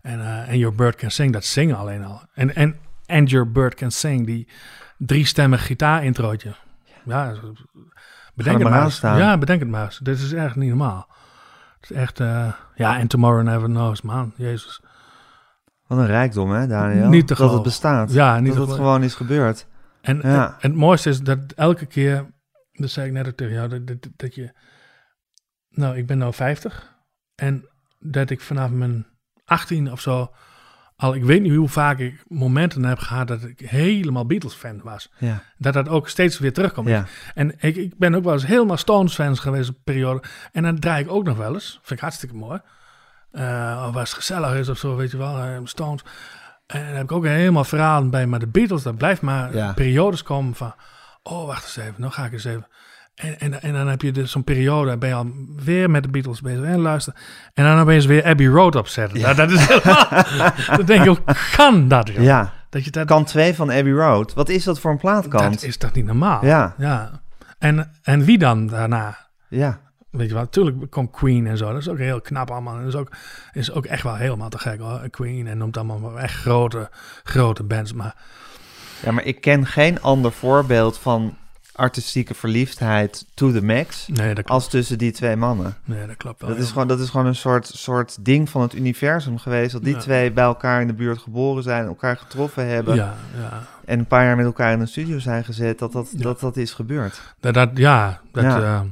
en 0.02 0.20
eh, 0.20 0.50
And 0.50 0.58
Your 0.58 0.76
Bird 0.76 0.96
Can 0.96 1.12
Sing, 1.12 1.34
dat 1.34 1.46
zingen 1.46 1.78
alleen 1.78 2.04
al. 2.06 2.22
En, 2.34 2.56
en 2.56 2.76
And 3.06 3.30
Your 3.30 3.52
Bird 3.52 3.76
Can 3.76 3.92
Sing, 3.92 4.26
die 4.26 4.48
driestemmig 4.98 5.66
gitaarintrootje. 5.66 6.56
Ja, 7.06 7.34
bedenk 8.36 8.60
het 8.60 8.70
maar 8.70 8.84
eens. 8.84 8.96
staan. 8.96 9.18
Ja, 9.18 9.38
bedenk 9.38 9.60
het 9.60 9.70
maar 9.70 9.86
eens. 9.86 10.00
Dit 10.00 10.20
is 10.20 10.34
echt 10.34 10.56
niet 10.56 10.70
normaal. 10.70 11.08
Het 11.80 11.90
is 11.92 11.98
echt, 11.98 12.20
eh, 12.20 12.54
ja, 12.76 12.98
en 12.98 13.08
Tomorrow 13.08 13.44
Never 13.44 13.68
Knows, 13.68 14.02
man. 14.02 14.34
Jezus. 14.36 14.82
Wat 15.88 15.98
een 15.98 16.06
rijkdom 16.06 16.52
hè, 16.52 16.68
Daniel. 16.68 17.10
Niet 17.10 17.28
te 17.28 17.36
Dat 17.36 17.54
het 17.54 17.64
bestaat. 17.64 18.12
Ja, 18.12 18.40
niet 18.40 18.54
dat 18.56 18.68
het 18.68 18.76
gewoon 18.76 19.04
is 19.04 19.14
gebeurd. 19.16 19.68
En, 20.02 20.18
Ja. 20.24 20.46
en, 20.46 20.54
en 20.60 20.70
het 20.72 20.76
mooiste 20.80 21.10
is 21.10 21.20
dat 21.22 21.40
elke 21.56 21.86
keer, 21.86 22.26
dat 22.72 22.90
zei 22.90 23.08
ik 23.08 23.14
net 23.14 23.28
ook 23.28 23.36
tegen 23.36 23.54
jou, 23.54 23.70
dat, 23.70 23.88
dat, 23.88 24.08
dat 24.16 24.36
je, 24.36 24.52
nou, 25.70 25.98
ik 25.98 26.06
ben 26.08 26.18
nou 26.18 26.34
50 26.34 26.96
en 27.36 27.66
dat 28.00 28.30
ik 28.30 28.42
vanaf 28.42 28.70
mijn 28.70 29.06
18 29.46 29.92
of 29.92 30.02
zo, 30.02 30.32
al 30.96 31.16
ik 31.16 31.24
weet 31.24 31.42
niet 31.42 31.56
hoe 31.56 31.70
vaak 31.70 32.00
ik 32.00 32.24
momenten 32.28 32.84
heb 32.84 33.00
gehad 33.00 33.28
dat 33.28 33.44
ik 33.44 33.60
helemaal 33.60 34.26
Beatles-fan 34.26 34.82
was. 34.84 35.12
Ja, 35.18 35.44
Dat 35.58 35.74
dat 35.74 35.90
ook 35.90 36.10
steeds 36.10 36.40
weer 36.40 36.54
terugkomt. 36.54 36.88
ja. 36.88 37.06
En 37.34 37.54
ik, 37.60 37.76
ik 37.76 37.98
ben 37.98 38.16
ook 38.16 38.24
wel 38.24 38.34
eens 38.34 38.46
helemaal 38.46 38.78
Stones-fans 38.78 39.40
geweest 39.40 39.70
op 39.70 39.76
periode. 39.84 40.24
En 40.52 40.64
dan 40.64 40.80
draai 40.80 41.04
ik 41.04 41.12
ook 41.12 41.24
nog 41.24 41.38
wel 41.38 41.54
eens. 41.54 41.72
Vind 41.82 41.90
ik 41.92 42.00
hartstikke 42.00 42.36
mooi. 42.36 42.60
Of 43.88 43.96
als 43.96 44.10
het 44.10 44.14
gezellig 44.14 44.54
is 44.54 44.70
of 44.70 44.78
zo, 44.78 44.96
weet 44.96 45.12
je 45.12 45.18
wel. 45.18 45.38
eh, 45.38 45.48
Stones. 45.64 46.04
En 46.68 46.86
dan 46.86 46.94
heb 46.94 47.04
ik 47.04 47.12
ook 47.12 47.26
helemaal 47.26 47.64
verhalen 47.64 48.10
bij. 48.10 48.26
Maar 48.26 48.40
de 48.40 48.48
Beatles, 48.48 48.84
dat 48.84 48.98
blijft 48.98 49.22
maar 49.22 49.56
Ja. 49.56 49.74
periodes 49.74 50.24
komen 50.24 50.56
van... 50.56 50.74
Oh, 51.24 51.46
wacht 51.46 51.64
eens 51.64 51.78
even. 51.78 51.94
Nou 51.98 52.12
ga 52.14 52.26
ik 52.26 52.32
eens 52.32 52.44
even... 52.46 52.68
En, 53.16 53.40
en, 53.40 53.62
en 53.62 53.74
dan 53.74 53.88
heb 53.88 54.02
je 54.02 54.12
dus 54.12 54.32
zo'n 54.32 54.44
periode, 54.44 54.98
ben 54.98 55.10
je 55.10 55.16
al 55.16 55.32
weer 55.64 55.90
met 55.90 56.04
de 56.04 56.10
Beatles 56.10 56.42
bezig 56.42 56.64
en 56.64 56.80
luisteren. 56.80 57.20
En 57.54 57.64
dan 57.64 57.80
opeens 57.80 58.06
weer 58.06 58.26
Abbey 58.26 58.46
Road 58.48 58.76
opzetten. 58.76 59.22
Nou, 59.22 59.36
dat 59.36 59.52
is 59.52 59.66
helemaal... 59.68 60.08
dan 60.78 60.86
denk 60.86 61.02
ik, 61.02 61.08
hoe 61.08 61.36
kan 61.56 61.88
dat? 61.88 62.08
joh? 62.08 62.24
ja. 62.24 62.54
Dat 62.70 62.84
je 62.86 62.92
dat... 62.92 63.08
Kant 63.08 63.28
2 63.28 63.54
van 63.56 63.72
Abbey 63.72 63.92
Road. 63.92 64.34
Wat 64.34 64.50
is 64.50 64.64
dat 64.64 64.80
voor 64.80 64.92
een 64.92 64.98
plaatkant? 64.98 65.54
Dat 65.54 65.64
is 65.64 65.78
toch 65.78 65.92
niet 65.94 66.06
normaal? 66.06 66.46
Ja. 66.46 66.74
ja. 66.78 67.22
En, 67.60 67.92
en 68.04 68.24
wie 68.24 68.38
dan 68.38 68.68
daarna? 68.68 69.18
Ja, 69.50 69.80
Weet 70.10 70.28
je 70.28 70.34
wel, 70.34 70.44
natuurlijk 70.44 70.92
komt 70.92 71.12
Queen 71.12 71.48
en 71.48 71.58
zo. 71.58 71.72
Dat 71.72 71.82
is 71.82 71.90
ook 71.90 71.98
heel 71.98 72.22
knap 72.22 72.52
allemaal. 72.52 72.76
En 72.76 72.80
dat 72.84 72.94
is 72.94 73.00
ook, 73.00 73.12
is 73.54 73.72
ook 73.72 73.86
echt 73.86 74.04
wel 74.04 74.16
helemaal 74.16 74.50
te 74.50 74.58
gek 74.60 74.80
hoor. 74.80 75.10
Queen 75.10 75.48
en 75.48 75.58
noemt 75.58 75.78
allemaal 75.78 76.20
echt 76.20 76.36
grote, 76.36 76.90
grote 77.24 77.64
bands. 77.64 77.94
Maar 77.94 78.16
ja, 79.04 79.12
maar 79.12 79.24
ik 79.24 79.42
ken 79.42 79.66
geen 79.66 80.02
ander 80.02 80.32
voorbeeld 80.32 80.98
van 80.98 81.36
artistieke 81.78 82.34
verliefdheid 82.34 83.26
to 83.34 83.52
the 83.52 83.64
max 83.64 84.08
nee, 84.08 84.44
als 84.46 84.70
tussen 84.70 84.98
die 84.98 85.12
twee 85.12 85.36
mannen. 85.36 85.78
nee, 85.84 86.08
dat 86.08 86.18
klopt 86.18 86.42
wel. 86.42 86.50
Dat 86.50 86.60
is, 86.60 86.66
ja. 86.66 86.72
gewoon, 86.72 86.88
dat 86.88 87.00
is 87.00 87.10
gewoon 87.10 87.26
een 87.26 87.36
soort, 87.36 87.68
soort 87.68 88.26
ding 88.26 88.50
van 88.50 88.62
het 88.62 88.74
universum 88.76 89.38
geweest. 89.38 89.72
Dat 89.72 89.84
die 89.84 89.94
Ja. 89.94 90.00
twee 90.00 90.32
bij 90.32 90.44
elkaar 90.44 90.82
in 90.82 90.88
de 90.88 90.94
buurt 90.94 91.18
geboren 91.20 91.64
zijn, 91.64 91.86
elkaar 91.86 92.18
getroffen 92.18 92.68
hebben. 92.68 92.96
Ja, 92.96 93.16
ja. 93.40 93.64
En 93.86 94.00
een 94.00 94.06
paar 94.06 94.24
jaar 94.24 94.36
met 94.36 94.46
elkaar 94.46 94.72
in 94.72 94.80
een 94.80 94.88
studio 94.88 95.20
zijn 95.20 95.44
gezet. 95.44 95.80
Dat 95.80 95.92
dat, 95.92 96.10
dat, 96.12 96.40
dat 96.40 96.58
is 96.58 96.74
gebeurd. 96.74 97.22
Dat, 97.40 97.54
dat, 97.54 97.70
ja, 97.74 98.22
dat, 98.32 98.44
Ja. 98.44 98.86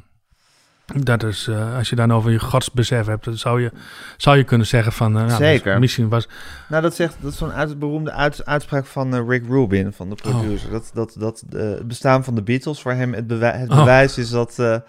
Dat 0.93 1.23
is, 1.23 1.47
eh, 1.47 1.77
als 1.77 1.89
je 1.89 1.95
dan 1.95 2.13
over 2.13 2.31
je 2.31 2.39
godsbesef 2.39 3.05
hebt, 3.05 3.25
dan 3.25 3.37
zou 3.37 3.61
je, 3.61 3.71
zou 4.17 4.37
je 4.37 4.43
kunnen 4.43 4.67
zeggen 4.67 4.91
van, 4.91 5.17
eh, 5.17 5.25
nou, 5.25 5.35
Zeker. 5.43 5.79
misschien 5.79 6.09
was, 6.09 6.27
Nou, 6.69 6.81
dat, 6.81 6.95
zegt, 6.95 7.15
dat 7.19 7.31
is 7.31 7.37
zo'n 7.37 7.51
uit, 7.51 7.79
beroemde 7.79 8.11
uit- 8.11 8.45
uitspraak 8.45 8.85
van 8.85 9.15
eh, 9.15 9.21
Rick 9.27 9.43
Rubin, 9.47 9.93
van 9.93 10.09
de 10.09 10.15
Oh. 10.25 10.31
producer. 10.31 10.69
Dat, 10.71 10.91
dat, 10.93 11.15
dat 11.17 11.43
het 11.49 11.87
bestaan 11.87 12.23
van 12.23 12.35
de 12.35 12.41
Beatles 12.43 12.81
voor 12.81 12.91
hem 12.91 13.13
het, 13.13 13.27
bewij- 13.27 13.57
het 13.57 13.69
Oh. 13.69 13.77
bewijs 13.77 14.17
is 14.17 14.29
dat, 14.29 14.53
ja, 14.57 14.83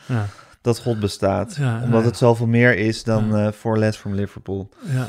dat 0.61 0.79
God 0.79 1.01
bestaat. 1.01 1.57
Ja, 1.57 1.81
Omdat 1.85 2.01
ja. 2.01 2.07
het 2.07 2.17
zoveel 2.17 2.47
meer 2.47 2.77
is 2.79 3.05
dan 3.05 3.53
For 3.53 3.79
Less 3.79 3.99
from 3.99 4.15
Liverpool. 4.15 4.69
ja, 4.83 5.07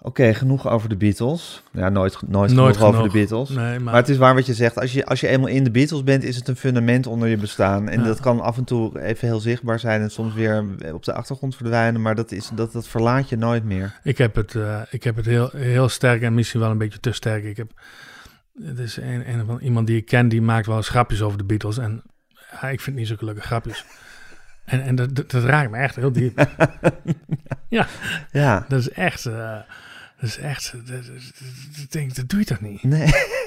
Oké, 0.00 0.34
genoeg 0.34 0.68
over 0.68 0.88
de 0.88 0.96
Beatles. 0.96 1.62
Ja, 1.72 1.88
nooit, 1.88 2.18
nooit, 2.26 2.52
Nooit 2.52 2.76
genoeg, 2.76 2.90
over 2.94 3.02
de. 3.02 3.10
Beatles. 3.18 3.48
nee, 3.48 3.56
maar, 3.56 3.80
Maar 3.82 3.94
het 3.94 4.08
is 4.08 4.16
waar 4.16 4.34
wat 4.34 4.46
je 4.46 4.54
zegt. 4.54 4.78
Als 4.78 4.92
je, 4.92 5.06
als 5.06 5.20
je 5.20 5.28
eenmaal 5.28 5.48
in 5.48 5.64
de 5.64 5.70
Beatles 5.70 6.02
bent, 6.04 6.22
is 6.24 6.36
het 6.36 6.48
een 6.48 6.56
fundament 6.56 7.06
onder 7.06 7.28
je 7.28 7.36
bestaan. 7.36 7.88
En 7.88 8.00
Ja. 8.00 8.06
dat 8.06 8.20
kan 8.20 8.40
af 8.40 8.56
en 8.56 8.64
toe 8.64 9.00
even 9.02 9.28
heel 9.28 9.40
zichtbaar 9.40 9.78
zijn 9.78 10.00
en 10.00 10.10
soms 10.10 10.34
weer 10.34 10.64
op 10.92 11.04
de 11.04 11.12
achtergrond 11.12 11.56
verdwijnen. 11.56 12.02
Maar 12.02 12.14
dat, 12.14 12.32
is, 12.32 12.50
dat, 12.54 12.72
dat 12.72 12.88
verlaat 12.88 13.28
je 13.28 13.36
nooit 13.36 13.64
meer. 13.64 13.98
ik 14.02 14.18
heb 14.18 14.34
het, 14.34 14.54
eh, 14.54 14.80
ik 14.90 15.04
heb 15.04 15.16
het 15.16 15.26
heel, 15.26 15.50
heel 15.56 15.88
sterk 15.88 16.22
en 16.22 16.34
misschien 16.34 16.60
wel 16.60 16.70
een 16.70 16.78
beetje 16.78 17.00
te 17.00 17.12
sterk. 17.12 17.44
Ik 17.44 17.56
heb, 17.56 17.70
het 18.64 18.78
is 18.78 18.96
een, 18.96 19.28
een 19.32 19.46
van 19.46 19.58
iemand 19.60 19.86
die 19.86 19.96
ik 19.96 20.06
ken, 20.06 20.28
die 20.28 20.42
maakt 20.42 20.66
wel 20.66 20.76
eens 20.76 20.88
grapjes 20.88 21.22
over 21.22 21.38
de 21.38 21.44
Beatles 21.44 21.78
en 21.78 22.02
ja, 22.60 22.68
ik 22.68 22.80
vind 22.80 22.96
niet 22.96 23.06
zulke 23.06 23.24
leuke 23.24 23.40
grapjes. 23.40 23.84
En, 24.64 24.82
en 24.82 24.94
dat, 24.94 25.14
dat, 25.14 25.30
dat 25.30 25.44
raakt 25.44 25.70
me 25.70 25.76
echt 25.76 25.96
heel 25.96 26.12
diep. 26.12 26.46
Ja, 28.32 28.64
Dat 28.68 28.80
is 28.80 28.90
echt, 28.90 29.26
eh, 29.26 29.56
dat 30.20 30.28
is 30.28 30.38
echt, 30.38 30.72
dat, 30.86 31.02
denk 31.90 32.14
dat 32.14 32.28
doe 32.28 32.38
je 32.38 32.44
toch 32.44 32.60
niet? 32.60 32.82
nee. 32.82 33.10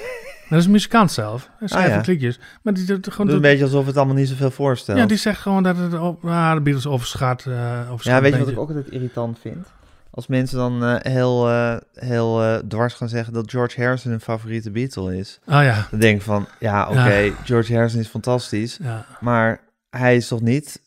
Dat 0.49 0.59
is 0.59 0.65
een 0.65 0.72
muzikant 0.72 1.11
zelf. 1.11 1.49
Hij 1.57 1.67
schrijft 1.67 1.89
Ah, 1.97 2.05
ja. 2.05 2.11
liedjes. 2.11 2.39
Maar 2.61 2.74
die 2.74 2.86
doet 2.86 3.07
gewoon... 3.11 3.28
Is 3.28 3.34
een 3.34 3.39
doet- 3.41 3.49
beetje 3.49 3.63
alsof 3.63 3.86
het 3.86 3.97
allemaal 3.97 4.15
niet 4.15 4.28
zoveel 4.28 4.51
voorstelt. 4.51 4.97
ja, 4.97 5.05
die 5.05 5.17
zegt 5.17 5.39
gewoon 5.41 5.63
dat 5.63 5.78
het 5.78 5.99
op, 5.99 6.26
ah, 6.26 6.53
de 6.53 6.61
Beatles 6.61 6.88
overschat. 6.88 7.47
overschat 7.89 8.03
Ja, 8.13 8.22
weet 8.22 8.34
je 8.34 8.39
wat 8.39 8.47
ik 8.47 8.59
ook 8.59 8.67
altijd 8.67 8.89
irritant 8.89 9.39
vind? 9.39 9.67
Als 10.09 10.28
mensen 10.28 10.57
dan 10.57 10.84
eh, 10.86 11.13
heel, 11.13 11.49
eh, 11.49 11.76
heel 11.93 12.61
dwars 12.67 12.93
gaan 12.93 13.09
zeggen 13.09 13.34
dat 13.34 13.51
George 13.51 13.82
Harrison 13.82 14.11
hun 14.11 14.22
favoriete 14.22 14.72
Beatle 14.72 15.17
is. 15.17 15.39
Ah 15.45 15.63
ja, 15.63 15.88
Dan 15.91 15.99
denk 15.99 16.15
ik 16.17 16.22
van, 16.24 16.47
ja, 16.59 16.89
oké, 16.89 17.34
George 17.43 17.74
Harrison 17.74 17.99
is 17.99 18.07
fantastisch. 18.07 18.80
ja. 18.82 19.05
Maar 19.19 19.59
hij 19.89 20.15
is 20.15 20.28
toch 20.28 20.41
niet 20.41 20.82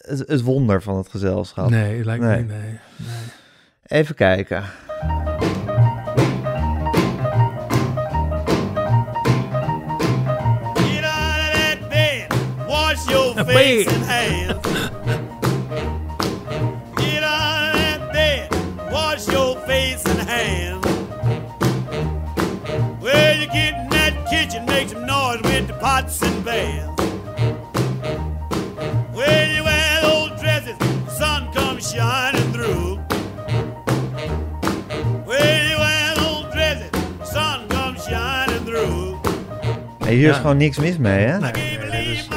het, 0.00 0.18
het 0.26 0.40
wonder 0.42 0.82
van 0.82 0.96
het 0.96 1.08
gezelschap? 1.08 1.70
Nee, 1.70 2.04
lijkt 2.04 2.24
Nee. 2.24 2.42
me 2.42 2.52
nee. 2.52 2.60
nee. 2.96 3.08
Even 3.90 4.14
kijken. 4.16 4.64
Get 10.76 11.04
out 11.04 11.40
of 11.40 11.52
that 11.54 11.78
bed, 11.90 12.32
wash 12.68 13.08
your 13.10 13.34
face 13.44 13.86
and 13.88 14.04
hands. 14.04 14.66
Get 16.96 17.22
out 17.22 17.68
of 17.68 17.74
that 17.74 18.12
bed, 18.12 18.48
wash 18.92 19.28
your 19.28 19.56
face 19.66 20.02
and 20.06 20.20
hands. 20.28 20.84
Well, 23.02 23.36
you 23.36 23.46
get 23.46 23.74
in 23.74 23.88
that 23.90 24.26
kitchen, 24.30 24.64
make 24.66 24.88
some 24.88 25.06
noise 25.06 25.42
with 25.42 25.66
the 25.68 25.74
pots 25.74 26.22
and 26.22 26.44
pans. 26.44 26.93
Hier 40.06 40.30
is 40.30 40.36
gewoon 40.36 40.56
niks 40.56 40.78
mis 40.78 40.96
mee, 40.98 41.26
hè? 41.26 41.38
Nee, 41.38 41.50
nee, 41.52 41.78
dit, 41.78 41.92
is, 41.92 42.28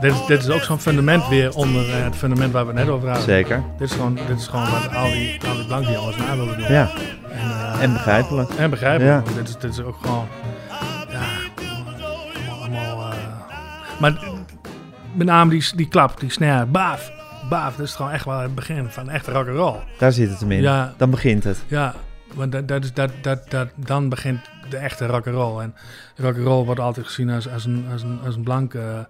dit, 0.00 0.12
is, 0.12 0.26
dit 0.26 0.42
is 0.42 0.50
ook 0.50 0.62
zo'n 0.62 0.78
fundament 0.78 1.28
weer 1.28 1.54
onder 1.54 1.90
eh, 1.90 2.04
het 2.04 2.16
fundament 2.16 2.52
waar 2.52 2.66
we 2.66 2.72
net 2.72 2.88
over 2.88 3.06
hadden. 3.08 3.24
Zeker. 3.26 3.62
Dit 3.78 3.90
is 3.90 3.94
gewoon, 3.96 4.14
dit 4.28 4.38
is 4.38 4.46
gewoon 4.46 4.70
wat 4.70 4.94
al 4.94 5.04
die, 5.10 5.40
al 5.48 5.54
die 5.56 5.66
blanke 5.66 5.90
jongens 5.92 6.16
na 6.16 6.36
willen 6.36 6.58
doen. 6.58 6.72
Ja, 6.72 6.90
En, 7.30 7.38
eh, 7.50 7.82
en 7.82 7.92
begrijpelijk. 7.92 8.50
En 8.50 8.70
begrijpelijk. 8.70 9.26
Ja. 9.26 9.34
Dit, 9.34 9.48
is, 9.48 9.56
dit 9.58 9.70
is 9.72 9.80
ook 9.82 9.96
gewoon... 10.02 10.26
Ja, 11.10 11.22
allemaal... 12.60 13.12
eh, 13.12 13.16
maar 14.00 14.18
met 15.14 15.26
name 15.26 15.50
die, 15.50 15.64
die 15.76 15.88
klap, 15.88 16.20
die 16.20 16.30
snare, 16.30 16.66
baaf. 16.66 17.10
Baaf, 17.50 17.76
dat 17.76 17.86
is 17.86 17.94
gewoon 17.94 18.10
echt 18.12 18.24
wel 18.24 18.38
het 18.38 18.54
begin 18.54 18.86
van 18.90 19.10
echte 19.10 19.32
rock 19.32 19.48
and 19.48 19.56
roll. 19.56 19.74
Daar 19.98 20.12
zit 20.12 20.30
het 20.30 20.40
hem 20.40 20.52
in. 20.52 20.60
Ja. 20.60 20.94
Dan 20.96 21.10
begint 21.10 21.44
het. 21.44 21.62
Ja, 21.66 21.94
want 22.34 22.52
dat, 22.52 22.68
dat 22.68 22.84
is, 22.84 22.92
dat, 22.92 23.10
dat, 23.22 23.50
dat, 23.50 23.68
dan 23.74 24.08
begint 24.08 24.40
de 24.68 24.76
echte 24.76 25.06
rock 25.06 25.26
and 25.26 25.36
roll. 25.36 25.62
En 25.62 25.74
rock 26.16 26.36
and 26.36 26.46
roll 26.46 26.64
wordt 26.64 26.80
altijd 26.80 27.06
gezien 27.06 27.30
als, 27.30 27.48
als, 27.48 27.64
een, 27.64 27.86
als, 27.92 28.02
een, 28.02 28.20
als 28.24 28.36
een 28.36 28.42
blanke... 28.42 29.08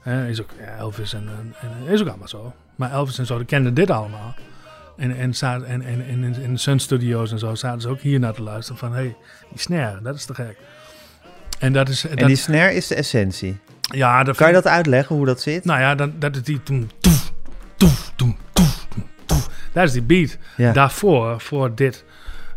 hè, 0.00 0.28
is 0.28 0.40
ook 0.40 0.50
ja, 0.60 0.76
Elvis 0.76 1.14
en, 1.14 1.28
en, 1.60 1.92
is 1.92 2.00
ook 2.00 2.08
allemaal 2.08 2.28
zo. 2.28 2.52
Maar 2.76 2.92
Elvis 2.92 3.18
en 3.18 3.26
zo, 3.26 3.36
die 3.36 3.46
kenden 3.46 3.74
dit 3.74 3.90
allemaal. 3.90 4.34
En, 4.96 5.16
en, 5.16 5.32
en, 5.40 5.82
en, 5.82 6.04
en 6.04 6.34
in, 6.42 6.58
Sun 6.58 6.78
Studios 6.78 7.32
en 7.32 7.38
zo 7.38 7.54
zaten 7.54 7.80
ze 7.80 7.88
ook 7.88 8.00
hier 8.00 8.18
naar 8.18 8.34
te 8.34 8.42
luisteren. 8.42 8.78
Van, 8.78 8.92
hé, 8.92 9.00
hey, 9.00 9.16
die 9.50 9.60
snare, 9.60 10.02
dat 10.02 10.14
is 10.14 10.24
te 10.24 10.34
gek. 10.34 10.56
En 11.58 11.72
dat 11.72 11.88
is... 11.88 12.06
En 12.06 12.16
dat, 12.16 12.26
die 12.26 12.36
snare 12.36 12.74
is 12.74 12.86
de 12.86 12.94
essentie. 12.94 13.58
ja, 13.80 14.24
dat 14.24 14.36
Kan 14.36 14.46
je 14.46 14.54
dat 14.54 14.66
uitleggen, 14.66 15.16
hoe 15.16 15.26
dat 15.26 15.40
zit? 15.40 15.64
Nou 15.64 15.80
ja, 15.80 15.94
dan, 15.94 16.12
dat 16.18 16.36
is 16.36 16.42
die... 16.42 16.62
Toem, 16.62 16.90
toef, 17.00 17.32
toef, 17.76 18.12
toef. 18.16 18.86
Dat 19.72 19.84
is 19.84 19.92
die 19.92 20.02
beat. 20.02 20.38
Ja. 20.56 20.72
Daarvoor, 20.72 21.40
voor 21.40 21.74
dit, 21.74 22.04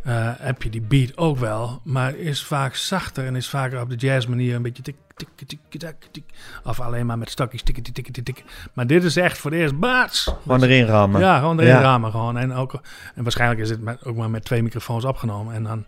eh, 0.03 0.29
heb 0.37 0.63
je 0.63 0.69
die 0.69 0.81
beat 0.81 1.17
ook 1.17 1.37
wel. 1.37 1.81
Maar 1.83 2.15
is 2.15 2.43
vaak 2.43 2.75
zachter 2.75 3.25
en 3.25 3.35
is 3.35 3.49
vaker 3.49 3.81
op 3.81 3.89
de 3.89 3.95
jazz 3.95 4.27
manier 4.27 4.55
een 4.55 4.61
beetje 4.61 4.83
tik, 4.83 4.95
tik, 5.15 5.27
tik, 5.35 5.59
tik, 5.69 5.95
tik. 6.11 6.23
Of 6.63 6.79
alleen 6.79 7.05
maar 7.05 7.17
met 7.17 7.29
stokjes 7.29 7.61
tik, 7.61 7.83
tik, 7.83 7.93
tik, 8.11 8.23
tik. 8.23 8.43
Maar 8.73 8.87
dit 8.87 9.03
is 9.03 9.15
echt 9.15 9.37
voor 9.37 9.51
het 9.51 9.59
eerst 9.59 9.79
baats. 9.79 10.33
Gewoon 10.41 10.63
erin 10.63 10.85
rammen. 10.85 11.21
Ja, 11.21 11.39
gewoon 11.39 11.59
erin 11.59 11.71
Ja. 11.73 11.81
ramen 11.81 12.11
gewoon. 12.11 12.37
En, 12.37 12.53
ook, 12.53 12.73
en 13.15 13.23
waarschijnlijk 13.23 13.61
is 13.61 13.69
het 13.69 13.81
met, 13.81 14.05
ook 14.05 14.15
maar 14.15 14.29
met 14.29 14.45
twee 14.45 14.63
microfoons 14.63 15.05
opgenomen. 15.05 15.53
En 15.55 15.63
dan 15.63 15.85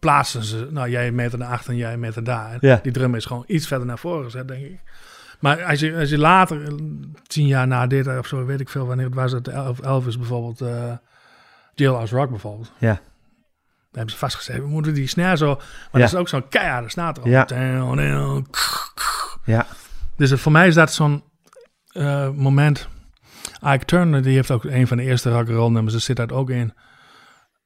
plaatsen 0.00 0.44
ze, 0.44 0.68
nou 0.70 0.90
jij 0.90 1.06
een 1.06 1.14
meter 1.14 1.38
naar 1.38 1.48
achter 1.50 1.70
en 1.70 1.76
jij 1.76 1.92
een 1.92 2.00
meter 2.00 2.24
daar. 2.24 2.56
Ja. 2.60 2.80
Die 2.82 2.92
drum 2.92 3.14
is 3.14 3.24
gewoon 3.24 3.44
iets 3.46 3.66
verder 3.66 3.86
naar 3.86 3.98
voren 3.98 4.24
gezet, 4.24 4.48
denk 4.48 4.64
ik. 4.64 4.80
Maar 5.40 5.64
als 5.64 5.80
je, 5.80 5.96
als 5.96 6.10
je 6.10 6.18
later, 6.18 6.64
eh, 6.66 6.74
tien 7.26 7.46
jaar 7.46 7.66
na 7.66 7.86
dit 7.86 8.06
of 8.18 8.26
zo, 8.26 8.44
weet 8.44 8.60
ik 8.60 8.68
veel 8.68 8.86
wanneer 8.86 9.06
het 9.06 9.14
was, 9.14 9.30
dat 9.30 9.48
El- 9.48 9.76
Elvis 9.82 10.18
bijvoorbeeld, 10.18 10.60
eh 10.60 10.92
Jailhouse 11.80 12.16
Rock 12.16 12.30
bijvoorbeeld. 12.30 12.72
Ja. 12.78 12.86
Daar 12.88 13.00
hebben 13.92 14.10
ze 14.12 14.18
vastgezet. 14.18 14.56
We 14.56 14.66
moeten 14.66 14.94
die 14.94 15.06
snare 15.06 15.36
zo, 15.36 15.46
maar 15.46 15.64
Ja. 15.92 15.98
dat 15.98 16.08
is 16.08 16.14
ook 16.14 16.28
zo'n 16.28 16.48
keiharde 16.48 16.90
snaar 16.90 17.12
erop. 17.16 17.26
Ja. 17.26 17.46
Ja. 19.44 19.66
dus 20.16 20.30
het- 20.30 20.40
voor 20.40 20.52
mij 20.52 20.66
is 20.66 20.74
dat 20.74 20.92
zo'n 20.92 21.22
eh, 21.92 22.28
moment. 22.30 22.88
Ike 23.66 23.84
Turner, 23.84 24.22
die 24.22 24.34
heeft 24.34 24.50
ook 24.50 24.64
een 24.64 24.86
van 24.86 24.96
de 24.96 25.02
eerste 25.02 25.30
rock'n'roll 25.30 25.70
nummers. 25.70 25.94
Er 25.94 26.00
zit 26.00 26.16
dat 26.16 26.32
ook 26.32 26.50
in. 26.50 26.74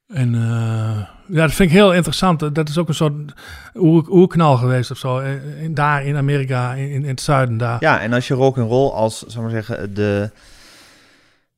En 0.07 0.35
eh, 0.35 0.41
ja, 1.27 1.41
dat 1.43 1.53
vind 1.53 1.71
ik 1.71 1.77
heel 1.77 1.93
interessant. 1.95 2.55
Dat- 2.55 2.69
is 2.69 2.79
ook 2.79 2.89
een 2.89 2.95
soort 2.95 3.33
oer, 3.75 4.09
oerknal 4.11 4.57
geweest 4.57 4.91
of 4.91 4.99
zo. 4.99 5.19
eh, 5.19 5.63
in- 5.63 5.75
daar 5.75 6.05
in 6.05 6.17
Amerika, 6.17 6.73
in, 6.73 6.89
in 6.91 7.05
het 7.09 7.21
zuiden 7.21 7.57
daar. 7.57 7.77
Ja, 7.81 8.01
en 8.01 8.13
als 8.13 8.29
je 8.29 8.35
rock 8.35 8.59
and 8.59 8.69
roll 8.71 8.91
als, 8.91 9.23
zal 9.27 9.43
maar 9.43 9.51
zeggen, 9.51 9.95
de, 9.95 10.31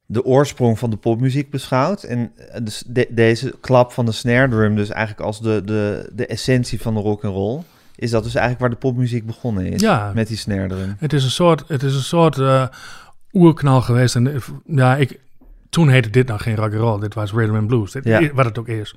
de 0.06 0.24
oorsprong 0.24 0.78
van 0.78 0.90
de 0.90 0.96
popmuziek 0.96 1.50
beschouwt 1.50 2.02
en 2.02 2.32
eh, 2.36 2.60
dus 2.64 2.82
de- 2.86 3.08
deze 3.10 3.54
klap 3.60 3.92
van 3.92 4.04
de 4.06 4.12
snare 4.12 4.48
drum 4.48 4.76
dus 4.76 4.88
eigenlijk 4.88 5.26
als 5.26 5.40
de, 5.40 5.62
de, 5.64 6.10
de 6.12 6.26
essentie 6.26 6.80
van 6.80 6.94
de 6.94 7.00
rock 7.00 7.24
and 7.24 7.34
roll, 7.34 7.60
is 7.96 8.10
dat 8.10 8.22
dus 8.22 8.34
eigenlijk 8.34 8.60
waar 8.60 8.80
de 8.80 8.86
popmuziek 8.88 9.26
begonnen 9.26 9.66
is 9.66 9.80
Ja. 9.80 10.12
met 10.14 10.28
die 10.28 10.36
snare 10.36 10.68
drum. 10.68 10.96
Het 10.98 11.12
is 11.12 11.24
een 11.24 11.30
soort, 11.30 11.64
het 11.68 11.82
is 11.82 11.94
een 11.94 12.00
soort 12.02 12.38
eh, 12.38 12.66
oerknal 13.32 13.80
geweest. 13.82 14.14
En 14.16 14.34
eh, 14.34 14.40
ja, 14.66 14.96
ik, 14.96 15.18
toen 15.70 15.88
heette 15.88 16.10
dit 16.10 16.26
nog 16.28 16.42
geen 16.42 16.56
rock'n'roll. 16.56 17.00
Dit 17.00 17.14
was 17.14 17.32
rhythm 17.32 17.54
and 17.54 17.66
blues. 17.66 17.92
Dit, 17.92 18.04
Ja. 18.04 18.32
Wat 18.34 18.44
het 18.44 18.58
ook 18.58 18.68
is. 18.68 18.96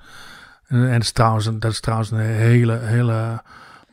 En, 0.68 0.78
en 0.86 0.94
het 0.94 1.04
is 1.04 1.12
trouwens, 1.12 1.50
dat 1.60 1.72
is 1.72 1.80
trouwens 1.80 2.12
een 2.12 2.20
hele, 2.20 2.78
hele, 2.82 3.42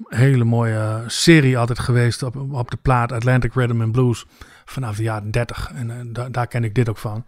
hele 0.08 0.44
mooie 0.44 1.02
serie 1.06 1.58
altijd 1.58 1.78
geweest 1.78 2.22
op, 2.22 2.36
op 2.52 2.70
de 2.70 2.78
plaat 2.82 3.12
Atlantic 3.12 3.54
Rhythm 3.54 3.80
and 3.80 3.92
Blues 3.92 4.26
vanaf 4.70 4.96
de 4.96 5.02
jaren 5.02 5.30
30. 5.30 5.70
En 5.74 5.90
eh, 5.90 5.96
da- 6.06 6.28
daar 6.28 6.46
ken 6.46 6.64
ik 6.64 6.74
dit 6.74 6.88
ook 6.88 6.98
van. 6.98 7.24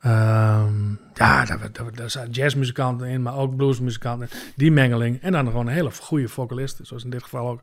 Ehm, 0.00 0.90
ja, 1.14 1.44
daar, 1.44 1.58
daar, 1.72 1.94
daar 1.94 2.10
zaten 2.10 2.30
jazzmuzikanten 2.30 3.06
in, 3.08 3.22
maar 3.22 3.36
ook 3.36 3.56
bluesmuzikanten. 3.56 4.28
Die 4.56 4.72
mengeling. 4.72 5.20
En 5.22 5.32
dan 5.32 5.46
gewoon 5.46 5.66
een 5.66 5.72
hele 5.72 5.90
goede 5.90 6.28
vocalist, 6.28 6.78
zoals 6.82 7.04
in 7.04 7.10
dit 7.10 7.22
geval 7.22 7.48
ook 7.48 7.60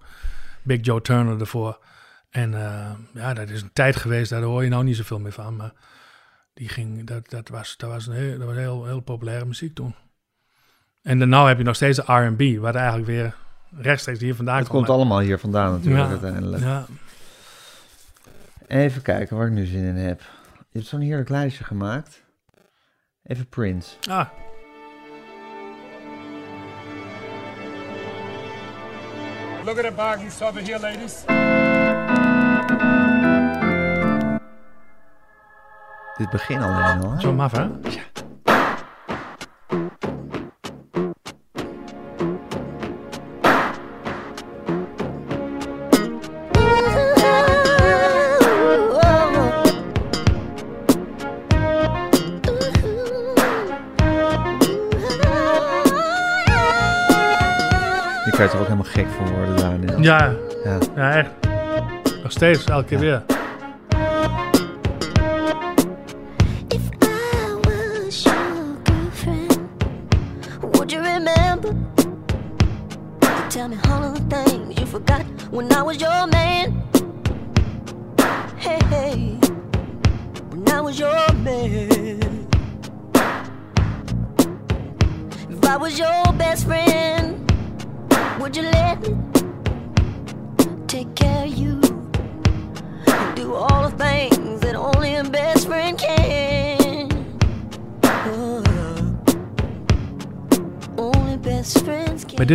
Big 0.64 0.86
Joe 0.86 1.02
Turner 1.02 1.40
ervoor. 1.40 1.80
En 2.30 2.54
eh, 2.54 2.92
ja, 3.14 3.34
dat 3.34 3.50
is 3.50 3.62
een 3.62 3.74
tijd 3.74 3.96
geweest, 3.96 4.30
daar 4.30 4.42
hoor 4.42 4.64
je 4.64 4.70
nou 4.70 4.84
niet 4.84 4.96
zoveel 4.96 5.20
meer 5.20 5.32
van. 5.32 5.56
Maar 5.56 5.72
die 6.54 6.70
ging, 6.70 7.08
dat, 7.08 7.30
dat 7.30 7.50
was, 7.50 7.78
dat 7.78 7.90
was, 7.90 8.08
een 8.08 8.14
heel, 8.14 8.38
dat 8.38 8.48
was 8.48 8.56
heel, 8.58 8.86
heel 8.86 9.00
populaire 9.00 9.46
muziek 9.46 9.76
toen. 9.76 9.96
En 11.02 11.20
dan 11.20 11.30
nou 11.30 11.48
heb 11.48 11.58
je 11.58 11.64
nog 11.64 11.76
steeds 11.76 11.98
de 11.98 12.14
R&B, 12.14 12.62
wat 12.62 12.76
eigenlijk 12.76 13.08
weer 13.08 13.36
rechtstreeks 13.78 14.20
hier 14.20 14.36
vandaan 14.36 14.58
Het 14.58 14.68
komt 14.68 14.90
allemaal 14.90 15.20
hier 15.20 15.40
vandaan 15.40 15.72
natuurlijk 15.72 16.04
Ja, 16.04 16.10
uiteindelijk. 16.10 16.64
Ja, 16.64 16.86
Even 18.70 19.02
kijken 19.02 19.38
waar 19.38 19.48
ik 19.48 19.54
nu 19.54 19.66
zin 19.66 19.84
in 19.84 19.96
heb. 19.96 20.20
Je 20.58 20.78
hebt 20.78 20.86
zo'n 20.86 21.00
heerlijk 21.00 21.30
lijstje 21.30 21.64
gemaakt. 21.64 22.24
Even 23.24 23.48
Prince. 23.50 23.96
ah, 24.10 24.28
Look 29.66 29.78
at 29.78 29.86
the 29.86 29.92
baggies 29.92 30.42
over 30.42 30.62
here, 30.62 30.80
ladies. 30.80 31.26
Dit 36.18 36.30
begin 36.30 36.62
alleen 36.62 37.04
al. 37.04 37.12
hè? 37.12 37.20
zo 37.20 37.34
maf 37.34 37.52
hè? 37.52 37.64
Je 37.64 38.00
Ja, 60.02 60.34
Ja. 60.64 60.78
ja, 60.96 61.16
echt. 61.16 61.30
Nog 62.24 62.32
steeds, 62.32 62.66
elke 62.66 62.86
keer 62.86 63.00
weer. 63.00 63.22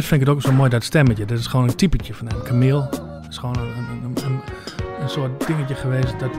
Dit 0.05 0.12
vind 0.12 0.22
ik 0.22 0.26
het 0.28 0.36
ook 0.36 0.52
zo 0.52 0.59
mooi, 0.59 0.70
dat 0.70 0.84
stemmetje. 0.84 1.24
Dat 1.24 1.38
is 1.38 1.46
gewoon 1.46 1.68
een 1.68 1.74
typetje 1.74 2.14
van 2.14 2.26
hem. 2.26 2.42
Camille. 2.42 2.88
Dat 2.90 3.26
is 3.30 3.38
gewoon 3.38 3.59
een, 3.59 3.68
een, 4.05 4.24
een, 4.24 4.40
een, 5.00 5.09
soort 5.09 5.46
dingetje 5.46 5.74
geweest 5.74 6.20
dat, 6.20 6.30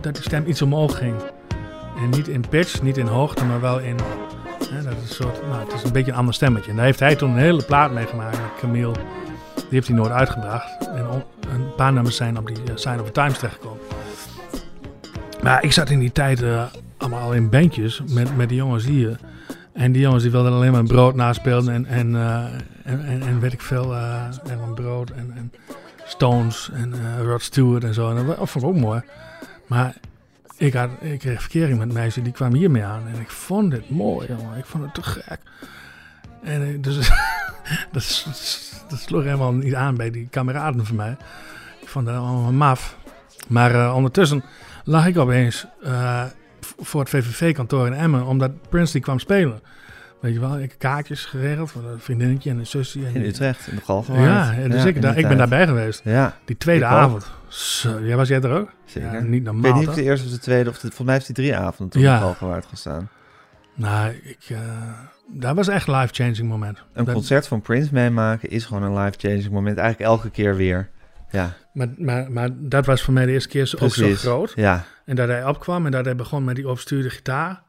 dat 0.00 0.16
de 0.16 0.22
stem 0.22 0.44
iets 0.46 0.62
omhoog 0.62 0.98
ging. 0.98 1.14
En 2.02 2.10
niet 2.10 2.28
in 2.28 2.48
pitch, 2.48 2.82
niet 2.82 2.96
in 2.96 3.06
hoogte, 3.06 3.44
maar 3.44 3.60
wel 3.60 3.80
in... 3.80 3.96
Hè, 4.70 4.82
dat 4.82 4.92
is 4.92 5.08
een 5.08 5.14
soort, 5.14 5.46
nou, 5.48 5.64
het 5.64 5.72
is 5.72 5.82
een 5.82 5.92
beetje 5.92 6.10
een 6.10 6.16
ander 6.16 6.34
stemmetje. 6.34 6.70
En 6.70 6.76
daar 6.76 6.84
heeft 6.84 7.00
hij 7.00 7.16
toen 7.16 7.30
een 7.30 7.36
hele 7.36 7.62
plaat 7.62 7.92
meegemaakt 7.92 8.36
met 8.36 8.50
Camille. 8.60 8.92
Die 9.54 9.64
heeft 9.68 9.86
hij 9.86 9.96
nooit 9.96 10.10
uitgebracht. 10.10 10.88
En 10.88 11.06
een 11.54 11.74
paar 11.76 11.92
nummers 11.92 12.16
zijn 12.16 12.38
op 12.38 12.46
die 12.46 12.56
eh, 12.56 12.72
Sign 12.74 13.00
of 13.00 13.06
the 13.06 13.12
Times 13.12 13.38
terechtgekomen. 13.38 13.80
Maar 15.42 15.64
ik 15.64 15.72
zat 15.72 15.90
in 15.90 15.98
die 15.98 16.12
tijd 16.12 16.42
eh, 16.42 16.62
allemaal 16.96 17.20
al 17.20 17.32
in 17.32 17.50
bandjes 17.50 18.02
met, 18.08 18.36
met 18.36 18.48
die 18.48 18.58
jongens 18.58 18.84
hier. 18.84 19.18
En 19.72 19.92
die 19.92 20.02
jongens 20.02 20.22
die 20.22 20.32
wilden 20.32 20.52
alleen 20.52 20.72
maar 20.72 20.84
brood 20.84 21.14
naspelen 21.14 21.68
en, 21.68 21.86
en, 21.86 22.16
eh, 22.16 22.44
en, 22.84 23.04
en, 23.06 23.22
en 23.22 23.40
weet 23.40 23.52
ik 23.52 23.60
veel, 23.60 23.94
een 23.94 24.74
brood 24.74 25.10
en, 25.10 25.32
en 25.36 25.52
Stones 26.04 26.70
en 26.72 26.92
eh, 26.92 27.22
Rod 27.22 27.42
Stewart 27.42 27.84
en 27.84 27.94
zo. 27.94 28.16
En 28.16 28.26
dat 28.26 28.36
vond 28.50 28.64
ik 28.64 28.70
ook 28.70 28.76
mooi. 28.76 29.02
Maar 29.66 29.94
ik, 30.56 30.72
had, 30.74 30.90
ik 31.00 31.18
kreeg 31.18 31.40
verkering 31.40 31.78
met 31.78 31.92
meisjes 31.92 32.24
die 32.24 32.32
kwamen 32.32 32.58
hiermee 32.58 32.84
aan. 32.84 33.02
En 33.14 33.20
ik 33.20 33.30
vond 33.30 33.72
het 33.72 33.90
mooi. 33.90 34.28
Ik 34.56 34.64
vond 34.64 34.84
het 34.84 34.94
te 34.94 35.02
gek. 35.02 35.38
En 36.42 36.62
eh, 36.62 36.82
dus 36.82 36.96
dat, 37.92 38.26
dat 38.88 38.98
sloeg 38.98 39.22
helemaal 39.22 39.52
niet 39.52 39.74
aan 39.74 39.94
bij 39.96 40.10
die 40.10 40.28
kameraden 40.30 40.86
van 40.86 40.96
mij. 40.96 41.16
Ik 41.80 41.88
vond 41.88 42.06
dat 42.06 42.14
allemaal 42.16 42.52
maf. 42.52 42.96
Maar 43.48 43.94
ondertussen 43.94 44.44
lag 44.84 45.06
ik 45.06 45.18
opeens 45.18 45.66
v- 46.60 46.72
voor 46.78 47.00
het 47.00 47.08
VVV-kantoor 47.10 47.86
in 47.86 47.92
Emmen, 47.94 48.24
omdat 48.26 48.68
Prince 48.68 48.92
die 48.92 49.00
kwam 49.02 49.18
spelen. 49.18 49.60
Weet 50.24 50.34
je 50.34 50.40
wel, 50.40 50.58
ik 50.58 50.70
heb 50.70 50.78
kaartjes 50.78 51.24
geregeld 51.24 51.70
voor 51.70 51.84
een 51.84 51.98
vriendinnetje 52.00 52.50
en 52.50 52.58
een 52.58 52.66
zusje. 52.66 53.06
En 53.06 53.14
In 53.14 53.22
Utrecht, 53.24 53.66
in 53.66 53.76
de 53.76 53.82
Galgenwaard. 53.82 54.26
Ja, 54.56 54.62
en 54.62 54.70
dus 54.70 54.82
Ja, 54.82 54.88
ik, 54.88 55.02
daar, 55.02 55.12
die 55.14 55.22
ik 55.22 55.28
ben 55.28 55.36
daarbij 55.36 55.66
geweest. 55.66 56.00
Ja, 56.04 56.36
Die 56.44 56.56
tweede 56.56 56.84
Ik 56.84 56.90
avond. 56.90 57.30
Zo, 57.48 57.98
ja, 58.00 58.16
was 58.16 58.28
jij 58.28 58.40
er 58.40 58.50
ook? 58.50 58.68
zeker. 58.84 59.12
Ja, 59.12 59.20
niet 59.20 59.34
ik 59.34 59.42
normaal. 59.42 59.62
weet 59.62 59.74
niet 59.80 59.88
of 59.88 59.94
de 59.94 60.02
eerste 60.02 60.26
of 60.26 60.32
de 60.32 60.38
tweede, 60.38 60.70
of 60.70 60.74
de, 60.74 60.80
volgens 60.80 61.04
mij 61.06 61.14
heeft 61.14 61.26
hij 61.26 61.34
drie 61.34 61.56
avonden 61.56 61.88
toen 61.88 62.02
Ja. 62.02 62.12
in 62.14 62.18
de 62.20 62.24
Galgenwaard 62.24 62.66
gestaan. 62.66 63.08
Nou, 63.74 64.12
ik, 64.22 64.44
eh, 64.48 64.58
dat 65.32 65.56
was 65.56 65.68
echt 65.68 65.88
een 65.88 65.94
life-changing 65.96 66.48
moment. 66.48 66.78
Een 66.92 67.04
Dat- 67.04 67.14
concert 67.14 67.46
van 67.46 67.60
Prince 67.60 67.88
meemaken 67.92 68.50
is 68.50 68.64
gewoon 68.64 68.82
een 68.82 69.02
life-changing 69.04 69.50
moment. 69.50 69.78
Eigenlijk 69.78 70.10
elke 70.10 70.30
keer 70.30 70.56
weer. 70.56 70.88
Ja, 71.30 71.52
Maar, 71.72 71.88
maar, 71.96 72.30
maar 72.32 72.48
dat 72.52 72.86
was 72.86 73.02
voor 73.02 73.14
mij 73.14 73.26
de 73.26 73.32
eerste 73.32 73.48
keer 73.48 73.66
zo, 73.66 73.76
ook 73.80 73.94
zo 73.94 74.14
groot. 74.14 74.52
Ja, 74.54 74.84
En 75.04 75.16
dat 75.16 75.28
hij 75.28 75.46
opkwam 75.46 75.84
en 75.86 75.92
dat 75.92 76.04
hij 76.04 76.16
begon 76.16 76.44
met 76.44 76.56
die 76.56 76.66
overstuurde 76.66 77.10
gitaar. 77.10 77.62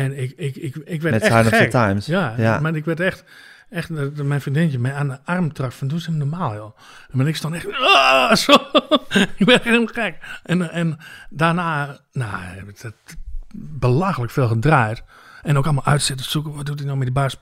En 0.00 0.18
ik, 0.18 0.32
ik, 0.36 0.56
ik, 0.56 0.76
ik 0.76 1.02
werd 1.02 1.14
met 1.14 1.22
echt 1.22 1.32
Sign 1.32 1.54
of 1.54 1.60
the. 1.62 1.68
Times. 1.68 2.06
Ja, 2.06 2.34
Ja. 2.36 2.60
maar 2.60 2.74
ik 2.74 2.84
werd 2.84 3.00
echt, 3.00 3.24
echt 3.70 3.88
mijn 4.22 4.40
vriendinnetje 4.40 4.78
mij 4.78 4.94
aan 4.94 5.08
de 5.08 5.18
arm 5.24 5.52
trok 5.52 5.72
van 5.72 5.88
doe 5.88 6.00
ze 6.00 6.10
hem 6.10 6.18
normaal 6.18 6.54
joh. 6.54 6.76
En 7.10 7.16
maar 7.18 7.26
ik 7.26 7.36
stond 7.36 7.54
echt, 7.54 7.66
ah, 7.78 8.34
zo. 8.34 8.52
ik 9.36 9.46
werd 9.46 9.64
helemaal 9.64 9.86
gek. 9.86 10.16
En, 10.42 10.70
en 10.70 10.98
daarna, 11.30 11.98
nou, 12.12 12.42
heb 12.42 12.68
ik 12.68 12.80
dat 12.82 12.94
belachelijk 13.54 14.32
veel 14.32 14.48
gedraaid. 14.48 15.02
En 15.42 15.56
ook 15.56 15.64
allemaal 15.64 15.84
uitzitten 15.84 16.26
zoeken, 16.26 16.54
wat 16.54 16.66
doet 16.66 16.78
hij 16.78 16.86
nou 16.86 16.98
met 16.98 17.06
die 17.06 17.16
baas? 17.16 17.36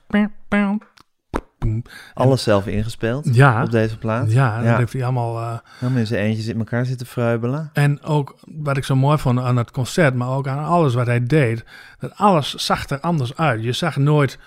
Alles 2.13 2.43
zelf 2.43 2.67
ingespeeld 2.67 3.35
Ja, 3.35 3.63
op 3.63 3.71
deze 3.71 3.97
plaat. 3.97 4.31
ja, 4.31 4.55
dat 4.55 4.65
Ja. 4.65 4.77
heeft 4.77 4.93
hij 4.93 5.03
allemaal... 5.03 5.61
Helemaal 5.79 5.99
in 5.99 6.07
zijn 6.07 6.23
eentjes 6.25 6.47
in 6.47 6.57
elkaar 6.57 6.85
zitten 6.85 7.07
fruibelen. 7.07 7.69
En 7.73 8.01
ook 8.03 8.35
wat 8.45 8.77
ik 8.77 8.83
zo 8.83 8.95
mooi 8.95 9.17
vond 9.17 9.39
aan 9.39 9.57
het 9.57 9.71
concert, 9.71 10.13
maar 10.15 10.29
ook 10.29 10.47
aan 10.47 10.65
alles 10.65 10.93
wat 10.93 11.05
hij 11.07 11.23
deed, 11.23 11.63
dat 11.99 12.11
alles 12.15 12.53
zag 12.55 12.89
er 12.89 12.99
anders 12.99 13.37
uit. 13.37 13.63
Je 13.63 13.71
zag 13.73 13.95
nooit 13.97 14.39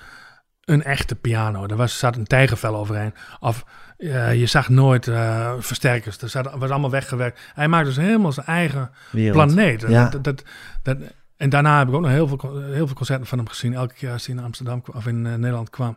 een 0.65 0.83
echte 0.83 1.15
piano. 1.15 1.67
Er 1.67 1.77
was, 1.77 1.99
zat 1.99 2.17
een 2.17 2.25
tijgervel 2.25 2.77
overheen. 2.77 3.15
Of 3.41 3.65
eh, 3.99 4.35
je 4.41 4.47
zag 4.47 4.69
nooit 4.69 5.09
eh, 5.09 5.53
versterkers. 5.59 6.19
Er 6.19 6.29
zat, 6.29 6.51
was 6.55 6.71
allemaal 6.71 6.91
weggewerkt. 6.91 7.41
Hij 7.55 7.69
maakte 7.69 7.87
dus 7.89 7.97
helemaal 7.97 8.33
zijn 8.33 8.47
eigen 8.47 8.91
Wereld. 9.11 9.33
planeet. 9.35 9.81
Ja. 9.89 10.09
Dat, 10.09 10.25
dat, 10.25 10.43
dat, 10.83 10.97
en 11.37 11.49
daarna 11.51 11.79
heb 11.79 11.89
ik 11.89 11.95
ook 11.95 12.01
nog 12.01 12.11
heel 12.11 12.29
veel, 12.29 12.63
heel 12.63 12.87
veel 12.87 12.97
concerten 12.97 13.27
van 13.27 13.39
hem 13.39 13.49
gezien. 13.49 13.75
Elke 13.75 13.95
keer 13.95 14.13
als 14.13 14.27
hij 14.27 14.35
in 14.37 14.43
Amsterdam 14.43 14.83
of 14.93 15.07
in 15.07 15.27
eh, 15.27 15.35
Nederland 15.35 15.71
kwam. 15.71 15.97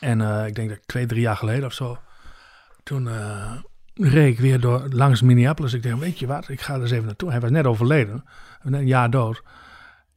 En 0.00 0.20
eh, 0.20 0.46
ik 0.46 0.54
denk 0.54 0.68
dat 0.68 0.78
ik 0.78 0.84
twee, 0.86 1.06
drie 1.06 1.20
jaar 1.20 1.36
geleden 1.36 1.64
of 1.64 1.72
zo. 1.72 1.98
Toen 2.82 3.08
eh, 3.08 3.52
reed 3.94 4.32
ik 4.32 4.40
weer 4.40 4.60
door, 4.60 4.86
langs 4.90 5.22
Minneapolis. 5.22 5.72
Ik 5.72 5.82
dacht, 5.82 5.98
weet 5.98 6.18
je 6.18 6.26
wat, 6.26 6.48
ik 6.48 6.60
ga 6.60 6.74
er 6.74 6.80
eens 6.80 6.90
even 6.90 7.06
naartoe. 7.06 7.30
Hij 7.30 7.40
was 7.40 7.50
net 7.50 7.66
overleden. 7.66 8.24
Een 8.62 8.86
jaar 8.86 9.10
dood. 9.10 9.42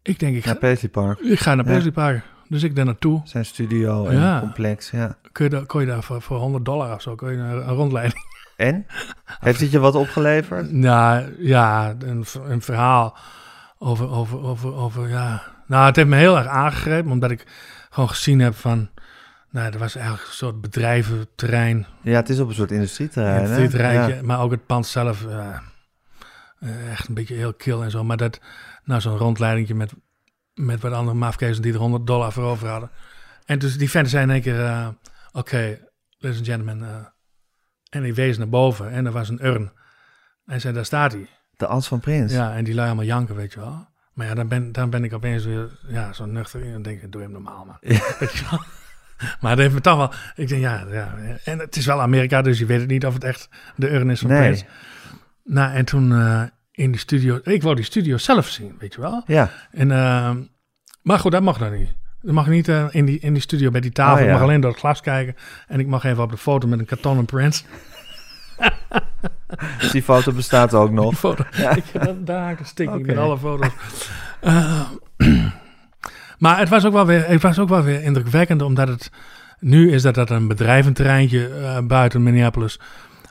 Ik 0.02 0.20
denk, 0.20 0.36
ik 0.36 0.46
ga, 0.46 0.54
Paisley 0.54 0.90
Park. 0.92 1.20
ik 1.20 1.40
ga 1.40 1.56
naar 1.56 1.66
Ja. 1.66 1.72
Paisley 1.72 1.92
Park. 1.92 2.24
Dus 2.48 2.64
ik 2.64 2.76
daar 2.76 2.86
naartoe. 2.86 3.22
Zijn 3.24 3.46
studio 3.46 4.08
en 4.08 4.18
Ja. 4.20 4.40
complex, 4.40 4.92
ja. 4.92 5.18
Kun 5.32 5.46
je, 5.46 5.52
daar, 5.52 5.66
kon 5.66 5.82
je 5.82 5.88
daar 5.88 6.04
voor, 6.04 6.22
voor 6.22 6.38
100 6.38 6.66
dollar 6.66 6.94
of 6.96 7.02
zo, 7.02 7.16
kon 7.16 7.32
je 7.32 7.38
een, 7.38 7.50
een 7.50 7.76
rondleiding. 7.76 8.24
En? 8.58 8.86
Heeft 9.40 9.60
het 9.60 9.72
je 9.72 9.80
wat 9.80 9.96
opgeleverd? 9.96 10.72
Nou 10.90 11.36
ja, 11.40 11.96
een, 12.00 12.26
een 12.48 12.62
verhaal 12.62 13.18
over, 13.78 14.10
over, 14.10 14.42
over, 14.44 14.74
over, 14.74 15.10
ja. 15.10 15.42
Nou, 15.68 15.86
het 15.86 15.96
heeft 15.96 16.08
me 16.08 16.16
heel 16.16 16.38
erg 16.38 16.48
aangegrepen, 16.48 17.12
omdat 17.12 17.32
ik 17.32 17.46
gewoon 17.90 18.10
gezien 18.10 18.40
heb 18.40 18.56
van, 18.56 18.90
nou, 19.52 19.74
er 19.74 19.80
was 19.80 19.96
eigenlijk 19.96 20.28
een 20.28 20.34
soort 20.34 20.62
bedrijventerrein, 20.62 21.86
Ja, 22.02 22.16
het 22.16 22.30
is 22.30 22.40
op 22.40 22.48
een 22.50 22.56
soort 22.56 22.72
industrieterrein, 22.72 23.68
rijtje, 23.70 24.16
Ja. 24.16 24.22
maar 24.22 24.40
ook 24.42 24.52
het 24.52 24.66
pand 24.66 24.88
zelf, 24.88 25.26
eh, 25.26 25.58
eh, 26.60 26.92
echt 26.92 27.08
een 27.08 27.14
beetje 27.14 27.36
heel 27.36 27.54
kil 27.54 27.84
en 27.84 27.92
zo. 27.92 28.04
Maar 28.04 28.18
dat, 28.18 28.40
nou, 28.84 29.02
zo'n 29.02 29.18
rondleidingje 29.18 29.76
met, 29.76 29.94
met 30.54 30.82
wat 30.82 30.94
andere 30.94 31.18
mafkezen 31.18 31.62
die 31.62 31.74
er 31.74 31.80
100 31.80 32.08
dollar 32.08 32.32
voor 32.32 32.44
over 32.44 32.68
hadden. 32.68 32.90
En 33.46 33.60
dus 33.60 33.78
die 33.78 33.90
venten 33.90 34.12
zijn 34.12 34.24
in 34.24 34.34
één 34.34 34.42
keer, 34.42 34.66
eh, 34.66 34.88
oké, 35.32 35.80
ladies 36.18 36.38
and 36.38 36.48
gentlemen, 36.48 37.14
en 37.90 38.04
die 38.04 38.14
wees 38.14 38.38
naar 38.38 38.50
boven 38.50 38.92
en 38.92 39.06
er 39.06 39.12
was 39.12 39.30
een 39.30 39.46
urn. 39.46 39.72
Hij 40.46 40.60
zei, 40.60 40.74
daar 40.74 40.86
staat 40.86 41.12
hij. 41.12 41.28
De 41.58 41.68
as 41.68 41.88
van 41.88 42.00
Prins. 42.00 42.34
Ja, 42.34 42.56
en 42.56 42.64
die 42.64 42.74
lui 42.74 42.88
allemaal 42.88 43.06
janken, 43.06 43.36
weet 43.36 43.54
je 43.54 43.60
wel. 43.60 43.88
Maar 44.14 44.28
ja, 44.28 44.34
dan 44.34 44.48
ben, 44.48 44.72
dan 44.72 44.90
ben 44.90 45.04
ik 45.04 45.14
opeens 45.14 45.46
weer 45.46 45.70
ja, 45.88 46.14
zo 46.14 46.26
nuchter 46.26 46.62
in. 46.64 46.74
En 46.74 46.82
denk 46.82 47.02
ik, 47.02 47.12
doe 47.12 47.22
hem 47.22 47.32
normaal, 47.32 47.66
man. 47.66 47.78
Weet 48.20 48.32
je 48.38 48.46
wel? 48.50 48.62
Maar 49.42 49.52
dat 49.56 49.60
heeft 49.60 49.74
me 49.74 49.82
toch 49.82 49.98
wel... 49.98 50.12
Ik 50.36 50.48
denk, 50.48 50.62
ja, 50.62 50.86
ja. 50.92 51.14
En 51.44 51.60
het 51.60 51.76
is 51.76 51.86
wel 51.86 52.02
Amerika, 52.02 52.42
dus 52.42 52.60
je 52.60 52.66
weet 52.66 52.80
het 52.80 52.90
niet 52.90 53.06
of 53.06 53.14
het 53.14 53.24
echt 53.24 53.50
de 53.76 53.94
urn 53.94 54.10
is 54.10 54.20
van 54.20 54.30
Nee. 54.30 54.40
Prince. 54.40 54.66
Nou, 55.44 55.74
en 55.74 55.86
toen 55.86 56.12
eh, 56.12 56.44
in 56.72 56.92
die 56.92 57.00
studio... 57.00 57.40
Ik 57.44 57.62
wou 57.62 57.76
die 57.76 57.86
studio 57.86 58.18
zelf 58.18 58.48
zien, 58.48 58.76
weet 58.80 58.94
je 58.94 59.02
wel. 59.02 59.24
Ja. 59.26 59.50
En, 59.72 59.92
eh, 59.92 60.32
maar 61.02 61.20
goed, 61.20 61.32
dat 61.32 61.42
mag 61.42 61.58
dan 61.58 61.72
niet. 61.72 61.94
Dat 62.22 62.34
mag 62.34 62.48
niet 62.48 62.68
eh, 62.68 62.86
in, 62.90 63.06
die, 63.06 63.20
in 63.20 63.34
die 63.34 63.42
studio 63.42 63.72
bij 63.72 63.82
die 63.82 63.92
tafel. 63.92 64.14
Oh, 64.14 64.20
ja. 64.20 64.26
Ik 64.26 64.32
mag 64.34 64.42
alleen 64.42 64.62
door 64.62 64.72
het 64.72 64.80
glas 64.80 65.02
kijken. 65.02 65.36
En 65.68 65.80
ik 65.80 65.88
mag 65.88 66.04
even 66.04 66.24
op 66.24 66.32
de 66.32 66.38
foto 66.38 66.68
met 66.68 66.80
een 66.80 66.86
kartonnen 66.86 67.26
Prince. 67.26 67.64
Dus 69.80 69.92
die 69.96 70.04
foto 70.04 70.32
bestaat 70.32 70.74
ook 70.74 70.92
nog. 70.92 71.10
Die 71.10 71.18
foto. 71.18 71.44
Ja. 71.52 71.76
Ik, 71.76 71.84
dat, 71.94 72.26
daar 72.28 72.44
haak 72.44 72.60
ik 72.60 72.88
een 72.88 73.06
met 73.06 73.18
alle 73.18 73.38
foto's. 73.38 73.72
Maar 76.42 76.60
het 76.60 76.70
was, 76.70 76.86
ook 76.86 76.94
wel 76.94 77.06
weer, 77.06 77.28
het 77.28 77.42
was 77.42 77.60
ook 77.60 77.70
wel 77.70 77.84
weer 77.84 78.04
indrukwekkend, 78.04 78.62
omdat 78.62 78.88
het... 78.88 79.12
Nu 79.60 79.92
is 79.92 80.02
dat, 80.02 80.16
dat 80.16 80.30
een 80.30 80.48
bedrijventerreintje 80.48 81.48
eh, 81.48 81.78
buiten 81.84 82.24
Minneapolis. 82.24 82.80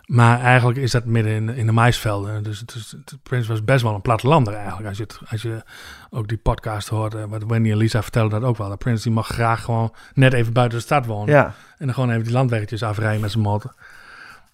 Maar 0.07 0.41
eigenlijk 0.41 0.79
is 0.79 0.91
dat 0.91 1.05
midden 1.05 1.33
in, 1.33 1.49
in 1.49 1.67
de 1.67 1.73
maisvelden. 1.73 2.43
Dus 2.43 2.61
het 2.61 2.75
is, 2.75 2.91
het, 2.91 3.23
Prince 3.23 3.49
was 3.49 3.65
best 3.65 3.83
wel 3.83 3.95
een 3.95 4.01
plattelander 4.01 4.55
eigenlijk. 4.55 4.89
Als 4.89 4.97
je, 4.97 5.03
het, 5.03 5.19
als 5.29 5.43
je 5.43 5.63
ook 6.11 6.29
die 6.29 6.39
podcast 6.39 6.89
hoort, 6.89 7.15
eh, 7.15 7.25
wat 7.29 7.45
Wendy 7.47 7.71
en 7.71 7.77
Lisa 7.77 8.03
vertelden 8.03 8.41
dat 8.41 8.49
ook 8.49 8.57
wel. 8.57 8.69
Dat 8.69 8.79
Prince 8.79 9.03
die 9.03 9.13
mag 9.13 9.27
graag 9.27 9.65
gewoon 9.65 9.95
net 10.15 10.33
even 10.33 10.53
buiten 10.53 10.79
de 10.79 10.85
stad 10.85 11.07
wonen. 11.07 11.35
Ja. 11.35 11.55
En 11.79 11.87
dan 11.87 11.95
gewoon 11.95 12.11
even 12.11 12.25
die 12.25 12.33
landweggetjes 12.33 12.83
afrijden 12.83 13.21
met 13.21 13.31
zijn 13.31 13.43
motor. 13.43 13.75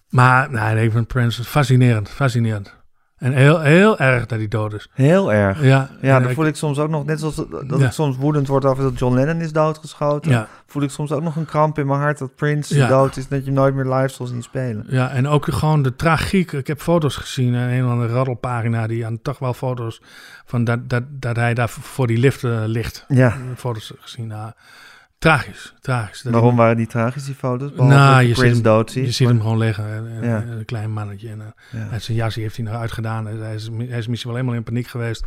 Maar 0.09 0.51
nee, 0.51 0.85
ik 0.85 0.91
vind 0.91 1.07
Prince 1.07 1.43
fascinerend, 1.43 2.09
fascinerend. 2.09 2.76
En 3.17 3.33
heel, 3.33 3.59
heel 3.61 3.99
erg 3.99 4.25
dat 4.25 4.37
hij 4.37 4.47
dood 4.47 4.73
is. 4.73 4.89
Heel 4.93 5.33
erg. 5.33 5.63
Ja, 5.63 5.89
ja 6.01 6.19
dan 6.19 6.29
ik- 6.29 6.35
voel 6.35 6.45
ik 6.45 6.55
soms 6.55 6.79
ook 6.79 6.89
nog, 6.89 7.05
net 7.05 7.19
zoals 7.19 7.35
dat 7.35 7.79
Ja. 7.79 7.85
ik 7.85 7.91
soms 7.91 8.17
woedend 8.17 8.47
word 8.47 8.65
over 8.65 8.83
dat 8.83 8.99
John 8.99 9.15
Lennon 9.15 9.41
is 9.41 9.51
doodgeschoten. 9.51 10.31
Ja. 10.31 10.47
Voel 10.67 10.83
ik 10.83 10.89
soms 10.89 11.11
ook 11.11 11.21
nog 11.21 11.35
een 11.35 11.45
kramp 11.45 11.79
in 11.79 11.87
mijn 11.87 11.99
hart 11.99 12.17
dat 12.17 12.35
Prince 12.35 12.75
Ja. 12.75 12.87
dood 12.87 13.17
is 13.17 13.27
dat 13.27 13.45
je 13.45 13.51
nooit 13.51 13.73
meer 13.75 13.93
live 13.93 14.07
zal 14.13 14.25
zien 14.25 14.43
spelen. 14.43 14.85
Ja, 14.89 15.09
en 15.09 15.27
ook 15.27 15.45
gewoon 15.49 15.81
de 15.81 15.95
tragiek. 15.95 16.51
Ik 16.51 16.67
heb 16.67 16.81
foto's 16.81 17.15
gezien, 17.15 17.55
eh, 17.55 17.77
een 17.77 17.85
of 17.85 17.91
andere 17.91 18.13
raddelpagina, 18.13 18.87
die 18.87 19.05
aan 19.05 19.21
toch 19.21 19.39
wel 19.39 19.53
foto's 19.53 20.01
van 20.45 20.63
dat, 20.63 20.89
dat, 20.89 21.03
dat 21.09 21.35
hij 21.35 21.53
daar 21.53 21.69
voor 21.69 22.07
die 22.07 22.17
lift 22.17 22.43
eh, 22.43 22.61
ligt. 22.65 23.05
Ja. 23.07 23.33
Foto's 23.55 23.93
gezien. 23.99 24.33
Tragisch, 25.17 25.73
tragisch. 25.79 26.21
Dat 26.21 26.33
Waarom 26.33 26.55
waren 26.55 26.77
die 26.77 26.87
tragisch, 26.87 27.25
die 27.25 27.35
foto's? 27.35 27.71
Nou, 27.75 28.21
je 28.23 28.35
ziet, 28.35 28.53
hem, 28.53 28.61
dood 28.61 28.91
ziet. 28.91 29.05
je 29.05 29.11
ziet 29.11 29.27
hem 29.27 29.41
gewoon 29.41 29.57
liggen. 29.57 29.85
Een, 29.85 30.05
een- 30.05 30.23
Ja. 30.29 30.41
een 30.43 30.65
klein 30.65 30.91
mannetje. 30.91 31.29
En, 31.29 31.41
eh, 31.41 31.81
Ja. 31.81 31.87
en 31.91 32.01
zijn 32.01 32.17
jasje 32.17 32.39
heeft 32.39 32.55
hij 32.57 32.65
nog 32.65 32.75
uitgedaan. 32.75 33.25
Hij 33.25 33.55
is, 33.55 33.69
hij 33.77 33.97
is 33.97 34.07
misschien 34.07 34.31
wel 34.31 34.39
helemaal 34.39 34.59
in 34.59 34.63
paniek 34.65 34.87
geweest. 34.87 35.25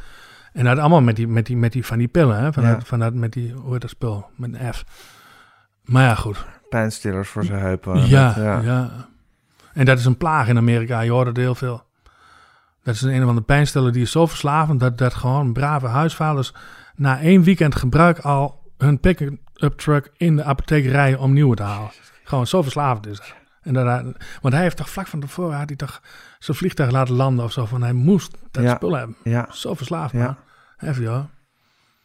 En 0.53 0.64
dat 0.64 0.78
allemaal 0.78 1.01
met 1.03 1.16
die, 1.16 1.28
met 1.28 1.47
die, 1.47 1.57
met 1.57 1.72
die 1.72 1.86
van 1.86 1.99
die 1.99 2.09
pillen. 2.09 2.38
Hè? 2.38 2.53
Van 2.53 2.62
Ja. 2.62 2.74
dat, 2.74 2.86
van 2.86 2.99
dat, 2.99 3.14
met 3.14 3.32
die, 3.32 3.53
hoe 3.53 3.72
heet 3.72 3.80
dat 3.80 3.91
spul? 3.91 4.26
Met 4.36 4.55
een 4.55 4.74
F. 4.74 4.84
Maar 5.84 6.03
ja, 6.03 6.14
goed. 6.14 6.45
Pijnstillers 6.68 7.28
voor 7.28 7.45
zijn 7.45 7.61
heupen. 7.61 8.07
Ja, 8.07 8.34
ja. 8.62 8.91
En 9.72 9.84
dat 9.84 9.99
is 9.99 10.05
een 10.05 10.16
plaag 10.16 10.49
in 10.49 10.57
Amerika. 10.57 11.01
Je 11.01 11.11
hoort 11.11 11.26
het 11.26 11.36
heel 11.36 11.55
veel. 11.55 11.82
Dat 12.82 12.95
is 12.95 13.03
een 13.03 13.22
of 13.22 13.28
andere 13.28 13.47
pijnstiller 13.47 13.93
die 13.93 14.03
is 14.03 14.11
zo 14.11 14.26
verslavend... 14.26 14.80
dat, 14.80 14.99
dat 14.99 15.14
gewoon 15.14 15.53
brave 15.53 15.86
huisvaders... 15.86 16.53
na 16.97 17.20
één 17.20 17.43
weekend 17.43 17.74
gebruik 17.74 18.18
al 18.18 18.60
hun 18.81 19.01
pick-up 19.01 19.72
truck... 19.76 20.11
in 20.16 20.37
de 20.37 20.45
apotheek 20.45 20.85
rijden 20.87 21.18
om 21.20 21.33
nieuwe 21.33 21.57
te 21.57 21.62
halen. 21.62 21.91
Gewoon 22.24 22.47
zo 22.47 22.62
verslavend 22.62 23.07
is. 23.07 23.35
En 23.62 23.74
hij- 23.74 24.14
want 24.41 24.55
hij 24.55 24.62
heeft 24.62 24.76
toch 24.76 24.91
vlak 24.91 25.07
van 25.07 25.20
tevoren... 25.20 25.57
had 25.59 25.68
hij 25.68 25.76
toch 25.76 26.03
zijn 26.39 26.57
vliegtuig 26.57 26.91
laten 26.91 27.14
landen 27.14 27.45
of 27.45 27.53
zo... 27.53 27.64
van 27.66 27.83
hij 27.83 27.93
moest 27.93 28.37
dat 28.51 28.62
Ja, 28.64 28.74
spul 28.74 28.97
hebben. 28.97 29.16
ja. 29.24 29.47
Zo 29.51 29.74
verslaafd, 29.74 30.12
Ja. 30.12 30.37
Heftig, 30.76 31.07
hoor. 31.07 31.26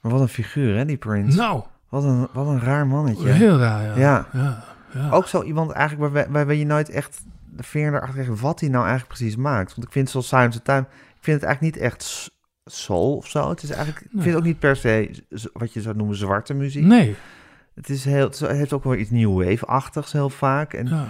Maar 0.02 0.12
wat 0.12 0.22
een 0.22 0.28
figuur, 0.28 0.78
hè, 0.78 0.86
die 0.86 0.98
Prince. 0.98 1.38
Nou. 1.38 1.64
Wat 1.90 2.04
een, 2.04 2.28
wat 2.34 2.48
een 2.48 2.60
raar 2.62 2.88
mannetje. 2.88 3.30
Heel 3.30 3.58
raar, 3.58 3.84
ja. 3.84 4.26
Ja. 4.34 4.64
Ja. 4.94 5.10
Ook 5.10 5.28
zo 5.28 5.42
iemand 5.44 5.72
eigenlijk 5.72 6.14
waarbij, 6.14 6.32
waarbij 6.34 6.58
je 6.58 6.66
nooit 6.66 6.90
echt 6.90 7.22
de 7.50 7.64
vinger 7.64 7.94
erachter 7.94 8.24
krijgt 8.24 8.42
wat 8.42 8.60
hij 8.60 8.70
nou 8.70 8.86
eigenlijk 8.86 9.18
precies 9.18 9.36
maakt. 9.36 9.76
Want 9.76 9.88
ik 9.88 9.94
vind 9.94 10.10
zoals 10.10 10.28
Silence 10.28 10.58
of 10.58 10.64
Time, 10.64 10.80
ik 10.90 11.22
vind 11.22 11.42
het 11.42 11.46
eigenlijk 11.50 11.76
niet 11.76 11.84
echt 11.84 12.32
soul 12.66 13.16
of 13.16 13.28
zo. 13.28 13.50
Het 13.50 13.64
is 13.64 13.70
eigenlijk, 13.70 14.06
ik 14.12 14.22
vind 14.22 14.36
ook 14.36 14.44
niet 14.44 14.60
per 14.60 14.76
se 14.76 15.24
wat 15.54 15.74
je 15.74 15.82
zou 15.82 15.96
noemen 15.96 16.16
zwarte 16.16 16.54
muziek. 16.54 16.84
Nee. 16.84 17.16
Het, 17.76 17.90
is 17.90 18.06
heel, 18.06 18.26
het 18.26 18.40
heeft 18.40 18.74
ook 18.74 18.84
wel 18.84 18.96
iets 18.96 19.10
new 19.10 19.44
wave-achtigs 19.44 20.12
heel 20.12 20.30
vaak. 20.30 20.74
En 20.74 20.88
Ja. 20.88 21.08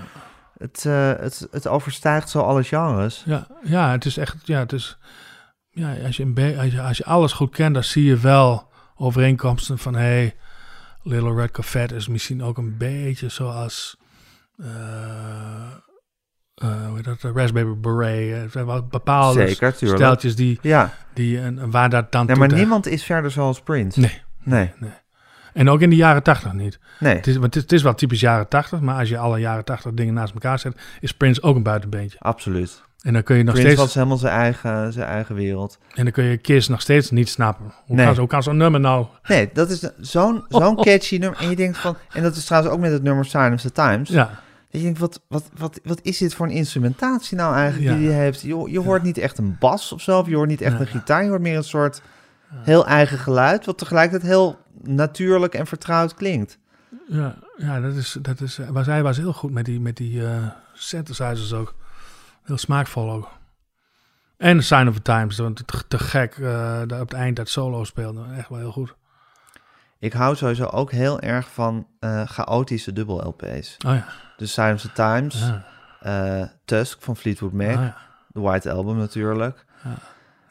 het, 0.57 0.85
eh, 0.85 1.11
het, 1.19 1.47
het 1.51 1.67
overstijgt 1.67 2.29
zo 2.29 2.39
alle 2.41 2.63
genres. 2.63 3.23
Ja, 3.25 3.47
ja, 3.63 3.91
het 3.91 4.05
is 4.05 4.17
echt, 4.17 4.47
ja, 4.47 4.59
het 4.59 4.71
is, 4.73 4.97
ja, 5.69 5.95
als 6.05 6.17
je, 6.17 6.23
een 6.23 6.57
als 6.57 6.71
je, 6.71 6.81
als 6.81 6.97
je 6.97 7.05
alles 7.05 7.31
goed 7.33 7.51
kent, 7.51 7.73
dan 7.73 7.83
zie 7.83 8.03
je 8.03 8.17
wel 8.17 8.71
overeenkomsten 8.95 9.77
van, 9.77 9.95
hey, 9.95 10.35
Little 11.03 11.33
Red 11.35 11.51
Corvette 11.51 11.95
is 11.95 12.07
misschien 12.07 12.43
ook 12.43 12.57
een 12.57 12.77
beetje 12.77 13.29
zoals, 13.29 13.97
eh 14.57 15.71
eh, 16.55 16.85
hoe 16.87 16.95
heet 16.95 17.03
dat, 17.05 17.21
de 17.21 17.31
Raspberry 17.35 17.77
Beret. 17.79 18.31
Er 18.43 18.49
zijn 18.49 18.65
wel 18.65 18.87
bepaalde 18.87 19.47
Zeker, 19.47 19.73
steltjes 19.75 20.35
die, 20.35 20.59
Ja. 20.61 20.93
die 21.13 21.39
en 21.39 21.71
waar 21.71 21.89
dat 21.89 22.11
dan 22.11 22.25
Nee, 22.25 22.35
maar 22.35 22.53
niemand 22.53 22.87
is 22.87 23.03
verder 23.03 23.31
zoals 23.31 23.61
Prince. 23.61 23.99
Nee. 23.99 24.21
Nee. 24.43 24.71
En 25.53 25.69
ook 25.69 25.81
in 25.81 25.89
de 25.89 25.95
jaren 25.95 26.23
tachtig 26.23 26.53
niet. 26.53 26.79
Nee. 26.99 27.15
Het 27.15 27.27
is, 27.27 27.33
want 27.37 27.45
het, 27.45 27.55
is, 27.55 27.61
het 27.61 27.71
is 27.71 27.81
wel 27.81 27.93
typisch 27.95 28.19
jaren 28.19 28.47
tachtig, 28.47 28.79
maar 28.79 28.99
als 28.99 29.09
je 29.09 29.17
alle 29.17 29.39
jaren 29.39 29.65
tachtig 29.65 29.93
dingen 29.93 30.13
naast 30.13 30.33
elkaar 30.33 30.59
zet, 30.59 30.77
is 30.99 31.11
Prince 31.11 31.41
ook 31.41 31.55
een 31.55 31.63
buitenbeentje. 31.63 32.19
Absoluut. 32.19 32.83
En 33.01 33.13
dan 33.13 33.23
kun 33.23 33.37
je 33.37 33.43
nog 33.43 33.53
Prince 33.53 33.71
steeds... 33.71 33.85
was 33.85 33.93
helemaal 33.95 34.17
zijn 34.17 34.33
eigen, 34.33 34.93
zijn 34.93 35.07
eigen 35.07 35.35
wereld. 35.35 35.77
En 35.93 36.03
dan 36.03 36.13
kun 36.13 36.23
je 36.23 36.37
Kiss 36.37 36.67
nog 36.67 36.81
steeds 36.81 37.11
niet 37.11 37.29
snappen. 37.29 37.73
Hoe 37.85 37.95
Nee. 37.95 38.05
kan, 38.05 38.17
hoe 38.17 38.27
kan 38.27 38.43
zo'n 38.43 38.57
nummer 38.57 38.79
nou? 38.79 39.05
Nee, 39.27 39.49
dat 39.53 39.69
is 39.69 39.89
zo'n 39.99 40.45
zo'n 40.49 40.75
catchy 40.85 41.17
nummer. 41.17 41.39
En 41.39 41.49
je 41.49 41.55
denkt 41.55 41.77
van... 41.77 41.97
En 42.13 42.23
dat 42.23 42.35
is 42.35 42.45
trouwens 42.45 42.73
ook 42.73 42.79
met 42.79 42.91
het 42.91 43.03
nummer 43.03 43.25
Sign 43.25 43.53
of 43.53 43.61
the 43.61 43.71
Times. 43.71 44.09
Ja. 44.09 44.43
Je 44.77 44.83
denkt, 44.83 44.99
wat, 44.99 45.21
wat, 45.27 45.49
wat, 45.57 45.79
wat 45.83 45.99
is 46.01 46.17
dit 46.17 46.33
voor 46.33 46.45
een 46.45 46.51
instrumentatie 46.51 47.37
nou 47.37 47.55
eigenlijk 47.55 47.91
Ja. 47.91 47.97
die 47.97 48.09
hij 48.09 48.19
heeft? 48.19 48.41
Je, 48.41 48.71
je 48.71 48.79
hoort 48.79 49.03
niet 49.03 49.17
echt 49.17 49.37
een 49.37 49.55
bas 49.59 49.91
of 49.91 50.01
zo. 50.01 50.19
Of 50.19 50.27
je 50.27 50.35
hoort 50.35 50.49
niet 50.49 50.61
echt 50.61 50.79
een 50.79 50.87
gitaar. 50.87 51.23
Je 51.23 51.29
hoort 51.29 51.41
meer 51.41 51.57
een 51.57 51.63
soort 51.63 52.01
heel 52.53 52.87
eigen 52.87 53.17
geluid. 53.17 53.65
Wat 53.65 53.77
tegelijkertijd 53.77 54.31
heel 54.31 54.59
natuurlijk 54.83 55.53
en 55.53 55.67
vertrouwd 55.67 56.13
klinkt. 56.13 56.57
Ja, 57.07 57.35
ja 57.57 57.79
dat 57.79 57.95
is, 57.95 58.17
dat 58.21 58.41
is, 58.41 58.59
was, 58.69 58.85
hij 58.85 59.03
was 59.03 59.17
heel 59.17 59.33
goed 59.33 59.51
met 59.51 59.65
die, 59.65 59.79
met 59.79 59.97
die 59.97 60.27
eh, 60.27 60.47
synthesizers 60.73 61.53
ook. 61.53 61.75
Heel 62.43 62.57
smaakvol 62.57 63.11
ook. 63.11 63.29
En 64.37 64.63
Sign 64.63 64.87
of 64.87 64.95
the 64.95 65.01
Times, 65.01 65.37
want 65.37 65.67
te, 65.67 65.83
te 65.87 65.99
gek 65.99 66.37
eh, 66.37 66.79
dat 66.87 67.01
op 67.01 67.09
het 67.09 67.13
eind 67.13 67.35
dat 67.35 67.49
solo 67.49 67.83
speelde. 67.83 68.21
Echt 68.37 68.49
wel 68.49 68.57
heel 68.57 68.71
goed. 68.71 68.95
Ik 69.99 70.13
hou 70.13 70.35
sowieso 70.35 70.65
ook 70.65 70.91
heel 70.91 71.19
erg 71.19 71.49
van 71.49 71.87
eh, 71.99 72.27
chaotische 72.27 72.93
dubbel-LP's. 72.93 73.77
Oh 73.85 73.93
ja. 73.93 74.07
Dus 74.37 74.53
Sign 74.53 74.73
of 74.73 74.81
the 74.81 74.91
Times. 74.93 75.39
Ja. 75.39 75.63
eh, 76.39 76.47
Tusk 76.65 77.01
van 77.01 77.15
Fleetwood 77.17 77.51
Mac. 77.53 77.67
Ah, 77.75 77.81
ja. 77.81 77.95
The 78.33 78.39
White 78.41 78.71
Album 78.71 78.97
natuurlijk. 78.97 79.65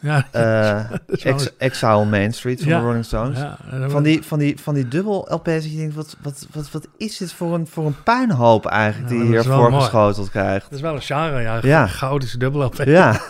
Ja. 0.00 0.24
Wel 0.32 0.98
Ex- 1.06 1.24
eens- 1.24 1.56
Exile 1.56 1.94
on 1.96 2.08
Main 2.10 2.32
Street 2.32 2.58
van 2.60 2.68
Ja. 2.68 2.78
de 2.78 2.84
Rolling 2.84 3.04
Stones. 3.04 3.38
Ja, 3.38 3.56
van, 3.88 4.02
die, 4.02 4.22
van, 4.22 4.38
die, 4.38 4.60
van 4.60 4.74
die 4.74 4.88
dubbel 4.88 5.26
LP's 5.30 5.44
dat 5.52 5.70
je 5.70 5.76
denkt, 5.76 5.94
wat, 5.94 6.16
wat, 6.22 6.46
wat, 6.52 6.70
wat 6.70 6.88
is 6.96 7.16
dit 7.16 7.32
voor 7.32 7.54
een, 7.54 7.66
voor 7.66 7.86
een 7.86 8.02
puinhoop 8.02 8.66
eigenlijk 8.66 9.12
Ja, 9.12 9.16
die 9.18 9.24
je 9.26 9.30
hier 9.32 9.44
voorgeschoteld 9.44 10.30
krijgt. 10.30 10.64
Dat 10.64 10.72
is 10.72 10.80
wel 10.80 10.94
een 10.94 11.02
genre, 11.02 11.40
ja. 11.40 11.58
Ja. 11.62 11.86
Goudische 11.86 12.38
dubbel 12.38 12.64
op. 12.64 12.74
Ja. 12.74 13.20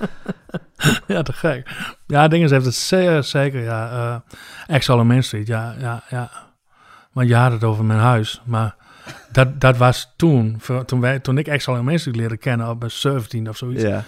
ja, 1.06 1.22
te 1.22 1.32
gek. 1.32 1.70
Ja, 2.06 2.28
Dingens 2.28 2.50
heeft 2.52 2.64
het 2.64 2.74
zeer 2.74 3.22
zeker, 3.22 3.60
ja. 3.60 3.90
eh 4.66 4.74
Exile 4.74 5.00
on 5.00 5.06
Main 5.06 5.22
Street, 5.24 5.46
ja, 5.46 5.74
ja, 5.78 6.02
ja. 6.08 6.30
Want 7.12 7.28
je 7.28 7.34
had 7.36 7.52
het 7.52 7.64
over 7.64 7.84
mijn 7.84 7.98
huis, 8.00 8.42
maar 8.44 8.74
dat, 9.32 9.60
dat 9.60 9.76
was 9.76 10.12
toen, 10.16 10.60
toen, 10.86 11.00
wij, 11.00 11.18
toen 11.18 11.38
ik 11.38 11.62
on 11.68 11.84
Main 11.84 11.98
Street 11.98 12.16
leerde 12.16 12.36
kennen, 12.36 12.68
op 12.68 12.78
mijn 12.78 12.90
17 12.90 13.48
of 13.48 13.56
zoiets. 13.56 13.82
Ja. 13.82 14.02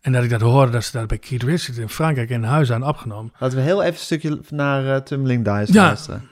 En 0.00 0.12
dat 0.12 0.22
ik 0.24 0.30
dat 0.30 0.40
hoorde, 0.40 0.72
dat 0.72 0.84
ze 0.84 0.98
dat 0.98 1.06
bij 1.06 1.18
Keith 1.18 1.42
Richards 1.42 1.78
in 1.78 1.88
Frankrijk 1.88 2.30
in 2.30 2.42
huis 2.42 2.72
aan 2.72 2.86
opgenomen. 2.86 3.32
Laten 3.38 3.56
we 3.58 3.64
heel 3.64 3.82
even 3.82 3.94
een 3.94 3.98
stukje 4.00 4.40
naar 4.50 4.94
eh, 4.94 5.00
Tumbling 5.00 5.44
Dice 5.44 5.72
Ja. 5.72 5.82
luisteren. 5.84 6.28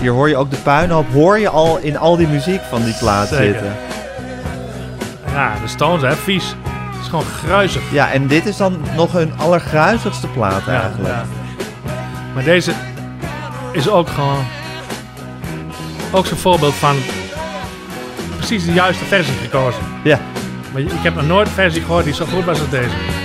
Hier 0.00 0.10
hoor 0.12 0.28
je 0.28 0.36
ook 0.36 0.50
de 0.50 0.56
puinhoop, 0.56 1.08
hoor 1.12 1.38
je 1.38 1.48
al 1.48 1.78
in 1.78 1.96
al 1.96 2.16
die 2.16 2.26
muziek 2.28 2.60
van 2.60 2.82
die 2.84 2.94
plaat 2.98 3.28
Zeker. 3.28 3.44
zitten. 3.44 3.72
Ja, 5.26 5.58
de 5.60 5.68
Stones, 5.68 6.02
hè, 6.02 6.16
vies. 6.16 6.54
Het 6.64 7.00
is 7.02 7.08
gewoon 7.08 7.24
gruizig. 7.24 7.82
Ja, 7.92 8.12
en 8.12 8.26
dit 8.26 8.46
is 8.46 8.56
dan 8.56 8.80
nog 8.96 9.12
hun 9.12 9.32
allergruizigste 9.38 10.26
plaat 10.26 10.64
Ja, 10.64 10.80
eigenlijk. 10.80 11.08
ja. 11.14 11.24
Maar 12.34 12.44
deze 12.44 12.72
is 13.72 13.88
ook 13.88 14.08
gewoon... 14.08 14.44
Ook 16.12 16.26
zo'n 16.26 16.38
voorbeeld 16.38 16.74
van 16.74 16.96
precies 18.36 18.64
de 18.64 18.72
juiste 18.72 19.04
versie 19.04 19.34
gekozen. 19.34 19.82
Ja. 20.04 20.20
Maar 20.72 20.80
ik 20.80 20.90
heb 21.02 21.14
nog 21.14 21.26
nooit 21.26 21.46
een 21.46 21.52
versie 21.52 21.82
gehoord 21.82 22.04
die 22.04 22.14
zo 22.14 22.24
goed 22.24 22.44
was 22.44 22.60
als 22.60 22.70
deze. 22.70 23.19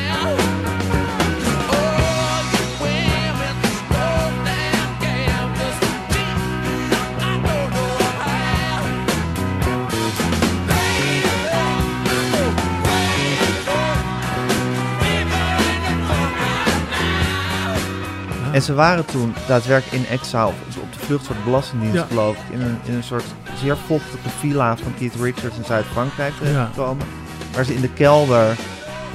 En 18.56 18.61
ze 18.61 18.73
waren 18.73 19.06
toen 19.06 19.34
daadwerkelijk 19.48 20.03
in 20.03 20.10
exile, 20.11 20.48
op 20.82 20.94
de 20.94 20.99
vlucht 20.99 21.26
voor 21.26 21.36
de 21.36 21.41
Belastingdienst 21.41 21.95
Ja. 21.95 22.06
geloof 22.06 22.36
ik, 22.38 22.53
in 22.53 22.61
een, 22.61 22.77
in 22.84 22.94
een 22.94 23.03
soort 23.03 23.23
zeer 23.56 23.77
vochtige 23.77 24.30
villa 24.30 24.77
van 24.77 24.94
Keith 24.98 25.15
Richards 25.15 25.57
in 25.57 25.65
Zuid-Frankrijk 25.65 26.34
Ja. 26.34 26.40
terechtgekomen. 26.40 27.06
Waar 27.53 27.64
ze 27.65 27.73
in 27.73 27.82
de 27.82 27.94
kelder 27.94 28.56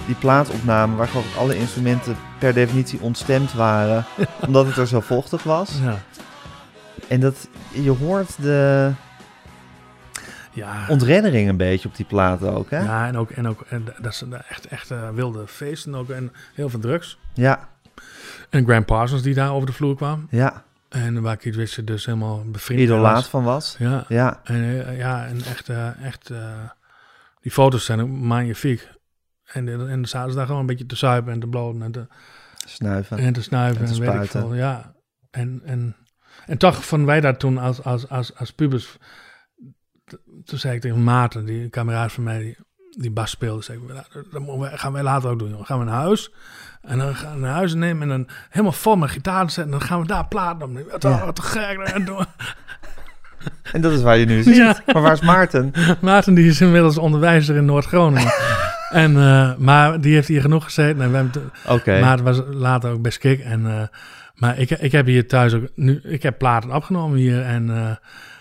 die 0.07 0.15
plaat 0.15 0.51
opnamen, 0.51 0.97
waar 0.97 1.09
geloof 1.09 1.25
ik 1.33 1.37
alle 1.37 1.57
instrumenten 1.57 2.17
per 2.39 2.55
definitie 2.55 3.01
ontstemd 3.01 3.53
waren, 3.53 4.05
omdat 4.47 4.67
het 4.67 4.77
er 4.77 4.87
zo 4.87 5.01
vochtig 5.01 5.43
was. 5.43 5.79
Ja. 5.83 5.99
En 7.09 7.21
dat, 7.21 7.49
je 7.71 7.91
hoort 7.91 8.43
de 8.43 8.91
Ja. 10.53 10.85
ontreddering 10.89 11.49
een 11.49 11.57
beetje 11.57 11.89
op 11.89 11.97
die 11.97 12.07
plaat 12.07 12.43
ook, 12.43 12.71
hè? 12.71 12.79
Ja, 12.83 13.07
en 13.07 13.17
ook, 13.17 13.31
en 13.31 13.49
ook 13.49 13.65
en 13.69 13.85
dat 14.01 14.15
zijn 14.15 14.35
echt, 14.49 14.67
echt 14.67 14.91
eh, 14.91 15.09
wilde 15.15 15.47
feesten 15.47 15.95
ook 15.95 16.09
en 16.11 16.33
heel 16.55 16.69
veel 16.69 16.81
drugs. 16.81 17.19
Ja, 17.35 17.69
En 18.51 18.65
Graham 18.65 18.85
Parsons 18.85 19.23
die 19.23 19.35
daar 19.35 19.53
over 19.53 19.67
de 19.67 19.73
vloer 19.73 19.97
kwam. 19.97 20.27
ja. 20.31 20.65
En 20.89 21.23
waar 21.23 21.37
Keith 21.37 21.55
Richards 21.57 21.87
dus 21.91 22.07
helemaal 22.07 22.45
bevriend 22.51 22.81
Idolaat 22.81 23.15
was. 23.15 23.27
van 23.29 23.45
was. 23.45 23.77
Ja. 23.79 24.05
Ja, 24.09 24.41
En, 24.45 24.63
eh, 24.87 24.99
ja, 24.99 25.27
en 25.27 25.43
echt, 25.45 25.69
eh, 25.69 26.05
echt 26.05 26.31
eh, 26.31 26.71
die 27.41 27.53
foto's 27.53 27.85
zijn 27.85 28.01
ook 28.01 28.09
magnifiek. 28.09 28.89
En, 29.45 29.65
de- 29.65 29.73
en 29.73 29.79
dan 29.89 30.05
zaten 30.07 30.31
ze 30.31 30.37
daar 30.37 30.47
gewoon 30.47 30.61
een 30.61 30.67
beetje 30.67 30.87
te 30.87 30.97
zuipen 30.97 31.33
en 31.33 31.41
te 31.41 31.47
bloten 31.47 31.83
en 31.83 31.93
te, 31.93 32.07
snuiven. 32.67 33.19
en 33.19 33.33
te 33.33 33.43
snuiven 33.43 33.81
En 33.83 33.87
en, 33.89 33.93
te 33.93 33.99
weet 34.01 34.09
ik 34.09 34.15
spuiten. 34.15 34.41
veel. 34.41 34.55
Ja. 34.55 34.95
En, 35.31 35.61
en, 35.65 35.97
en 36.47 36.59
toch 36.59 36.85
vonden 36.85 37.07
wij 37.07 37.21
dat 37.21 37.39
toen 37.41 37.59
als, 37.59 37.83
als, 37.85 38.09
als, 38.09 38.37
als 38.37 38.53
pubers. 38.53 38.97
Toen 40.45 40.59
zei 40.59 40.75
ik 40.75 40.81
tegen 40.81 41.05
Maarten, 41.05 41.45
die 41.45 41.69
kameraad 41.69 42.13
van 42.13 42.25
mij, 42.25 42.39
die, 42.39 42.57
die 42.99 43.11
bas 43.11 43.31
speelde, 43.31 43.63
zei 43.63 43.79
ik, 43.79 43.89
"Nou, 44.33 44.61
dat 44.61 44.79
gaan 44.81 44.93
wij 44.93 45.03
later 45.03 45.31
ook 45.31 45.39
doen. 45.39 45.51
Jongen. 45.51 45.67
Gaan 45.67 45.79
we 45.79 45.85
naar 45.85 46.01
huis 46.01 46.33
en 46.83 46.99
dan 46.99 47.15
gaan 47.15 47.35
we 47.35 47.41
naar 47.41 47.55
huis 47.55 47.75
nemen 47.75 48.03
en 48.03 48.09
dan 48.09 48.29
helemaal 48.51 48.73
vol 48.73 48.97
met 48.97 49.11
gitaar 49.11 49.51
zetten 49.51 49.65
en 49.65 49.71
dan 49.71 49.81
gaan 49.89 50.01
we 50.01 50.07
daar 50.07 50.27
platen 50.27 50.63
opnemen. 50.63 50.91
Wat, 50.91 51.03
Ja. 51.03 51.25
wat 51.25 51.35
te 51.37 51.43
gek. 51.43 51.79
En 51.79 52.05
doen. 52.05 52.25
En 53.73 53.81
dat 53.81 53.93
is 53.93 54.03
waar 54.03 54.17
je 54.17 54.27
nu 54.27 54.43
zit. 54.43 54.57
Ja. 54.57 54.77
Maar 54.93 55.03
waar 55.03 55.13
is 55.13 55.21
Maarten? 55.21 55.73
Maarten 56.01 56.35
die 56.35 56.49
is 56.49 56.61
inmiddels 56.61 56.99
onderwijzer 56.99 57.57
in 57.57 57.65
Noord-Groningen. 57.65 58.33
en, 58.91 59.17
eh, 59.17 59.55
maar 59.57 60.01
die 60.01 60.15
heeft 60.15 60.29
hier 60.29 60.41
genoeg 60.41 60.65
gezeten. 60.65 61.03
En 61.03 61.11
we 61.11 61.17
hebben. 61.17 62.01
Maarten 62.01 62.25
was 62.25 62.41
later 62.51 62.91
ook 62.93 63.03
bij 63.03 63.11
Skik. 63.11 63.41
En, 63.41 63.67
eh, 63.67 63.83
maar 64.35 64.59
ik, 64.59 64.71
ik 64.71 64.93
heb 64.93 65.07
hier 65.07 65.29
thuis 65.29 65.55
ook 65.55 65.65
nu... 65.75 66.01
Ik 66.03 66.23
heb 66.23 66.39
platen 66.39 66.75
opgenomen 66.75 67.19
hier. 67.19 67.43
En, 67.43 67.71
eh, 67.77 67.91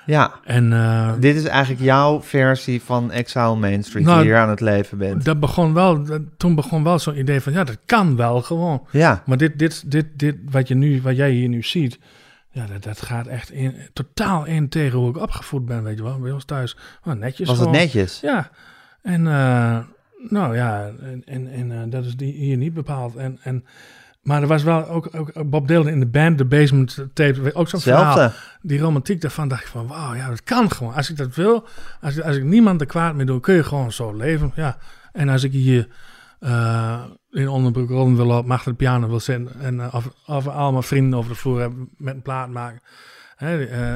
Ja, 0.10 0.32
en 0.44 0.74
eh, 0.74 1.14
dit 1.20 1.36
is 1.36 1.44
eigenlijk 1.46 1.82
jouw 1.84 2.22
versie 2.22 2.82
van 2.82 3.12
Exile 3.12 3.56
Main 3.56 3.84
Street, 3.84 4.06
Nou, 4.06 4.18
die 4.22 4.28
hier 4.28 4.38
aan 4.40 4.50
het 4.50 4.60
leven 4.62 4.98
bent. 4.98 5.26
dat 5.26 5.40
begon 5.40 5.74
wel, 5.74 6.04
dat- 6.04 6.22
toen 6.38 6.56
begon 6.56 6.84
wel 6.84 7.00
zo'n 7.00 7.18
idee 7.20 7.42
van... 7.42 7.54
Ja, 7.54 7.64
dat 7.64 7.78
kan 7.86 8.16
wel 8.16 8.42
gewoon. 8.42 8.88
Ja, 8.92 9.24
Maar 9.26 9.38
dit, 9.38 9.60
dit, 9.60 9.92
dit, 9.92 10.06
dit 10.16 10.36
wat, 10.50 10.68
je 10.68 10.76
nu, 10.76 11.02
wat 11.02 11.16
jij 11.16 11.32
hier 11.32 11.50
nu 11.50 11.64
ziet... 11.64 12.00
Ja, 12.52 12.66
dat, 12.66 12.84
dat 12.84 13.02
gaat 13.02 13.28
echt 13.28 13.52
in, 13.52 13.76
totaal 13.94 14.46
in 14.46 14.70
tegen 14.70 14.98
hoe 15.00 15.10
ik 15.10 15.18
opgevoed 15.18 15.66
ben, 15.66 15.84
weet 15.84 15.98
je 15.98 16.04
wel. 16.04 16.20
Bij 16.20 16.32
ons 16.32 16.46
thuis, 16.46 16.78
oh, 17.04 17.14
netjes 17.14 17.48
was 17.48 17.58
het 17.58 17.68
gewoon. 17.68 17.82
netjes? 17.82 18.20
Ja, 18.20 18.50
en 19.02 19.28
eh, 19.28 19.78
nou 20.30 20.56
ja, 20.56 20.92
en, 21.02 21.22
en, 21.26 21.48
en 21.52 21.72
eh, 21.72 21.78
dat 21.90 22.06
is 22.06 22.16
die 22.16 22.34
hier 22.34 22.58
niet 22.58 22.74
bepaald. 22.74 23.16
En, 23.16 23.38
en, 23.44 23.66
maar 24.22 24.42
er 24.42 24.48
was 24.48 24.64
wel 24.64 24.88
ook, 24.88 25.10
ook 25.16 25.50
Bob 25.50 25.68
Dylan 25.68 25.88
in 25.88 26.00
de 26.00 26.08
band, 26.08 26.38
de 26.38 26.46
Basement 26.46 27.06
Tape, 27.14 27.54
ook 27.54 27.70
zo'n 27.70 27.80
verhaal. 27.80 28.32
Die 28.62 28.80
romantiek 28.80 29.22
daarvan 29.22 29.48
dacht 29.48 29.62
ik 29.62 29.68
van, 29.68 29.88
wauw, 29.88 30.14
ja, 30.14 30.28
dat 30.30 30.44
kan 30.44 30.72
gewoon. 30.72 30.94
Als 30.94 31.10
ik 31.10 31.18
dat 31.18 31.36
wil, 31.36 31.68
als, 32.02 32.16
ik- 32.18 32.24
als 32.24 32.36
ik 32.36 32.44
niemand 32.44 32.82
er 32.82 32.88
kwaad 32.88 33.16
mee 33.16 33.26
doe, 33.26 33.40
kun 33.40 33.56
je 33.56 33.64
gewoon 33.64 33.92
zo 33.92 34.14
leven. 34.14 34.52
Ja, 34.56 34.78
en 35.12 35.30
als 35.30 35.44
ik 35.44 35.52
hier 35.52 35.88
eh, 36.40 37.04
in 37.32 37.48
onderbroek 37.48 37.90
rond 37.90 38.16
wil 38.18 38.26
lopen, 38.26 38.52
achter 38.52 38.72
de 38.72 38.78
piano 38.78 39.08
wil 39.08 39.20
zitten 39.20 39.60
en 39.60 39.80
eh, 39.80 39.94
of, 39.94 40.10
of 40.26 40.48
allemaal 40.48 40.82
vrienden 40.82 41.20
over 41.20 41.32
de 41.32 41.38
vloer 41.38 41.60
hebben 41.60 41.90
met 41.98 42.14
een 42.16 42.22
plaat 42.22 42.50
maken. 42.50 42.82
Hè, 43.36 43.64
eh, 43.66 43.96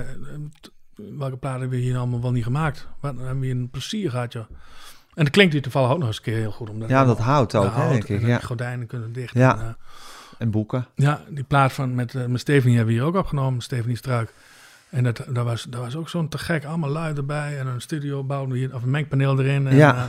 welke 0.95 1.37
platen 1.37 1.59
hebben 1.59 1.77
we 1.79 1.83
hier 1.83 1.97
allemaal 1.97 2.21
wel 2.21 2.31
niet 2.31 2.43
gemaakt? 2.43 2.87
Wat 2.99 3.15
hebben 3.15 3.39
we 3.39 3.45
hier 3.45 3.55
een 3.55 3.69
plezier 3.69 4.09
gehad, 4.09 4.33
joh. 4.33 4.45
En 5.13 5.23
dat 5.23 5.33
klinkt 5.33 5.53
hier 5.53 5.61
toevallig 5.61 5.91
ook 5.91 5.97
nog 5.97 6.07
eens 6.07 6.17
een 6.17 6.23
keer 6.23 6.35
heel 6.37 6.51
goed. 6.51 6.69
Omdat 6.69 6.89
Ja, 6.89 7.05
dat 7.05 7.19
houdt 7.19 7.55
ook, 7.55 7.75
hè, 7.75 7.89
denk 7.89 8.03
ik, 8.07 8.25
ja. 8.25 8.39
gordijnen 8.39 8.87
kunnen 8.87 9.13
dicht. 9.13 9.33
Ja. 9.33 9.59
En, 9.59 9.77
En 10.37 10.51
boeken. 10.51 10.85
ja, 10.95 11.21
die 11.29 11.43
plaat 11.43 11.73
van 11.73 11.95
met, 11.95 12.15
eh, 12.15 12.25
met 12.25 12.39
Stephanie 12.39 12.75
hebben 12.77 12.93
we 12.95 12.99
hier 13.01 13.09
ook 13.09 13.15
opgenomen, 13.15 13.61
Stephanie 13.61 13.97
Struik. 13.97 14.33
En 14.89 15.03
dat, 15.03 15.25
dat, 15.29 15.45
was, 15.45 15.63
dat 15.69 15.81
was 15.81 15.95
ook 15.95 16.09
zo'n 16.09 16.29
te 16.29 16.37
gek, 16.37 16.65
allemaal 16.65 16.89
lui 16.89 17.15
erbij 17.15 17.59
en 17.59 17.67
een 17.67 17.81
studio 17.81 18.23
bouwden 18.23 18.51
we 18.53 18.57
hier, 18.57 18.75
of 18.75 18.83
een 18.83 18.89
mengpaneel 18.89 19.39
erin. 19.39 19.67
En, 19.67 19.75
Ja. 19.75 19.95
eh, 19.95 20.03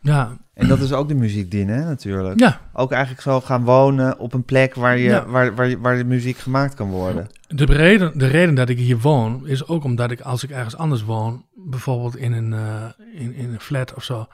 ja, 0.00 0.36
En 0.54 0.68
dat 0.68 0.80
is 0.80 0.92
ook 0.92 1.08
de 1.08 1.14
muziek 1.14 1.50
dienen, 1.50 1.74
hè, 1.78 1.84
natuurlijk. 1.84 2.40
ja, 2.40 2.60
Ook 2.72 2.92
eigenlijk 2.92 3.22
zo 3.22 3.40
gaan 3.40 3.64
wonen 3.64 4.18
op 4.18 4.32
een 4.32 4.44
plek 4.44 4.74
waar, 4.74 4.98
je, 4.98 5.08
Ja. 5.08 5.26
waar, 5.26 5.54
waar, 5.54 5.80
waar 5.80 5.96
de 5.96 6.04
muziek 6.04 6.36
gemaakt 6.38 6.74
kan 6.74 6.88
worden. 6.90 7.26
de 7.48 7.64
reden, 7.64 8.18
de 8.18 8.26
reden 8.26 8.54
dat 8.54 8.68
ik 8.68 8.78
hier 8.78 8.98
woon 8.98 9.46
is 9.46 9.66
ook 9.68 9.84
omdat 9.84 10.10
ik 10.10 10.20
als 10.20 10.42
ik 10.44 10.50
ergens 10.50 10.76
anders 10.76 11.02
woon, 11.04 11.44
bijvoorbeeld 11.54 12.16
in 12.16 12.32
een, 12.32 12.52
eh, 12.52 12.84
in, 13.20 13.34
in 13.34 13.52
een 13.52 13.60
flat 13.60 13.94
of 13.94 14.04
zo, 14.04 14.26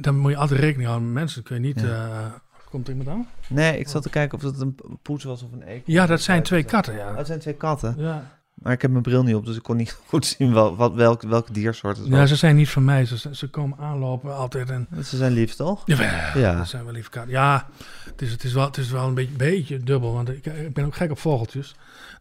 dan 0.00 0.18
moet 0.18 0.30
je 0.30 0.36
altijd 0.36 0.60
rekening 0.60 0.88
houden 0.88 1.08
met 1.12 1.18
mensen. 1.22 1.42
Kun 1.42 1.54
je 1.56 1.62
niet. 1.62 1.80
Ja. 1.80 2.42
Komt 2.72 2.88
er 2.88 2.94
iemand 2.96 3.16
aan? 3.16 3.26
Nee, 3.48 3.78
ik 3.78 3.88
zat 3.88 4.02
te 4.02 4.10
kijken 4.10 4.38
of 4.38 4.44
het 4.44 4.60
een 4.60 4.76
poes 5.02 5.24
was 5.24 5.42
of 5.42 5.52
een 5.52 5.62
eekhoorn. 5.62 5.82
Ja, 5.84 6.06
dat 6.06 6.20
zijn 6.20 6.42
twee 6.42 6.62
katten, 6.62 6.94
ja. 6.94 7.10
Oh, 7.10 7.16
het 7.16 7.26
zijn 7.26 7.38
twee 7.38 7.54
katten. 7.54 7.94
Ja. 7.98 8.40
Maar 8.54 8.72
ik 8.72 8.82
heb 8.82 8.90
mijn 8.90 9.02
bril 9.02 9.22
niet 9.22 9.34
op, 9.34 9.46
dus 9.46 9.56
ik 9.56 9.62
kon 9.62 9.76
niet 9.76 9.98
goed 10.08 10.26
zien 10.26 10.52
wel, 10.52 10.76
wat, 10.76 10.94
welk, 10.94 11.22
welk 11.22 11.54
diersoort 11.54 11.96
het 11.96 12.08
was. 12.08 12.18
ja, 12.18 12.26
ze 12.26 12.36
zijn 12.36 12.56
niet 12.56 12.68
van 12.68 12.84
mij. 12.84 13.04
Ze, 13.04 13.28
ze 13.32 13.48
komen 13.48 13.78
aanlopen 13.78 14.36
altijd 14.36 14.70
en 14.70 14.88
Ze 15.04 15.16
zijn 15.16 15.32
lief, 15.32 15.54
toch? 15.54 15.82
Jawel, 15.84 16.40
Ja. 16.42 16.56
dat 16.56 16.68
zijn 16.68 16.84
wel 16.84 16.92
lieve 16.92 17.10
kaarten. 17.10 17.32
Ja, 17.32 17.66
het 18.04 18.22
is, 18.22 18.30
het 18.32 18.44
is 18.44 18.52
wel, 18.52 18.64
het 18.64 18.76
is 18.76 18.90
wel 18.90 19.06
een 19.06 19.14
beetje, 19.14 19.36
beetje 19.36 19.78
dubbel, 19.78 20.12
want 20.12 20.28
ik, 20.28 20.46
ik 20.46 20.72
ben 20.74 20.84
ook 20.84 20.94
gek 20.94 21.10
op 21.10 21.18
vogeltjes. 21.18 21.74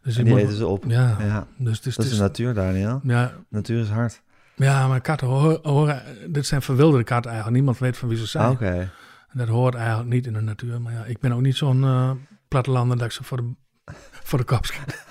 Dus 0.04 0.18
En 0.18 0.26
die 0.26 0.38
eten 0.40 0.56
ze 0.56 0.68
op. 0.68 0.84
Ja, 0.88 1.18
Ja. 1.20 1.48
dus 1.58 1.78
het 1.78 1.86
is, 1.86 1.96
Dat 1.96 2.06
is 2.06 2.12
de 2.12 2.18
natuur, 2.22 2.54
Daniel. 2.54 3.00
ja, 3.04 3.32
Natuur 3.50 3.82
is 3.82 3.90
hard. 3.90 4.22
ja, 4.56 4.88
maar 4.88 5.02
katten 5.02 5.28
horen, 5.28 5.60
horen, 5.64 6.02
dit 6.28 6.46
zijn 6.46 6.62
verwilderde 6.62 7.04
katten 7.04 7.32
eigenlijk. 7.32 7.58
Niemand 7.62 7.80
weet 7.80 7.98
van 7.98 8.10
wie 8.10 8.18
ze 8.18 8.26
zijn. 8.26 8.50
Oké. 8.50 8.90
En 9.32 9.38
dat 9.38 9.48
hoort 9.48 9.76
eigenlijk 9.76 10.10
niet 10.10 10.26
in 10.26 10.34
de 10.34 10.42
natuur. 10.42 10.82
Maar 10.82 10.94
ja, 10.94 11.04
ik 11.04 11.20
ben 11.20 11.32
ook 11.32 11.42
niet 11.42 11.56
zo'n 11.56 11.84
eh 11.84 12.12
plattelander 12.48 12.98
dat 12.98 13.06
ik 13.06 13.12
ze 13.12 13.24
voor 13.24 13.38
de, 13.38 13.54
voor 14.28 14.40
de 14.40 14.46
kop 14.46 14.66
schiet. 14.66 15.06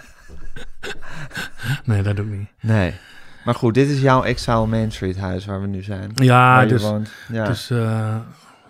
nee, 1.85 2.03
dat 2.03 2.17
doe 2.17 2.27
ik 2.27 2.39
niet. 2.39 2.49
Nee. 2.61 2.95
Maar 3.45 3.55
goed, 3.55 3.75
dit 3.75 3.89
is 3.89 4.01
jouw 4.01 4.23
Exile 4.23 4.67
Main 4.67 4.93
Street 4.93 5.19
huis 5.19 5.45
waar 5.45 5.61
we 5.61 5.67
nu 5.67 5.83
zijn. 5.83 6.13
Ja, 6.15 6.55
waar 6.55 6.63
je 6.63 6.69
dus, 6.69 6.83
woont. 6.83 7.13
Ja. 7.29 7.43
het 7.43 7.57
is, 7.57 7.71
eh, 7.71 8.17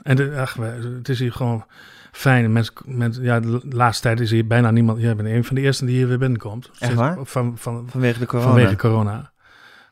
en 0.02 0.16
de, 0.16 0.36
ach, 0.36 0.56
het 0.96 1.08
is 1.08 1.18
hier 1.18 1.32
gewoon 1.32 1.64
fijn. 2.12 2.52
Mensen, 2.52 2.74
mensen, 2.84 3.22
ja, 3.22 3.40
de 3.40 3.60
laatste 3.68 4.02
tijd 4.02 4.20
is 4.20 4.30
hier 4.30 4.46
bijna 4.46 4.70
niemand. 4.70 5.00
Jij 5.00 5.16
bent 5.16 5.28
een 5.28 5.44
van 5.44 5.54
de 5.54 5.60
eerste 5.60 5.84
die 5.84 5.96
hier 5.96 6.08
weer 6.08 6.18
binnenkomt. 6.18 6.70
Echt 6.78 6.94
waar? 6.94 7.18
Van, 7.22 7.58
van, 7.58 7.88
Vanwege 7.90 8.18
de 8.18 8.26
corona. 8.26 8.48
vanwege 8.48 8.76
corona. 8.76 9.32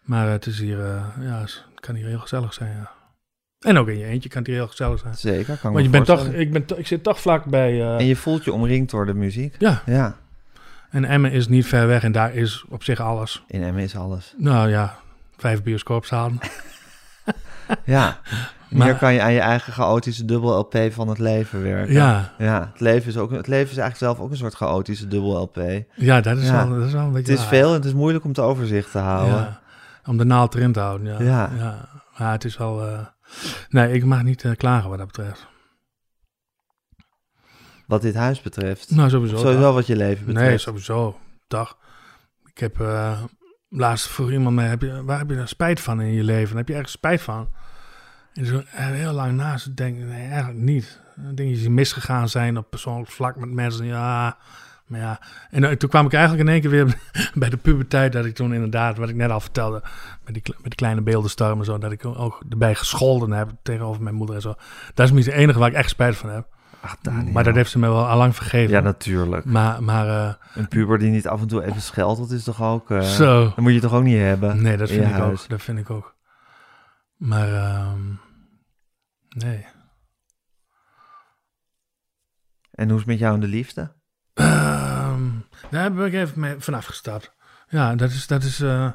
Maar 0.03 0.29
het 0.29 0.47
is 0.47 0.59
hier, 0.59 0.81
eh, 0.85 1.03
ja, 1.21 1.41
het 1.41 1.65
kan 1.75 1.95
hier 1.95 2.07
heel 2.07 2.19
gezellig 2.19 2.55
zijn, 2.55 2.77
ja. 2.77 2.91
En 3.61 3.79
ook 3.79 3.89
in 3.89 3.99
je 3.99 4.05
eentje 4.05 4.29
kan 4.29 4.39
het 4.39 4.47
hier 4.47 4.57
heel 4.57 4.67
gezellig 4.69 4.99
zijn. 5.01 5.15
Zeker, 5.17 5.57
kan 5.57 5.73
Want 5.73 5.85
je 5.85 5.91
bent 5.91 6.07
toch, 6.07 6.27
ik, 6.27 6.53
ben, 6.53 6.65
ik 6.77 6.87
zit 6.87 7.03
toch 7.03 7.21
vlak 7.21 7.45
bij... 7.45 7.81
eh, 7.81 7.99
En 7.99 8.05
je 8.07 8.17
voelt 8.17 8.45
je 8.45 8.53
omringd 8.53 8.91
door 8.91 9.07
de 9.07 9.15
muziek. 9.15 9.55
Ja, 9.59 9.83
Ja. 9.87 10.17
en 10.91 11.05
Emmen 11.05 11.33
is 11.33 11.49
niet 11.49 11.67
ver 11.67 11.87
weg 11.87 12.03
en 12.03 12.13
daar 12.13 12.35
is 12.35 12.65
op 12.69 12.83
zich 12.85 13.01
alles. 13.01 13.45
In 13.49 13.63
Emmen 13.63 13.83
is 13.83 13.97
alles. 13.97 14.35
Nou 14.37 14.69
ja, 14.69 14.97
vijf 15.37 15.63
bioscoopzalen. 15.63 16.39
Ja. 17.85 18.19
Maar- 18.71 18.87
Hier 18.87 18.97
kan 18.97 19.15
je 19.15 19.23
aan 19.23 19.33
je 19.33 19.41
eigen 19.41 19.73
chaotische 19.73 20.25
dubbel 20.25 20.59
LP 20.59 20.77
van 20.93 21.09
het 21.09 21.19
leven 21.19 21.63
werken. 21.63 21.93
Ja, 21.95 22.33
Ja, 22.39 22.69
het 22.73 22.81
leven 22.81 23.09
is, 23.09 23.17
ook, 23.17 23.31
het 23.31 23.47
leven 23.47 23.71
is 23.71 23.77
eigenlijk 23.77 23.97
zelf 24.13 24.19
ook 24.27 24.31
een 24.31 24.37
soort 24.37 24.55
chaotische 24.55 25.09
dubbel 25.09 25.41
LP. 25.43 25.55
Het 25.55 25.85
ja, 25.95 26.21
dat 26.21 26.37
is, 26.39 26.47
Ja. 26.47 26.69
Wel, 26.69 26.79
dat 26.79 26.87
is 26.87 26.93
wel 26.93 27.03
een 27.03 27.13
beetje 27.13 27.33
is 27.33 27.39
waar. 27.39 27.49
veel 27.49 27.69
en 27.69 27.75
het 27.75 27.85
is 27.85 27.93
moeilijk 27.95 28.25
om 28.25 28.31
het 28.31 28.39
overzicht 28.39 28.91
te 28.91 28.99
houden. 28.99 29.37
Ja, 29.37 29.61
om 30.07 30.17
de 30.17 30.25
naald 30.25 30.55
erin 30.55 30.73
te 30.73 30.81
houden, 30.81 31.07
ja. 31.07 31.23
Ja. 31.23 31.51
ja. 31.59 31.89
Ja, 32.19 32.33
het 32.33 32.45
is 32.45 32.57
wel... 32.57 32.87
eh, 32.87 32.99
nee, 33.69 33.93
ik 33.93 34.05
mag 34.05 34.23
niet 34.23 34.45
eh, 34.45 34.53
klagen 34.57 34.89
wat 34.89 34.99
dat 34.99 35.07
betreft. 35.07 35.47
Wat 37.87 38.03
dit 38.03 38.15
huis 38.15 38.43
betreft. 38.43 38.91
Nou, 38.91 39.11
sowieso. 39.11 39.37
Sowieso 39.37 39.61
dag. 39.61 39.75
wat 39.75 39.87
je 39.87 39.97
leven 39.97 40.27
betreft. 40.27 40.49
Nee, 40.49 40.59
sowieso. 40.59 41.19
Dag. 41.47 41.79
Ik 42.45 42.59
heb 42.59 42.81
eh, 42.81 43.23
laatst 43.69 44.07
voor 44.07 44.33
iemand 44.33 44.57
mee, 44.57 44.67
heb 44.67 44.83
je, 44.83 45.05
waar 45.05 45.19
heb 45.19 45.31
je 45.31 45.37
er 45.37 45.49
spijt 45.49 45.81
van 45.81 46.01
in 46.01 46.13
je 46.13 46.25
leven? 46.25 46.57
Heb 46.57 46.69
je 46.69 46.75
ergens 46.75 46.93
spijt 46.93 47.21
van? 47.21 47.49
En 48.33 48.47
zo 48.47 48.63
heel 48.67 49.13
lang 49.13 49.37
naast 49.37 49.77
denk 49.77 49.99
ik, 49.99 50.05
nee, 50.05 50.29
eigenlijk 50.29 50.59
niet. 50.59 51.01
Dingen 51.17 51.55
die 51.55 51.71
misgegaan 51.71 52.29
zijn 52.29 52.59
op 52.59 52.71
persoonlijk 52.71 53.11
vlak 53.11 53.37
met 53.37 53.51
mensen, 53.51 53.87
ja, 53.87 54.39
maar 54.89 55.01
ja. 55.01 55.21
En 55.51 55.65
eh, 55.65 55.71
toen 55.77 55.89
kwam 55.89 56.07
ik 56.07 56.13
eigenlijk 56.13 56.47
in 56.49 56.53
één 56.53 56.61
keer 56.61 56.71
weer 56.71 56.99
bij 57.35 57.49
de 57.51 57.57
puberteit, 57.57 58.13
dat 58.13 58.25
ik 58.25 58.35
toen 58.35 58.55
inderdaad, 58.55 58.97
wat 58.99 59.09
ik 59.09 59.15
net 59.15 59.31
al 59.31 59.41
vertelde, 59.41 59.83
met 60.25 60.35
die, 60.35 60.43
met 60.47 60.63
die 60.63 60.75
kleine 60.75 61.01
beeldenstorm 61.03 61.59
en 61.59 61.65
zo, 61.65 61.79
dat 61.79 61.93
ik 61.93 62.05
ook 62.05 62.43
erbij 62.49 62.75
gescholden 62.75 63.31
heb 63.31 63.51
tegenover 63.63 64.03
mijn 64.03 64.15
moeder 64.15 64.35
en 64.35 64.41
zo. 64.43 64.55
Dat 64.95 65.07
is 65.07 65.13
misschien 65.13 65.35
het 65.35 65.43
enige 65.45 65.59
waar 65.59 65.69
ik 65.69 65.75
echt 65.75 65.89
spijt 65.91 66.17
van 66.17 66.31
heb. 66.31 66.57
Ach, 66.81 66.97
Daniel. 67.03 67.33
Maar 67.33 67.45
dat 67.45 67.55
heeft 67.55 67.71
ze 67.71 67.79
mij 67.79 67.89
wel 67.89 68.07
al 68.09 68.17
lang 68.19 68.35
vergeven. 68.37 68.75
Ja, 68.75 68.81
natuurlijk. 68.81 69.45
Maar, 69.45 69.83
maar 69.83 70.09
eh, 70.09 70.35
Een 70.55 70.69
puber 70.69 70.99
die 70.99 71.11
niet 71.11 71.29
af 71.29 71.41
en 71.41 71.47
toe 71.47 71.65
even 71.65 71.81
scheldt, 71.83 72.19
dat 72.21 72.31
is 72.31 72.45
toch 72.45 72.63
ook... 72.63 72.91
eh, 72.91 73.01
Zo. 73.01 73.45
Dat 73.45 73.57
moet 73.57 73.73
je 73.73 73.81
toch 73.81 73.93
ook 73.95 74.03
niet 74.03 74.19
hebben? 74.19 74.63
Nee, 74.63 74.77
dat 74.77 74.89
in 74.89 74.95
vind 74.97 75.09
ik 75.09 75.15
huis? 75.15 75.43
ook. 75.43 75.49
Dat 75.49 75.63
vind 75.63 75.79
ik 75.79 75.91
ook. 75.91 76.17
Maar 77.17 77.53
ehm, 77.55 78.01
nee. 79.29 79.67
En 82.71 82.85
hoe 82.87 82.93
is 82.95 82.99
het 83.01 83.07
met 83.07 83.19
jou 83.19 83.35
en 83.35 83.41
de 83.41 83.47
liefde? 83.47 83.93
Daar 85.71 85.93
ben 85.93 86.07
ik 86.07 86.13
even 86.13 86.41
mee 86.41 86.55
vanaf 86.59 86.85
gestapt. 86.87 87.33
Ja, 87.69 87.95
dat 87.95 88.11
is, 88.11 88.27
dat 88.27 88.43
is 88.43 88.61
eh, 88.61 88.91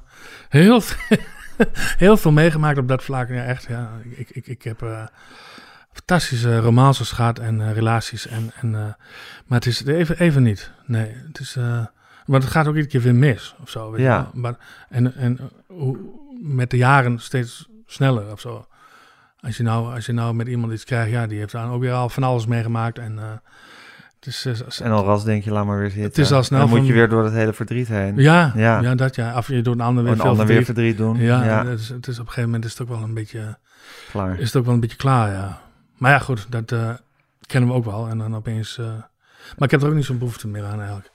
heel, 0.50 0.82
heel 2.06 2.18
veel 2.18 2.32
meegemaakt 2.32 2.78
op 2.78 2.88
dat 2.88 3.04
vlak. 3.04 3.30
Ja, 3.30 3.44
echt. 3.44 3.66
Ja. 3.68 3.92
Ik, 4.16 4.30
ik, 4.30 4.48
ik 4.48 4.64
heb 4.64 4.82
eh, 4.82 5.06
fantastische 5.92 6.60
romances 6.60 7.12
gehad 7.12 7.40
en 7.40 7.62
eh, 7.62 7.74
relaties. 7.74 8.28
En, 8.28 8.52
en, 8.62 8.72
maar 9.46 9.58
het 9.60 9.66
is 9.66 9.86
even, 9.86 10.20
even 10.20 10.44
niet. 10.44 10.72
Nee, 10.86 11.16
het 11.28 11.40
is... 11.40 11.58
want 12.26 12.44
het 12.44 12.52
gaat 12.52 12.68
ook 12.68 12.76
iedere 12.76 12.92
keer 12.92 13.02
weer 13.02 13.16
mis 13.16 13.56
of 13.62 13.70
zo. 13.70 13.92
Weet 13.92 14.02
Ja. 14.02 14.30
Maar, 14.34 14.56
en 14.90 15.16
en 15.16 15.40
hoe, 15.68 15.98
met 16.42 16.70
de 16.70 16.78
jaren 16.78 17.20
steeds 17.20 17.68
sneller 17.86 18.32
of 18.32 18.40
zo. 18.40 18.68
Als 19.40 19.58
je, 19.58 19.64
nou, 19.64 19.94
als 19.94 20.06
je 20.06 20.14
nou 20.14 20.34
met 20.34 20.48
iemand 20.48 20.74
iets 20.74 20.84
krijgt, 20.84 21.12
ja, 21.12 21.28
die 21.28 21.40
heeft 21.40 21.52
dan 21.52 21.70
ook 21.70 21.82
weer 21.82 21.94
al 21.94 22.10
van 22.10 22.24
alles 22.24 22.46
meegemaakt. 22.46 23.00
En 23.00 23.42
is... 24.28 24.46
eh, 24.46 24.86
En 24.86 24.92
al 24.92 25.04
ras 25.06 25.24
denk 25.24 25.44
je, 25.44 25.52
laat 25.52 25.66
maar 25.66 25.78
weer 25.80 25.90
zitten. 25.90 26.04
Het 26.06 26.18
is 26.18 26.32
al 26.32 26.44
snel 26.44 26.60
Dan 26.60 26.70
moet 26.70 26.88
je 26.88 26.94
weer 26.94 27.10
door 27.10 27.24
het 27.24 27.34
hele 27.34 27.54
verdriet 27.54 27.88
heen. 27.88 28.16
Ja, 28.18 28.52
ja. 28.56 28.82
ja. 28.82 28.96
dat 28.96 29.16
ja. 29.16 29.38
Of 29.38 29.48
je 29.48 29.62
doet 29.62 29.74
een 29.74 29.82
ander 29.82 30.04
weer 30.04 30.14
Een 30.14 30.20
ander 30.22 30.46
weer 30.46 30.64
verdriet. 30.64 30.96
verdriet 30.96 30.98
doen. 30.98 31.18
Ja, 31.28 31.44
Ja. 31.44 31.66
Het, 31.66 31.80
is, 31.80 31.90
het 31.90 32.08
is 32.08 32.14
op 32.20 32.26
een 32.26 32.28
gegeven 32.28 32.44
moment 32.50 32.66
is 32.66 32.72
het 32.72 32.82
ook 32.82 32.88
wel 32.96 33.04
een 33.04 33.14
beetje, 33.14 33.58
Klaar. 34.12 34.40
is 34.40 34.46
het 34.46 34.56
ook 34.56 34.66
wel 34.66 34.74
een 34.74 34.80
beetje 34.80 34.98
klaar, 34.98 35.32
ja. 35.32 35.62
Maar 35.98 36.12
ja, 36.12 36.20
goed, 36.20 36.46
dat 36.50 36.72
eh, 36.72 36.90
kennen 37.46 37.70
we 37.70 37.76
ook 37.76 37.86
wel. 37.86 38.08
En 38.08 38.18
dan 38.18 38.36
opeens... 38.36 38.78
eh, 38.78 38.86
maar 39.58 39.68
ik 39.68 39.72
heb 39.72 39.82
er 39.82 39.88
ook 39.88 39.94
niet 39.94 40.06
zo'n 40.06 40.18
behoefte 40.18 40.48
meer 40.48 40.66
aan 40.66 40.78
eigenlijk. 40.78 41.12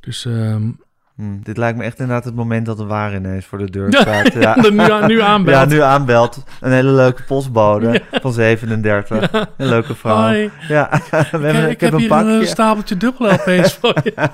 Dus 0.00 0.24
ehm, 0.24 0.70
Hm, 1.18 1.38
dit 1.42 1.56
lijkt 1.56 1.78
me 1.78 1.84
echt 1.84 1.98
inderdaad 1.98 2.24
het 2.24 2.34
moment 2.34 2.66
dat 2.66 2.76
de 2.76 2.84
waar 2.84 3.14
ineens 3.14 3.46
voor 3.46 3.58
de 3.58 3.70
deur 3.70 3.92
staat. 4.00 4.32
ja, 4.32 4.56
nu 4.70 4.80
aan- 4.92 5.06
nu 5.06 5.20
aanbelt. 5.20 5.56
Ja, 5.56 5.64
nu 5.64 5.80
aanbelt. 5.80 6.44
Een 6.60 6.72
hele 6.72 6.90
leuke 6.90 7.22
postbode 7.22 8.02
Ja. 8.10 8.20
van 8.20 8.32
37. 8.32 9.32
Ja. 9.32 9.46
Een 9.56 9.66
leuke 9.68 9.94
vrouw. 9.94 10.32
Ja, 10.68 10.88
we 11.10 11.26
hebben, 11.28 11.54
ik, 11.56 11.62
ik, 11.64 11.70
ik 11.70 11.80
heb 11.80 11.92
een 11.92 11.98
hier 11.98 12.08
pakje. 12.08 12.30
een 12.30 12.46
stapeltje 12.46 12.96
dubbel 12.96 13.32
LP's 13.32 13.74
voor 13.80 13.94
je. 14.02 14.14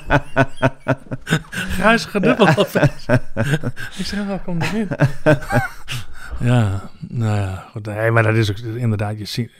Grijzige 1.78 2.20
dubbel 2.20 2.47
LP's. 2.47 3.06
ik 3.98 4.06
zeg, 4.06 4.27
wel, 4.27 4.39
kom 4.44 4.61
erin. 4.62 4.89
ja, 6.40 6.81
nou 7.09 7.36
ja, 7.36 7.65
goed. 7.70 7.86
Nee, 7.86 8.11
maar 8.11 8.23
dat 8.23 8.35
is 8.35 8.51
ook 8.51 8.56
inderdaad, 8.59 9.19
je 9.19 9.24
ziet... 9.24 9.51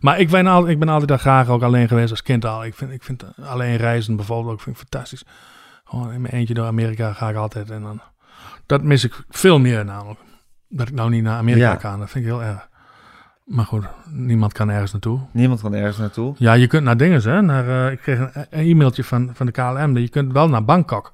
Maar 0.00 0.18
ik 0.20 0.30
ben, 0.30 0.46
al, 0.46 0.68
ik 0.68 0.78
ben 0.78 0.88
altijd 0.88 1.08
daar 1.08 1.18
graag 1.18 1.48
ook 1.48 1.62
alleen 1.62 1.88
geweest 1.88 2.10
als 2.10 2.22
kind 2.22 2.44
al. 2.44 2.64
Ik 2.64 2.74
vind, 2.74 2.90
ik 2.92 3.02
vind 3.02 3.24
alleen 3.44 3.76
reizen 3.76 4.16
bijvoorbeeld 4.16 4.52
ook 4.54 4.60
vind 4.60 4.76
ik 4.80 4.82
fantastisch. 4.88 5.24
Gewoon 5.90 6.12
in 6.12 6.20
mijn 6.20 6.34
eentje 6.34 6.54
door 6.54 6.66
Amerika 6.66 7.12
ga 7.12 7.28
ik 7.28 7.36
altijd 7.36 7.70
en 7.70 7.82
dan... 7.82 8.00
Dat 8.66 8.82
mis 8.82 9.04
ik 9.04 9.22
veel 9.28 9.58
meer 9.58 9.84
namelijk. 9.84 10.20
Dat 10.68 10.88
ik 10.88 10.94
nou 10.94 11.10
niet 11.10 11.22
naar 11.22 11.38
Amerika 11.38 11.70
Ja. 11.70 11.76
kan, 11.76 11.98
dat 11.98 12.10
vind 12.10 12.24
ik 12.24 12.30
heel 12.30 12.42
erg. 12.42 12.68
Maar 13.44 13.64
goed, 13.64 13.84
niemand 14.10 14.52
kan 14.52 14.70
ergens 14.70 14.92
naartoe. 14.92 15.20
Niemand 15.32 15.60
kan 15.60 15.74
ergens 15.74 15.98
naartoe. 15.98 16.34
Ja, 16.38 16.52
je 16.52 16.66
kunt 16.66 16.84
naar 16.84 16.96
dingen, 16.96 17.22
hè. 17.22 17.42
Naar, 17.42 17.86
eh, 17.86 17.92
ik 17.92 17.98
kreeg 17.98 18.18
een, 18.18 18.30
een 18.50 18.66
e-mailtje 18.66 19.04
van, 19.04 19.30
van 19.34 19.46
de 19.46 19.52
KLM. 19.52 19.94
dat 19.94 20.02
Je 20.02 20.08
kunt 20.08 20.32
wel 20.32 20.48
naar 20.48 20.64
Bangkok. 20.64 21.12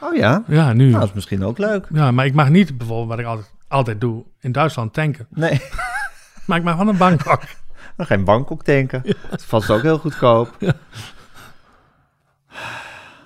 Oh 0.00 0.14
ja? 0.14 0.42
Ja, 0.46 0.72
nu. 0.72 0.86
Nou, 0.88 0.98
dat 1.00 1.08
is 1.08 1.14
misschien 1.14 1.44
ook 1.44 1.58
leuk. 1.58 1.86
Ja, 1.92 2.10
maar 2.10 2.26
ik 2.26 2.34
mag 2.34 2.48
niet 2.48 2.78
bijvoorbeeld, 2.78 3.08
wat 3.08 3.18
ik 3.18 3.24
altijd, 3.26 3.52
altijd 3.68 4.00
doe, 4.00 4.24
in 4.40 4.52
Duitsland 4.52 4.92
tanken. 4.92 5.26
Nee. 5.30 5.60
maar 6.46 6.58
ik 6.58 6.64
mag 6.64 6.76
wel 6.76 6.84
naar 6.84 6.96
Bangkok. 6.96 7.42
Dan 7.96 8.06
ga 8.06 8.14
je 8.14 8.20
in 8.20 8.26
Bangkok 8.26 8.62
tanken. 8.64 9.02
Dat 9.30 9.40
is 9.40 9.44
vast 9.44 9.70
ook 9.70 9.82
heel 9.82 9.98
goedkoop. 9.98 10.56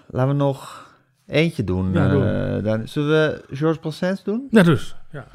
Laten 0.06 0.28
we 0.28 0.34
nog 0.34 0.79
eentje 1.30 1.64
doen. 1.64 1.92
Ja, 1.92 2.08
doe. 2.08 2.24
Eh, 2.24 2.64
dan, 2.64 2.88
zullen 2.88 3.08
we 3.08 3.56
Georges 3.56 3.80
Brassens 3.80 4.24
doen? 4.24 4.46
Ja, 4.50 4.62
dus. 4.62 4.96
Ja. 5.12 5.26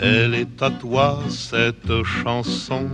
Elle 0.00 0.34
est 0.34 0.62
à 0.62 0.70
toi 0.70 1.18
cette 1.30 2.02
chanson, 2.04 2.88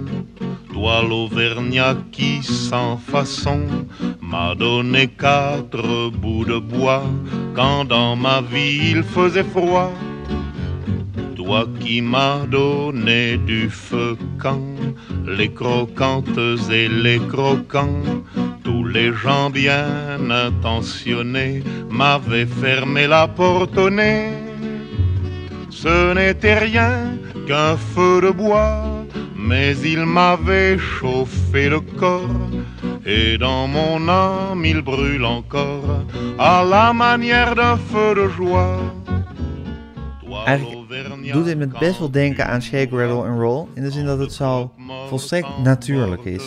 toi 0.73 1.03
l'Auvergnat 1.03 1.97
qui 2.13 2.41
sans 2.43 2.97
façon 2.97 3.67
m'a 4.21 4.55
donné 4.55 5.09
quatre 5.09 6.11
bouts 6.11 6.45
de 6.45 6.61
bois 6.61 7.03
quand 7.55 7.85
dans 7.85 8.15
ma 8.15 8.41
vie 8.41 8.93
il 8.93 9.03
faisait 9.03 9.43
froid. 9.43 9.91
Toi 11.51 11.67
qui 11.81 12.01
m'as 12.01 12.47
donné 12.47 13.37
du 13.37 13.69
feu 13.69 14.17
quand 14.39 14.77
les 15.27 15.53
croquantes 15.53 16.39
et 16.71 16.87
les 16.87 17.19
croquants, 17.19 18.05
tous 18.63 18.85
les 18.85 19.13
gens 19.13 19.51
bien 19.51 20.31
intentionnés 20.31 21.65
m'avaient 21.91 22.47
fermé 22.47 23.09
la 23.09 23.27
porte 23.27 23.77
au 23.79 23.91
nez. 23.91 24.29
Ce 25.71 26.15
n'était 26.15 26.61
rien 26.61 27.19
qu'un 27.49 27.77
feu 27.77 28.21
de 28.21 28.31
bois, 28.31 28.85
mais 29.37 29.77
il 29.79 30.07
m'avait 30.07 30.79
chauffé 30.79 31.69
le 31.69 31.81
corps. 31.81 32.49
Et 33.05 33.39
dans 33.39 33.67
mon 33.67 34.09
âme 34.09 34.65
il 34.65 34.83
brûle 34.83 35.25
encore, 35.25 36.05
à 36.39 36.63
la 36.63 36.93
manière 36.93 37.57
d'un 37.57 37.77
feu 37.77 38.15
de 38.15 38.29
joie. 38.29 38.79
Doet 41.33 41.45
dit 41.45 41.59
me 41.59 41.67
best 41.79 41.99
wel 41.99 42.11
denken 42.11 42.47
aan 42.47 42.63
Shake, 42.63 42.97
Rattle 42.97 43.29
and 43.29 43.39
Roll. 43.41 43.67
In 43.75 43.83
de 43.83 43.91
zin 43.91 44.05
dat 44.05 44.19
het 44.19 44.33
zo 44.33 44.73
volstrekt 45.09 45.49
natuurlijk 45.63 46.25
is. 46.25 46.45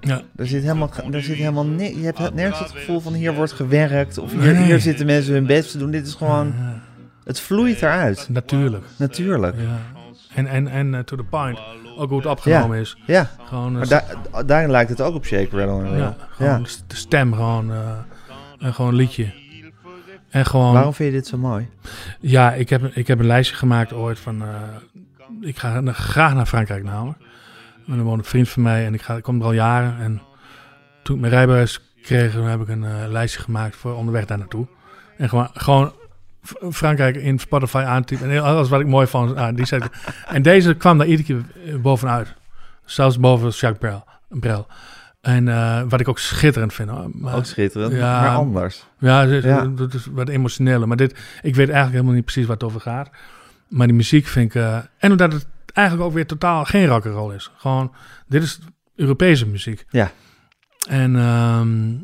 Ja. 0.00 0.22
Er 0.36 0.46
zit 0.46 0.62
helemaal, 0.62 0.90
er 1.12 1.22
zit 1.22 1.36
helemaal 1.36 1.66
Je 1.78 2.00
hebt 2.02 2.34
nergens 2.34 2.58
het 2.58 2.70
gevoel 2.70 3.00
van 3.00 3.12
hier 3.12 3.34
wordt 3.34 3.52
gewerkt. 3.52 4.18
Of 4.18 4.30
hier, 4.32 4.52
Nee. 4.52 4.62
hier 4.62 4.80
zitten 4.80 5.06
mensen 5.06 5.32
hun 5.32 5.46
best 5.46 5.70
te 5.70 5.78
doen. 5.78 5.90
Dit 5.90 6.06
is 6.06 6.14
gewoon... 6.14 6.54
Het 7.24 7.40
vloeit 7.40 7.82
eruit. 7.82 8.26
Natuurlijk. 8.30 8.84
Natuurlijk. 8.96 9.56
Ja. 9.56 9.78
En, 10.34 10.46
en, 10.46 10.68
en 10.68 10.94
eh, 10.94 11.00
to 11.00 11.16
the 11.16 11.22
point. 11.22 11.58
Ook 11.98 12.08
hoe 12.08 12.18
het 12.18 12.26
opgenomen 12.26 12.76
Ja. 12.76 12.82
is. 12.82 12.96
Ja. 13.06 13.30
Gewoon, 13.44 13.72
Maar 13.72 13.88
daar, 13.88 14.04
daarin 14.46 14.70
lijkt 14.70 14.90
het 14.90 15.00
ook 15.00 15.14
op 15.14 15.24
Shake, 15.24 15.48
Rattle 15.56 15.72
and 15.74 15.82
Roll. 15.88 15.96
Ja, 15.98 16.16
gewoon 16.30 16.62
de 16.86 16.96
stem 16.96 17.32
gewoon. 17.34 17.70
eh, 17.72 17.78
en 18.58 18.74
gewoon 18.74 18.90
een 18.90 18.96
liedje. 18.96 19.32
En 20.30 20.46
gewoon... 20.46 20.72
Waarom 20.72 20.94
vind 20.94 21.10
je 21.12 21.16
dit 21.18 21.26
zo 21.26 21.36
mooi? 21.38 21.68
Ja, 22.20 22.52
ik 22.52 22.68
heb, 22.68 22.84
ik 22.84 23.06
heb 23.06 23.18
een 23.18 23.26
lijstje 23.26 23.56
gemaakt 23.56 23.92
ooit 23.92 24.18
van... 24.18 24.42
eh, 24.42 24.48
ik 25.40 25.58
ga 25.58 25.82
graag 25.92 26.34
naar 26.34 26.46
Frankrijk 26.46 26.84
namelijk. 26.84 27.18
En 27.86 27.96
dan 27.96 28.02
woont 28.02 28.18
een 28.18 28.24
vriend 28.24 28.48
van 28.48 28.62
mij 28.62 28.86
en 28.86 28.94
ik, 28.94 29.02
ga, 29.02 29.16
ik 29.16 29.22
kom 29.22 29.38
er 29.40 29.44
al 29.44 29.52
jaren. 29.52 29.98
En 30.00 30.22
toen 31.02 31.14
ik 31.14 31.20
mijn 31.20 31.32
rijbewijs 31.32 31.80
kreeg, 32.02 32.32
toen 32.32 32.46
heb 32.46 32.60
ik 32.60 32.68
een 32.68 32.84
eh, 32.84 32.90
lijstje 33.08 33.40
gemaakt 33.40 33.76
voor 33.76 33.94
onderweg 33.94 34.24
daar 34.24 34.38
naartoe. 34.38 34.66
En 35.16 35.28
gewoon, 35.28 35.48
gewoon 35.52 35.92
Frankrijk 36.70 37.16
in 37.16 37.38
Spotify 37.38 37.78
aantypen. 37.86 38.30
En 38.30 38.42
alles 38.42 38.68
wat 38.68 38.80
ik 38.80 38.86
mooi 38.86 39.06
vond. 39.06 39.36
ah, 39.36 39.56
die 39.56 39.66
zet 39.66 39.84
ik- 39.84 39.92
en 40.28 40.42
deze 40.42 40.74
kwam 40.74 40.98
daar 40.98 41.06
iedere 41.06 41.42
keer 41.64 41.80
bovenuit. 41.80 42.34
Zelfs 42.84 43.18
boven 43.18 43.48
Jacques 43.48 43.78
Brel. 43.78 44.04
Brel. 44.28 44.66
En 45.28 45.48
eh, 45.48 45.82
wat 45.88 46.00
ik 46.00 46.08
ook 46.08 46.18
schitterend 46.18 46.74
vind. 46.74 47.14
Maar, 47.14 47.34
Ook 47.34 47.44
schitterend, 47.44 47.98
maar 48.00 48.36
anders. 48.36 48.84
Ja, 48.98 49.24
dat 49.24 49.32
is, 49.32 49.44
Ja. 49.44 49.64
dat 49.66 49.94
is 49.94 50.06
wat 50.06 50.28
emotioneler. 50.28 50.88
Maar 50.88 50.96
dit, 50.96 51.10
ik 51.42 51.54
weet 51.54 51.56
eigenlijk 51.68 51.92
helemaal 51.92 52.12
niet 52.14 52.24
precies 52.24 52.46
waar 52.46 52.56
het 52.56 52.64
over 52.64 52.80
gaat. 52.80 53.10
Maar 53.68 53.86
die 53.86 53.96
muziek 53.96 54.26
vind 54.26 54.54
ik... 54.54 54.62
eh, 54.62 54.78
en 54.98 55.10
omdat 55.10 55.32
het 55.32 55.46
eigenlijk 55.72 56.08
ook 56.08 56.14
weer 56.14 56.26
totaal 56.26 56.64
geen 56.64 56.86
rock'n'roll 56.86 57.34
is. 57.34 57.50
Gewoon, 57.56 57.94
dit 58.26 58.42
is 58.42 58.58
Europese 58.96 59.46
muziek. 59.46 59.84
Ja. 59.90 60.10
En, 60.88 61.16
ehm, 61.16 61.94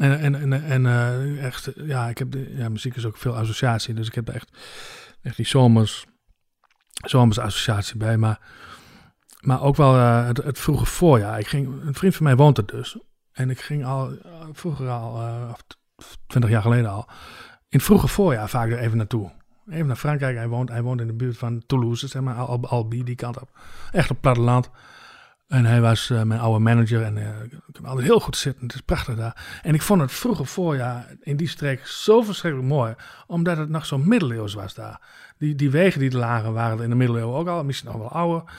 en, 0.00 0.18
en, 0.18 0.34
en, 0.52 0.64
en 0.64 0.86
eh, 0.86 1.44
echt, 1.44 1.70
ja, 1.76 2.08
ik 2.08 2.18
heb 2.18 2.30
de, 2.30 2.54
ja, 2.56 2.68
muziek 2.68 2.96
is 2.96 3.06
ook 3.06 3.16
veel 3.16 3.36
associatie. 3.36 3.94
Dus 3.94 4.06
ik 4.06 4.14
heb 4.14 4.28
echt, 4.28 4.48
echt 5.22 5.36
die 5.36 5.46
zomers, 5.46 6.04
zomers 7.06 7.38
associatie 7.38 7.96
bij. 7.96 8.16
Maar, 8.16 8.38
maar 9.42 9.62
ook 9.62 9.76
wel 9.76 9.94
eh, 9.94 10.26
het, 10.26 10.36
het 10.36 10.58
vroege 10.58 10.86
voorjaar. 10.86 11.38
Ik 11.38 11.46
ging, 11.46 11.82
een 11.86 11.94
vriend 11.94 12.16
van 12.16 12.24
mij 12.24 12.36
woont 12.36 12.58
er 12.58 12.66
dus. 12.66 12.98
En 13.32 13.50
ik 13.50 13.60
ging 13.60 13.84
al 13.84 14.10
eh, 14.10 14.30
vroeger 14.52 14.88
al, 14.88 15.20
eh, 15.20 15.52
twintig 16.26 16.50
jaar 16.50 16.62
geleden 16.62 16.90
al, 16.90 17.06
in 17.68 17.78
het 17.78 17.82
vroege 17.82 18.08
voorjaar 18.08 18.48
vaak 18.48 18.70
er 18.70 18.78
even 18.78 18.96
naartoe. 18.96 19.30
Even 19.70 19.86
naar 19.86 19.96
Frankrijk. 19.96 20.36
Hij 20.36 20.48
woont, 20.48 20.68
hij 20.68 20.82
woont 20.82 21.00
in 21.00 21.06
de 21.06 21.12
buurt 21.12 21.38
van 21.38 21.62
Toulouse, 21.66 22.08
zeg 22.08 22.22
maar, 22.22 22.34
Al, 22.34 22.68
Albi, 22.68 23.04
die 23.04 23.14
kant 23.14 23.40
op. 23.40 23.48
Echt 23.92 24.10
op 24.10 24.20
platteland. 24.20 24.70
En 25.52 25.64
hij 25.64 25.80
was 25.80 26.08
mijn 26.08 26.40
oude 26.40 26.58
manager 26.58 27.02
en 27.02 27.16
eh, 27.16 27.42
ik 27.42 27.58
kon 27.72 27.84
altijd 27.84 28.06
heel 28.06 28.20
goed 28.20 28.36
zitten. 28.36 28.62
Het 28.62 28.74
is 28.74 28.80
prachtig 28.80 29.16
daar. 29.16 29.60
En 29.62 29.74
ik 29.74 29.82
vond 29.82 30.00
het 30.00 30.12
vroege 30.12 30.44
voorjaar 30.44 31.14
in 31.20 31.36
die 31.36 31.48
streek 31.48 31.86
zo 31.86 32.22
verschrikkelijk 32.22 32.70
mooi, 32.70 32.94
omdat 33.26 33.56
het 33.56 33.68
nog 33.68 33.86
zo 33.86 33.98
middeleeuws 33.98 34.54
was 34.54 34.74
daar. 34.74 35.00
Die, 35.38 35.54
die 35.54 35.70
wegen 35.70 36.00
die 36.00 36.10
er 36.10 36.16
lagen 36.16 36.52
waren 36.52 36.82
in 36.82 36.90
de 36.90 36.96
middeleeuwen 36.96 37.34
ook 37.34 37.48
al, 37.48 37.64
misschien 37.64 37.90
nog 37.90 37.98
wel 37.98 38.12
ouder. 38.12 38.52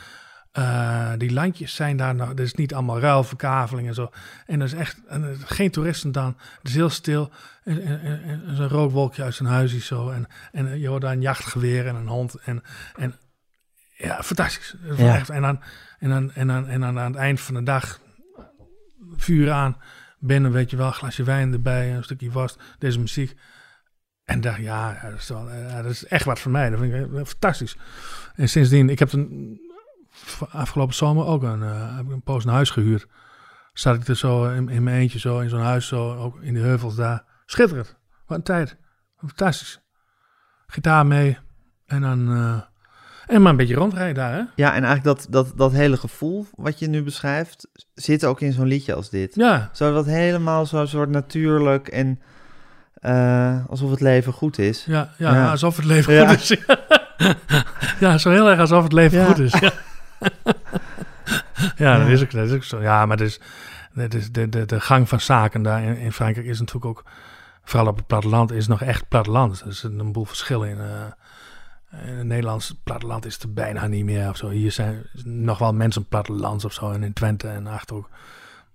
Eh, 0.54 1.12
die 1.18 1.34
landjes 1.34 1.76
zijn 1.76 1.98
daar 1.98 2.16
nog, 2.16 2.30
er 2.30 2.40
is 2.40 2.54
niet 2.54 2.74
allemaal 2.74 3.00
ruilverkaveling 3.00 3.88
en 3.88 3.94
zo. 3.94 4.10
En 4.46 4.60
er 4.60 4.66
is 4.66 4.74
echt 4.74 4.98
en 5.08 5.24
er 5.24 5.38
geen 5.46 5.72
toeristen 5.72 6.12
dan. 6.12 6.38
Het 6.58 6.68
is 6.68 6.76
heel 6.76 6.90
stil. 6.90 7.32
En, 7.64 7.82
en, 7.82 8.02
en, 8.02 8.44
en 8.48 8.56
zo'n 8.56 8.68
rookwolkje 8.68 9.24
uit 9.24 9.36
zijn 9.36 9.50
huisje 9.50 9.80
zo. 9.80 10.10
En, 10.10 10.28
en 10.52 10.80
je 10.80 10.88
hoort 10.88 11.02
daar 11.02 11.12
een 11.12 11.22
jachtgeweer 11.22 11.88
en 11.88 11.96
een 11.96 12.08
hond. 12.08 12.36
En, 12.36 12.64
en 12.96 13.16
ja, 13.98 14.24
fantastisch. 14.24 14.76
Ja. 14.98 15.16
Echt. 15.16 15.30
En, 15.30 15.42
dan, 15.42 15.62
en, 16.00 16.10
dan, 16.10 16.32
en, 16.32 16.48
dan, 16.48 16.68
en 16.68 16.80
dan 16.80 17.00
aan 17.00 17.12
het 17.12 17.22
eind 17.22 17.42
van 17.42 17.54
de 17.54 17.64
dag 17.64 18.00
vuur 19.16 19.52
aan. 19.52 19.78
Binnen, 20.20 20.52
weet 20.52 20.70
je 20.70 20.78
wel, 20.78 20.88
een 20.88 20.94
glasje 20.94 21.24
wijn 21.24 21.54
erbij, 21.54 21.96
een 21.96 22.04
stukje 22.04 22.32
worst, 22.32 22.60
deze 22.80 23.00
muziek. 23.00 23.34
En 24.24 24.42
dacht, 24.42 24.60
ja, 24.60 25.00
ja, 25.02 25.10
dat 25.10 25.20
is, 25.20 25.30
wel, 25.30 25.52
ja, 25.52 25.82
dat 25.82 25.92
is 25.92 26.06
echt 26.06 26.26
wat 26.26 26.40
voor 26.40 26.52
mij. 26.52 26.70
Dat 26.70 26.80
vind 26.80 26.94
ik 26.94 27.14
eh, 27.14 27.26
fantastisch. 27.26 27.78
En 28.36 28.50
sindsdien, 28.50 28.90
ik 28.90 29.00
heb 29.00 29.14
een, 29.14 29.62
afgelopen 30.52 30.96
zomer 30.96 31.26
ook 31.26 31.44
een, 31.44 31.64
eh, 31.64 31.96
heb 31.96 32.06
ik 32.06 32.12
een 32.12 32.24
poos 32.24 32.44
een 32.46 32.52
huis 32.52 32.70
gehuurd. 32.70 33.08
Zat 33.74 33.96
ik 33.96 34.08
er 34.08 34.16
zo 34.18 34.50
in, 34.50 34.70
in 34.70 34.84
mijn 34.84 34.98
eentje, 34.98 35.20
zo 35.20 35.40
in 35.40 35.50
zo'n 35.50 35.60
huis, 35.62 35.88
zo 35.88 36.16
ook 36.16 36.42
in 36.42 36.54
de 36.54 36.60
heuvels 36.60 36.96
daar. 36.96 37.24
Schitterend. 37.46 37.96
Wat 38.28 38.38
een 38.38 38.44
tijd. 38.44 38.78
Fantastisch. 39.18 39.82
Gitaar 40.68 41.06
mee. 41.06 41.38
En 41.86 42.02
dan... 42.02 42.32
eh, 42.32 42.62
en 43.28 43.42
maar 43.42 43.52
een 43.52 43.58
beetje 43.58 43.76
rondrijden 43.76 44.16
daar, 44.16 44.34
hè? 44.34 44.42
Ja, 44.56 44.74
en 44.74 44.84
eigenlijk 44.84 45.04
dat, 45.04 45.28
dat, 45.30 45.58
dat 45.58 45.72
hele 45.72 45.98
gevoel 45.98 46.46
wat 46.56 46.80
je 46.80 46.88
nu 46.88 47.04
beschrijft, 47.04 47.68
zit 47.94 48.26
ook 48.26 48.42
in 48.42 48.54
zo'n 48.54 48.68
liedje 48.68 48.94
als 48.94 49.10
dit. 49.10 49.36
Ja. 49.36 49.70
Zo 49.74 49.94
wat 49.94 50.06
helemaal 50.06 50.66
zo 50.66 50.86
soort 50.86 51.10
natuurlijk 51.10 51.88
en 51.88 52.22
eh, 52.94 53.66
alsof 53.70 53.90
het 53.92 54.02
leven 54.02 54.34
goed 54.34 54.58
is. 54.58 54.86
Ja, 54.86 55.10
ja, 55.18 55.50
alsof 55.50 55.76
het 55.76 55.86
leven 55.86 56.14
Ja. 56.14 56.28
goed 56.28 56.38
is. 56.40 56.56
ja, 58.00 58.18
zo 58.18 58.30
heel 58.32 58.50
erg 58.50 58.60
alsof 58.60 58.84
het 58.84 58.94
leven 58.94 59.20
Ja. 59.20 59.26
goed 59.26 59.40
is. 59.40 59.54
Ja, 61.76 61.98
dat, 61.98 62.08
is 62.08 62.22
ook, 62.22 62.32
dat 62.32 62.48
is 62.48 62.54
ook 62.54 62.64
zo. 62.64 62.82
Ja, 62.82 63.06
maar 63.06 63.18
het 63.18 63.28
is, 63.28 63.40
het 63.94 64.14
is 64.14 64.32
de, 64.32 64.50
de, 64.50 64.66
de 64.66 64.80
gang 64.82 65.10
van 65.10 65.20
zaken 65.20 65.62
daar 65.62 65.84
in, 65.84 65.98
in 65.98 66.12
Frankrijk 66.12 66.48
is 66.48 66.60
natuurlijk 66.60 66.86
ook, 66.86 67.04
vooral 67.64 67.88
op 67.88 67.98
het 67.98 68.08
platteland, 68.08 68.52
is 68.52 68.68
nog 68.68 68.82
echt 68.82 69.08
platteland. 69.08 69.62
Er 69.62 69.68
is 69.68 69.84
een 69.84 70.12
boel 70.12 70.26
verschillen 70.26 70.70
in. 70.70 70.78
eh, 70.80 72.08
in 72.08 72.14
het 72.18 72.28
Nederlands 72.28 72.76
platteland 72.84 73.26
is 73.26 73.40
er 73.40 73.54
bijna 73.54 73.88
niet 73.88 74.06
meer 74.06 74.30
of 74.30 74.38
zo. 74.38 74.50
Hier 74.50 74.72
zijn 74.72 75.04
nog 75.24 75.58
wel 75.58 75.74
mensen 75.74 76.06
plattelands 76.08 76.66
of 76.66 76.74
zo. 76.74 76.92
En 76.92 77.04
in 77.04 77.14
Twente 77.14 77.48
en 77.48 77.68
Achterhoek. 77.68 78.10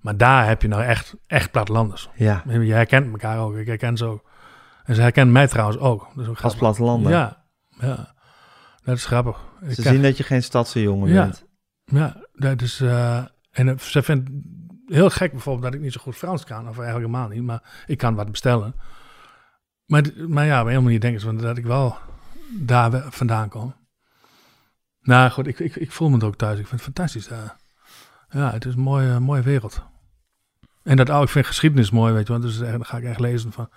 Maar 0.00 0.16
daar 0.16 0.46
heb 0.46 0.62
je 0.62 0.68
nou 0.68 0.82
echt, 0.82 1.14
echt 1.26 1.50
plattelanders. 1.50 2.08
Ja. 2.14 2.42
Je 2.48 2.72
herkent 2.72 3.10
elkaar 3.10 3.38
ook. 3.38 3.56
Ik 3.56 3.66
herken 3.66 3.96
ze 3.96 4.04
ook. 4.04 4.22
En 4.84 4.94
ze 4.94 5.00
herkennen 5.00 5.32
mij 5.32 5.46
trouwens 5.48 5.78
ook. 5.78 6.08
Dat 6.14 6.28
ook 6.28 6.40
Als 6.40 6.54
plattelander. 6.54 7.12
Ja, 7.12 7.42
ja. 7.80 8.14
Dat 8.88 8.96
is 8.96 9.04
grappig. 9.04 9.38
Ik 9.60 9.74
Ze 9.74 9.82
zien 9.82 10.02
dat 10.02 10.16
je 10.16 10.22
geen 10.22 10.42
stadse 10.42 10.82
jongen 10.82 11.08
ja. 11.08 11.22
bent. 11.22 11.44
Ja, 11.84 12.16
dat 12.32 12.62
is... 12.62 12.80
eh, 12.80 13.24
en 13.50 13.68
eh, 13.68 13.78
ze 13.78 14.02
vindt 14.02 14.30
heel 14.86 15.10
gek 15.10 15.32
bijvoorbeeld 15.32 15.64
dat 15.64 15.74
ik 15.74 15.80
niet 15.80 15.92
zo 15.92 16.00
goed 16.00 16.16
Frans 16.16 16.44
kan. 16.44 16.58
Of 16.58 16.78
eigenlijk 16.78 16.96
helemaal 16.96 17.28
niet. 17.28 17.42
Maar 17.42 17.84
ik 17.86 17.98
kan 17.98 18.14
wat 18.14 18.30
bestellen. 18.30 18.74
Maar, 19.84 20.02
maar 20.28 20.46
ja, 20.46 20.58
op 20.60 20.64
een 20.64 20.70
hele 20.70 20.82
manier 20.82 21.00
denken 21.00 21.20
ze 21.20 21.36
dat 21.36 21.58
ik 21.58 21.64
wel 21.64 21.96
daar 22.50 23.04
vandaan 23.10 23.48
kom. 23.48 23.74
Nou 25.00 25.30
goed, 25.30 25.46
ik, 25.46 25.58
ik, 25.58 25.76
ik 25.76 25.92
voel 25.92 26.08
me 26.08 26.18
er 26.18 26.26
ook 26.26 26.36
thuis. 26.36 26.58
Ik 26.58 26.66
vind 26.66 26.84
het 26.84 26.94
fantastisch 26.94 27.28
daar. 27.28 27.56
Ja, 28.28 28.52
het 28.52 28.64
is 28.64 28.74
een 28.74 28.80
mooie, 28.80 29.20
mooie 29.20 29.42
wereld. 29.42 29.82
En 30.82 30.96
dat 30.96 31.10
ook, 31.10 31.22
ik 31.22 31.28
vind 31.28 31.46
geschiedenis 31.46 31.90
mooi, 31.90 32.12
weet 32.12 32.26
je. 32.26 32.32
Want 32.32 32.44
dus 32.44 32.58
dan 32.58 32.84
ga 32.84 32.96
ik 32.96 33.04
echt 33.04 33.20
lezen 33.20 33.52
van... 33.52 33.68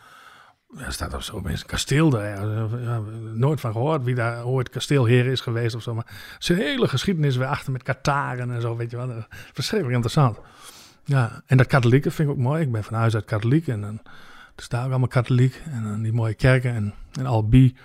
Er 0.78 0.94
staat 0.94 1.14
of 1.14 1.24
zo 1.24 1.36
opeens 1.36 1.62
een 1.62 1.68
kasteel 1.68 2.10
daar. 2.10 2.48
Ja, 2.82 3.00
nooit 3.34 3.60
van 3.60 3.72
gehoord 3.72 4.04
wie 4.04 4.16
daar 4.16 4.46
ooit 4.46 4.70
kasteelheer 4.70 5.26
is 5.26 5.42
geweest 5.42 5.76
of 5.76 5.82
zo. 5.82 5.94
Maar 5.94 6.36
zijn 6.40 6.60
hele 6.60 6.88
geschiedenis 6.88 7.36
weer 7.36 7.48
achter 7.48 7.72
met 7.72 7.84
Kataren 7.84 8.52
en 8.52 8.62
zo, 8.62 8.76
weet 8.76 8.92
je 8.92 8.98
wel. 8.98 9.26
Verschrikkelijk 9.54 9.96
interessant. 9.96 10.40
Ja, 11.04 11.42
en 11.46 11.58
dat 11.58 11.68
katholieke 11.68 12.12
vind 12.12 12.30
ik 12.30 12.34
ook 12.34 12.42
mooi. 12.42 12.62
Ik 12.62 12.72
ben 12.72 12.84
van 12.84 12.98
huis 12.98 13.16
uit 13.16 13.26
katholiek 13.26 13.68
en 13.68 13.82
dan 13.82 14.02
is 14.56 14.68
daar 14.68 14.84
ook 14.84 14.90
allemaal 14.90 15.08
katholiek. 15.08 15.62
En 15.66 15.84
dan 15.84 16.02
die 16.02 16.14
mooie 16.14 16.34
kerken. 16.34 16.74
En, 16.74 16.94
en 17.12 17.26
Albi 17.26 17.78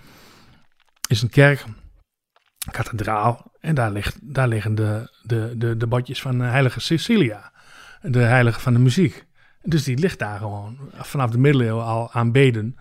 is 1.08 1.22
een 1.22 1.30
kerk, 1.30 1.64
een 1.64 2.72
kathedraal. 2.72 3.52
En 3.60 3.74
daar, 3.74 3.90
ligt, 3.90 4.18
daar 4.22 4.48
liggen 4.48 4.74
de, 4.74 5.10
de, 5.22 5.54
de, 5.56 5.76
de 5.76 5.86
botjes 5.86 6.22
van 6.22 6.38
de 6.38 6.44
heilige 6.44 6.80
Cecilia. 6.80 7.52
De 8.02 8.18
heilige 8.18 8.60
van 8.60 8.72
de 8.72 8.78
muziek. 8.78 9.25
Dus 9.66 9.84
die 9.84 9.98
ligt 9.98 10.18
daar 10.18 10.38
gewoon 10.38 10.76
vanaf 10.94 11.30
de 11.30 11.38
middeleeuwen 11.38 11.84
al 11.84 12.12
aanbeden. 12.12 12.76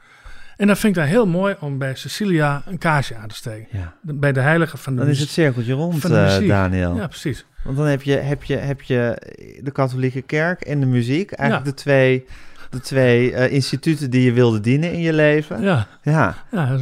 En 0.57 0.67
dat 0.67 0.79
vind 0.79 0.95
ik 0.95 1.01
dan 1.01 1.11
heel 1.11 1.27
mooi 1.27 1.55
om 1.59 1.77
bij 1.77 1.95
Cecilia 1.95 2.61
een 2.65 2.77
kaarsje 2.77 3.15
aan 3.15 3.27
te 3.27 3.35
steken. 3.35 3.77
Ja. 3.79 3.93
Bij 4.01 4.31
de 4.31 4.39
heilige 4.39 4.77
van 4.77 4.93
de 4.95 4.99
Dan 5.01 5.09
is 5.09 5.19
het 5.19 5.29
cirkeltje 5.29 5.73
rond, 5.73 5.99
van 6.01 6.11
de 6.11 6.17
muziek. 6.17 6.47
Daniel. 6.47 6.95
Ja, 6.95 7.07
precies. 7.07 7.45
Want 7.63 7.77
dan 7.77 7.85
heb 7.85 8.01
je, 8.01 8.11
heb, 8.15 8.43
je, 8.43 8.55
heb 8.55 8.81
je 8.81 9.17
de 9.63 9.71
katholieke 9.71 10.21
kerk 10.21 10.61
en 10.61 10.79
de 10.79 10.85
muziek. 10.85 11.31
Eigenlijk 11.31 11.67
Ja. 11.67 11.73
de 11.75 11.77
twee, 11.81 12.25
de 12.69 12.79
twee 12.79 13.33
eh, 13.33 13.51
instituten 13.53 14.09
die 14.09 14.21
je 14.23 14.31
wilde 14.33 14.59
dienen 14.59 14.91
in 14.93 14.99
je 14.99 15.13
leven. 15.13 15.61
Ja. 15.61 15.87
ja. 16.01 16.35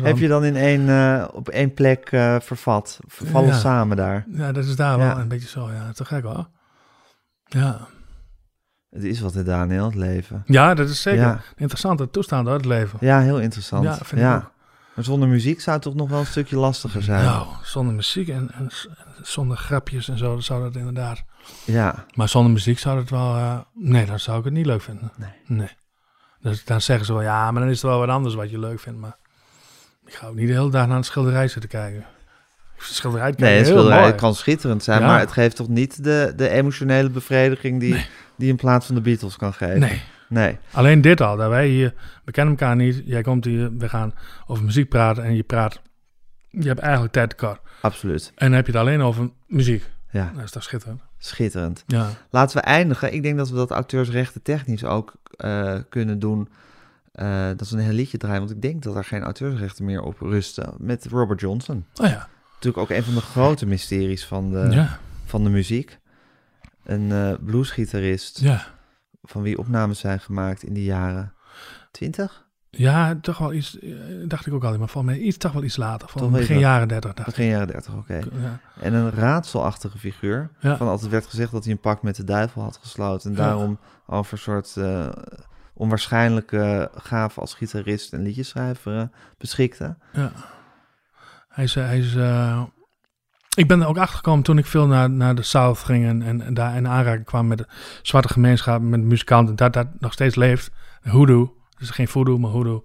Heb 0.03 0.17
je 0.17 0.27
dan 0.27 0.43
in 0.45 0.55
één, 0.55 0.89
eh, 0.89 1.27
op 1.33 1.49
één 1.49 1.73
plek 1.73 2.07
vervat. 2.41 2.99
Vallen 3.07 3.53
samen 3.55 3.97
daar. 3.97 4.25
Ja, 4.31 4.51
dat 4.51 4.65
is 4.65 4.75
daar 4.75 4.97
wel 4.97 5.17
een 5.19 5.27
beetje 5.27 5.47
zo. 5.49 5.69
Ja, 5.71 5.91
te 5.91 6.05
gek 6.05 6.23
hoor. 6.23 6.47
Ja. 7.45 7.87
Het 8.93 9.03
is 9.03 9.19
wat, 9.19 9.33
hè, 9.33 9.43
Daniel, 9.43 9.85
het 9.85 9.95
leven. 9.95 10.43
Ja, 10.45 10.73
dat 10.73 10.89
is 10.89 11.01
zeker 11.01 11.21
Ja. 11.21 11.41
interessante 11.55 12.09
toestand 12.09 12.47
uit 12.47 12.57
het 12.57 12.65
leven. 12.65 12.97
Ja, 13.01 13.19
heel 13.19 13.39
interessant. 13.39 13.83
Ja, 13.83 13.93
vind 13.95 14.21
ik 14.21 14.27
ook. 14.27 14.51
Maar 14.95 15.03
zonder 15.05 15.29
muziek 15.29 15.61
zou 15.61 15.75
het 15.75 15.85
toch 15.85 15.95
nog 15.95 16.09
wel 16.09 16.19
een 16.19 16.25
stukje 16.25 16.55
lastiger 16.57 17.03
zijn. 17.03 17.23
Nou, 17.25 17.47
zonder 17.63 17.93
muziek 17.93 18.27
en, 18.27 18.49
en 18.53 18.69
zonder 19.21 19.57
grapjes 19.57 20.09
en 20.09 20.17
zo, 20.17 20.35
dat 20.35 20.43
zou 20.43 20.63
dat 20.63 20.75
inderdaad. 20.75 21.23
Ja. 21.65 22.05
Maar 22.13 22.29
zonder 22.29 22.51
muziek 22.51 22.79
zou 22.79 22.99
het 22.99 23.09
wel. 23.09 23.35
eh, 23.35 23.57
nee, 23.73 24.05
dan 24.05 24.19
zou 24.19 24.37
ik 24.39 24.43
het 24.43 24.53
niet 24.53 24.65
leuk 24.65 24.81
vinden. 24.81 25.11
Nee. 25.47 25.69
Dus 26.41 26.65
dan 26.65 26.81
zeggen 26.81 27.05
ze 27.05 27.13
wel, 27.13 27.21
ja, 27.21 27.51
maar 27.51 27.61
dan 27.61 27.71
is 27.71 27.81
er 27.83 27.87
wel 27.89 27.99
wat 27.99 28.09
anders 28.09 28.35
wat 28.35 28.49
je 28.51 28.59
leuk 28.59 28.79
vindt. 28.79 28.99
Maar 28.99 29.17
ik 30.05 30.13
ga 30.13 30.27
ook 30.27 30.35
niet 30.35 30.47
de 30.47 30.53
hele 30.53 30.69
dag 30.71 30.87
naar 30.87 30.97
een 30.97 31.03
schilderij 31.03 31.47
zitten 31.47 31.69
kijken. 31.69 32.05
Schilderij 32.77 33.33
Nee, 33.37 33.65
schilderij 33.65 33.99
mooi. 34.01 34.13
kan 34.13 34.35
schitterend 34.35 34.83
zijn, 34.83 34.99
Ja. 35.01 35.07
maar 35.07 35.19
het 35.19 35.31
geeft 35.31 35.55
toch 35.55 35.67
niet 35.67 36.03
de, 36.03 36.33
de 36.35 36.49
emotionele 36.49 37.09
bevrediging 37.09 37.79
die, 37.79 38.05
die 38.35 38.49
een 38.49 38.55
plaat 38.57 38.85
van 38.85 38.95
de 38.95 39.01
Beatles 39.01 39.35
kan 39.37 39.53
geven. 39.53 39.79
Nee. 39.79 40.01
Nee. 40.29 40.57
Alleen 40.71 41.01
dit 41.01 41.21
al, 41.21 41.37
dat 41.37 41.49
wij 41.49 41.67
hier, 41.67 41.93
we 42.25 42.31
kennen 42.31 42.53
elkaar 42.57 42.75
niet. 42.75 43.01
Jij 43.05 43.21
komt 43.21 43.45
hier, 43.45 43.77
we 43.77 43.89
gaan 43.89 44.13
over 44.47 44.63
muziek 44.63 44.89
praten 44.89 45.23
en 45.23 45.35
je 45.35 45.43
praat. 45.43 45.81
Je 46.49 46.67
hebt 46.67 46.79
eigenlijk 46.79 47.13
tijd 47.13 47.29
tekort. 47.29 47.59
Absoluut. 47.81 48.31
En 48.35 48.45
dan 48.47 48.55
heb 48.55 48.65
je 48.65 48.71
het 48.71 48.81
alleen 48.81 49.01
over 49.01 49.29
muziek. 49.47 49.89
Ja. 50.11 50.31
Dat 50.35 50.43
is 50.43 50.51
toch 50.51 50.63
schitterend. 50.63 51.01
Schitterend. 51.17 51.83
Ja. 51.87 52.09
Laten 52.29 52.57
we 52.57 52.63
eindigen. 52.63 53.13
Ik 53.13 53.23
denk 53.23 53.37
dat 53.37 53.49
we 53.49 53.55
dat 53.55 53.71
auteursrechten 53.71 54.41
technisch 54.41 54.83
ook 54.83 55.13
eh, 55.37 55.75
kunnen 55.89 56.19
doen. 56.19 56.49
Eh, 57.11 57.47
dat 57.47 57.61
is 57.61 57.71
een 57.71 57.79
heel 57.79 57.93
liedje 57.93 58.17
draaien, 58.17 58.39
want 58.39 58.51
ik 58.51 58.61
denk 58.61 58.83
dat 58.83 58.95
er 58.95 59.03
geen 59.03 59.23
auteursrechten 59.23 59.85
meer 59.85 60.01
op 60.01 60.19
rusten. 60.19 60.73
Met 60.77 61.05
Robert 61.09 61.39
Johnson. 61.39 61.85
Oh 61.95 62.07
ja. 62.07 62.27
Natuurlijk 62.53 62.77
ook 62.91 62.97
een 62.97 63.03
van 63.03 63.13
de 63.13 63.21
grote 63.21 63.65
mysteries 63.65 64.25
van 64.25 64.51
de, 64.51 64.67
Ja. 64.71 64.99
van 65.25 65.43
de 65.43 65.49
muziek. 65.49 65.99
Een 66.83 67.11
eh 67.11 67.33
bluesgitarist. 67.45 68.39
Ja. 68.39 68.65
Van 69.21 69.41
wie 69.41 69.57
opnames 69.57 69.99
zijn 69.99 70.19
gemaakt 70.19 70.63
in 70.63 70.73
de 70.73 70.83
jaren 70.83 71.33
20? 71.91 72.45
Ja, 72.69 73.15
toch 73.21 73.37
wel 73.37 73.53
iets, 73.53 73.79
eh, 73.79 73.89
dacht 74.27 74.45
ik 74.45 74.53
ook 74.53 74.61
altijd, 74.61 74.79
maar 74.79 74.89
volgens 74.89 75.13
mij 75.15 75.23
iets, 75.23 75.37
toch 75.37 75.51
wel 75.51 75.63
iets 75.63 75.77
later. 75.77 76.07
Van 76.09 76.31
begin 76.31 76.59
jaren 76.59 76.87
30. 76.87 77.13
dacht 77.13 77.27
Begin 77.27 77.45
jaren 77.47 77.67
30, 77.67 77.93
oké. 77.95 78.13
Ja. 78.13 78.59
En 78.81 78.93
een 78.93 79.11
raadselachtige 79.11 79.97
figuur. 79.97 80.49
Ja. 80.59 80.77
Van 80.77 80.87
altijd 80.87 81.11
werd 81.11 81.25
gezegd 81.25 81.51
dat 81.51 81.63
hij 81.63 81.73
een 81.73 81.79
pact 81.79 82.01
met 82.01 82.15
de 82.15 82.23
duivel 82.23 82.61
had 82.61 82.77
gesloten. 82.81 83.31
En 83.31 83.37
Ja. 83.37 83.43
daarom 83.43 83.79
over 84.05 84.33
een 84.33 84.39
soort 84.39 84.77
eh, 84.77 85.09
onwaarschijnlijke 85.73 86.91
gave 86.95 87.39
als 87.39 87.53
gitarist 87.53 88.13
en 88.13 88.21
liedjeschrijver 88.21 89.09
beschikte. 89.37 89.97
Ja. 90.13 90.31
Hij 91.47 91.63
is, 91.63 91.75
hij 91.75 91.97
is 91.99 92.15
ik 93.55 93.67
ben 93.67 93.81
er 93.81 93.87
ook 93.87 93.97
achter 93.97 94.15
gekomen 94.15 94.43
toen 94.43 94.57
ik 94.57 94.65
veel 94.65 94.87
naar, 94.87 95.09
naar 95.09 95.35
de 95.35 95.41
South 95.41 95.77
ging 95.79 96.05
en, 96.05 96.21
en, 96.21 96.41
en 96.41 96.53
daar 96.53 96.75
in 96.75 96.87
aanraking 96.87 97.25
kwam 97.25 97.47
met 97.47 97.57
de 97.57 97.67
zwarte 98.01 98.27
gemeenschap, 98.27 98.81
met 98.81 99.01
muzikanten, 99.01 99.55
dat 99.55 99.73
dat 99.73 99.87
nog 99.99 100.13
steeds 100.13 100.35
leeft. 100.35 100.71
Hoodoo, 101.03 101.53
dus 101.77 101.89
geen 101.89 102.07
voodoo, 102.07 102.37
maar 102.37 102.51
hoodoo. 102.51 102.83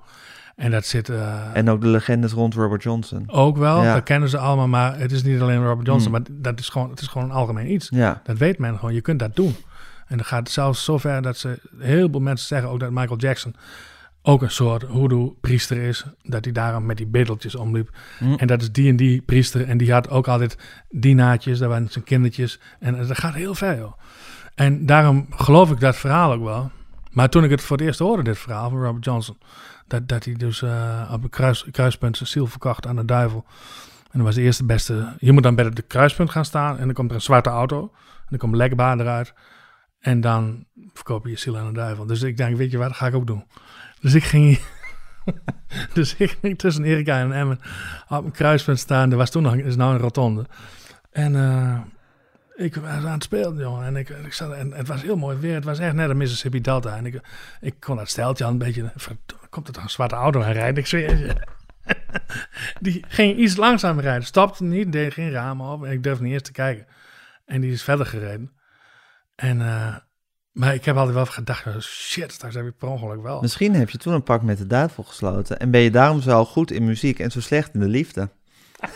En 0.57 0.71
dat 0.71 0.87
zit 0.87 1.09
eh, 1.09 1.43
En 1.53 1.71
ook 1.71 1.81
de 1.81 1.87
legendes 1.87 2.33
rond 2.33 2.55
Robert 2.55 2.83
Johnson. 2.83 3.25
ook 3.27 3.57
wel, 3.57 3.83
Ja. 3.83 3.95
dat 3.95 4.03
kennen 4.03 4.29
ze 4.29 4.39
allemaal, 4.39 4.69
maar 4.69 4.99
het 4.99 5.13
is 5.13 5.23
niet 5.23 5.41
alleen 5.41 5.65
Robert 5.65 5.87
Johnson, 5.87 6.13
Hmm. 6.15 6.23
maar 6.27 6.41
dat 6.43 6.59
is 6.61 6.69
gewoon, 6.69 6.91
het 6.91 7.01
is 7.01 7.07
gewoon 7.07 7.29
een 7.31 7.37
algemeen 7.37 7.73
iets. 7.73 7.89
Ja. 7.91 8.21
Dat 8.25 8.39
weet 8.39 8.59
men 8.59 8.79
gewoon, 8.79 8.95
je 8.95 9.01
kunt 9.01 9.19
dat 9.19 9.37
doen. 9.37 9.57
En 10.07 10.17
dan 10.17 10.27
gaat 10.27 10.39
het 10.39 10.51
zelfs 10.51 10.85
zover 10.85 11.23
dat 11.23 11.37
ze, 11.37 11.61
heel 11.79 12.09
veel 12.11 12.21
mensen 12.21 12.47
zeggen 12.47 12.71
ook 12.71 12.81
dat 12.81 12.91
Michael 12.91 13.19
Jackson 13.19 13.55
ook 14.29 14.43
een 14.43 14.51
soort 14.51 14.83
hoodoo-priester 14.83 15.77
is. 15.77 16.05
Dat 16.23 16.45
hij 16.45 16.53
daarom 16.53 16.87
met 16.87 16.97
die 16.97 17.07
bedeltjes 17.07 17.55
omliep. 17.55 17.91
Hm. 18.19 18.35
En 18.35 18.47
dat 18.47 18.63
is 18.63 18.73
die 18.73 18.89
en 18.91 18.97
die 18.97 19.23
priester. 19.23 19.69
En 19.69 19.79
die 19.79 19.93
had 19.93 20.11
ook 20.11 20.29
altijd 20.29 20.59
dienaatjes, 20.91 21.59
dat 21.59 21.69
waren 21.69 21.89
zijn 21.91 22.05
kindertjes. 22.05 22.61
En 22.79 23.07
dat 23.07 23.19
gaat 23.19 23.35
heel 23.35 23.55
ver, 23.55 23.79
joh. 23.79 23.93
En 24.55 24.87
daarom 24.87 25.27
geloof 25.31 25.71
ik 25.71 25.81
dat 25.81 25.97
verhaal 25.97 26.33
ook 26.33 26.45
wel. 26.45 26.71
Maar 27.11 27.29
toen 27.29 27.45
ik 27.45 27.51
het 27.51 27.63
voor 27.63 27.77
het 27.77 27.87
eerst 27.87 27.99
hoorde, 27.99 28.23
dit 28.23 28.39
verhaal 28.39 28.71
van 28.71 28.83
Robert 28.83 29.05
Johnson... 29.05 29.39
dat, 29.87 30.09
dat 30.09 30.25
hij 30.25 30.35
dus 30.35 30.63
eh, 30.63 31.11
op 31.13 31.23
een 31.23 31.31
kruis, 31.31 31.67
kruispunt 31.71 32.17
zijn 32.17 32.29
ziel 32.29 32.47
verkocht 32.47 32.87
aan 32.87 32.97
de 32.97 33.05
duivel... 33.05 33.45
En 34.11 34.19
dat 34.19 34.27
was 34.27 34.35
de 34.35 34.43
eerste 34.43 34.65
beste. 34.65 35.15
Je 35.19 35.33
moet 35.33 35.43
dan 35.43 35.55
bij 35.55 35.65
het 35.65 35.87
kruispunt 35.87 36.31
gaan 36.31 36.45
staan 36.45 36.79
en 36.79 36.85
dan 36.85 36.95
komt 36.95 37.11
er 37.11 37.17
een 37.17 37.23
zwarte 37.23 37.51
auto. 37.51 37.81
En 37.83 38.27
dan 38.29 38.39
komt 38.39 38.55
lekbaar 38.55 39.01
eruit. 39.01 39.35
En 40.01 40.21
dan 40.21 40.65
verkoop 40.93 41.25
je 41.25 41.31
je 41.31 41.39
ziel 41.39 41.59
aan 41.59 41.67
de 41.67 41.73
duivel. 41.73 42.07
Dus 42.07 42.23
ik 42.23 42.37
denk, 42.37 42.57
weet 42.57 42.71
je 42.71 42.79
wat, 42.79 42.89
dat 42.89 42.97
ga 42.97 43.07
ik 43.07 43.15
ook 43.15 43.27
doen. 43.27 43.45
Dus 44.01 44.15
ik 44.15 44.25
ging, 44.25 44.61
dus 45.95 46.17
ik 46.17 46.37
ging 46.41 46.59
tussen 46.59 46.85
Erika 46.85 47.21
en 47.21 47.33
Emmen 47.33 47.61
op 48.09 48.25
een 48.25 48.31
kruispunt 48.31 48.79
staan. 48.79 49.11
Er 49.11 49.17
was 49.17 49.31
toen 49.31 49.43
nog, 49.43 49.55
is 49.55 49.77
nou 49.77 49.95
een 49.95 50.01
rotonde. 50.01 50.47
En 51.11 51.37
eh, 51.37 51.81
ik 52.55 52.75
was 52.75 52.91
aan 52.91 53.07
het 53.07 53.23
spelen, 53.23 53.57
jongen. 53.57 53.87
En, 53.87 53.97
ik, 53.97 54.09
ik 54.09 54.33
zat, 54.33 54.53
en 54.53 54.73
het 54.73 54.89
was 54.89 55.03
heel 55.03 55.17
mooi 55.17 55.37
weer. 55.37 55.55
Het 55.55 55.65
was 55.65 55.79
echt 55.79 55.95
net 55.95 56.11
een 56.11 56.17
Mississippi 56.17 56.61
Delta. 56.61 56.97
En 56.97 57.07
ik, 57.07 57.21
ik 57.61 57.75
kon 57.81 57.97
dat 57.97 58.09
steltje 58.09 58.45
al 58.45 58.51
een 58.51 58.59
beetje... 58.59 58.93
Komt 59.51 59.69
er 59.69 59.83
een 59.83 59.91
zwarte 59.91 60.15
auto 60.15 60.43
aan 60.43 60.53
rijden? 60.53 60.77
Ik 60.77 60.87
zweer 60.87 61.17
je. 61.17 61.35
Die 62.81 63.05
ging 63.09 63.39
iets 63.39 63.57
langzamer 63.57 64.03
rijden. 64.03 64.25
Stopte 64.25 64.65
niet, 64.65 64.93
deed 64.93 65.13
geen 65.13 65.31
ramen 65.31 65.67
op. 65.67 65.85
En 65.85 65.93
ik 65.93 66.03
durfde 66.03 66.25
niet 66.25 66.33
eens 66.33 66.43
te 66.43 66.53
kijken. 66.53 66.87
En 67.45 67.61
die 67.61 67.73
is 67.73 67.83
verder 67.83 68.07
gereden. 68.07 68.53
En, 69.35 69.61
eh, 69.61 69.97
maar 70.53 70.75
ik 70.75 70.85
heb 70.85 70.97
altijd 70.97 71.15
wel 71.15 71.27
gedacht, 71.27 71.67
oh, 71.67 71.79
shit, 71.81 72.33
straks 72.33 72.55
heb 72.55 72.67
ik 72.67 72.77
per 72.79 72.89
ongeluk 72.89 73.23
wel. 73.23 73.41
Misschien 73.41 73.75
heb 73.75 73.91
je 73.91 73.99
toen 73.99 74.13
een 74.13 74.23
pak 74.23 74.43
met 74.43 74.59
de 74.59 74.67
duivel 74.67 75.03
gesloten 75.03 75.59
en 75.59 75.71
ben 75.71 75.81
je 75.81 75.91
daarom 75.91 76.21
zo 76.21 76.45
goed 76.45 76.71
in 76.71 76.85
muziek 76.85 77.19
en 77.19 77.31
zo 77.31 77.41
slecht 77.41 77.75
in 77.75 77.81
de 77.81 77.89
liefde. 77.89 78.29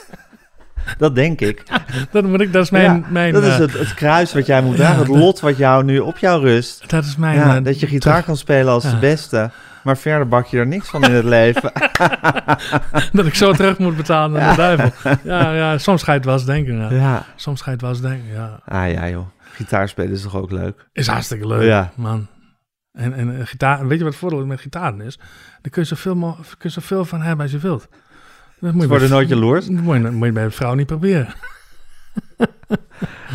Dat 0.99 1.15
denk 1.15 1.41
ik. 1.41 1.62
Dat, 2.12 2.24
moet 2.24 2.41
ik, 2.41 2.53
dat 2.53 2.62
is 2.62 2.70
mijn... 2.70 2.85
Ja, 2.85 3.07
mijn 3.09 3.33
dat 3.33 3.43
is 3.43 3.53
eh, 3.53 3.59
het, 3.59 3.73
het 3.73 3.95
kruis 3.95 4.33
wat 4.33 4.47
jij 4.47 4.62
moet 4.62 4.77
ja, 4.77 4.83
dragen, 4.83 4.99
het 4.99 5.09
lot 5.09 5.41
wat 5.41 5.57
jou 5.57 5.85
nu 5.85 5.99
op 5.99 6.19
jou 6.19 6.41
rust. 6.43 6.91
Dat 6.91 7.05
is 7.05 7.16
mijn... 7.16 7.37
Ja, 7.37 7.57
eh, 7.57 7.65
dat 7.65 7.81
je 7.81 7.87
gitaar 7.87 8.23
kan 8.23 8.37
spelen 8.37 8.73
als 8.73 8.91
de 8.91 8.97
beste, 8.97 9.51
maar 9.83 9.97
verder 9.97 10.29
bak 10.29 10.47
je 10.47 10.59
er 10.59 10.66
niks 10.66 10.89
van 10.89 11.05
in 11.05 11.12
het 11.12 11.24
leven. 11.24 11.73
dat 13.12 13.27
ik 13.27 13.35
zo 13.35 13.53
terug 13.53 13.79
moet 13.79 13.97
betalen 13.97 14.43
aan 14.43 14.51
de 14.51 14.57
duivel. 14.57 14.91
Ja, 15.23 15.55
ja, 15.55 15.79
soms 15.79 16.03
ga 16.03 16.12
je 16.12 16.19
het 16.19 16.27
wel 16.27 16.35
eens 16.35 16.45
denken. 16.45 16.79
Ja. 16.79 16.91
Ja. 16.91 17.24
Soms 17.37 17.61
ga 17.61 17.66
je 17.66 17.73
het 17.73 17.81
wel 17.81 17.91
eens 17.91 18.01
denken, 18.01 18.33
ja. 18.33 18.61
Ah 18.65 18.91
ja 18.91 19.09
joh, 19.09 19.27
gitaar 19.53 19.89
spelen 19.89 20.12
is 20.12 20.23
toch 20.23 20.37
ook 20.37 20.51
leuk? 20.51 20.89
Is 20.93 21.07
hartstikke 21.07 21.47
leuk, 21.47 21.62
Ja. 21.62 21.93
man. 21.97 22.27
En, 22.93 23.12
en 23.15 23.39
eh, 23.39 23.47
gitaar, 23.47 23.87
weet 23.87 23.99
je 23.99 24.05
wat 24.05 24.12
het 24.12 24.23
voordeel 24.23 24.47
met 24.47 24.61
gitaren 24.61 25.01
is? 25.01 25.16
Daar 25.61 25.70
kun 25.70 25.83
je 25.83 25.89
zoveel, 25.89 26.15
kun 26.49 26.57
je 26.59 26.69
zoveel 26.69 27.05
van 27.05 27.20
hebben 27.23 27.43
als 27.43 27.51
je 27.55 27.59
wilt. 27.59 27.89
Dat 28.61 28.73
moet 28.73 28.83
je 28.83 28.89
worden 28.89 29.11
nooit 29.11 29.29
jaloers. 29.29 29.66
Dat 29.66 29.81
moet 29.81 29.97
je, 29.97 30.11
moet 30.11 30.27
je 30.27 30.33
bij 30.33 30.45
een 30.45 30.53
vrouw 30.53 30.74
niet 30.74 30.87
proberen. 30.87 31.35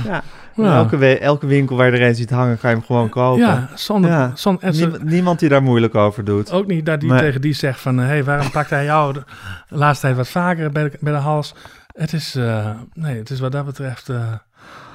Ja. 0.06 0.24
Elke, 0.56 1.20
elke 1.20 1.48
winkel 1.48 1.76
waar 1.76 1.92
je 1.92 1.98
er 1.98 2.08
een 2.08 2.16
ziet 2.16 2.30
hangen, 2.30 2.58
kan 2.60 2.70
je 2.70 2.76
hem 2.76 2.86
gewoon 2.86 3.10
kopen. 3.10 3.40
Ja, 3.46 3.70
zonder- 3.76 4.32
zonder- 4.36 4.72
Niem- 4.76 4.98
niemand 5.04 5.40
die 5.40 5.50
daar 5.50 5.64
moeilijk 5.64 5.96
over 5.96 6.24
doet. 6.24 6.52
Ook 6.52 6.68
niet 6.68 6.86
dat 6.86 7.00
die 7.00 7.16
tegen 7.18 7.42
die 7.42 7.54
zegt 7.54 7.80
van... 7.80 7.98
hé, 7.98 8.06
hey, 8.06 8.24
waarom 8.24 8.52
pakt 8.52 8.70
hij 8.70 8.84
jou 8.84 9.14
de, 9.14 9.24
laatste 9.68 10.06
tijd 10.06 10.18
wat 10.18 10.28
vaker 10.30 10.72
bij 10.72 10.84
de, 10.84 10.98
bij 11.00 11.14
de 11.14 11.20
hals? 11.20 11.56
Het 11.88 12.14
is... 12.14 12.36
eh, 12.36 12.70
nee, 12.94 13.18
het 13.18 13.30
is 13.30 13.40
wat 13.40 13.52
dat 13.52 13.66
betreft... 13.66 14.10
eh, 14.10 14.34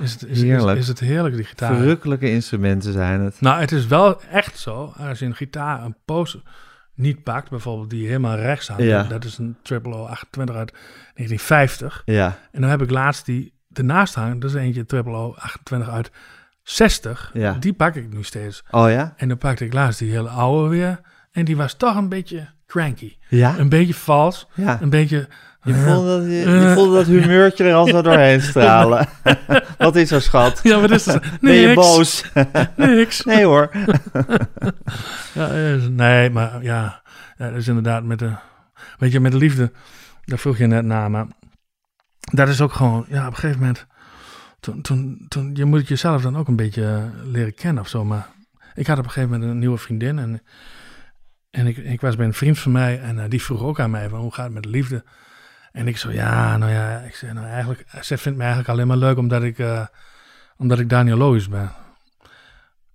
is, 0.03 0.13
het, 0.13 0.27
is, 0.27 0.43
Heerlijk. 0.43 0.79
is 0.79 0.89
het 0.89 1.01
heerlijk, 1.01 1.37
die 1.37 1.45
gitaar. 1.45 1.75
Verrukkelijke 1.75 2.31
instrumenten 2.31 2.93
zijn 2.93 3.21
het. 3.21 3.41
Nou, 3.41 3.61
het 3.61 3.73
is 3.73 3.87
wel 3.87 4.23
echt 4.23 4.59
zo. 4.59 4.93
Als 4.97 5.19
je 5.19 5.25
een 5.25 5.35
gitaar, 5.35 5.85
een 5.85 5.97
poos 6.05 6.39
niet 6.95 7.23
pakt... 7.23 7.51
bijvoorbeeld 7.51 7.91
die 7.91 8.07
helemaal 8.07 8.37
rechts 8.37 8.69
hangt... 8.69 8.83
Ja. 8.83 9.03
dat 9.03 9.25
is 9.25 9.39
een 9.39 9.57
Triple 9.63 9.95
O 9.95 10.05
28 10.05 10.57
uit 10.57 10.73
1950. 10.73 12.03
Ja. 12.05 12.39
En 12.51 12.61
dan 12.61 12.71
heb 12.71 12.83
ik 12.83 12.91
laatst 12.91 13.27
die 13.27 13.53
ernaast 13.73 14.15
hangen. 14.15 14.39
Dat 14.39 14.51
is 14.51 14.57
eentje 14.57 14.85
Triple 14.85 15.13
O 15.13 15.35
28 15.35 15.89
uit 15.89 16.11
60. 16.63 17.31
Ja. 17.35 17.53
Die 17.53 17.73
pak 17.73 17.95
ik 17.95 18.13
nu 18.13 18.23
steeds. 18.23 18.63
Oh 18.71 18.91
ja? 18.91 19.15
En 19.17 19.29
dan 19.29 19.39
pakte 19.39 19.65
ik 19.65 19.73
laatst 19.73 19.99
die 19.99 20.11
hele 20.11 20.29
oude 20.29 20.69
weer. 20.69 21.01
En 21.33 21.45
die 21.45 21.57
was 21.57 21.75
toch 21.75 21.97
een 21.97 22.09
beetje 22.09 22.49
cranky. 22.67 23.17
Ja? 23.29 23.59
Een 23.59 23.69
beetje 23.69 23.95
vals. 23.95 24.47
Ja. 24.55 24.79
Een 24.81 24.91
beetje... 24.91 25.29
Je 25.63 25.75
voelde, 25.75 26.19
dat, 26.19 26.27
je, 26.27 26.51
je 26.51 26.73
voelde 26.75 26.97
dat 26.97 27.07
humeurtje 27.07 27.65
er 27.65 27.75
al 27.75 27.87
zo 27.87 28.03
doorheen 28.03 28.41
stralen. 28.51 29.09
Wat 29.79 29.97
is 29.97 30.11
er, 30.11 30.23
schat? 30.23 30.61
Ja, 30.63 30.81
wat 30.81 30.91
is 30.91 31.07
er? 31.07 31.39
Ben 31.41 31.55
je 31.55 31.75
boos? 31.75 32.25
Niks. 32.77 33.25
Nee 33.25 33.45
hoor. 33.45 33.71
ja, 35.33 35.49
eh, 35.49 35.87
nee, 35.91 36.31
maar 36.31 36.63
ja, 36.63 37.03
ja, 37.37 37.49
dat 37.49 37.59
is 37.59 37.69
inderdaad 37.69 38.05
met 38.05 38.19
de... 38.19 38.33
Weet 38.99 39.13
je, 39.13 39.21
met 39.21 39.33
de 39.33 39.39
liefde, 39.39 39.73
daar 40.25 40.39
vroeg 40.39 40.59
je 40.59 40.67
net 40.67 40.85
naar, 40.85 41.11
maar 41.11 41.27
dat 42.33 42.49
is 42.49 42.61
ook 42.61 42.73
gewoon, 42.73 43.05
ja, 43.09 43.27
op 43.27 43.33
een 43.33 43.39
gegeven 43.39 43.61
moment, 43.61 43.87
toen, 44.61 44.83
toen, 44.83 45.27
toen, 45.29 45.55
je 45.55 45.65
moet 45.65 45.89
jezelf 45.89 46.23
dan 46.23 46.37
ook 46.37 46.49
een 46.49 46.57
beetje 46.57 46.85
eh, 46.85 47.25
leren 47.25 47.55
kennen 47.55 47.83
of 47.83 47.89
zo, 47.89 48.05
maar 48.05 48.29
ik 48.75 48.87
had 48.87 48.99
op 48.99 49.05
een 49.05 49.11
gegeven 49.11 49.31
moment 49.31 49.51
een 49.51 49.59
nieuwe 49.59 49.79
vriendin 49.79 50.19
en, 50.19 50.43
en 51.51 51.67
ik, 51.67 51.77
ik 51.77 52.01
was 52.01 52.17
bij 52.17 52.27
een 52.27 52.35
vriend 52.35 52.59
van 52.59 52.73
mij 52.73 53.01
en 53.01 53.19
eh, 53.19 53.29
die 53.29 53.43
vroeg 53.43 53.63
ook 53.63 53.81
aan 53.81 53.91
mij 53.91 54.09
van, 54.09 54.21
hoe 54.21 54.35
gaat 54.35 54.45
het 54.45 54.55
met 54.55 54.63
de 54.63 54.69
liefde? 54.69 55.05
En 55.73 55.89
ik 55.89 55.97
zo, 55.97 56.11
ja, 56.11 56.57
nou 56.57 56.73
ja, 56.73 56.99
ik 56.99 57.15
zei, 57.15 57.33
nou 57.33 57.47
eigenlijk, 57.47 57.85
zij 58.01 58.19
vindt 58.19 58.39
me 58.39 58.45
eigenlijk 58.45 58.73
alleen 58.73 58.87
maar 58.87 58.97
leuk 58.97 59.17
omdat 59.17 59.43
ik, 59.43 59.59
eh, 59.59 59.87
omdat 60.57 60.79
ik 60.79 60.89
Daniel 60.89 61.17
Loos 61.17 61.49
ben. 61.49 61.73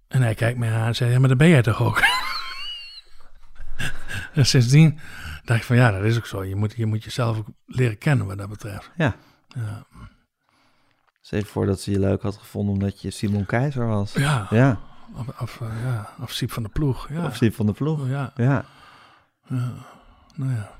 En 0.07 0.21
hij 0.21 0.35
kijkt 0.35 0.59
me 0.59 0.71
aan 0.71 0.87
en 0.87 0.95
zei, 0.95 1.11
ja, 1.11 1.19
maar 1.19 1.29
dat 1.29 1.37
ben 1.37 1.49
jij 1.49 1.61
toch 1.61 1.81
ook? 1.81 2.01
en 4.33 4.45
sindsdien 4.45 4.99
dacht 5.43 5.59
ik 5.59 5.65
van, 5.65 5.75
ja, 5.75 5.91
dat 5.91 6.03
is 6.03 6.17
ook 6.17 6.25
zo. 6.25 6.43
Je 6.43 6.55
moet, 6.55 6.73
je 6.75 6.85
moet 6.85 7.03
jezelf 7.03 7.37
ook 7.37 7.47
leren 7.65 7.97
kennen 7.97 8.25
wat 8.25 8.37
dat 8.37 8.49
betreft. 8.49 8.91
Ja. 8.95 9.15
Ja. 9.47 9.85
Stel 11.21 11.39
je 11.39 11.45
voor 11.45 11.65
dat 11.65 11.81
ze 11.81 11.91
je 11.91 11.99
leuk 11.99 12.21
had 12.21 12.37
gevonden 12.37 12.73
omdat 12.73 13.01
je 13.01 13.11
Simon 13.11 13.45
Keizer 13.45 13.87
was. 13.87 14.13
Ja. 14.13 14.47
Ja. 14.49 14.79
Of, 15.13 15.41
of, 15.41 15.61
eh, 15.61 15.83
ja, 15.83 16.09
of 16.19 16.31
Siep 16.31 16.51
van 16.51 16.63
de 16.63 16.69
Ploeg. 16.69 17.09
Ja. 17.09 17.25
Of 17.25 17.35
Siep 17.35 17.55
van 17.55 17.65
de 17.65 17.73
Ploeg. 17.73 18.07
Ja. 18.07 18.31
Ja. 18.35 18.65
Ja. 19.47 19.73
Nou 20.35 20.51
ja. 20.51 20.76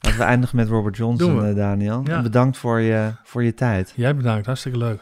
Laten 0.00 0.18
we 0.18 0.24
eindigen 0.24 0.56
met 0.56 0.68
Robert 0.68 0.96
Johnson, 0.96 1.44
eh, 1.44 1.54
Daniel. 1.54 2.00
Ja. 2.04 2.22
Bedankt 2.22 2.56
voor 2.56 2.80
je, 2.80 3.12
voor 3.22 3.42
je 3.42 3.54
tijd. 3.54 3.92
Jij 3.96 4.16
bedankt, 4.16 4.46
hartstikke 4.46 4.78
leuk. 4.78 5.00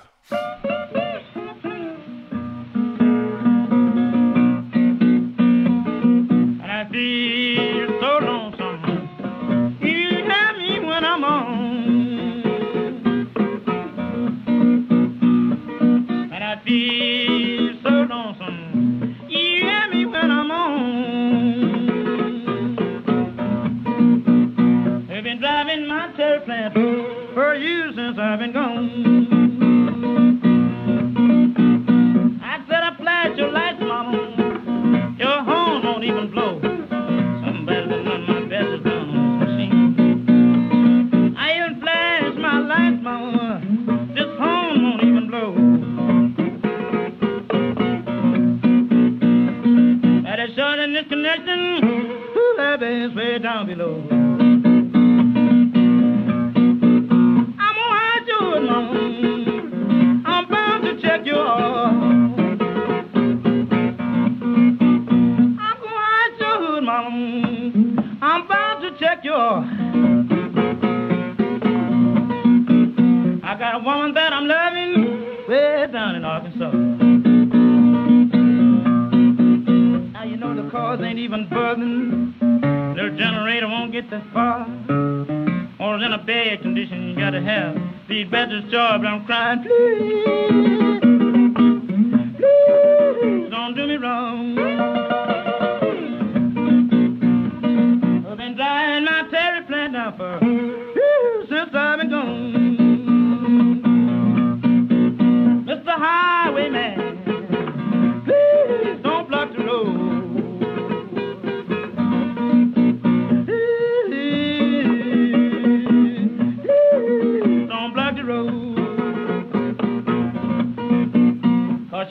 I've 28.38 28.52
gone. 28.52 28.90
I 32.42 32.58
said 32.68 32.82
I 32.82 32.96
flash 32.98 33.38
your 33.38 33.50
lights, 33.50 33.80
mama. 33.80 35.16
Your 35.18 35.42
horn 35.42 35.82
won't 35.82 36.04
even 36.04 36.30
blow. 36.30 36.60
Something 36.60 37.64
better 37.64 38.02
my 38.04 38.44
best 38.46 38.68
is 38.68 38.82
done 38.84 39.08
on 39.16 39.40
this 39.40 39.48
machine. 39.48 41.34
I 41.38 41.56
even 41.56 41.80
flash 41.80 42.34
my 42.36 42.58
lights, 42.58 43.02
mama. 43.02 43.62
This 44.14 44.28
horn 44.38 44.82
won't 44.82 45.02
even 45.02 45.28
blow. 45.30 45.54
Is 50.36 50.54
short 50.54 50.78
in 50.78 50.92
this 50.92 51.06
connection. 51.08 51.82
Ooh, 52.36 52.54
that 52.58 52.82
is 52.82 53.14
way 53.16 53.38
down 53.38 53.66
below. 53.66 54.15
Now 76.58 76.72
you 80.24 80.38
know 80.38 80.54
the 80.54 80.70
cars 80.70 81.00
ain't 81.02 81.18
even 81.18 81.48
buzzing. 81.50 82.34
Little 82.94 83.14
generator 83.18 83.68
won't 83.68 83.92
get 83.92 84.08
that 84.08 84.24
far. 84.32 84.66
Or 85.78 85.96
in 86.02 86.12
a 86.12 86.18
bad 86.24 86.62
condition, 86.62 87.10
you 87.10 87.16
gotta 87.16 87.42
have 87.42 87.76
these 88.08 88.26
batteries 88.30 88.70
charged. 88.72 89.04
I'm 89.04 89.26
crying, 89.26 89.62
please, 89.64 91.00
please, 92.38 93.50
don't 93.50 93.74
do 93.74 93.86
me 93.86 93.96
wrong. 93.96 94.95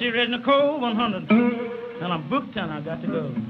She 0.06 0.12
read 0.12 0.30
Nicole 0.30 0.80
100 0.80 1.32
and 1.32 2.14
I'm 2.14 2.30
booked 2.30 2.56
and 2.58 2.72
I 2.72 2.80
got 2.80 3.02
to 3.02 3.08
go. 3.08 3.45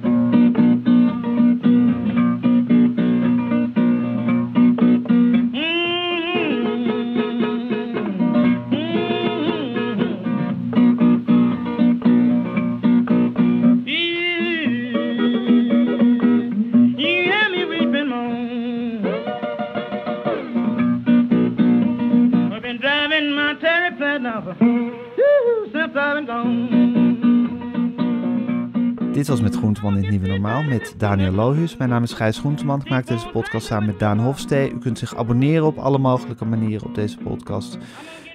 Daniel 30.97 31.31
Lohuus. 31.31 31.77
Mijn 31.77 31.89
naam 31.89 32.03
is 32.03 32.13
Gijs 32.13 32.39
Groenteman. 32.39 32.79
Ik 32.79 32.89
maak 32.89 33.07
deze 33.07 33.27
podcast 33.27 33.65
samen 33.65 33.85
met 33.85 33.99
Daan 33.99 34.19
Hofstee. 34.19 34.71
U 34.71 34.77
kunt 34.77 34.99
zich 34.99 35.15
abonneren 35.15 35.65
op 35.65 35.77
alle 35.77 35.97
mogelijke 35.97 36.45
manieren 36.45 36.87
op 36.87 36.95
deze 36.95 37.17
podcast. 37.17 37.77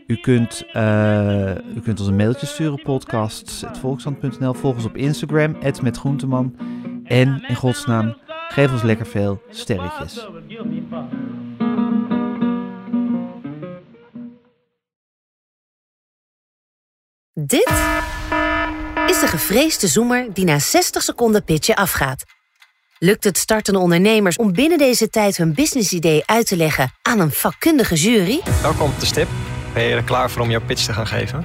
U 0.07 0.17
kunt, 0.17 0.65
eh, 0.73 1.55
u 1.55 1.81
kunt 1.83 2.01
ons 2.01 2.09
een 2.09 2.17
mailtje 2.17 2.47
sturen, 2.47 2.83
podcasts.volkshand.nl. 2.83 4.55
Volg 4.55 4.75
ons 4.75 4.85
op 4.85 4.97
Instagram, 4.97 5.57
@metgroenteman. 5.83 6.57
En 7.05 7.45
in 7.49 7.55
godsnaam, 7.55 8.17
geef 8.49 8.73
ons 8.73 8.83
lekker 8.83 9.07
veel 9.07 9.43
sterretjes. 9.51 10.27
Dit 17.33 17.71
is 19.07 19.21
de 19.21 19.27
gevreesde 19.27 19.87
zoemer 19.87 20.35
die 20.35 20.45
na 20.45 20.59
60 20.59 21.03
seconden 21.03 21.45
pitchen 21.45 21.75
afgaat. 21.75 22.25
Lukt 23.03 23.25
het 23.25 23.39
startende 23.39 23.79
ondernemers 23.79 24.37
om 24.37 24.53
binnen 24.53 24.79
deze 24.79 25.11
tijd 25.11 25.37
hun 25.37 25.55
businessidee 25.55 26.23
uit 26.27 26.47
te 26.47 26.57
leggen 26.57 26.93
aan 27.03 27.21
een 27.21 27.31
vakkundige 27.31 27.95
jury? 27.95 28.41
Welkom 28.63 28.91
op 28.91 29.01
de 29.01 29.07
stip. 29.07 29.29
Ben 29.75 29.83
je 29.83 29.95
er 29.95 30.03
klaar 30.03 30.31
voor 30.31 30.43
om 30.43 30.51
jouw 30.51 30.61
pitch 30.67 30.85
te 30.85 30.93
gaan 30.93 31.07
geven? 31.07 31.45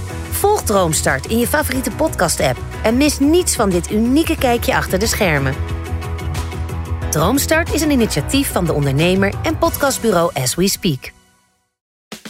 Volg 0.41 0.61
Droomstart 0.61 1.25
in 1.25 1.37
je 1.39 1.47
favoriete 1.47 1.91
podcast-app 1.91 2.57
en 2.83 2.97
mis 2.97 3.19
niets 3.19 3.55
van 3.55 3.69
dit 3.69 3.91
unieke 3.91 4.37
kijkje 4.37 4.75
achter 4.75 4.99
de 4.99 5.07
schermen. 5.07 5.55
Droomstart 7.09 7.73
is 7.73 7.81
een 7.81 7.91
initiatief 7.91 8.51
van 8.51 8.65
de 8.65 8.73
ondernemer 8.73 9.33
en 9.43 9.57
podcastbureau 9.57 10.31
As 10.33 10.55
We 10.55 10.67
Speak. 10.67 11.11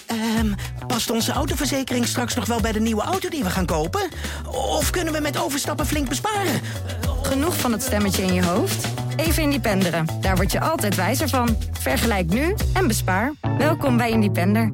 Ehm, 0.05 0.53
past 0.87 1.09
onze 1.09 1.31
autoverzekering 1.31 2.07
straks 2.07 2.35
nog 2.35 2.45
wel 2.45 2.61
bij 2.61 2.71
de 2.71 2.79
nieuwe 2.79 3.01
auto 3.01 3.29
die 3.29 3.43
we 3.43 3.49
gaan 3.49 3.65
kopen? 3.65 4.09
Of 4.51 4.89
kunnen 4.89 5.13
we 5.13 5.19
met 5.19 5.37
overstappen 5.37 5.85
flink 5.85 6.09
besparen? 6.09 6.61
Genoeg 7.21 7.57
van 7.57 7.71
het 7.71 7.83
stemmetje 7.83 8.23
in 8.23 8.33
je 8.33 8.43
hoofd? 8.45 8.87
Even 9.15 9.43
Independeren. 9.43 10.05
Daar 10.21 10.35
word 10.35 10.51
je 10.51 10.59
altijd 10.59 10.95
wijzer 10.95 11.29
van. 11.29 11.57
Vergelijk 11.71 12.29
nu 12.29 12.55
en 12.73 12.87
bespaar. 12.87 13.31
Welkom 13.57 13.97
bij 13.97 14.09
Independer. 14.09 14.71